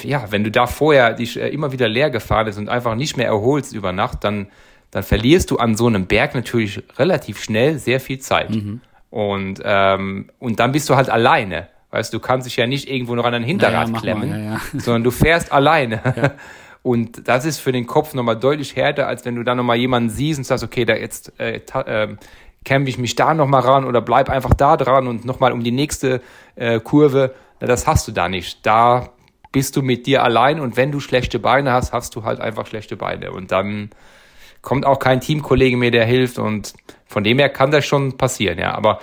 Ja, 0.03 0.31
wenn 0.31 0.45
du 0.45 0.51
da 0.51 0.67
vorher 0.67 1.15
dich 1.15 1.41
äh, 1.41 1.49
immer 1.49 1.73
wieder 1.73 1.89
leer 1.89 2.11
gefahren 2.11 2.45
bist 2.45 2.59
und 2.59 2.69
einfach 2.69 2.95
nicht 2.95 3.17
mehr 3.17 3.27
erholst 3.27 3.73
über 3.73 3.93
Nacht, 3.93 4.23
dann, 4.23 4.49
dann 4.91 5.03
verlierst 5.03 5.51
du 5.51 5.57
an 5.57 5.77
so 5.77 5.87
einem 5.87 6.07
Berg 6.07 6.35
natürlich 6.35 6.83
relativ 6.99 7.43
schnell 7.43 7.79
sehr 7.79 8.01
viel 8.01 8.19
Zeit. 8.19 8.51
Mhm. 8.51 8.83
Und, 9.11 9.61
ähm, 9.65 10.31
und 10.39 10.61
dann 10.61 10.73
bist 10.73 10.89
du 10.89 10.97
halt 10.97 11.11
alleine. 11.11 11.69
Weißt 11.91 12.15
du, 12.15 12.21
kannst 12.21 12.47
dich 12.47 12.57
ja 12.57 12.67
nicht 12.67 12.89
irgendwo 12.89 13.17
noch 13.17 13.25
an 13.25 13.35
ein 13.35 13.43
Hinterrad 13.43 13.89
naja, 13.89 14.01
klemmen, 14.01 14.31
mal, 14.31 14.39
ja, 14.39 14.53
ja. 14.53 14.61
sondern 14.79 15.03
du 15.03 15.11
fährst 15.11 15.53
alleine. 15.53 16.01
Ja. 16.17 16.33
Und 16.83 17.29
das 17.29 17.45
ist 17.45 17.59
für 17.59 17.73
den 17.73 17.87
Kopf 17.87 18.15
nochmal 18.15 18.37
deutlich 18.37 18.77
härter, 18.77 19.07
als 19.07 19.25
wenn 19.25 19.35
du 19.35 19.43
dann 19.43 19.57
nochmal 19.57 19.77
jemanden 19.77 20.09
siehst 20.09 20.39
und 20.39 20.45
sagst, 20.45 20.65
okay, 20.65 20.85
da 20.85 20.95
jetzt 20.95 21.33
äh, 21.39 21.57
äh, 21.57 22.17
kämpfe 22.65 22.89
ich 22.89 22.99
mich 22.99 23.17
da 23.17 23.35
nochmal 23.35 23.63
ran 23.63 23.85
oder 23.85 24.01
bleib 24.01 24.31
einfach 24.31 24.55
da 24.55 24.77
dran 24.77 25.07
und 25.07 25.25
nochmal 25.25 25.53
um 25.53 25.63
die 25.63 25.73
nächste 25.73 26.23
äh, 26.57 26.81
Kurve. 26.81 27.35
Na, 27.61 27.67
das 27.67 27.87
hast 27.87 28.09
du 28.09 28.13
da 28.13 28.29
nicht. 28.29 28.65
Da 28.65 29.11
bist 29.53 29.77
du 29.77 29.83
mit 29.83 30.07
dir 30.07 30.23
allein 30.23 30.61
und 30.61 30.77
wenn 30.77 30.93
du 30.93 31.01
schlechte 31.01 31.39
Beine 31.39 31.73
hast, 31.73 31.93
hast 31.93 32.15
du 32.15 32.23
halt 32.23 32.41
einfach 32.41 32.67
schlechte 32.67 32.97
Beine. 32.97 33.33
Und 33.33 33.51
dann 33.51 33.91
kommt 34.63 34.87
auch 34.87 35.01
kein 35.01 35.21
Teamkollege 35.21 35.77
mehr, 35.77 35.91
der 35.91 36.07
hilft. 36.07 36.39
Und 36.39 36.73
von 37.11 37.25
dem 37.25 37.41
her 37.41 37.49
kann 37.49 37.73
das 37.73 37.85
schon 37.85 38.17
passieren, 38.17 38.59
ja. 38.59 38.73
Aber 38.73 39.01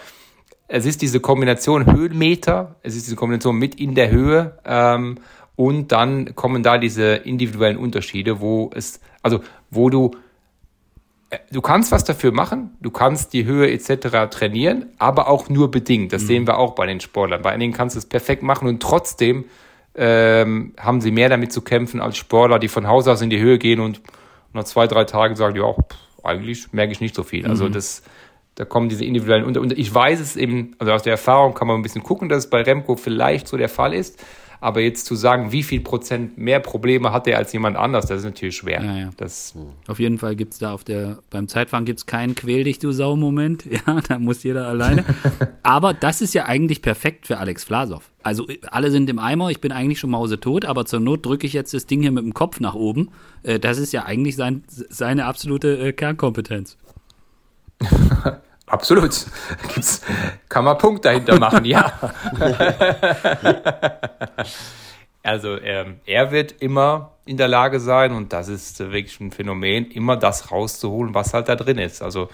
es 0.69 0.85
ist 0.85 1.01
diese 1.01 1.19
Kombination 1.19 1.85
Höhenmeter, 1.85 2.77
es 2.81 2.95
ist 2.95 3.05
diese 3.05 3.17
Kombination 3.17 3.57
mit 3.57 3.75
in 3.75 3.95
der 3.95 4.09
Höhe. 4.09 4.57
Ähm, 4.65 5.19
und 5.57 5.91
dann 5.91 6.33
kommen 6.35 6.63
da 6.63 6.77
diese 6.77 7.15
individuellen 7.15 7.77
Unterschiede, 7.77 8.39
wo 8.39 8.71
es, 8.73 9.01
also 9.23 9.41
wo 9.69 9.89
du, 9.89 10.11
äh, 11.31 11.39
du 11.51 11.59
kannst 11.59 11.91
was 11.91 12.05
dafür 12.05 12.31
machen, 12.31 12.77
du 12.79 12.91
kannst 12.91 13.33
die 13.33 13.43
Höhe 13.43 13.69
etc. 13.71 14.29
trainieren, 14.29 14.85
aber 14.99 15.27
auch 15.27 15.49
nur 15.49 15.69
bedingt. 15.69 16.13
Das 16.13 16.23
mhm. 16.23 16.27
sehen 16.27 16.47
wir 16.47 16.57
auch 16.57 16.75
bei 16.75 16.85
den 16.85 17.01
Sportlern. 17.01 17.41
Bei 17.41 17.51
einigen 17.51 17.73
kannst 17.73 17.97
du 17.97 17.99
es 17.99 18.05
perfekt 18.05 18.41
machen 18.41 18.69
und 18.69 18.81
trotzdem 18.81 19.43
ähm, 19.95 20.73
haben 20.79 21.01
sie 21.01 21.11
mehr 21.11 21.27
damit 21.27 21.51
zu 21.51 21.61
kämpfen 21.61 21.99
als 21.99 22.15
Sportler, 22.15 22.57
die 22.57 22.69
von 22.69 22.87
Haus 22.87 23.05
aus 23.09 23.21
in 23.21 23.29
die 23.29 23.39
Höhe 23.39 23.57
gehen 23.57 23.81
und 23.81 23.99
nach 24.53 24.63
zwei, 24.63 24.87
drei 24.87 25.03
Tagen 25.03 25.35
sagen, 25.35 25.57
ja, 25.57 25.73
pff, 25.73 26.06
eigentlich 26.27 26.71
merke 26.73 26.91
ich 26.91 27.01
nicht 27.01 27.15
so 27.15 27.23
viel. 27.23 27.47
Also 27.47 27.65
mhm. 27.65 27.73
Das, 27.73 28.03
da 28.55 28.65
kommen 28.65 28.89
diese 28.89 29.05
individuellen 29.05 29.45
Unter. 29.45 29.61
Und 29.61 29.77
ich 29.77 29.93
weiß 29.93 30.19
es 30.19 30.35
eben, 30.35 30.75
also 30.79 30.93
aus 30.93 31.03
der 31.03 31.11
Erfahrung 31.11 31.53
kann 31.53 31.67
man 31.67 31.77
ein 31.77 31.83
bisschen 31.83 32.03
gucken, 32.03 32.29
dass 32.29 32.45
es 32.45 32.49
bei 32.49 32.61
Remco 32.61 32.95
vielleicht 32.95 33.47
so 33.47 33.57
der 33.57 33.69
Fall 33.69 33.93
ist. 33.93 34.23
Aber 34.59 34.81
jetzt 34.81 35.05
zu 35.05 35.15
sagen, 35.15 35.51
wie 35.51 35.63
viel 35.63 35.81
Prozent 35.81 36.37
mehr 36.37 36.59
Probleme 36.59 37.11
hat 37.11 37.27
er 37.27 37.37
als 37.37 37.53
jemand 37.53 37.77
anders, 37.77 38.07
das 38.07 38.19
ist 38.19 38.25
natürlich 38.25 38.55
schwer. 38.55 38.83
Ja, 38.83 38.97
ja. 38.97 39.09
Das 39.17 39.53
auf 39.87 39.99
jeden 39.99 40.17
Fall 40.17 40.35
gibt 40.35 40.53
es 40.53 40.59
da 40.59 40.73
auf 40.73 40.83
der, 40.83 41.19
beim 41.29 41.47
Zeitfahren 41.47 41.85
gibt 41.85 41.99
es 41.99 42.05
keinen 42.05 42.35
Quäl 42.35 42.63
dich, 42.63 42.79
du 42.79 42.91
Sau-Moment. 42.91 43.65
Ja, 43.87 44.01
da 44.07 44.17
muss 44.17 44.43
jeder 44.43 44.67
alleine. 44.67 45.05
aber 45.63 45.93
das 45.93 46.21
ist 46.21 46.33
ja 46.33 46.45
eigentlich 46.45 46.81
perfekt 46.81 47.27
für 47.27 47.37
Alex 47.37 47.63
Vlasov. 47.63 48.09
Also 48.23 48.47
alle 48.71 48.91
sind 48.91 49.09
im 49.09 49.19
Eimer, 49.19 49.51
ich 49.51 49.61
bin 49.61 49.71
eigentlich 49.71 49.99
schon 49.99 50.09
mausetot, 50.09 50.65
aber 50.65 50.85
zur 50.85 50.99
Not 50.99 51.25
drücke 51.25 51.45
ich 51.45 51.53
jetzt 51.53 51.73
das 51.73 51.85
Ding 51.85 52.01
hier 52.01 52.11
mit 52.11 52.23
dem 52.23 52.33
Kopf 52.33 52.59
nach 52.59 52.73
oben. 52.73 53.09
Äh, 53.43 53.59
das 53.59 53.77
ist 53.77 53.93
ja 53.93 54.05
eigentlich 54.05 54.35
sein, 54.35 54.63
seine 54.67 55.25
absolute 55.25 55.77
äh, 55.77 55.93
Kernkompetenz. 55.93 56.77
Absolut. 58.67 59.25
Gibt's, 59.73 60.01
kann 60.49 60.65
man 60.65 60.77
Punkt 60.77 61.05
dahinter 61.05 61.39
machen, 61.39 61.63
ja. 61.65 61.91
also 65.23 65.57
ähm, 65.59 65.95
er 66.05 66.31
wird 66.31 66.55
immer 66.59 67.13
in 67.25 67.37
der 67.37 67.47
Lage 67.47 67.79
sein, 67.79 68.11
und 68.11 68.33
das 68.33 68.49
ist 68.49 68.79
wirklich 68.79 69.19
ein 69.21 69.31
Phänomen, 69.31 69.89
immer 69.91 70.17
das 70.17 70.51
rauszuholen, 70.51 71.13
was 71.13 71.33
halt 71.33 71.47
da 71.47 71.55
drin 71.55 71.77
ist. 71.77 72.01
Also 72.01 72.29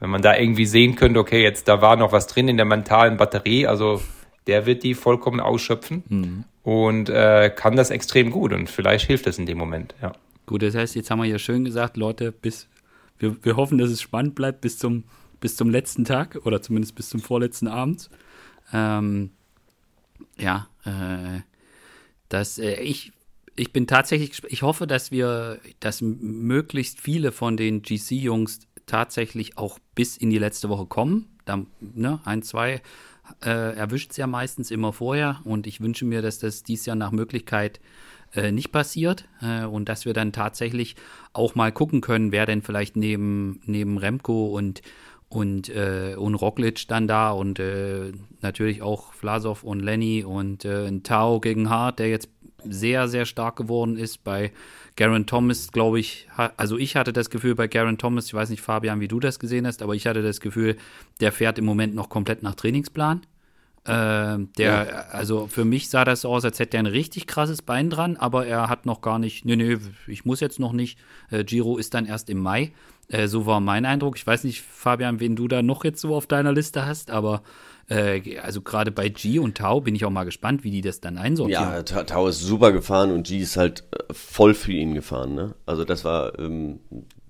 wenn 0.00 0.10
man 0.10 0.22
da 0.22 0.36
irgendwie 0.36 0.66
sehen 0.66 0.96
könnte, 0.96 1.20
okay, 1.20 1.42
jetzt 1.42 1.68
da 1.68 1.80
war 1.80 1.96
noch 1.96 2.10
was 2.10 2.26
drin 2.26 2.48
in 2.48 2.56
der 2.56 2.66
mentalen 2.66 3.16
Batterie, 3.16 3.66
also 3.66 4.02
der 4.46 4.66
wird 4.66 4.82
die 4.82 4.94
vollkommen 4.94 5.38
ausschöpfen 5.38 6.02
mhm. 6.08 6.44
und 6.64 7.10
äh, 7.10 7.50
kann 7.54 7.76
das 7.76 7.90
extrem 7.90 8.30
gut 8.32 8.52
und 8.52 8.68
vielleicht 8.68 9.06
hilft 9.06 9.26
es 9.28 9.38
in 9.38 9.46
dem 9.46 9.58
Moment, 9.58 9.94
ja. 10.02 10.12
Gut, 10.46 10.62
das 10.62 10.74
heißt, 10.74 10.96
jetzt 10.96 11.12
haben 11.12 11.20
wir 11.20 11.28
ja 11.28 11.38
schön 11.38 11.64
gesagt, 11.64 11.96
Leute, 11.96 12.32
bis 12.32 12.66
wir, 13.20 13.36
wir 13.44 13.54
hoffen, 13.54 13.78
dass 13.78 13.90
es 13.90 14.02
spannend 14.02 14.34
bleibt 14.34 14.62
bis 14.62 14.78
zum 14.78 15.04
bis 15.40 15.56
zum 15.56 15.70
letzten 15.70 16.04
Tag 16.04 16.40
oder 16.44 16.62
zumindest 16.62 16.94
bis 16.94 17.08
zum 17.08 17.20
vorletzten 17.20 17.68
Abend. 17.68 18.10
Ähm, 18.72 19.30
ja, 20.36 20.68
äh, 20.84 21.40
dass 22.28 22.58
äh, 22.58 22.80
ich 22.80 23.12
ich 23.56 23.72
bin 23.72 23.86
tatsächlich, 23.86 24.42
ich 24.48 24.62
hoffe, 24.62 24.86
dass 24.86 25.10
wir, 25.10 25.60
dass 25.80 26.00
möglichst 26.00 26.98
viele 27.00 27.30
von 27.30 27.58
den 27.58 27.82
GC-Jungs 27.82 28.60
tatsächlich 28.86 29.58
auch 29.58 29.78
bis 29.94 30.16
in 30.16 30.30
die 30.30 30.38
letzte 30.38 30.68
Woche 30.68 30.86
kommen. 30.86 31.28
Da, 31.44 31.64
ne, 31.80 32.20
ein, 32.24 32.42
zwei 32.42 32.80
äh, 33.44 33.76
erwischt 33.76 34.12
es 34.12 34.16
ja 34.16 34.26
meistens 34.26 34.70
immer 34.70 34.92
vorher 34.92 35.40
und 35.44 35.66
ich 35.66 35.80
wünsche 35.80 36.04
mir, 36.04 36.22
dass 36.22 36.38
das 36.38 36.62
dies 36.62 36.86
Jahr 36.86 36.96
nach 36.96 37.12
Möglichkeit 37.12 37.80
äh, 38.34 38.50
nicht 38.50 38.72
passiert 38.72 39.28
äh, 39.42 39.64
und 39.64 39.88
dass 39.88 40.04
wir 40.04 40.14
dann 40.14 40.32
tatsächlich 40.32 40.96
auch 41.32 41.54
mal 41.54 41.72
gucken 41.72 42.00
können, 42.00 42.32
wer 42.32 42.46
denn 42.46 42.62
vielleicht 42.62 42.96
neben, 42.96 43.60
neben 43.64 43.98
Remco 43.98 44.46
und 44.56 44.82
und, 45.30 45.68
äh, 45.68 46.16
und 46.16 46.34
Roglic 46.34 46.88
dann 46.88 47.06
da 47.06 47.30
und 47.30 47.58
äh, 47.60 48.12
natürlich 48.42 48.82
auch 48.82 49.12
Vlasov 49.14 49.62
und 49.62 49.80
Lenny 49.80 50.24
und 50.24 50.64
äh, 50.64 50.88
ein 50.88 51.04
Tao 51.04 51.40
gegen 51.40 51.70
Hart, 51.70 52.00
der 52.00 52.10
jetzt 52.10 52.28
sehr, 52.64 53.08
sehr 53.08 53.24
stark 53.24 53.56
geworden 53.56 53.96
ist. 53.96 54.24
Bei 54.24 54.52
Garen 54.96 55.26
Thomas, 55.26 55.70
glaube 55.70 56.00
ich, 56.00 56.28
also 56.56 56.76
ich 56.76 56.96
hatte 56.96 57.12
das 57.12 57.30
Gefühl 57.30 57.54
bei 57.54 57.68
Garen 57.68 57.96
Thomas, 57.96 58.26
ich 58.26 58.34
weiß 58.34 58.50
nicht, 58.50 58.60
Fabian, 58.60 59.00
wie 59.00 59.08
du 59.08 59.20
das 59.20 59.38
gesehen 59.38 59.66
hast, 59.66 59.82
aber 59.82 59.94
ich 59.94 60.06
hatte 60.06 60.20
das 60.20 60.40
Gefühl, 60.40 60.76
der 61.20 61.32
fährt 61.32 61.58
im 61.58 61.64
Moment 61.64 61.94
noch 61.94 62.08
komplett 62.08 62.42
nach 62.42 62.56
Trainingsplan. 62.56 63.22
Äh, 63.84 64.38
der, 64.58 64.58
ja. 64.58 64.84
also 65.12 65.46
für 65.46 65.64
mich 65.64 65.88
sah 65.88 66.04
das 66.04 66.22
so 66.22 66.28
aus, 66.28 66.44
als 66.44 66.58
hätte 66.58 66.76
er 66.76 66.82
ein 66.82 66.86
richtig 66.86 67.26
krasses 67.26 67.62
Bein 67.62 67.88
dran, 67.88 68.16
aber 68.16 68.46
er 68.46 68.68
hat 68.68 68.84
noch 68.84 69.00
gar 69.00 69.18
nicht, 69.18 69.46
nee, 69.46 69.56
nee, 69.56 69.78
ich 70.06 70.24
muss 70.24 70.40
jetzt 70.40 70.58
noch 70.58 70.72
nicht. 70.72 70.98
Äh, 71.30 71.44
Giro 71.44 71.78
ist 71.78 71.94
dann 71.94 72.04
erst 72.04 72.28
im 72.28 72.40
Mai. 72.40 72.72
Äh, 73.10 73.26
so 73.28 73.44
war 73.44 73.60
mein 73.60 73.84
Eindruck. 73.84 74.16
Ich 74.16 74.26
weiß 74.26 74.44
nicht, 74.44 74.62
Fabian, 74.62 75.20
wen 75.20 75.36
du 75.36 75.48
da 75.48 75.62
noch 75.62 75.84
jetzt 75.84 76.00
so 76.00 76.14
auf 76.14 76.26
deiner 76.26 76.52
Liste 76.52 76.86
hast, 76.86 77.10
aber 77.10 77.42
äh, 77.88 78.38
also 78.38 78.62
gerade 78.62 78.92
bei 78.92 79.08
G 79.08 79.40
und 79.40 79.58
Tau 79.58 79.80
bin 79.80 79.94
ich 79.94 80.04
auch 80.04 80.10
mal 80.10 80.24
gespannt, 80.24 80.62
wie 80.62 80.70
die 80.70 80.80
das 80.80 81.00
dann 81.00 81.18
einsortieren. 81.18 81.64
Ja, 81.64 81.82
Tau 81.82 82.28
ist 82.28 82.40
super 82.40 82.72
gefahren 82.72 83.10
und 83.10 83.26
G 83.26 83.38
ist 83.38 83.56
halt 83.56 83.84
äh, 83.92 84.14
voll 84.14 84.54
für 84.54 84.72
ihn 84.72 84.94
gefahren. 84.94 85.34
Ne? 85.34 85.54
Also 85.66 85.84
das 85.84 86.04
war, 86.04 86.38
ähm, 86.38 86.78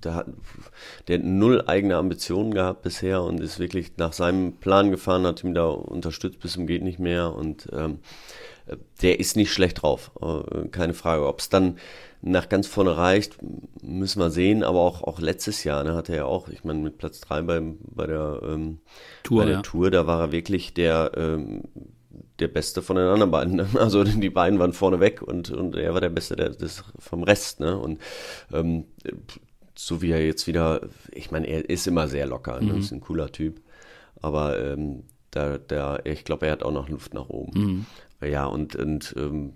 der 0.04 0.14
hat, 0.14 0.26
der 1.08 1.18
hat 1.18 1.24
null 1.24 1.64
eigene 1.66 1.96
Ambitionen 1.96 2.52
gehabt 2.52 2.82
bisher 2.82 3.22
und 3.22 3.40
ist 3.40 3.58
wirklich 3.58 3.96
nach 3.96 4.12
seinem 4.12 4.52
Plan 4.52 4.90
gefahren, 4.90 5.26
hat 5.26 5.42
ihm 5.42 5.54
da 5.54 5.66
unterstützt 5.66 6.40
bis 6.40 6.52
zum 6.52 6.66
geht 6.66 6.82
nicht 6.82 6.98
mehr 6.98 7.34
und 7.34 7.68
ähm, 7.72 8.00
der 9.02 9.18
ist 9.18 9.36
nicht 9.36 9.52
schlecht 9.52 9.82
drauf, 9.82 10.10
äh, 10.20 10.68
keine 10.68 10.94
Frage. 10.94 11.26
Ob 11.26 11.40
es 11.40 11.48
dann 11.48 11.78
nach 12.22 12.48
ganz 12.48 12.66
vorne 12.66 12.96
reicht, 12.96 13.38
müssen 13.82 14.20
wir 14.20 14.30
sehen, 14.30 14.62
aber 14.62 14.80
auch, 14.80 15.02
auch 15.02 15.20
letztes 15.20 15.64
Jahr 15.64 15.84
ne, 15.84 15.94
hatte 15.94 16.12
er 16.12 16.18
ja 16.18 16.24
auch, 16.26 16.48
ich 16.48 16.64
meine, 16.64 16.80
mit 16.80 16.98
Platz 16.98 17.20
3 17.20 17.42
bei, 17.42 17.62
bei 17.80 18.06
der, 18.06 18.40
ähm, 18.44 18.78
Tour, 19.22 19.38
bei 19.38 19.46
der 19.46 19.56
ja. 19.56 19.62
Tour, 19.62 19.90
da 19.90 20.06
war 20.06 20.20
er 20.20 20.32
wirklich 20.32 20.74
der, 20.74 21.12
ähm, 21.16 21.62
der 22.38 22.48
Beste 22.48 22.82
von 22.82 22.96
den 22.96 23.06
anderen 23.06 23.30
beiden. 23.30 23.56
Ne? 23.56 23.66
Also 23.74 24.04
die 24.04 24.30
beiden 24.30 24.58
waren 24.58 24.72
vorne 24.72 25.00
weg 25.00 25.22
und, 25.22 25.50
und 25.50 25.76
er 25.76 25.94
war 25.94 26.00
der 26.00 26.10
Beste 26.10 26.36
der, 26.36 26.50
des, 26.50 26.84
vom 26.98 27.22
Rest. 27.22 27.60
Ne? 27.60 27.78
Und 27.78 28.00
ähm, 28.52 28.84
so 29.74 30.02
wie 30.02 30.10
er 30.10 30.24
jetzt 30.24 30.46
wieder, 30.46 30.80
ich 31.12 31.30
meine, 31.30 31.46
er 31.46 31.68
ist 31.68 31.86
immer 31.86 32.08
sehr 32.08 32.26
locker, 32.26 32.60
ne? 32.60 32.72
mhm. 32.72 32.80
ist 32.80 32.92
ein 32.92 33.00
cooler 33.00 33.32
Typ. 33.32 33.60
Aber 34.20 34.58
ähm, 34.58 35.04
da, 35.30 35.58
da, 35.58 35.98
ich 36.04 36.24
glaube, 36.24 36.46
er 36.46 36.52
hat 36.52 36.62
auch 36.62 36.72
noch 36.72 36.88
Luft 36.88 37.14
nach 37.14 37.28
oben. 37.28 37.86
Mhm. 38.20 38.26
Ja, 38.26 38.44
und, 38.46 38.76
und 38.76 39.14
ähm, 39.16 39.54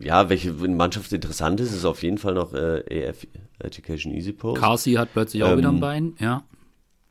ja, 0.00 0.28
welche 0.28 0.52
Mannschaft 0.52 1.12
interessant 1.12 1.60
ist, 1.60 1.72
ist 1.72 1.84
auf 1.84 2.02
jeden 2.02 2.18
Fall 2.18 2.34
noch 2.34 2.52
äh, 2.52 2.80
EF 2.80 3.26
Education 3.58 4.12
Easy 4.12 4.32
Post. 4.32 4.60
Carsi 4.60 4.94
hat 4.94 5.12
plötzlich 5.12 5.42
auch 5.42 5.50
ähm, 5.50 5.58
wieder 5.58 5.68
ein 5.70 5.80
Bein, 5.80 6.14
ja. 6.18 6.44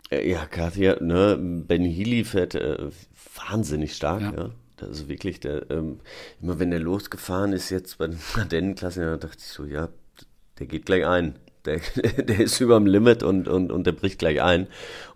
Äh, 0.09 0.30
ja, 0.30 0.45
Carsi 0.45 0.84
hat, 0.84 1.01
ne, 1.01 1.38
Ben 1.39 1.84
Healy 1.84 2.24
fährt 2.24 2.55
äh, 2.55 2.89
wahnsinnig 3.36 3.95
stark, 3.95 4.22
ja. 4.22 4.34
ja. 4.36 4.49
Das 4.78 4.89
ist 4.91 5.07
wirklich 5.07 5.39
der, 5.39 5.70
ähm, 5.72 5.99
immer 6.39 6.59
wenn 6.59 6.70
der 6.70 6.80
losgefahren 6.80 7.51
ist 7.51 7.72
jetzt 7.72 7.97
bei 7.97 8.07
den 8.07 8.20
Ardennenklassen, 8.36 9.03
da 9.03 9.18
dachte 9.18 9.38
ich 9.39 9.47
so, 9.47 9.65
ja, 9.65 9.89
der 10.59 10.68
geht 10.68 10.86
gleich 10.86 11.05
ein. 11.05 11.36
Der, 11.65 11.80
der 12.18 12.39
ist 12.39 12.61
über 12.61 12.78
dem 12.78 12.86
Limit 12.86 13.24
und, 13.24 13.47
und, 13.47 13.72
und 13.72 13.88
der 13.88 13.91
bricht 13.93 14.20
gleich 14.20 14.41
ein. 14.41 14.68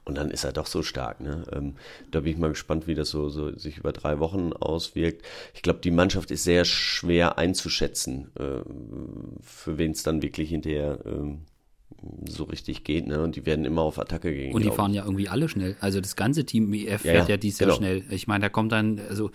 Und 0.03 0.15
dann 0.15 0.31
ist 0.31 0.43
er 0.43 0.51
doch 0.51 0.65
so 0.65 0.81
stark. 0.81 1.21
Ne? 1.21 1.43
Ähm, 1.53 1.75
da 2.09 2.21
bin 2.21 2.31
ich 2.31 2.37
mal 2.37 2.49
gespannt, 2.49 2.87
wie 2.87 2.95
das 2.95 3.09
so, 3.09 3.29
so 3.29 3.55
sich 3.57 3.77
über 3.77 3.91
drei 3.91 4.19
Wochen 4.19 4.51
auswirkt. 4.51 5.23
Ich 5.53 5.61
glaube, 5.61 5.79
die 5.79 5.91
Mannschaft 5.91 6.31
ist 6.31 6.43
sehr 6.43 6.65
schwer 6.65 7.37
einzuschätzen, 7.37 8.31
äh, 8.35 8.61
für 9.41 9.77
wen 9.77 9.91
es 9.91 10.01
dann 10.01 10.23
wirklich 10.23 10.49
hinterher 10.49 10.99
ähm, 11.05 11.41
so 12.27 12.45
richtig 12.45 12.83
geht. 12.83 13.05
Ne? 13.05 13.21
Und 13.21 13.35
die 13.35 13.45
werden 13.45 13.63
immer 13.63 13.83
auf 13.83 13.99
Attacke 13.99 14.33
gehen. 14.33 14.53
Und 14.53 14.63
die 14.63 14.71
fahren 14.71 14.93
ja 14.93 15.03
irgendwie 15.03 15.29
alle 15.29 15.47
schnell. 15.47 15.75
Also 15.81 16.01
das 16.01 16.15
ganze 16.15 16.45
Team 16.45 16.73
EF 16.73 17.01
fährt 17.01 17.29
ja, 17.29 17.35
ja 17.35 17.37
dies 17.37 17.59
Jahr 17.59 17.67
genau. 17.69 17.77
schnell. 17.77 18.03
Ich 18.09 18.27
meine, 18.27 18.43
da 18.43 18.49
kommt 18.49 18.71
dann, 18.71 18.99
also 19.07 19.29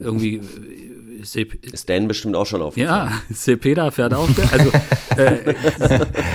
irgendwie 0.00 0.36
äh, 0.36 1.24
Sep 1.24 1.64
ist 1.64 1.88
Dan 1.88 2.08
bestimmt 2.08 2.34
auch 2.34 2.46
schon 2.46 2.62
aufgefallen. 2.62 3.12
Ja, 3.28 3.34
Cepeda 3.34 3.90
fährt 3.90 4.14
auch. 4.14 4.28
Also 4.50 4.72
äh, 5.16 5.54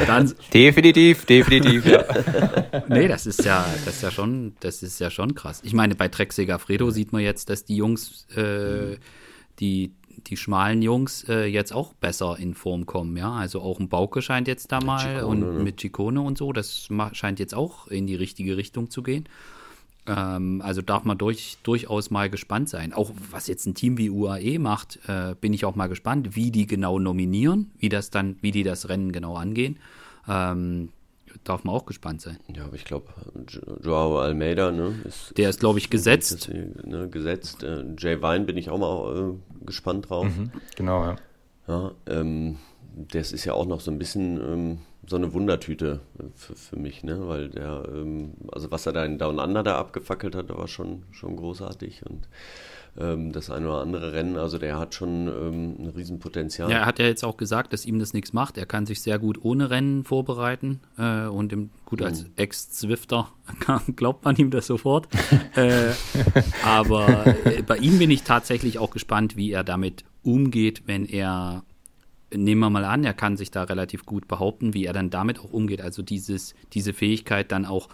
dann, 0.05 0.34
definitiv, 0.53 1.26
definitiv. 1.26 1.86
Ja. 1.86 2.05
nee, 2.88 3.07
das 3.07 3.26
ist 3.26 3.43
ja, 3.43 3.66
das 3.84 3.95
ist 3.95 4.03
ja 4.03 4.11
schon, 4.11 4.53
das 4.59 4.84
ist 4.84 4.99
ja 4.99 5.09
schon 5.09 5.36
krass. 5.36 5.61
Ich 5.63 5.74
meine, 5.74 5.95
bei 5.95 6.07
Trek 6.07 6.34
Segafredo 6.34 6.91
sieht 6.91 7.11
man 7.11 7.22
jetzt, 7.22 7.49
dass 7.49 7.66
die 7.66 7.76
Jungs, 7.76 8.28
äh, 8.36 8.97
die 9.59 9.91
die 10.28 10.38
schmalen 10.38 10.82
Jungs 10.82 11.26
äh, 11.30 11.45
jetzt 11.45 11.72
auch 11.72 11.93
besser 11.93 12.38
in 12.39 12.55
Form 12.55 12.86
kommen, 12.86 13.16
ja. 13.18 13.32
Also 13.32 13.61
auch 13.61 13.80
ein 13.80 13.89
Bauke 13.89 14.22
scheint 14.22 14.47
jetzt 14.47 14.72
da 14.72 14.80
mal 14.80 15.18
Chicone, 15.18 15.26
und 15.26 15.39
ne? 15.39 15.63
mit 15.63 15.78
Chicone 15.78 16.22
und 16.22 16.38
so, 16.38 16.51
das 16.51 16.89
scheint 17.11 17.39
jetzt 17.39 17.53
auch 17.53 17.88
in 17.88 18.07
die 18.07 18.16
richtige 18.16 18.57
Richtung 18.57 18.89
zu 18.89 19.03
gehen. 19.03 19.28
Ähm, 20.08 20.62
also 20.64 20.82
darf 20.82 21.03
man 21.03 21.18
durch, 21.18 21.58
durchaus 21.64 22.12
mal 22.12 22.30
gespannt 22.30 22.70
sein. 22.70 22.93
Auch 22.93 23.12
was 23.32 23.47
jetzt 23.47 23.66
ein 23.66 23.74
Team 23.74 23.97
wie 23.97 24.10
UAE 24.10 24.60
macht, 24.60 24.99
äh, 25.08 25.36
bin 25.39 25.53
ich 25.53 25.66
auch 25.66 25.76
mal 25.76 25.88
gespannt, 25.88 26.36
wie 26.36 26.51
die 26.51 26.68
genau 26.68 26.99
nominieren, 26.99 27.72
wie 27.80 27.89
das 27.89 28.10
dann, 28.10 28.38
wie 28.41 28.51
die 28.51 28.64
das 28.64 28.89
Rennen 28.89 29.12
genau 29.12 29.36
angehen. 29.36 29.78
Ähm, 30.28 30.89
darf 31.43 31.64
man 31.64 31.76
auch 31.76 31.86
gespannt 31.86 32.22
sein. 32.22 32.38
Ja, 32.56 32.66
aber 32.66 32.76
ich 32.76 32.86
glaube, 32.86 33.08
Joao 33.84 34.20
Almeida, 34.20 34.72
ne, 34.72 34.95
ist, 35.06 35.38
Der 35.38 35.49
ist, 35.49 35.60
glaube 35.60 35.80
ich, 35.80 35.89
gesetzt. 35.89 36.49
Ist, 36.49 36.86
ne, 36.86 37.10
gesetzt. 37.10 37.64
Äh, 37.64 37.84
Jay 37.97 38.22
Vine 38.22 38.45
bin 38.45 38.58
ich 38.58 38.70
auch 38.70 38.78
mal 38.78 39.34
äh, 39.34 39.66
gespannt 39.66 40.10
drauf. 40.10 40.26
Mhm, 40.26 40.51
genau, 40.76 41.03
ja. 41.03 41.16
Ja, 41.68 41.91
ähm, 42.08 42.58
das 42.95 43.32
ist 43.32 43.45
ja 43.45 43.53
auch 43.53 43.66
noch 43.66 43.82
so 43.82 43.91
ein 43.91 43.97
bisschen 43.97 44.38
ähm, 44.39 44.78
so 45.08 45.16
eine 45.16 45.34
Wundertüte 45.34 45.99
für, 46.36 46.56
für 46.56 46.76
mich, 46.78 47.03
ne? 47.03 47.28
Weil 47.28 47.49
der, 47.49 47.84
ähm, 47.93 48.34
also 48.51 48.72
was 48.72 48.86
er 48.86 48.93
da 48.93 49.06
in 49.06 49.18
Down 49.18 49.39
Under 49.39 49.64
da 49.64 49.78
abgefackelt 49.78 50.36
hat, 50.36 50.49
war 50.49 50.68
schon, 50.68 51.03
schon 51.12 51.36
großartig 51.36 52.06
und 52.06 52.28
ähm, 52.97 53.32
das 53.32 53.49
eine 53.49 53.68
oder 53.68 53.82
andere 53.82 54.14
Rennen, 54.14 54.38
also 54.38 54.58
der 54.58 54.80
hat 54.80 54.95
schon 54.95 55.28
ähm, 55.28 55.76
ein 55.80 55.89
Riesenpotenzial. 55.95 56.72
Ja, 56.72 56.80
er 56.80 56.86
hat 56.86 56.99
ja 56.99 57.06
jetzt 57.06 57.26
auch 57.26 57.38
gesagt, 57.38 57.74
dass 57.74 57.86
ihm 57.86 57.99
das 57.99 58.14
nichts 58.14 58.32
macht. 58.32 58.58
Er 58.58 58.66
kann 58.66 58.86
sich 58.86 59.01
sehr 59.01 59.20
gut 59.20 59.43
ohne 59.43 59.70
Rennen 59.70 60.06
vorbereiten 60.06 60.80
äh, 60.97 61.26
und 61.26 61.51
im, 61.51 61.72
gut 61.86 62.01
als 62.01 62.24
mhm. 62.24 62.32
Ex-Zwifter 62.38 63.30
glaubt 63.95 64.24
man 64.24 64.36
ihm 64.38 64.49
das 64.49 64.68
sofort. 64.68 65.08
äh, 65.56 65.91
aber 66.64 67.28
äh, 67.45 67.62
bei 67.64 67.78
ihm 67.78 67.99
bin 67.99 68.12
ich 68.12 68.24
tatsächlich 68.24 68.80
auch 68.80 68.91
gespannt, 68.91 69.36
wie 69.36 69.51
er 69.51 69.64
damit 69.64 70.06
umgeht, 70.24 70.84
wenn 70.86 71.06
er 71.06 71.64
nehmen 72.34 72.62
wir 72.62 72.70
mal 72.70 72.86
an, 72.86 73.04
er 73.04 73.14
kann 73.14 73.38
sich 73.38 73.52
da 73.52 73.64
relativ 73.64 74.06
gut 74.06 74.28
behaupten, 74.28 74.74
wie 74.74 74.86
er 74.86 74.94
dann 74.94 75.10
damit 75.10 75.40
auch 75.40 75.52
umgeht. 75.52 75.82
Also 75.82 76.02
dieses, 76.02 76.56
diese 76.74 76.94
Fähigkeit 76.94 77.52
dann 77.52 77.66
auch 77.66 77.90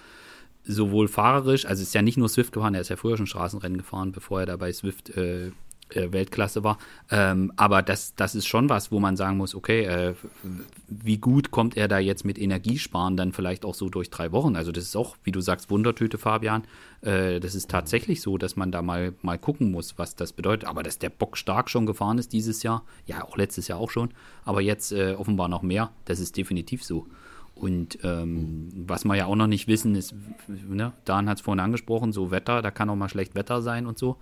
sowohl 0.63 1.07
fahrerisch, 1.07 1.65
also 1.65 1.81
ist 1.81 1.93
ja 1.93 2.01
nicht 2.01 2.17
nur 2.17 2.29
Swift 2.29 2.53
gefahren, 2.53 2.75
er 2.75 2.81
ist 2.81 2.89
ja 2.89 2.95
früher 2.95 3.17
schon 3.17 3.27
Straßenrennen 3.27 3.77
gefahren, 3.77 4.11
bevor 4.11 4.41
er 4.41 4.45
da 4.45 4.57
bei 4.57 4.71
Swift 4.71 5.09
äh, 5.11 5.51
Weltklasse 5.95 6.63
war. 6.63 6.77
Ähm, 7.09 7.51
aber 7.55 7.81
das, 7.81 8.15
das 8.15 8.35
ist 8.35 8.47
schon 8.47 8.69
was, 8.69 8.91
wo 8.91 8.99
man 8.99 9.15
sagen 9.15 9.37
muss, 9.37 9.55
okay, 9.55 9.83
äh, 9.83 10.13
wie 10.87 11.17
gut 11.17 11.51
kommt 11.51 11.77
er 11.77 11.87
da 11.87 11.99
jetzt 11.99 12.25
mit 12.25 12.37
Energiesparen 12.37 13.17
dann 13.17 13.33
vielleicht 13.33 13.65
auch 13.65 13.75
so 13.75 13.89
durch 13.89 14.09
drei 14.09 14.31
Wochen? 14.31 14.55
Also 14.55 14.71
das 14.71 14.85
ist 14.85 14.95
auch, 14.95 15.17
wie 15.23 15.31
du 15.31 15.41
sagst, 15.41 15.69
Wundertüte, 15.69 16.17
Fabian. 16.17 16.63
Äh, 17.01 17.39
das 17.39 17.55
ist 17.55 17.69
tatsächlich 17.69 18.21
so, 18.21 18.37
dass 18.37 18.55
man 18.55 18.71
da 18.71 18.81
mal, 18.81 19.13
mal 19.21 19.37
gucken 19.37 19.71
muss, 19.71 19.97
was 19.97 20.15
das 20.15 20.33
bedeutet. 20.33 20.67
Aber 20.67 20.83
dass 20.83 20.99
der 20.99 21.09
Bock 21.09 21.37
stark 21.37 21.69
schon 21.69 21.85
gefahren 21.85 22.17
ist 22.17 22.33
dieses 22.33 22.63
Jahr, 22.63 22.83
ja, 23.05 23.23
auch 23.23 23.37
letztes 23.37 23.67
Jahr 23.67 23.79
auch 23.79 23.91
schon, 23.91 24.09
aber 24.45 24.61
jetzt 24.61 24.91
äh, 24.91 25.15
offenbar 25.17 25.47
noch 25.47 25.61
mehr, 25.61 25.91
das 26.05 26.19
ist 26.19 26.37
definitiv 26.37 26.83
so. 26.83 27.07
Und 27.55 27.99
ähm, 28.03 28.69
was 28.87 29.05
wir 29.05 29.15
ja 29.15 29.25
auch 29.25 29.35
noch 29.35 29.47
nicht 29.47 29.67
wissen, 29.67 29.93
ist, 29.95 30.15
ne, 30.47 30.93
Dan 31.05 31.29
hat 31.29 31.37
es 31.37 31.43
vorhin 31.43 31.59
angesprochen, 31.59 32.11
so 32.11 32.31
Wetter, 32.31 32.61
da 32.61 32.71
kann 32.71 32.89
auch 32.89 32.95
mal 32.95 33.09
schlecht 33.09 33.35
Wetter 33.35 33.61
sein 33.61 33.85
und 33.85 33.99
so. 33.99 34.17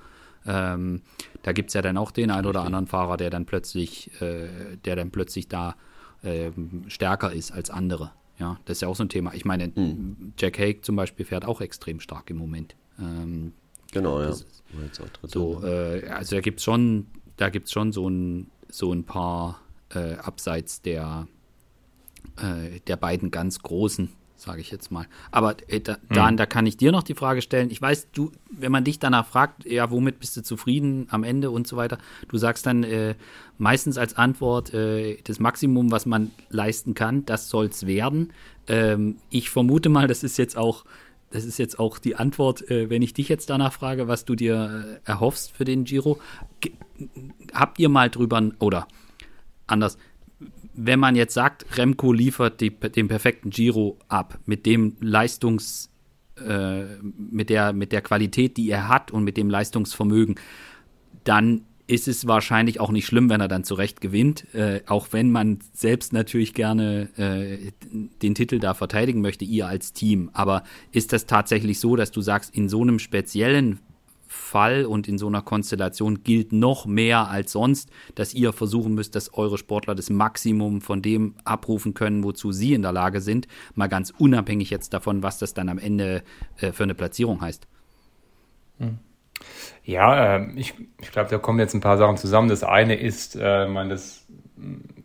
Ähm, 0.49 1.03
da 1.43 1.51
gibt 1.51 1.69
es 1.69 1.75
ja 1.75 1.81
dann 1.81 1.95
auch 1.95 2.11
den 2.11 2.31
einen 2.31 2.47
oder 2.47 2.63
anderen 2.63 2.87
Fahrer, 2.87 3.17
der 3.17 3.29
dann 3.29 3.45
plötzlich, 3.45 4.09
äh, 4.21 4.77
der 4.83 4.95
dann 4.95 5.11
plötzlich 5.11 5.47
da 5.47 5.75
äh, 6.23 6.51
stärker 6.87 7.31
ist 7.31 7.51
als 7.51 7.69
andere. 7.69 8.11
Ja, 8.39 8.57
das 8.65 8.77
ist 8.77 8.81
ja 8.81 8.87
auch 8.87 8.95
so 8.95 9.03
ein 9.03 9.09
Thema. 9.09 9.33
Ich 9.33 9.45
meine, 9.45 9.67
mhm. 9.67 10.33
Jack 10.37 10.57
Hague 10.59 10.81
zum 10.81 10.95
Beispiel 10.95 11.25
fährt 11.25 11.45
auch 11.45 11.61
extrem 11.61 11.99
stark 11.99 12.29
im 12.29 12.37
Moment. 12.37 12.75
Ähm, 12.97 13.53
genau, 13.91 14.21
ja. 14.21 14.33
So, 15.23 15.63
äh, 15.63 16.07
also 16.09 16.35
da 16.35 16.41
gibt 16.41 16.59
es 16.59 16.63
schon, 16.63 17.07
da 17.37 17.49
gibt's 17.49 17.71
schon 17.71 17.91
so 17.91 18.09
ein, 18.09 18.49
so 18.69 18.91
ein 18.91 19.03
paar 19.03 19.61
äh, 19.93 20.15
abseits 20.15 20.81
der, 20.81 21.27
äh, 22.37 22.79
der 22.87 22.95
beiden 22.95 23.29
ganz 23.29 23.59
großen 23.59 24.09
sage 24.41 24.61
ich 24.61 24.71
jetzt 24.71 24.91
mal. 24.91 25.05
Aber 25.31 25.55
äh, 25.67 25.79
da, 25.79 25.93
mhm. 25.93 26.13
Dan, 26.13 26.37
da 26.37 26.45
kann 26.45 26.65
ich 26.65 26.77
dir 26.77 26.91
noch 26.91 27.03
die 27.03 27.15
Frage 27.15 27.41
stellen. 27.41 27.69
Ich 27.71 27.81
weiß, 27.81 28.11
du, 28.11 28.31
wenn 28.49 28.71
man 28.71 28.83
dich 28.83 28.99
danach 28.99 29.27
fragt, 29.27 29.65
ja, 29.65 29.91
womit 29.91 30.19
bist 30.19 30.35
du 30.37 30.43
zufrieden 30.43 31.07
am 31.09 31.23
Ende 31.23 31.51
und 31.51 31.67
so 31.67 31.77
weiter, 31.77 31.97
du 32.27 32.37
sagst 32.37 32.65
dann 32.65 32.83
äh, 32.83 33.15
meistens 33.57 33.97
als 33.97 34.15
Antwort, 34.15 34.73
äh, 34.73 35.17
das 35.23 35.39
Maximum, 35.39 35.91
was 35.91 36.05
man 36.05 36.31
leisten 36.49 36.93
kann, 36.93 37.25
das 37.25 37.49
soll 37.49 37.65
es 37.67 37.85
werden. 37.85 38.33
Ähm, 38.67 39.17
ich 39.29 39.49
vermute 39.49 39.89
mal, 39.89 40.07
das 40.07 40.23
ist 40.23 40.37
jetzt 40.37 40.57
auch, 40.57 40.85
das 41.31 41.45
ist 41.45 41.59
jetzt 41.59 41.79
auch 41.79 41.99
die 41.99 42.15
Antwort, 42.15 42.69
äh, 42.69 42.89
wenn 42.89 43.01
ich 43.01 43.13
dich 43.13 43.29
jetzt 43.29 43.49
danach 43.49 43.73
frage, 43.73 44.07
was 44.07 44.25
du 44.25 44.35
dir 44.35 44.99
äh, 45.05 45.09
erhoffst 45.09 45.51
für 45.51 45.65
den 45.65 45.83
Giro. 45.83 46.19
G 46.61 46.71
habt 47.53 47.79
ihr 47.79 47.89
mal 47.89 48.09
drüber, 48.09 48.41
oder 48.59 48.87
anders, 49.67 49.97
wenn 50.81 50.99
man 50.99 51.15
jetzt 51.15 51.33
sagt, 51.33 51.77
Remco 51.77 52.13
liefert 52.13 52.61
die, 52.61 52.71
den 52.71 53.07
perfekten 53.07 53.49
Giro 53.49 53.97
ab 54.07 54.39
mit 54.45 54.65
dem 54.65 54.95
Leistungs, 55.01 55.89
äh, 56.37 56.83
mit 57.01 57.49
der, 57.49 57.73
mit 57.73 57.91
der 57.91 58.01
Qualität, 58.01 58.55
die 58.55 58.69
er 58.69 58.87
hat 58.87 59.11
und 59.11 59.23
mit 59.23 59.35
dem 59.35 59.49
Leistungsvermögen, 59.49 60.35
dann 61.25 61.65
ist 61.85 62.07
es 62.07 62.27
wahrscheinlich 62.27 62.79
auch 62.79 62.91
nicht 62.91 63.07
schlimm, 63.07 63.29
wenn 63.29 63.41
er 63.41 63.47
dann 63.47 63.63
zurecht 63.63 63.99
gewinnt, 63.99 64.53
äh, 64.53 64.81
auch 64.85 65.07
wenn 65.11 65.31
man 65.31 65.59
selbst 65.73 66.13
natürlich 66.13 66.53
gerne 66.53 67.09
äh, 67.17 67.71
den 68.21 68.35
Titel 68.35 68.59
da 68.59 68.73
verteidigen 68.73 69.21
möchte, 69.21 69.43
ihr 69.43 69.67
als 69.67 69.91
Team. 69.91 70.29
Aber 70.33 70.63
ist 70.91 71.11
das 71.11 71.25
tatsächlich 71.25 71.79
so, 71.79 71.95
dass 71.95 72.11
du 72.11 72.21
sagst, 72.21 72.55
in 72.55 72.69
so 72.69 72.83
einem 72.83 72.99
speziellen 72.99 73.79
Fall 74.29 74.85
und 74.85 75.07
in 75.07 75.17
so 75.17 75.27
einer 75.27 75.41
Konstellation 75.41 76.23
gilt 76.23 76.53
noch 76.53 76.85
mehr 76.85 77.29
als 77.29 77.51
sonst, 77.51 77.89
dass 78.15 78.33
ihr 78.33 78.53
versuchen 78.53 78.93
müsst, 78.93 79.15
dass 79.15 79.33
eure 79.33 79.57
Sportler 79.57 79.95
das 79.95 80.09
Maximum 80.09 80.81
von 80.81 81.01
dem 81.01 81.35
abrufen 81.43 81.95
können, 81.95 82.23
wozu 82.23 82.51
sie 82.51 82.73
in 82.73 82.83
der 82.83 82.91
Lage 82.91 83.21
sind, 83.21 83.47
mal 83.73 83.87
ganz 83.87 84.13
unabhängig 84.17 84.69
jetzt 84.69 84.93
davon, 84.93 85.23
was 85.23 85.39
das 85.39 85.53
dann 85.53 85.67
am 85.67 85.79
Ende 85.79 86.23
äh, 86.61 86.71
für 86.71 86.83
eine 86.83 86.93
Platzierung 86.93 87.41
heißt. 87.41 87.67
Ja, 89.83 90.35
äh, 90.35 90.51
ich, 90.55 90.75
ich 91.01 91.11
glaube, 91.11 91.29
da 91.29 91.37
kommen 91.39 91.59
jetzt 91.59 91.73
ein 91.73 91.81
paar 91.81 91.97
Sachen 91.97 92.17
zusammen. 92.17 92.49
Das 92.49 92.63
eine 92.63 92.95
ist, 92.95 93.35
äh, 93.35 93.67
man, 93.67 93.89
das 93.89 94.25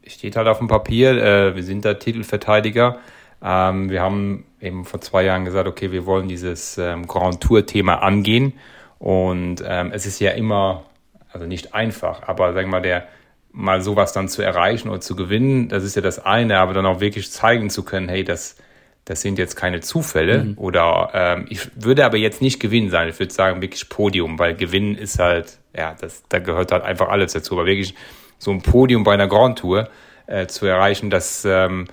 steht 0.06 0.36
halt 0.36 0.48
auf 0.48 0.58
dem 0.58 0.68
Papier, 0.68 1.10
äh, 1.22 1.56
wir 1.56 1.62
sind 1.62 1.84
da 1.84 1.94
Titelverteidiger. 1.94 2.98
Ähm, 3.42 3.90
wir 3.90 4.02
haben 4.02 4.44
eben 4.60 4.84
vor 4.84 5.00
zwei 5.00 5.24
Jahren 5.24 5.44
gesagt, 5.44 5.68
okay, 5.68 5.92
wir 5.92 6.06
wollen 6.06 6.28
dieses 6.28 6.78
ähm, 6.78 7.06
Grand 7.06 7.40
Tour-Thema 7.40 8.02
angehen. 8.02 8.54
Und 8.98 9.62
ähm, 9.66 9.90
es 9.92 10.06
ist 10.06 10.20
ja 10.20 10.32
immer, 10.32 10.84
also 11.32 11.46
nicht 11.46 11.74
einfach, 11.74 12.22
aber 12.26 12.52
sagen 12.52 12.68
wir 12.68 12.78
mal, 12.78 12.82
der 12.82 13.06
mal 13.52 13.82
sowas 13.82 14.12
dann 14.12 14.28
zu 14.28 14.42
erreichen 14.42 14.88
oder 14.88 15.00
zu 15.00 15.14
gewinnen, 15.14 15.68
das 15.68 15.84
ist 15.84 15.94
ja 15.94 16.02
das 16.02 16.18
eine, 16.18 16.58
aber 16.58 16.74
dann 16.74 16.86
auch 16.86 17.00
wirklich 17.00 17.30
zeigen 17.30 17.70
zu 17.70 17.84
können, 17.84 18.08
hey, 18.08 18.24
das, 18.24 18.56
das 19.04 19.20
sind 19.20 19.38
jetzt 19.38 19.54
keine 19.54 19.80
Zufälle. 19.80 20.44
Mhm. 20.44 20.58
Oder 20.58 21.10
ähm, 21.14 21.46
ich 21.48 21.68
würde 21.76 22.04
aber 22.04 22.16
jetzt 22.16 22.42
nicht 22.42 22.58
gewinnen 22.58 22.90
sein. 22.90 23.08
Ich 23.08 23.18
würde 23.18 23.32
sagen, 23.32 23.62
wirklich 23.62 23.88
Podium, 23.88 24.38
weil 24.40 24.54
gewinnen 24.54 24.96
ist 24.96 25.20
halt, 25.20 25.58
ja, 25.76 25.94
das, 26.00 26.24
da 26.28 26.40
gehört 26.40 26.72
halt 26.72 26.82
einfach 26.82 27.08
alles 27.08 27.32
dazu. 27.32 27.54
Aber 27.54 27.66
wirklich 27.66 27.94
so 28.38 28.50
ein 28.50 28.62
Podium 28.62 29.04
bei 29.04 29.14
einer 29.14 29.28
Grand 29.28 29.58
Tour 29.58 29.88
äh, 30.26 30.46
zu 30.46 30.66
erreichen, 30.66 31.10
das, 31.10 31.44
ähm, 31.44 31.86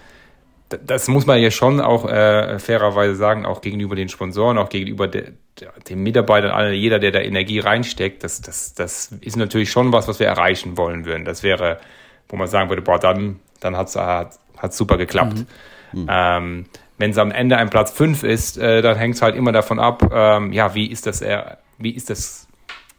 das 0.85 1.07
muss 1.07 1.25
man 1.25 1.39
ja 1.41 1.51
schon 1.51 1.79
auch 1.79 2.07
äh, 2.07 2.59
fairerweise 2.59 3.15
sagen, 3.15 3.45
auch 3.45 3.61
gegenüber 3.61 3.95
den 3.95 4.09
Sponsoren, 4.09 4.57
auch 4.57 4.69
gegenüber 4.69 5.07
de, 5.07 5.31
de, 5.59 5.67
den 5.89 6.03
Mitarbeitern, 6.03 6.51
alle, 6.51 6.73
jeder, 6.73 6.99
der 6.99 7.11
da 7.11 7.19
Energie 7.19 7.59
reinsteckt, 7.59 8.23
das, 8.23 8.41
das, 8.41 8.73
das 8.73 9.11
ist 9.21 9.37
natürlich 9.37 9.71
schon 9.71 9.91
was, 9.91 10.07
was 10.07 10.19
wir 10.19 10.27
erreichen 10.27 10.77
wollen 10.77 11.05
würden. 11.05 11.25
Das 11.25 11.43
wäre, 11.43 11.79
wo 12.29 12.37
man 12.37 12.47
sagen 12.47 12.69
würde, 12.69 12.81
boah, 12.81 12.99
dann, 12.99 13.39
dann 13.59 13.75
hat's, 13.77 13.95
hat 13.95 14.39
es 14.61 14.77
super 14.77 14.97
geklappt. 14.97 15.45
Mhm. 15.93 16.01
Mhm. 16.03 16.07
Ähm, 16.09 16.65
wenn 16.97 17.11
es 17.11 17.17
am 17.17 17.31
Ende 17.31 17.57
ein 17.57 17.69
Platz 17.69 17.91
5 17.91 18.23
ist, 18.23 18.57
äh, 18.57 18.81
dann 18.81 18.95
hängt 18.95 19.15
es 19.15 19.21
halt 19.21 19.35
immer 19.35 19.51
davon 19.51 19.79
ab, 19.79 20.09
ähm, 20.13 20.53
ja, 20.53 20.75
wie 20.75 20.85
ist 20.85 21.07
das, 21.07 21.21
äh, 21.21 21.41
wie 21.77 21.91
ist 21.91 22.09
das, 22.09 22.47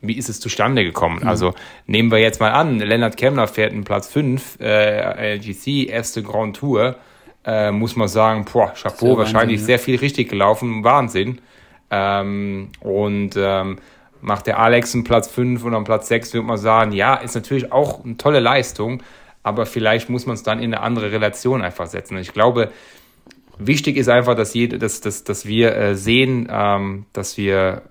wie 0.01 0.19
ist 0.19 0.29
es 0.29 0.41
zustande 0.41 0.85
gekommen? 0.85 1.21
Mhm. 1.23 1.29
Also 1.29 1.55
nehmen 1.87 2.11
wir 2.11 2.19
jetzt 2.19 2.41
mal 2.41 2.51
an, 2.51 2.81
Lennart 2.81 3.17
Kemmler 3.17 3.47
fährt 3.47 3.73
einen 3.73 3.85
Platz 3.85 4.09
5, 4.09 4.59
äh, 4.61 5.37
LGC, 5.37 5.87
erste 5.89 6.23
Grand 6.23 6.57
Tour, 6.57 6.97
äh, 7.45 7.73
muss 7.73 7.97
man 7.97 8.09
sagen, 8.09 8.45
boah, 8.51 8.73
Chapeau, 8.75 9.09
sehr 9.09 9.19
wahrscheinlich 9.19 9.57
Wahnsinn, 9.59 9.67
sehr 9.67 9.79
viel 9.79 9.97
richtig 9.97 10.29
gelaufen, 10.29 10.85
Wahnsinn. 10.85 11.41
Ähm, 11.91 12.69
und 12.81 13.33
ähm, 13.37 13.79
macht 14.21 14.47
der 14.47 14.59
Alex 14.59 14.95
einen 14.95 15.05
Platz 15.05 15.29
5 15.29 15.65
und 15.65 15.75
am 15.75 15.85
Platz 15.85 16.09
6, 16.09 16.33
würde 16.35 16.47
man 16.47 16.57
sagen, 16.57 16.93
ja, 16.93 17.15
ist 17.17 17.35
natürlich 17.35 17.73
auch 17.73 18.05
eine 18.05 18.17
tolle 18.17 18.41
Leistung, 18.41 19.03
aber 19.43 19.67
vielleicht 19.67 20.09
muss 20.09 20.25
man 20.25 20.35
es 20.35 20.43
dann 20.43 20.59
in 20.59 20.73
eine 20.73 20.83
andere 20.83 21.11
Relation 21.11 21.63
einfach 21.63 21.87
setzen. 21.87 22.17
ich 22.19 22.33
glaube, 22.33 22.71
wichtig 23.59 23.97
ist 23.97 24.09
einfach, 24.09 24.37
dass, 24.37 24.55
jede, 24.55 24.79
dass, 24.79 25.01
dass, 25.01 25.25
dass 25.25 25.47
wir 25.47 25.77
äh, 25.77 25.97
sehen, 25.97 26.49
ähm, 26.51 27.07
dass, 27.13 27.37
wir, 27.37 27.83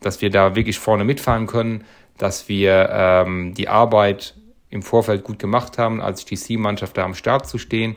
dass 0.00 0.20
wir 0.20 0.30
da 0.30 0.56
wirklich 0.56 0.78
vorne 0.78 1.04
mitfahren 1.04 1.46
können, 1.46 1.84
dass 2.18 2.48
wir 2.48 2.88
ähm, 2.92 3.54
die 3.54 3.68
Arbeit 3.68 4.34
im 4.68 4.82
Vorfeld 4.82 5.22
gut 5.22 5.38
gemacht 5.38 5.78
haben, 5.78 6.00
als 6.00 6.26
GC-Mannschaft 6.26 6.96
da 6.96 7.04
am 7.04 7.14
Start 7.14 7.48
zu 7.48 7.58
stehen 7.58 7.96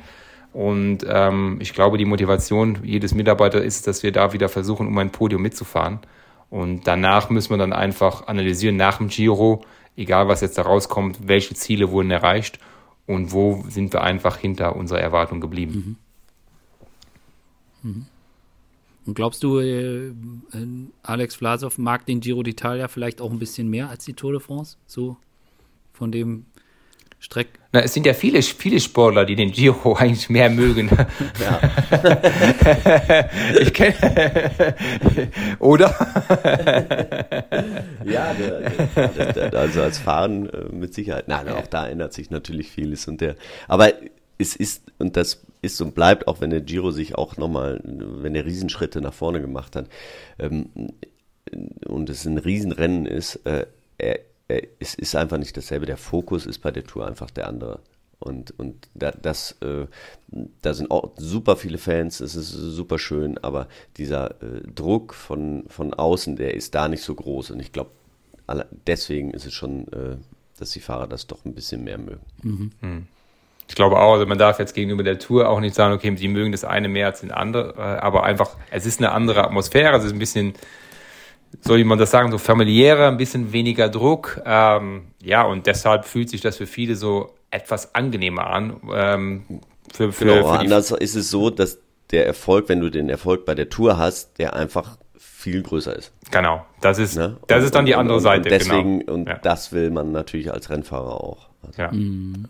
und 0.56 1.00
ähm, 1.06 1.58
ich 1.60 1.74
glaube, 1.74 1.98
die 1.98 2.06
Motivation 2.06 2.78
jedes 2.82 3.14
Mitarbeiter 3.14 3.62
ist, 3.62 3.88
dass 3.88 4.04
wir 4.04 4.14
da 4.14 4.32
wieder 4.32 4.48
versuchen, 4.48 4.88
um 4.88 4.98
ein 5.00 5.12
Podium 5.12 5.42
mitzufahren. 5.42 6.00
Und 6.50 6.88
danach 6.88 7.30
müssen 7.30 7.50
wir 7.50 7.58
dann 7.58 7.74
einfach 7.74 8.28
analysieren, 8.28 8.78
nach 8.78 9.00
dem 9.00 9.10
Giro, 9.10 9.66
egal 9.98 10.30
was 10.30 10.40
jetzt 10.40 10.58
da 10.58 10.62
rauskommt, 10.62 11.28
welche 11.28 11.56
Ziele 11.56 11.92
wurden 11.92 12.10
erreicht 12.10 12.60
und 13.06 13.34
wo 13.34 13.66
sind 13.68 13.92
wir 13.92 14.02
einfach 14.02 14.38
hinter 14.38 14.78
unserer 14.78 15.02
Erwartung 15.02 15.42
geblieben. 15.42 15.98
Mhm. 17.84 17.92
Mhm. 17.92 18.06
Und 19.08 19.14
glaubst 19.14 19.44
du, 19.44 19.60
äh, 19.60 20.14
Alex 21.04 21.36
Vlasov 21.36 21.78
mag 21.78 22.06
den 22.06 22.22
Giro 22.22 22.40
d'Italia 22.40 22.88
vielleicht 22.88 23.20
auch 23.20 23.32
ein 23.32 23.40
bisschen 23.40 23.70
mehr 23.70 23.90
als 23.90 24.06
die 24.06 24.14
Tour 24.14 24.32
de 24.32 24.40
France? 24.40 24.78
So 24.88 25.18
von 25.92 26.14
dem 26.14 26.46
Streck. 27.26 27.48
Na, 27.72 27.82
es 27.82 27.92
sind 27.92 28.06
ja 28.06 28.14
viele, 28.14 28.40
viele 28.44 28.80
Sportler, 28.80 29.26
die 29.26 29.36
den 29.36 29.52
Giro 29.52 29.94
eigentlich 29.98 30.30
mehr 30.30 30.48
mögen. 30.52 30.92
Ja. 31.42 31.60
ich 33.60 33.74
kenne. 33.74 33.96
Oder? 35.58 35.88
ja, 38.06 38.32
der, 38.34 39.10
der, 39.10 39.34
der, 39.50 39.60
also 39.60 39.82
als 39.82 39.98
Fahren 39.98 40.48
äh, 40.50 40.66
mit 40.72 40.94
Sicherheit. 40.94 41.28
Nein, 41.28 41.50
auch 41.50 41.66
da 41.66 41.88
ändert 41.88 42.14
sich 42.14 42.30
natürlich 42.30 42.70
vieles. 42.70 43.08
Und 43.08 43.22
der, 43.22 43.36
aber 43.68 43.94
es 44.38 44.56
ist, 44.56 44.84
und 45.00 45.18
das 45.18 45.44
ist 45.64 45.82
und 45.82 45.96
bleibt, 45.96 46.28
auch 46.28 46.42
wenn 46.42 46.52
der 46.52 46.62
Giro 46.62 46.92
sich 46.92 47.16
auch 47.16 47.38
nochmal, 47.38 47.82
wenn 47.84 48.36
er 48.36 48.46
Riesenschritte 48.46 49.02
nach 49.02 49.16
vorne 49.16 49.42
gemacht 49.42 49.76
hat, 49.76 49.88
ähm, 50.38 50.70
und 51.88 52.10
es 52.12 52.26
ein 52.26 52.38
Riesenrennen 52.38 53.08
ist, 53.08 53.38
äh, 53.46 53.66
er 53.98 54.20
es 54.48 54.96
ist 54.96 55.16
einfach 55.16 55.38
nicht 55.38 55.58
dasselbe. 55.58 55.86
Der 55.86 55.98
Fokus 55.98 56.46
ist 56.46 56.60
bei 56.60 56.72
der 56.72 56.84
Tour 56.84 57.08
einfach 57.08 57.32
der 57.32 57.48
andere. 57.48 57.80
Und, 58.20 58.58
und 58.58 58.88
da, 58.94 59.12
das, 59.12 59.58
äh, 59.62 59.88
da 60.62 60.74
sind 60.74 60.90
auch 60.90 61.12
super 61.18 61.58
viele 61.58 61.78
Fans, 61.78 62.22
es 62.22 62.36
ist 62.36 62.50
super 62.50 62.98
schön, 62.98 63.38
aber 63.40 63.68
dieser 63.98 64.32
äh, 64.42 64.62
Druck 64.74 65.14
von, 65.14 65.66
von 65.68 65.94
außen, 65.94 66.36
der 66.36 66.54
ist 66.54 66.76
da 66.76 66.88
nicht 66.88 67.04
so 67.04 67.14
groß. 67.14 67.52
Und 67.52 67.60
ich 67.60 67.72
glaube, 67.72 67.92
deswegen 68.88 69.32
ist 69.32 69.46
es 69.46 69.54
schon, 69.54 69.88
äh, 69.90 70.18
dass 70.58 70.72
die 70.72 70.80
Fahrer 70.80 71.08
das 71.08 71.28
doch 71.28 71.44
ein 71.46 71.54
bisschen 71.54 71.84
mehr 71.84 71.98
mögen. 71.98 72.22
Mhm. 72.42 72.72
Hm. 72.82 73.08
Ich 73.68 73.76
glaube 73.76 73.98
auch, 73.98 74.14
also 74.14 74.26
man 74.28 74.38
darf 74.38 74.60
jetzt 74.60 74.76
gegenüber 74.76 75.04
der 75.04 75.18
Tour 75.18 75.50
auch 75.50 75.60
nicht 75.60 75.76
sagen, 75.76 75.94
okay, 75.94 76.16
sie 76.16 76.28
mögen 76.28 76.52
das 76.52 76.64
eine 76.64 76.88
mehr 76.88 77.08
als 77.08 77.22
den 77.22 77.32
andere, 77.32 77.74
äh, 77.78 77.82
aber 77.82 78.24
einfach, 78.24 78.56
es 78.72 78.86
ist 78.86 79.00
eine 79.00 79.12
andere 79.12 79.44
Atmosphäre, 79.44 79.98
es 79.98 80.04
ist 80.06 80.14
ein 80.14 80.20
bisschen 80.20 80.54
soll 81.62 81.84
man 81.84 81.98
das 81.98 82.12
sagen, 82.12 82.32
so 82.32 82.38
familiärer, 82.38 83.08
ein 83.08 83.18
bisschen 83.18 83.52
weniger 83.52 83.90
Druck. 83.90 84.42
Ähm, 84.46 85.08
ja, 85.22 85.44
und 85.44 85.68
deshalb 85.68 86.06
fühlt 86.06 86.30
sich 86.30 86.42
das 86.42 86.58
für 86.58 86.68
viele 86.68 86.96
so 86.96 87.34
etwas 87.52 87.96
angenehmer 87.96 88.48
an. 88.48 88.82
Ähm, 88.94 89.44
für, 89.92 90.12
für, 90.12 90.26
genau, 90.26 90.54
für 90.54 90.60
anders 90.60 90.92
ist 90.92 91.16
es 91.16 91.30
so, 91.30 91.50
dass 91.50 91.80
der 92.12 92.26
Erfolg, 92.26 92.70
wenn 92.70 92.80
du 92.80 92.90
den 92.90 93.10
Erfolg 93.10 93.46
bei 93.46 93.56
der 93.56 93.70
Tour 93.70 93.98
hast, 93.98 94.38
der 94.38 94.56
einfach 94.56 94.98
viel 95.18 95.62
größer 95.62 95.96
ist. 95.96 96.12
Genau, 96.32 96.66
das 96.82 97.00
ist, 97.00 97.16
ne? 97.16 97.38
das 97.48 97.64
ist 97.64 97.76
dann 97.76 97.86
die 97.86 97.96
andere 97.96 98.18
und, 98.18 98.24
Seite. 98.24 98.44
Und 98.44 98.52
deswegen, 98.52 99.00
genau. 99.00 99.14
und 99.14 99.28
ja. 99.28 99.38
das 99.38 99.72
will 99.72 99.92
man 99.92 100.12
natürlich 100.12 100.52
als 100.52 100.70
Rennfahrer 100.70 101.22
auch. 101.22 101.50
Also. 101.62 101.82
Ja. 101.82 101.92
Mhm. 101.92 102.48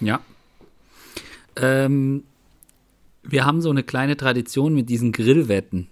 ja. 0.00 0.20
Ähm, 1.56 2.24
wir 3.22 3.44
haben 3.44 3.60
so 3.60 3.70
eine 3.70 3.82
kleine 3.82 4.16
Tradition 4.16 4.74
mit 4.74 4.88
diesen 4.88 5.12
Grillwetten. 5.12 5.88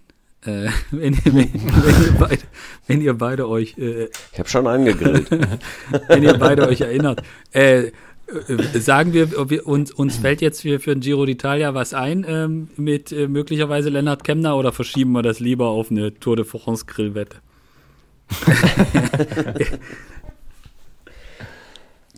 Äh, 0.47 0.69
wenn, 0.91 1.17
wenn, 1.25 1.35
wenn, 1.35 2.05
ihr 2.05 2.15
beide, 2.19 2.43
wenn, 2.87 3.01
ihr 3.01 3.15
beide, 3.15 3.49
euch. 3.49 3.77
Äh, 3.79 4.09
ich 4.33 4.39
habe 4.39 4.49
schon 4.49 4.67
angegrillt. 4.67 5.31
wenn 6.09 6.23
ihr 6.23 6.35
beide 6.35 6.69
euch 6.69 6.81
erinnert. 6.81 7.23
Äh, 7.53 7.87
äh, 7.87 7.93
sagen 8.79 9.13
wir, 9.13 9.51
wir, 9.51 9.67
uns, 9.67 9.93
uns 9.93 10.17
fällt 10.17 10.41
jetzt 10.41 10.63
für, 10.63 10.81
für 10.81 10.95
den 10.95 11.01
Giro 11.01 11.23
d'Italia 11.23 11.75
was 11.75 11.95
ein 11.95 12.27
ähm, 12.29 12.69
mit 12.77 13.13
äh, 13.13 13.29
möglicherweise 13.29 13.89
Lennart 13.89 14.25
Kemner 14.25 14.57
oder 14.57 14.73
verschieben 14.73 15.13
wir 15.13 15.23
das 15.23 15.39
lieber 15.39 15.69
auf 15.69 15.91
eine 15.91 16.13
Tour 16.15 16.37
de 16.37 16.45
France 16.45 16.87
Grillwette? 16.87 17.37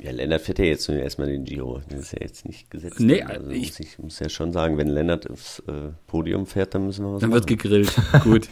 Ja, 0.00 0.12
Lennart 0.12 0.42
fährt 0.42 0.60
ja 0.60 0.66
jetzt 0.66 0.88
nur 0.88 0.98
erstmal 0.98 1.28
den 1.28 1.44
Giro. 1.44 1.80
Das 1.88 1.98
ist 2.00 2.12
ja 2.12 2.18
jetzt 2.20 2.46
nicht 2.46 2.70
gesetzt. 2.70 3.00
Nee, 3.00 3.22
also 3.22 3.50
ich 3.50 3.70
muss, 3.70 3.80
ich 3.80 3.98
muss 3.98 4.18
ja 4.20 4.28
schon 4.28 4.52
sagen, 4.52 4.78
wenn 4.78 4.86
Lennart 4.88 5.28
aufs 5.28 5.58
äh, 5.66 5.90
Podium 6.06 6.46
fährt, 6.46 6.74
dann 6.74 6.86
müssen 6.86 7.04
wir 7.04 7.14
was 7.14 7.20
Dann 7.20 7.30
machen. 7.30 7.40
wird 7.40 7.46
gegrillt. 7.48 7.92
Gut. 8.22 8.48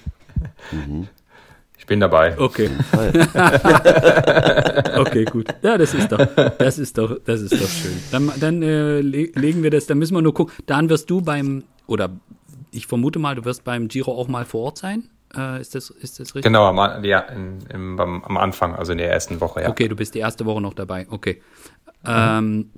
mhm. 0.72 1.06
Ich 1.78 1.86
bin 1.86 2.00
dabei. 2.00 2.36
Okay. 2.38 2.68
okay, 4.96 5.24
gut. 5.24 5.46
Ja, 5.62 5.78
das 5.78 5.94
ist 5.94 6.10
doch, 6.10 6.26
das 6.58 6.78
ist 6.78 6.98
doch, 6.98 7.18
das 7.24 7.42
ist 7.42 7.52
doch 7.52 7.68
schön. 7.68 7.92
Dann, 8.10 8.32
dann 8.40 8.62
äh, 8.62 9.00
legen 9.02 9.62
wir 9.62 9.70
das, 9.70 9.86
dann 9.86 9.98
müssen 9.98 10.14
wir 10.14 10.22
nur 10.22 10.34
gucken. 10.34 10.54
Dann 10.66 10.88
wirst 10.88 11.08
du 11.10 11.20
beim, 11.20 11.62
oder 11.86 12.10
ich 12.72 12.86
vermute 12.88 13.18
mal, 13.18 13.36
du 13.36 13.44
wirst 13.44 13.62
beim 13.62 13.88
Giro 13.88 14.12
auch 14.12 14.26
mal 14.26 14.44
vor 14.44 14.62
Ort 14.62 14.78
sein. 14.78 15.04
Äh, 15.34 15.60
ist, 15.60 15.74
das, 15.74 15.90
ist 15.90 16.20
das 16.20 16.34
richtig? 16.34 16.44
Genau, 16.44 16.66
am, 16.66 17.04
ja, 17.04 17.20
in, 17.20 17.58
im, 17.72 17.98
am 18.00 18.36
Anfang, 18.36 18.74
also 18.74 18.92
in 18.92 18.98
der 18.98 19.10
ersten 19.10 19.40
Woche, 19.40 19.62
ja. 19.62 19.68
Okay, 19.68 19.88
du 19.88 19.96
bist 19.96 20.14
die 20.14 20.20
erste 20.20 20.44
Woche 20.46 20.60
noch 20.60 20.74
dabei. 20.74 21.06
Okay. 21.10 21.42
Mhm. 22.02 22.08
Ähm, 22.08 22.70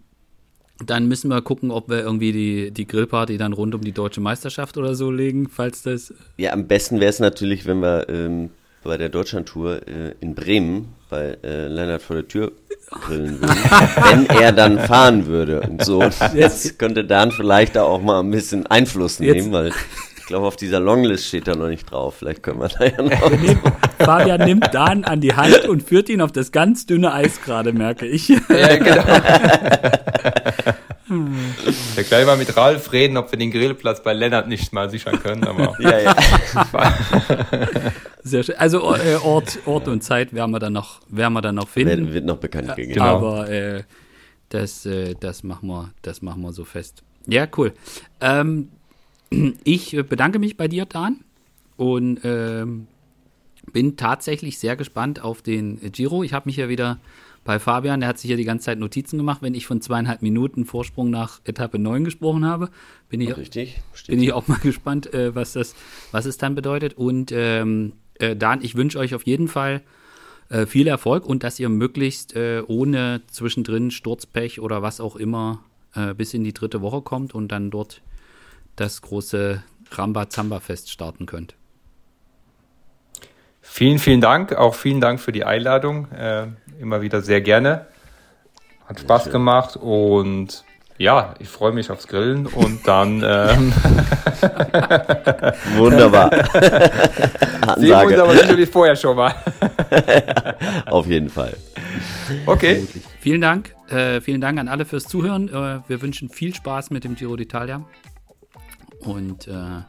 dann 0.84 1.08
müssen 1.08 1.28
wir 1.28 1.42
gucken, 1.42 1.70
ob 1.70 1.88
wir 1.88 2.00
irgendwie 2.00 2.32
die, 2.32 2.70
die 2.70 2.86
Grillparty 2.86 3.36
dann 3.36 3.52
rund 3.52 3.74
um 3.74 3.80
die 3.80 3.92
deutsche 3.92 4.20
Meisterschaft 4.20 4.76
oder 4.76 4.94
so 4.94 5.10
legen, 5.10 5.48
falls 5.48 5.82
das. 5.82 6.14
Ja, 6.36 6.52
am 6.52 6.68
besten 6.68 7.00
wäre 7.00 7.10
es 7.10 7.18
natürlich, 7.18 7.66
wenn 7.66 7.80
wir 7.80 8.08
ähm, 8.08 8.50
bei 8.84 8.96
der 8.96 9.08
Deutschlandtour 9.08 9.86
äh, 9.88 10.14
in 10.20 10.34
Bremen 10.34 10.94
bei 11.10 11.36
äh, 11.42 11.66
Lennart 11.66 12.02
vor 12.02 12.16
der 12.16 12.28
Tür 12.28 12.52
grillen 12.90 13.40
würden, 13.40 13.56
wenn 14.26 14.26
er 14.40 14.52
dann 14.52 14.78
fahren 14.78 15.26
würde 15.26 15.60
und 15.62 15.84
so. 15.84 16.00
Das 16.00 16.78
könnte 16.78 17.04
dann 17.04 17.32
vielleicht 17.32 17.76
auch 17.76 18.00
mal 18.00 18.20
ein 18.20 18.30
bisschen 18.30 18.66
Einfluss 18.66 19.18
nehmen, 19.20 19.34
Jetzt. 19.34 19.52
weil 19.52 19.72
glaube, 20.28 20.46
auf 20.46 20.56
dieser 20.56 20.78
Longlist 20.78 21.26
steht 21.26 21.48
er 21.48 21.56
noch 21.56 21.68
nicht 21.68 21.90
drauf. 21.90 22.16
Vielleicht 22.18 22.42
können 22.42 22.60
wir 22.60 22.68
da 22.68 22.84
ja 22.84 23.02
noch. 23.02 23.30
Nehmen, 23.30 23.60
Fabian 23.98 24.44
nimmt 24.44 24.72
Dan 24.72 25.04
an 25.04 25.20
die 25.20 25.34
Hand 25.34 25.66
und 25.66 25.82
führt 25.82 26.08
ihn 26.08 26.20
auf 26.20 26.30
das 26.30 26.52
ganz 26.52 26.86
dünne 26.86 27.12
Eis 27.12 27.42
gerade, 27.42 27.72
merke 27.72 28.06
ich. 28.06 28.28
Ja, 28.28 28.76
genau. 28.76 29.02
Ja, 31.96 32.02
gleich 32.02 32.26
mal 32.26 32.36
mit 32.36 32.54
Ralf 32.54 32.92
reden, 32.92 33.16
ob 33.16 33.32
wir 33.32 33.38
den 33.38 33.50
Grillplatz 33.50 34.02
bei 34.02 34.12
Lennart 34.12 34.46
nicht 34.46 34.74
mal 34.74 34.90
sichern 34.90 35.18
können. 35.22 35.42
Aber 35.44 35.74
ja, 35.80 36.00
ja. 36.00 36.14
Sehr 38.22 38.42
schön. 38.42 38.56
Also 38.58 38.94
äh, 38.94 39.14
Ort, 39.24 39.58
Ort 39.64 39.88
und 39.88 40.02
Zeit 40.02 40.34
werden 40.34 40.50
wir 40.50 40.58
dann 40.58 40.74
noch, 40.74 41.00
werden 41.08 41.32
wir 41.32 41.40
dann 41.40 41.54
noch 41.54 41.66
finden. 41.66 42.04
Wird, 42.04 42.12
wird 42.12 42.24
noch 42.26 42.36
bekannt 42.36 42.76
gegeben. 42.76 42.92
Genau. 42.92 43.16
Aber 43.16 43.48
äh, 43.48 43.84
das, 44.50 44.84
äh, 44.84 45.14
das, 45.18 45.44
machen 45.44 45.68
wir, 45.68 45.92
das 46.02 46.20
machen 46.20 46.42
wir 46.42 46.52
so 46.52 46.66
fest. 46.66 47.02
Ja, 47.26 47.46
cool. 47.56 47.72
Ähm, 48.20 48.68
ich 49.64 49.96
bedanke 50.08 50.38
mich 50.38 50.56
bei 50.56 50.68
dir, 50.68 50.86
Dan. 50.86 51.20
Und 51.76 52.20
ähm, 52.24 52.86
bin 53.72 53.96
tatsächlich 53.96 54.58
sehr 54.58 54.76
gespannt 54.76 55.22
auf 55.22 55.42
den 55.42 55.80
Giro. 55.92 56.22
Ich 56.22 56.32
habe 56.32 56.48
mich 56.48 56.56
ja 56.56 56.68
wieder 56.68 56.98
bei 57.44 57.58
Fabian, 57.58 58.00
der 58.00 58.10
hat 58.10 58.18
sich 58.18 58.30
ja 58.30 58.36
die 58.36 58.44
ganze 58.44 58.66
Zeit 58.66 58.78
Notizen 58.78 59.16
gemacht, 59.16 59.40
wenn 59.40 59.54
ich 59.54 59.66
von 59.66 59.80
zweieinhalb 59.80 60.20
Minuten 60.20 60.66
Vorsprung 60.66 61.08
nach 61.08 61.40
Etappe 61.44 61.78
9 61.78 62.04
gesprochen 62.04 62.44
habe. 62.44 62.68
Bin 63.08 63.20
ich, 63.20 63.34
Richtig, 63.36 63.80
bin 64.06 64.22
ich 64.22 64.32
auch 64.32 64.48
mal 64.48 64.58
gespannt, 64.62 65.12
äh, 65.14 65.34
was, 65.34 65.54
das, 65.54 65.74
was 66.10 66.26
es 66.26 66.36
dann 66.36 66.54
bedeutet. 66.54 66.94
Und 66.98 67.32
ähm, 67.32 67.92
äh, 68.18 68.36
Dan, 68.36 68.62
ich 68.62 68.74
wünsche 68.74 68.98
euch 68.98 69.14
auf 69.14 69.22
jeden 69.22 69.48
Fall 69.48 69.82
äh, 70.50 70.66
viel 70.66 70.88
Erfolg 70.88 71.24
und 71.24 71.42
dass 71.42 71.58
ihr 71.58 71.68
möglichst 71.68 72.36
äh, 72.36 72.62
ohne 72.66 73.22
zwischendrin 73.28 73.90
Sturzpech 73.90 74.60
oder 74.60 74.82
was 74.82 75.00
auch 75.00 75.16
immer 75.16 75.64
äh, 75.94 76.14
bis 76.14 76.34
in 76.34 76.44
die 76.44 76.52
dritte 76.52 76.82
Woche 76.82 77.02
kommt 77.02 77.34
und 77.34 77.48
dann 77.48 77.70
dort 77.70 78.02
das 78.80 79.02
große 79.02 79.62
Ramba-Zamba-Fest 79.90 80.90
starten 80.90 81.26
könnt. 81.26 81.54
Vielen, 83.60 83.98
vielen 83.98 84.20
Dank. 84.20 84.54
Auch 84.54 84.74
vielen 84.74 85.00
Dank 85.00 85.20
für 85.20 85.32
die 85.32 85.44
Einladung. 85.44 86.10
Äh, 86.12 86.46
immer 86.80 87.02
wieder 87.02 87.20
sehr 87.20 87.40
gerne. 87.40 87.86
Hat 88.86 89.00
Spaß 89.00 89.30
gemacht 89.30 89.76
und 89.76 90.64
ja, 90.96 91.34
ich 91.38 91.48
freue 91.48 91.72
mich 91.72 91.90
aufs 91.90 92.08
Grillen 92.08 92.46
und 92.46 92.88
dann. 92.88 93.22
Ähm 93.22 93.72
Wunderbar. 95.76 96.30
Sehen 97.76 97.88
wir 97.88 98.04
uns 98.04 98.18
aber 98.18 98.34
natürlich 98.34 98.68
vorher 98.68 98.96
schon 98.96 99.16
mal. 99.16 99.34
Auf 100.86 101.06
jeden 101.06 101.28
Fall. 101.28 101.56
Okay. 102.46 102.84
Vielen 103.20 103.40
Dank. 103.42 103.74
Äh, 103.88 104.20
vielen 104.20 104.40
Dank 104.40 104.58
an 104.58 104.66
alle 104.66 104.84
fürs 104.84 105.04
Zuhören. 105.04 105.48
Äh, 105.48 105.80
wir 105.86 106.02
wünschen 106.02 106.30
viel 106.30 106.54
Spaß 106.54 106.90
mit 106.90 107.04
dem 107.04 107.14
Giro 107.14 107.34
d'Italia. 107.34 107.82
Und 109.00 109.48
äh, 109.48 109.82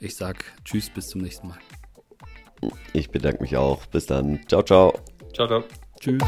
ich 0.00 0.16
sag 0.16 0.44
Tschüss, 0.64 0.90
bis 0.90 1.08
zum 1.08 1.20
nächsten 1.20 1.48
Mal. 1.48 1.58
Ich 2.92 3.10
bedanke 3.10 3.42
mich 3.42 3.56
auch. 3.56 3.84
Bis 3.86 4.06
dann. 4.06 4.40
Ciao, 4.48 4.62
ciao. 4.62 4.94
Ciao, 5.32 5.46
ciao. 5.46 5.64
Tschüss. 6.00 6.22